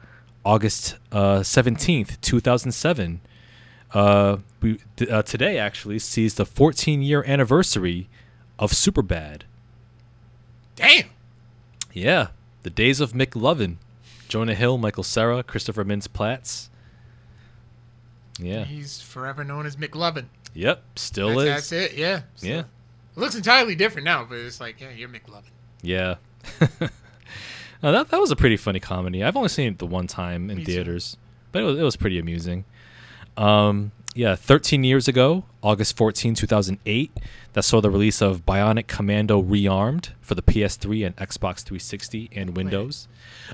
August 0.46 0.98
uh, 1.12 1.40
17th, 1.40 2.20
2007. 2.22 3.22
Uh, 3.94 4.38
we 4.62 4.80
uh, 5.10 5.22
today 5.24 5.58
actually 5.58 6.00
sees 6.00 6.36
the 6.36 6.46
14 6.46 7.02
year 7.02 7.24
anniversary 7.26 8.10
of 8.60 8.72
Superbad. 8.72 9.42
Damn. 10.76 11.06
Yeah, 11.94 12.28
the 12.64 12.70
days 12.70 13.00
of 13.00 13.14
McLovin, 13.14 13.78
Jonah 14.28 14.54
Hill, 14.56 14.78
Michael 14.78 15.04
Cera, 15.04 15.44
Christopher 15.44 15.86
Mintz-Plasse. 15.86 16.68
Yeah. 18.40 18.64
He's 18.66 19.02
forever 19.02 19.44
known 19.44 19.66
as 19.66 19.76
McLovin. 19.78 20.26
Yep. 20.54 20.84
Still 20.96 21.30
That's, 21.30 21.40
is. 21.40 21.46
that's 21.46 21.72
it. 21.72 21.98
Yeah. 21.98 22.22
So- 22.36 22.48
Yeah. 22.48 22.60
It 22.60 23.20
looks 23.22 23.36
entirely 23.36 23.76
different 23.76 24.04
now, 24.06 24.26
but 24.26 24.38
it's 24.40 24.60
like, 24.60 24.82
yeah, 24.82 24.90
you're 24.92 25.08
McLovin. 25.08 25.44
Yeah. 25.82 26.16
no, 26.60 26.68
that 27.92 28.10
that 28.10 28.20
was 28.20 28.32
a 28.32 28.36
pretty 28.36 28.58
funny 28.58 28.80
comedy. 28.82 29.24
I've 29.24 29.38
only 29.38 29.48
seen 29.50 29.70
it 29.72 29.80
the 29.80 29.86
one 29.86 30.08
time 30.08 30.50
in 30.50 30.58
Me 30.58 30.66
too. 30.66 30.74
theaters, 30.74 31.16
but 31.54 31.62
it 31.62 31.66
was 31.66 31.80
it 31.80 31.84
was 31.84 31.96
pretty 31.96 32.20
amusing. 32.20 32.66
Um, 33.38 33.92
yeah, 34.16 34.36
13 34.36 34.84
years 34.84 35.08
ago, 35.08 35.44
August 35.64 35.96
14, 35.98 36.36
2008, 36.36 37.12
that 37.56 37.64
saw 37.64 37.80
the 37.80 37.90
release 37.90 38.22
of 38.22 38.46
Bionic 38.46 38.88
Commando 38.88 39.42
Rearmed 39.42 40.10
for 40.20 40.36
the 40.36 40.42
PS3 40.42 41.06
and 41.06 41.16
Xbox 41.16 41.62
360 41.64 42.30
and 42.36 42.54
Windows. 42.56 43.08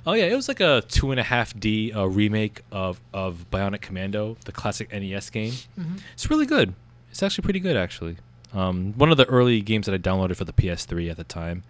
Oh 0.08 0.14
yeah, 0.14 0.26
it 0.26 0.36
was 0.36 0.48
like 0.48 0.60
a 0.60 0.82
two 0.88 1.12
and 1.12 1.20
a 1.20 1.24
half 1.24 1.58
D 1.58 1.94
uh, 1.94 2.06
remake 2.06 2.62
of 2.72 3.00
of 3.14 3.46
Bionic 3.52 3.82
Commando, 3.82 4.38
the 4.46 4.52
classic 4.52 4.92
NES 4.92 5.30
game. 5.30 5.54
It's 6.14 6.32
really 6.32 6.48
good. 6.48 6.74
It's 7.12 7.22
actually 7.22 7.44
pretty 7.44 7.60
good, 7.60 7.78
actually. 7.78 8.18
Um, 8.54 8.94
one 8.94 9.12
of 9.12 9.18
the 9.18 9.26
early 9.26 9.62
games 9.62 9.86
that 9.86 9.94
I 9.94 10.00
downloaded 10.00 10.36
for 10.36 10.46
the 10.46 10.54
PS3 10.54 11.12
at 11.12 11.18
the 11.18 11.24
time. 11.24 11.64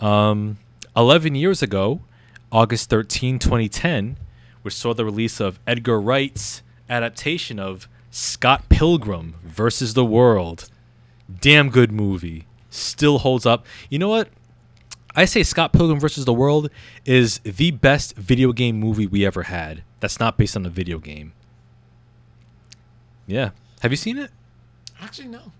Um, 0.00 0.58
11 0.96 1.36
years 1.36 1.62
ago, 1.62 2.00
August 2.50 2.90
13, 2.90 3.38
2010, 3.38 4.16
we 4.64 4.70
saw 4.72 4.92
the 4.92 5.04
release 5.04 5.40
of 5.40 5.60
Edgar 5.64 6.00
Wright's 6.00 6.62
adaptation 6.90 7.60
of 7.60 7.86
Scott 8.10 8.68
Pilgrim 8.68 9.36
versus 9.44 9.94
the 9.94 10.04
World. 10.04 10.68
Damn 11.40 11.70
good 11.70 11.92
movie. 11.92 12.46
Still 12.70 13.18
holds 13.18 13.46
up. 13.46 13.66
You 13.90 13.98
know 13.98 14.08
what? 14.08 14.28
I 15.14 15.26
say 15.26 15.42
Scott 15.42 15.72
Pilgrim 15.72 16.00
versus 16.00 16.24
the 16.24 16.32
World 16.32 16.70
is 17.04 17.38
the 17.40 17.70
best 17.72 18.16
video 18.16 18.52
game 18.52 18.80
movie 18.80 19.06
we 19.06 19.26
ever 19.26 19.44
had. 19.44 19.82
That's 20.00 20.18
not 20.18 20.38
based 20.38 20.56
on 20.56 20.64
a 20.64 20.70
video 20.70 20.98
game. 20.98 21.32
Yeah. 23.26 23.50
Have 23.80 23.90
you 23.90 23.96
seen 23.96 24.18
it? 24.18 24.30
Actually, 25.00 25.28
no. 25.28 25.52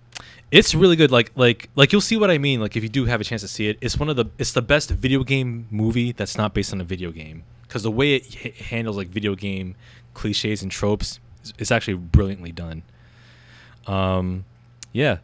It's 0.51 0.75
really 0.75 0.97
good. 0.97 1.11
Like 1.11 1.33
like 1.35 1.71
like 1.75 1.93
you'll 1.93 2.01
see 2.01 2.17
what 2.17 2.31
I 2.31 2.39
mean. 2.39 2.61
Like 2.61 2.77
if 2.77 2.83
you 2.83 2.89
do 2.89 3.07
have 3.07 3.21
a 3.21 3.25
chance 3.25 3.43
to 3.43 3.49
see 3.49 3.69
it, 3.69 3.79
it's 3.81 3.99
one 3.99 4.09
of 4.09 4.17
the 4.17 4.27
it's 4.39 4.53
the 4.53 4.63
best 4.63 4.91
video 4.91 5.25
game 5.25 5.67
movie 5.71 6.13
that's 6.13 6.37
not 6.37 6.55
based 6.55 6.73
on 6.73 6.81
a 6.81 6.85
video 6.85 7.11
game 7.11 7.43
because 7.63 7.83
the 7.83 7.91
way 7.91 8.17
it 8.17 8.45
h- 8.45 8.61
handles 8.61 8.97
like 8.97 9.09
video 9.09 9.35
game 9.35 9.75
cliches 10.13 10.63
and 10.63 10.71
tropes 10.71 11.21
is, 11.43 11.55
is 11.59 11.71
actually 11.71 11.95
brilliantly 11.95 12.53
done. 12.53 12.83
Um, 13.87 14.45
yeah. 14.93 15.19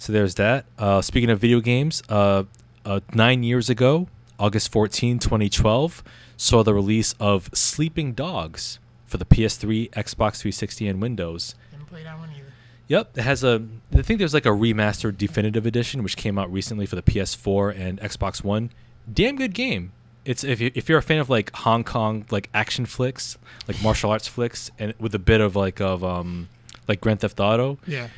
So 0.00 0.14
there's 0.14 0.36
that. 0.36 0.64
Uh, 0.78 1.02
speaking 1.02 1.28
of 1.28 1.38
video 1.40 1.60
games, 1.60 2.02
uh, 2.08 2.44
uh, 2.86 3.00
nine 3.12 3.42
years 3.42 3.68
ago, 3.68 4.08
August 4.38 4.72
14, 4.72 5.18
2012, 5.18 6.02
saw 6.38 6.62
the 6.62 6.72
release 6.72 7.14
of 7.20 7.50
Sleeping 7.52 8.14
Dogs 8.14 8.78
for 9.04 9.18
the 9.18 9.26
PS3, 9.26 9.90
Xbox 9.90 10.38
360, 10.38 10.88
and 10.88 11.02
Windows. 11.02 11.54
Didn't 11.70 11.86
play 11.86 12.02
that 12.02 12.18
one 12.18 12.30
either. 12.30 12.46
Yep, 12.88 13.18
it 13.18 13.22
has 13.22 13.44
a. 13.44 13.62
I 13.94 14.00
think 14.00 14.18
there's 14.18 14.32
like 14.32 14.46
a 14.46 14.50
remastered 14.50 15.18
definitive 15.18 15.66
edition 15.66 16.02
which 16.02 16.16
came 16.16 16.38
out 16.38 16.50
recently 16.50 16.86
for 16.86 16.96
the 16.96 17.02
PS4 17.02 17.78
and 17.78 18.00
Xbox 18.00 18.42
One. 18.42 18.70
Damn 19.12 19.36
good 19.36 19.52
game. 19.52 19.92
It's 20.24 20.44
if 20.44 20.62
you, 20.62 20.70
if 20.74 20.88
you're 20.88 20.98
a 20.98 21.02
fan 21.02 21.18
of 21.18 21.28
like 21.28 21.54
Hong 21.56 21.84
Kong 21.84 22.24
like 22.30 22.48
action 22.54 22.86
flicks, 22.86 23.36
like 23.68 23.82
martial 23.82 24.10
arts 24.10 24.28
flicks, 24.28 24.70
and 24.78 24.94
with 24.98 25.14
a 25.14 25.18
bit 25.18 25.42
of 25.42 25.56
like 25.56 25.78
of 25.78 26.02
um 26.02 26.48
like 26.88 27.02
Grand 27.02 27.20
Theft 27.20 27.38
Auto, 27.38 27.76
Yeah. 27.86 28.08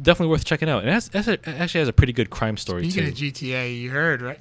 Definitely 0.00 0.30
worth 0.30 0.44
checking 0.44 0.68
out. 0.68 0.82
And 0.82 0.90
has, 0.92 1.08
it 1.12 1.26
a- 1.28 1.32
it 1.32 1.48
actually 1.48 1.80
has 1.80 1.88
a 1.88 1.92
pretty 1.92 2.12
good 2.12 2.30
crime 2.30 2.56
story 2.56 2.88
Speaking 2.90 3.04
too. 3.14 3.26
of 3.28 3.34
GTA, 3.34 3.80
you 3.80 3.90
heard 3.90 4.22
right? 4.22 4.40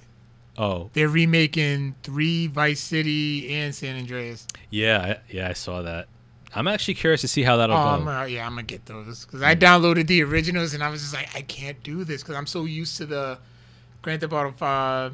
oh 0.57 0.89
They're 0.93 1.07
remaking 1.09 1.95
three 2.03 2.47
Vice 2.47 2.79
City 2.81 3.53
and 3.53 3.73
San 3.73 3.97
Andreas. 3.97 4.45
yeah, 4.69 5.17
I, 5.29 5.33
yeah, 5.33 5.47
I 5.49 5.53
saw 5.53 5.81
that. 5.83 6.07
I'm 6.55 6.67
actually 6.67 6.95
curious 6.95 7.21
to 7.21 7.27
see 7.27 7.43
how 7.43 7.57
that'll 7.57 7.77
Oh, 7.77 7.83
go. 7.83 7.89
I'm, 7.89 8.07
uh, 8.07 8.23
yeah, 8.25 8.45
I'm 8.45 8.53
gonna 8.53 8.63
get 8.63 8.85
those 8.87 9.23
because 9.25 9.41
I 9.43 9.55
downloaded 9.55 10.07
the 10.07 10.23
originals 10.23 10.73
and 10.73 10.83
I 10.83 10.89
was 10.89 11.01
just 11.01 11.13
like, 11.13 11.29
I 11.35 11.41
can't 11.43 11.81
do 11.83 12.03
this 12.03 12.23
because 12.23 12.35
I'm 12.35 12.47
so 12.47 12.65
used 12.65 12.97
to 12.97 13.05
the 13.05 13.37
Grand 14.01 14.21
Theft 14.21 14.33
Auto 14.33 14.51
Five. 14.51 15.13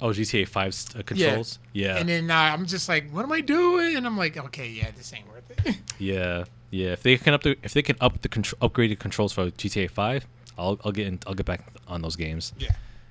oh, 0.00 0.08
GTA 0.08 0.48
5's 0.48 0.96
uh, 0.96 1.02
controls. 1.04 1.58
Yeah, 1.74 1.98
And 1.98 2.08
then 2.08 2.30
uh, 2.30 2.34
I'm 2.34 2.64
just 2.66 2.88
like, 2.88 3.10
what 3.10 3.22
am 3.24 3.32
I 3.32 3.40
doing? 3.42 3.96
And 3.96 4.06
I'm 4.06 4.16
like, 4.16 4.36
okay, 4.36 4.68
yeah, 4.68 4.90
this 4.96 5.12
ain't 5.12 5.28
worth 5.28 5.50
it. 5.66 5.76
Yeah, 5.98 6.44
yeah. 6.72 6.88
If 6.90 7.04
they 7.04 7.16
can 7.16 7.32
up 7.34 7.44
the 7.44 7.56
if 7.62 7.72
they 7.72 7.82
can 7.82 7.96
up 8.00 8.20
the 8.22 8.28
contr- 8.28 8.54
upgraded 8.60 8.98
controls 8.98 9.32
for 9.32 9.50
GTA 9.52 9.88
Five, 9.88 10.26
I'll 10.58 10.80
I'll 10.84 10.90
get 10.90 11.06
in, 11.06 11.20
I'll 11.28 11.34
get 11.34 11.46
back 11.46 11.62
on 11.86 12.02
those 12.02 12.16
games. 12.16 12.52
yeah. 12.58 12.70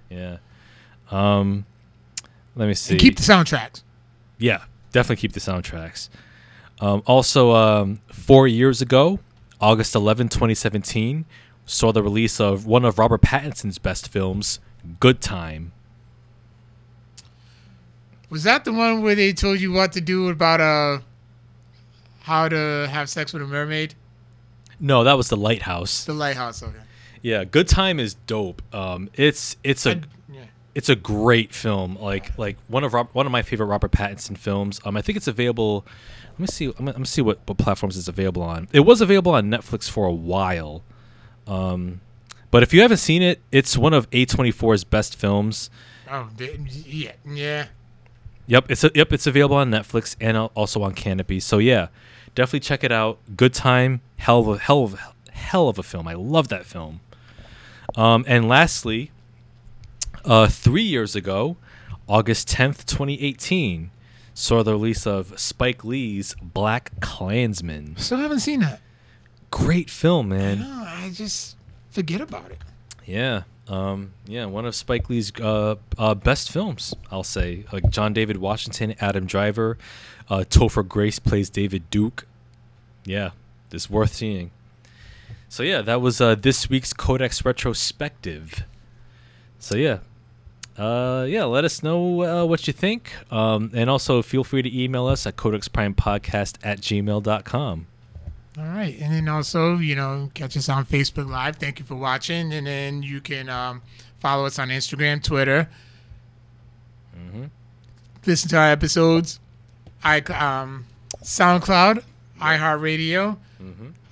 Yeah. 0.10 0.38
Um, 1.10 1.66
let 2.56 2.68
me 2.68 2.74
see. 2.74 2.96
And 2.96 3.00
keep 3.02 3.16
the 3.16 3.24
soundtracks. 3.24 3.84
yeah, 4.40 4.64
definitely 4.92 5.22
keep 5.22 5.32
the 5.32 5.40
soundtracks. 5.40 6.10
Um, 6.82 7.02
also, 7.06 7.52
um, 7.52 8.02
four 8.12 8.46
years 8.48 8.82
ago, 8.82 9.20
August 9.62 9.94
11, 9.96 10.30
2017, 10.30 11.26
saw 11.66 11.92
the 11.94 12.02
release 12.04 12.40
of 12.42 12.66
one 12.66 12.84
of 12.84 12.98
Robert 13.00 13.22
Pattinson's 13.22 13.78
best 13.78 14.10
films, 14.10 14.60
Good 15.00 15.22
Time. 15.22 15.72
Was 18.30 18.44
that 18.44 18.66
the 18.66 18.72
one 18.74 19.02
where 19.02 19.16
they 19.16 19.32
told 19.34 19.60
you 19.60 19.72
what 19.72 19.92
to 19.94 20.02
do 20.02 20.30
about 20.30 20.60
uh 20.62 21.00
how 22.22 22.48
to 22.50 22.88
have 22.92 23.10
sex 23.10 23.34
with 23.34 23.42
a 23.42 23.48
mermaid? 23.48 23.96
No, 24.80 25.04
that 25.04 25.14
was 25.14 25.30
The 25.30 25.38
Lighthouse. 25.38 26.06
The 26.06 26.14
lighthouse. 26.14 26.64
Okay. 26.64 26.76
Yeah, 27.22 27.44
Good 27.44 27.68
Time 27.68 28.00
is 28.00 28.16
dope. 28.26 28.62
Um, 28.74 29.10
it's 29.14 29.56
it's 29.64 29.86
a 29.86 29.92
I- 29.92 30.02
yeah. 30.34 30.44
it's 30.74 30.90
a 30.90 30.96
great 30.96 31.54
film. 31.54 31.96
Like 32.00 32.36
like 32.38 32.58
one 32.68 32.84
of 32.84 32.94
Rob, 32.94 33.10
one 33.14 33.28
of 33.28 33.32
my 33.32 33.44
favorite 33.44 33.68
Robert 33.68 33.92
Pattinson 33.92 34.36
films. 34.38 34.80
Um, 34.86 34.98
I 34.98 35.02
think 35.04 35.18
it's 35.18 35.28
available. 35.28 35.86
Let 36.32 36.40
me 36.40 36.48
see. 36.48 36.66
I'm 36.66 36.72
gonna, 36.74 36.90
I'm 36.92 36.96
gonna 36.96 37.06
see 37.06 37.22
what, 37.22 37.40
what 37.46 37.60
platforms 37.60 37.96
it's 37.96 38.08
available 38.08 38.42
on. 38.42 38.68
It 38.72 38.80
was 38.80 39.02
available 39.02 39.34
on 39.34 39.52
Netflix 39.52 39.88
for 39.88 40.06
a 40.08 40.12
while. 40.14 40.82
Um, 41.46 42.02
but 42.50 42.64
if 42.64 42.74
you 42.74 42.82
haven't 42.82 42.98
seen 42.98 43.22
it, 43.22 43.40
it's 43.52 43.78
one 43.78 43.94
of 43.94 44.10
A24's 44.10 44.84
best 44.84 45.16
films. 45.16 45.70
Oh, 46.10 46.28
yeah, 46.40 47.12
yeah. 47.26 47.68
Yep, 48.48 48.72
it's 48.72 48.84
a, 48.84 48.92
yep, 48.94 49.14
it's 49.14 49.28
available 49.28 49.56
on 49.56 49.72
Netflix 49.72 50.16
and 50.20 50.36
also 50.38 50.82
on 50.82 50.94
Canopy. 50.94 51.40
So 51.40 51.58
yeah, 51.58 51.88
definitely 52.36 52.62
check 52.62 52.84
it 52.84 52.92
out. 52.92 53.18
Good 53.38 53.54
time, 53.54 54.02
hell 54.18 54.40
of 54.40 54.48
a 54.48 54.58
hell 54.58 54.84
of 54.84 54.94
a, 54.96 55.32
hell 55.32 55.70
of 55.70 55.80
a 55.80 55.84
film. 55.84 56.08
I 56.08 56.14
love 56.14 56.50
that 56.50 56.66
film. 56.66 57.00
Um, 57.96 58.26
and 58.28 58.48
lastly, 58.50 59.12
uh, 60.26 60.48
three 60.48 60.84
years 60.84 61.16
ago, 61.16 61.58
August 62.10 62.48
tenth, 62.50 62.86
twenty 62.86 63.22
eighteen, 63.22 63.92
saw 64.34 64.64
the 64.64 64.74
release 64.74 65.08
of 65.08 65.40
Spike 65.40 65.86
Lee's 65.86 66.36
BlacKkKlansman. 66.36 68.00
Still 68.00 68.18
haven't 68.18 68.40
seen 68.40 68.62
that. 68.62 68.82
Great 69.50 69.90
film, 69.90 70.30
man. 70.30 70.60
No, 70.60 70.84
I 70.86 71.12
just 71.14 71.58
forget 71.90 72.22
about 72.22 72.52
it. 72.52 72.60
Yeah. 73.06 73.44
Um, 73.72 74.12
yeah, 74.28 74.46
one 74.48 74.66
of 74.66 74.76
Spike 74.76 75.10
Lee's 75.10 75.32
uh, 75.40 75.76
uh, 75.98 76.14
best 76.14 76.52
films, 76.52 76.94
I'll 77.10 77.24
say. 77.24 77.64
Like 77.72 77.90
John 77.90 78.12
David 78.12 78.38
Washington, 78.38 78.96
Adam 79.00 79.26
Driver, 79.26 79.78
uh, 80.30 80.44
Topher 80.50 80.86
Grace 80.86 81.20
plays 81.20 81.50
David 81.50 81.90
Duke. 81.90 82.28
Yeah, 83.06 83.32
it's 83.72 83.90
worth 83.90 84.14
seeing. 84.14 84.52
So 85.48 85.64
yeah, 85.64 85.82
that 85.84 86.02
was 86.02 86.20
uh, 86.20 86.36
this 86.36 86.70
week's 86.70 86.92
Codex 86.92 87.46
retrospective. 87.46 88.66
So 89.58 89.78
yeah, 89.78 90.00
uh, 90.78 91.26
yeah, 91.30 91.46
let 91.46 91.64
us 91.64 91.82
know 91.82 92.24
uh, 92.24 92.46
what 92.46 92.68
you 92.68 92.74
think, 92.74 93.14
um, 93.32 93.72
and 93.74 93.90
also 93.90 94.22
feel 94.22 94.44
free 94.44 94.64
to 94.64 94.84
email 94.84 95.08
us 95.08 95.26
at 95.26 95.38
codexprimepodcast 95.38 96.58
at 96.62 96.82
gmail.com. 96.82 97.88
All 98.62 98.68
right, 98.68 98.96
and 99.02 99.12
then 99.12 99.28
also, 99.28 99.78
you 99.78 99.96
know, 99.96 100.30
catch 100.36 100.56
us 100.56 100.70
on 100.70 100.86
Facebook 100.86 101.28
Live. 101.28 101.56
Thank 101.56 101.80
you 101.80 101.86
for 101.86 101.96
watching, 101.96 102.54
and 102.54 102.68
then 102.68 103.02
you 103.02 103.20
can 103.20 103.50
um, 103.50 103.82
follow 104.20 104.46
us 104.46 104.60
on 104.60 104.70
Instagram, 104.70 105.24
Twitter. 105.24 105.68
Listen 108.26 108.50
to 108.50 108.58
our 108.58 108.68
episodes, 108.70 109.40
I 110.04 110.20
um, 110.20 110.86
SoundCloud, 111.24 112.04
iHeartRadio, 112.40 113.38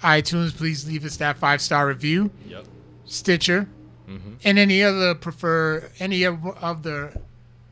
iTunes. 0.01 0.55
Please 0.57 0.87
leave 0.87 1.05
us 1.05 1.17
that 1.17 1.37
five 1.37 1.61
star 1.61 1.85
review. 1.87 2.31
Yep. 2.47 2.65
Stitcher, 3.05 3.67
and 4.07 4.57
any 4.57 4.81
other 4.81 5.13
prefer 5.13 5.89
any 5.99 6.23
of, 6.23 6.43
of 6.57 6.81
the 6.81 7.21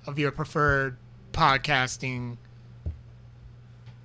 of 0.06 0.20
your 0.20 0.32
preferred 0.32 0.98
podcasting 1.34 2.38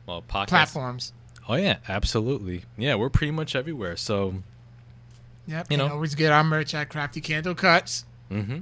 Well, 0.06 0.22
podcast. 0.22 0.48
platforms. 0.48 1.12
Oh 1.52 1.56
yeah, 1.56 1.76
absolutely. 1.86 2.62
Yeah, 2.78 2.94
we're 2.94 3.10
pretty 3.10 3.30
much 3.30 3.54
everywhere. 3.54 3.94
So, 3.98 4.36
Yep, 5.46 5.66
You 5.70 5.76
know. 5.76 5.88
always 5.88 6.14
get 6.14 6.32
our 6.32 6.42
merch 6.42 6.74
at 6.74 6.88
Crafty 6.88 7.20
Candle 7.20 7.54
Cuts. 7.54 8.06
mm-hmm. 8.30 8.60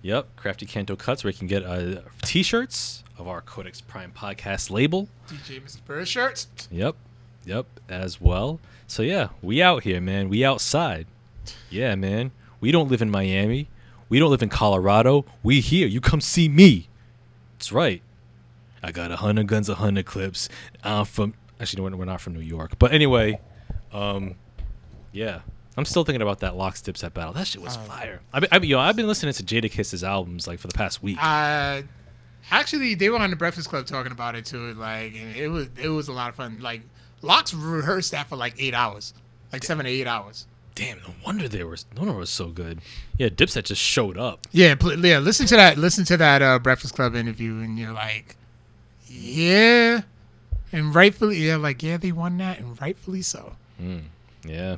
Yep, 0.00 0.34
Crafty 0.36 0.64
Canto 0.64 0.96
Cuts, 0.96 1.24
where 1.24 1.30
you 1.32 1.36
can 1.38 1.46
get 1.46 1.62
uh, 1.62 2.00
T-shirts 2.22 3.04
of 3.18 3.28
our 3.28 3.42
Codex 3.42 3.82
Prime 3.82 4.12
podcast 4.16 4.70
label. 4.70 5.08
DJ 5.28 5.60
Mr. 5.62 5.84
Bird 5.84 6.08
shirts. 6.08 6.46
Yep, 6.70 6.96
yep, 7.44 7.66
as 7.88 8.18
well. 8.18 8.60
So 8.86 9.02
yeah, 9.02 9.28
we 9.42 9.60
out 9.60 9.82
here, 9.82 10.00
man. 10.00 10.30
We 10.30 10.42
outside. 10.42 11.06
Yeah, 11.68 11.96
man. 11.96 12.30
We 12.60 12.72
don't 12.72 12.88
live 12.88 13.02
in 13.02 13.10
Miami. 13.10 13.68
We 14.08 14.18
don't 14.18 14.30
live 14.30 14.42
in 14.42 14.48
Colorado. 14.48 15.26
We 15.42 15.60
here. 15.60 15.86
You 15.86 16.00
come 16.00 16.22
see 16.22 16.48
me. 16.48 16.88
That's 17.58 17.72
right. 17.72 18.00
I 18.82 18.92
got 18.92 19.10
a 19.10 19.16
hundred 19.16 19.48
guns, 19.48 19.68
a 19.68 19.74
hundred 19.74 20.06
clips. 20.06 20.48
I'm 20.82 21.04
from. 21.04 21.34
Actually, 21.60 21.88
no, 21.90 21.96
we're 21.96 22.04
not 22.04 22.20
from 22.20 22.34
New 22.34 22.40
York. 22.40 22.78
But 22.78 22.92
anyway, 22.92 23.40
um, 23.92 24.34
yeah. 25.12 25.40
I'm 25.78 25.84
still 25.84 26.04
thinking 26.04 26.22
about 26.22 26.40
that 26.40 26.56
LOX 26.56 26.80
Dipset 26.80 27.12
battle. 27.12 27.32
That 27.34 27.46
shit 27.46 27.60
was 27.60 27.76
Oh. 27.76 27.80
fire. 27.80 28.20
I've 28.32 28.40
been, 28.42 28.48
I 28.50 28.58
mean, 28.58 28.70
yo, 28.70 28.78
I've 28.78 28.96
been 28.96 29.06
listening 29.06 29.34
to 29.34 29.42
Jadakiss's 29.42 30.02
albums 30.02 30.46
like 30.46 30.58
for 30.58 30.68
the 30.68 30.74
past 30.74 31.02
week. 31.02 31.18
Uh, 31.22 31.82
actually, 32.50 32.94
they 32.94 33.10
were 33.10 33.18
on 33.18 33.28
the 33.30 33.36
Breakfast 33.36 33.68
Club 33.68 33.86
talking 33.86 34.10
about 34.12 34.34
it 34.36 34.46
too. 34.46 34.72
Like, 34.74 35.14
and 35.14 35.36
it 35.36 35.48
was 35.48 35.68
it 35.82 35.88
was 35.90 36.08
a 36.08 36.12
lot 36.12 36.30
of 36.30 36.34
fun. 36.34 36.58
Like, 36.60 36.80
LOX 37.20 37.52
rehearsed 37.52 38.12
that 38.12 38.26
for 38.28 38.36
like 38.36 38.54
eight 38.58 38.72
hours, 38.72 39.12
like 39.52 39.64
seven 39.64 39.84
to 39.84 39.90
eight 39.90 40.06
hours. 40.06 40.46
Damn, 40.74 40.98
no 40.98 41.14
wonder 41.24 41.46
they 41.48 41.62
were. 41.64 41.76
No 41.94 42.02
wonder 42.02 42.14
it 42.14 42.18
was 42.20 42.30
so 42.30 42.48
good. 42.48 42.80
Yeah, 43.18 43.28
Dipset 43.28 43.64
just 43.64 43.80
showed 43.82 44.16
up. 44.18 44.46
Yeah, 44.52 44.74
pl- 44.76 45.04
yeah. 45.04 45.18
Listen 45.18 45.46
to 45.48 45.56
that. 45.56 45.76
Listen 45.76 46.04
to 46.06 46.16
that 46.16 46.40
uh, 46.42 46.58
Breakfast 46.58 46.94
Club 46.94 47.14
interview, 47.14 47.60
and 47.60 47.78
you're 47.78 47.92
like, 47.92 48.36
yeah, 49.08 50.02
and 50.72 50.94
rightfully, 50.94 51.38
yeah, 51.38 51.56
like 51.56 51.82
yeah, 51.82 51.96
they 51.96 52.12
won 52.12 52.38
that, 52.38 52.58
and 52.58 52.80
rightfully 52.80 53.22
so. 53.22 53.56
Yeah. 54.44 54.76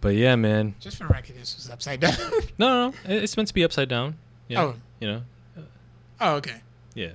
But 0.00 0.14
yeah, 0.14 0.36
man. 0.36 0.74
Just 0.80 0.98
for 0.98 1.06
record, 1.06 1.36
this 1.36 1.56
was 1.56 1.70
upside 1.70 2.00
down. 2.00 2.14
No, 2.58 2.68
no, 2.68 2.88
no. 2.90 2.94
It's 3.04 3.36
meant 3.36 3.48
to 3.48 3.54
be 3.54 3.64
upside 3.64 3.88
down. 3.88 4.16
Yeah. 4.48 4.62
Oh. 4.62 4.74
You 5.00 5.08
know. 5.08 5.22
oh, 6.20 6.34
okay. 6.36 6.60
Yeah. 6.94 7.12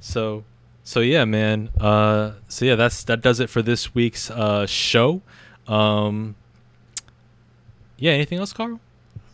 So, 0.00 0.44
so 0.84 1.00
yeah, 1.00 1.24
man. 1.24 1.70
Uh, 1.80 2.32
so 2.48 2.64
yeah, 2.64 2.76
that's 2.76 3.02
that 3.04 3.20
does 3.20 3.40
it 3.40 3.50
for 3.50 3.62
this 3.62 3.94
week's 3.94 4.30
uh 4.30 4.66
show. 4.66 5.22
Um. 5.66 6.36
Yeah. 7.98 8.12
Anything 8.12 8.38
else, 8.38 8.52
Carl? 8.52 8.80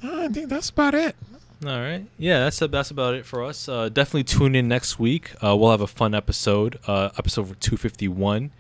Uh, 0.02 0.22
I 0.22 0.28
think 0.28 0.48
that's 0.48 0.70
about 0.70 0.94
it. 0.94 1.16
All 1.64 1.80
right. 1.80 2.04
Yeah, 2.18 2.40
that's 2.40 2.58
that's 2.58 2.90
about 2.90 3.14
it 3.14 3.24
for 3.24 3.42
us. 3.42 3.68
Uh, 3.68 3.88
definitely 3.88 4.24
tune 4.24 4.54
in 4.54 4.68
next 4.68 4.98
week. 4.98 5.32
Uh, 5.42 5.56
we'll 5.56 5.70
have 5.70 5.80
a 5.80 5.86
fun 5.86 6.14
episode. 6.14 6.78
Uh, 6.86 7.10
episode 7.16 7.58
two 7.60 7.76
fifty 7.76 8.08
one. 8.08 8.50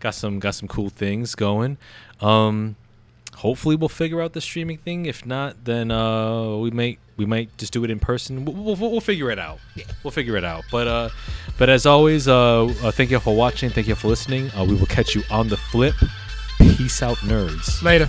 Got 0.00 0.14
some 0.14 0.38
got 0.38 0.54
some 0.54 0.66
cool 0.68 0.88
things 0.88 1.34
going. 1.34 1.76
Um, 2.20 2.76
hopefully 3.36 3.76
we'll 3.76 3.88
figure 3.88 4.22
out 4.22 4.32
the 4.32 4.40
streaming 4.40 4.78
thing. 4.78 5.06
If 5.06 5.26
not, 5.26 5.64
then 5.64 5.90
uh, 5.90 6.56
we 6.56 6.70
might 6.70 6.98
we 7.18 7.26
might 7.26 7.54
just 7.58 7.72
do 7.72 7.84
it 7.84 7.90
in 7.90 7.98
person. 7.98 8.44
We'll, 8.44 8.76
we'll, 8.76 8.90
we'll 8.92 9.00
figure 9.00 9.30
it 9.30 9.38
out. 9.38 9.58
Yeah. 9.74 9.84
We'll 10.02 10.12
figure 10.12 10.36
it 10.36 10.44
out. 10.44 10.64
But 10.70 10.88
uh, 10.88 11.08
but 11.58 11.68
as 11.68 11.84
always, 11.84 12.28
uh, 12.28 12.64
uh, 12.64 12.90
thank 12.92 13.10
you 13.10 13.20
for 13.20 13.36
watching. 13.36 13.68
Thank 13.68 13.88
you 13.88 13.94
for 13.94 14.08
listening. 14.08 14.50
Uh, 14.52 14.64
we 14.64 14.74
will 14.74 14.86
catch 14.86 15.14
you 15.14 15.22
on 15.30 15.48
the 15.48 15.56
flip. 15.58 15.94
Peace 16.58 17.02
out, 17.02 17.18
nerds. 17.18 17.82
Later. 17.82 18.08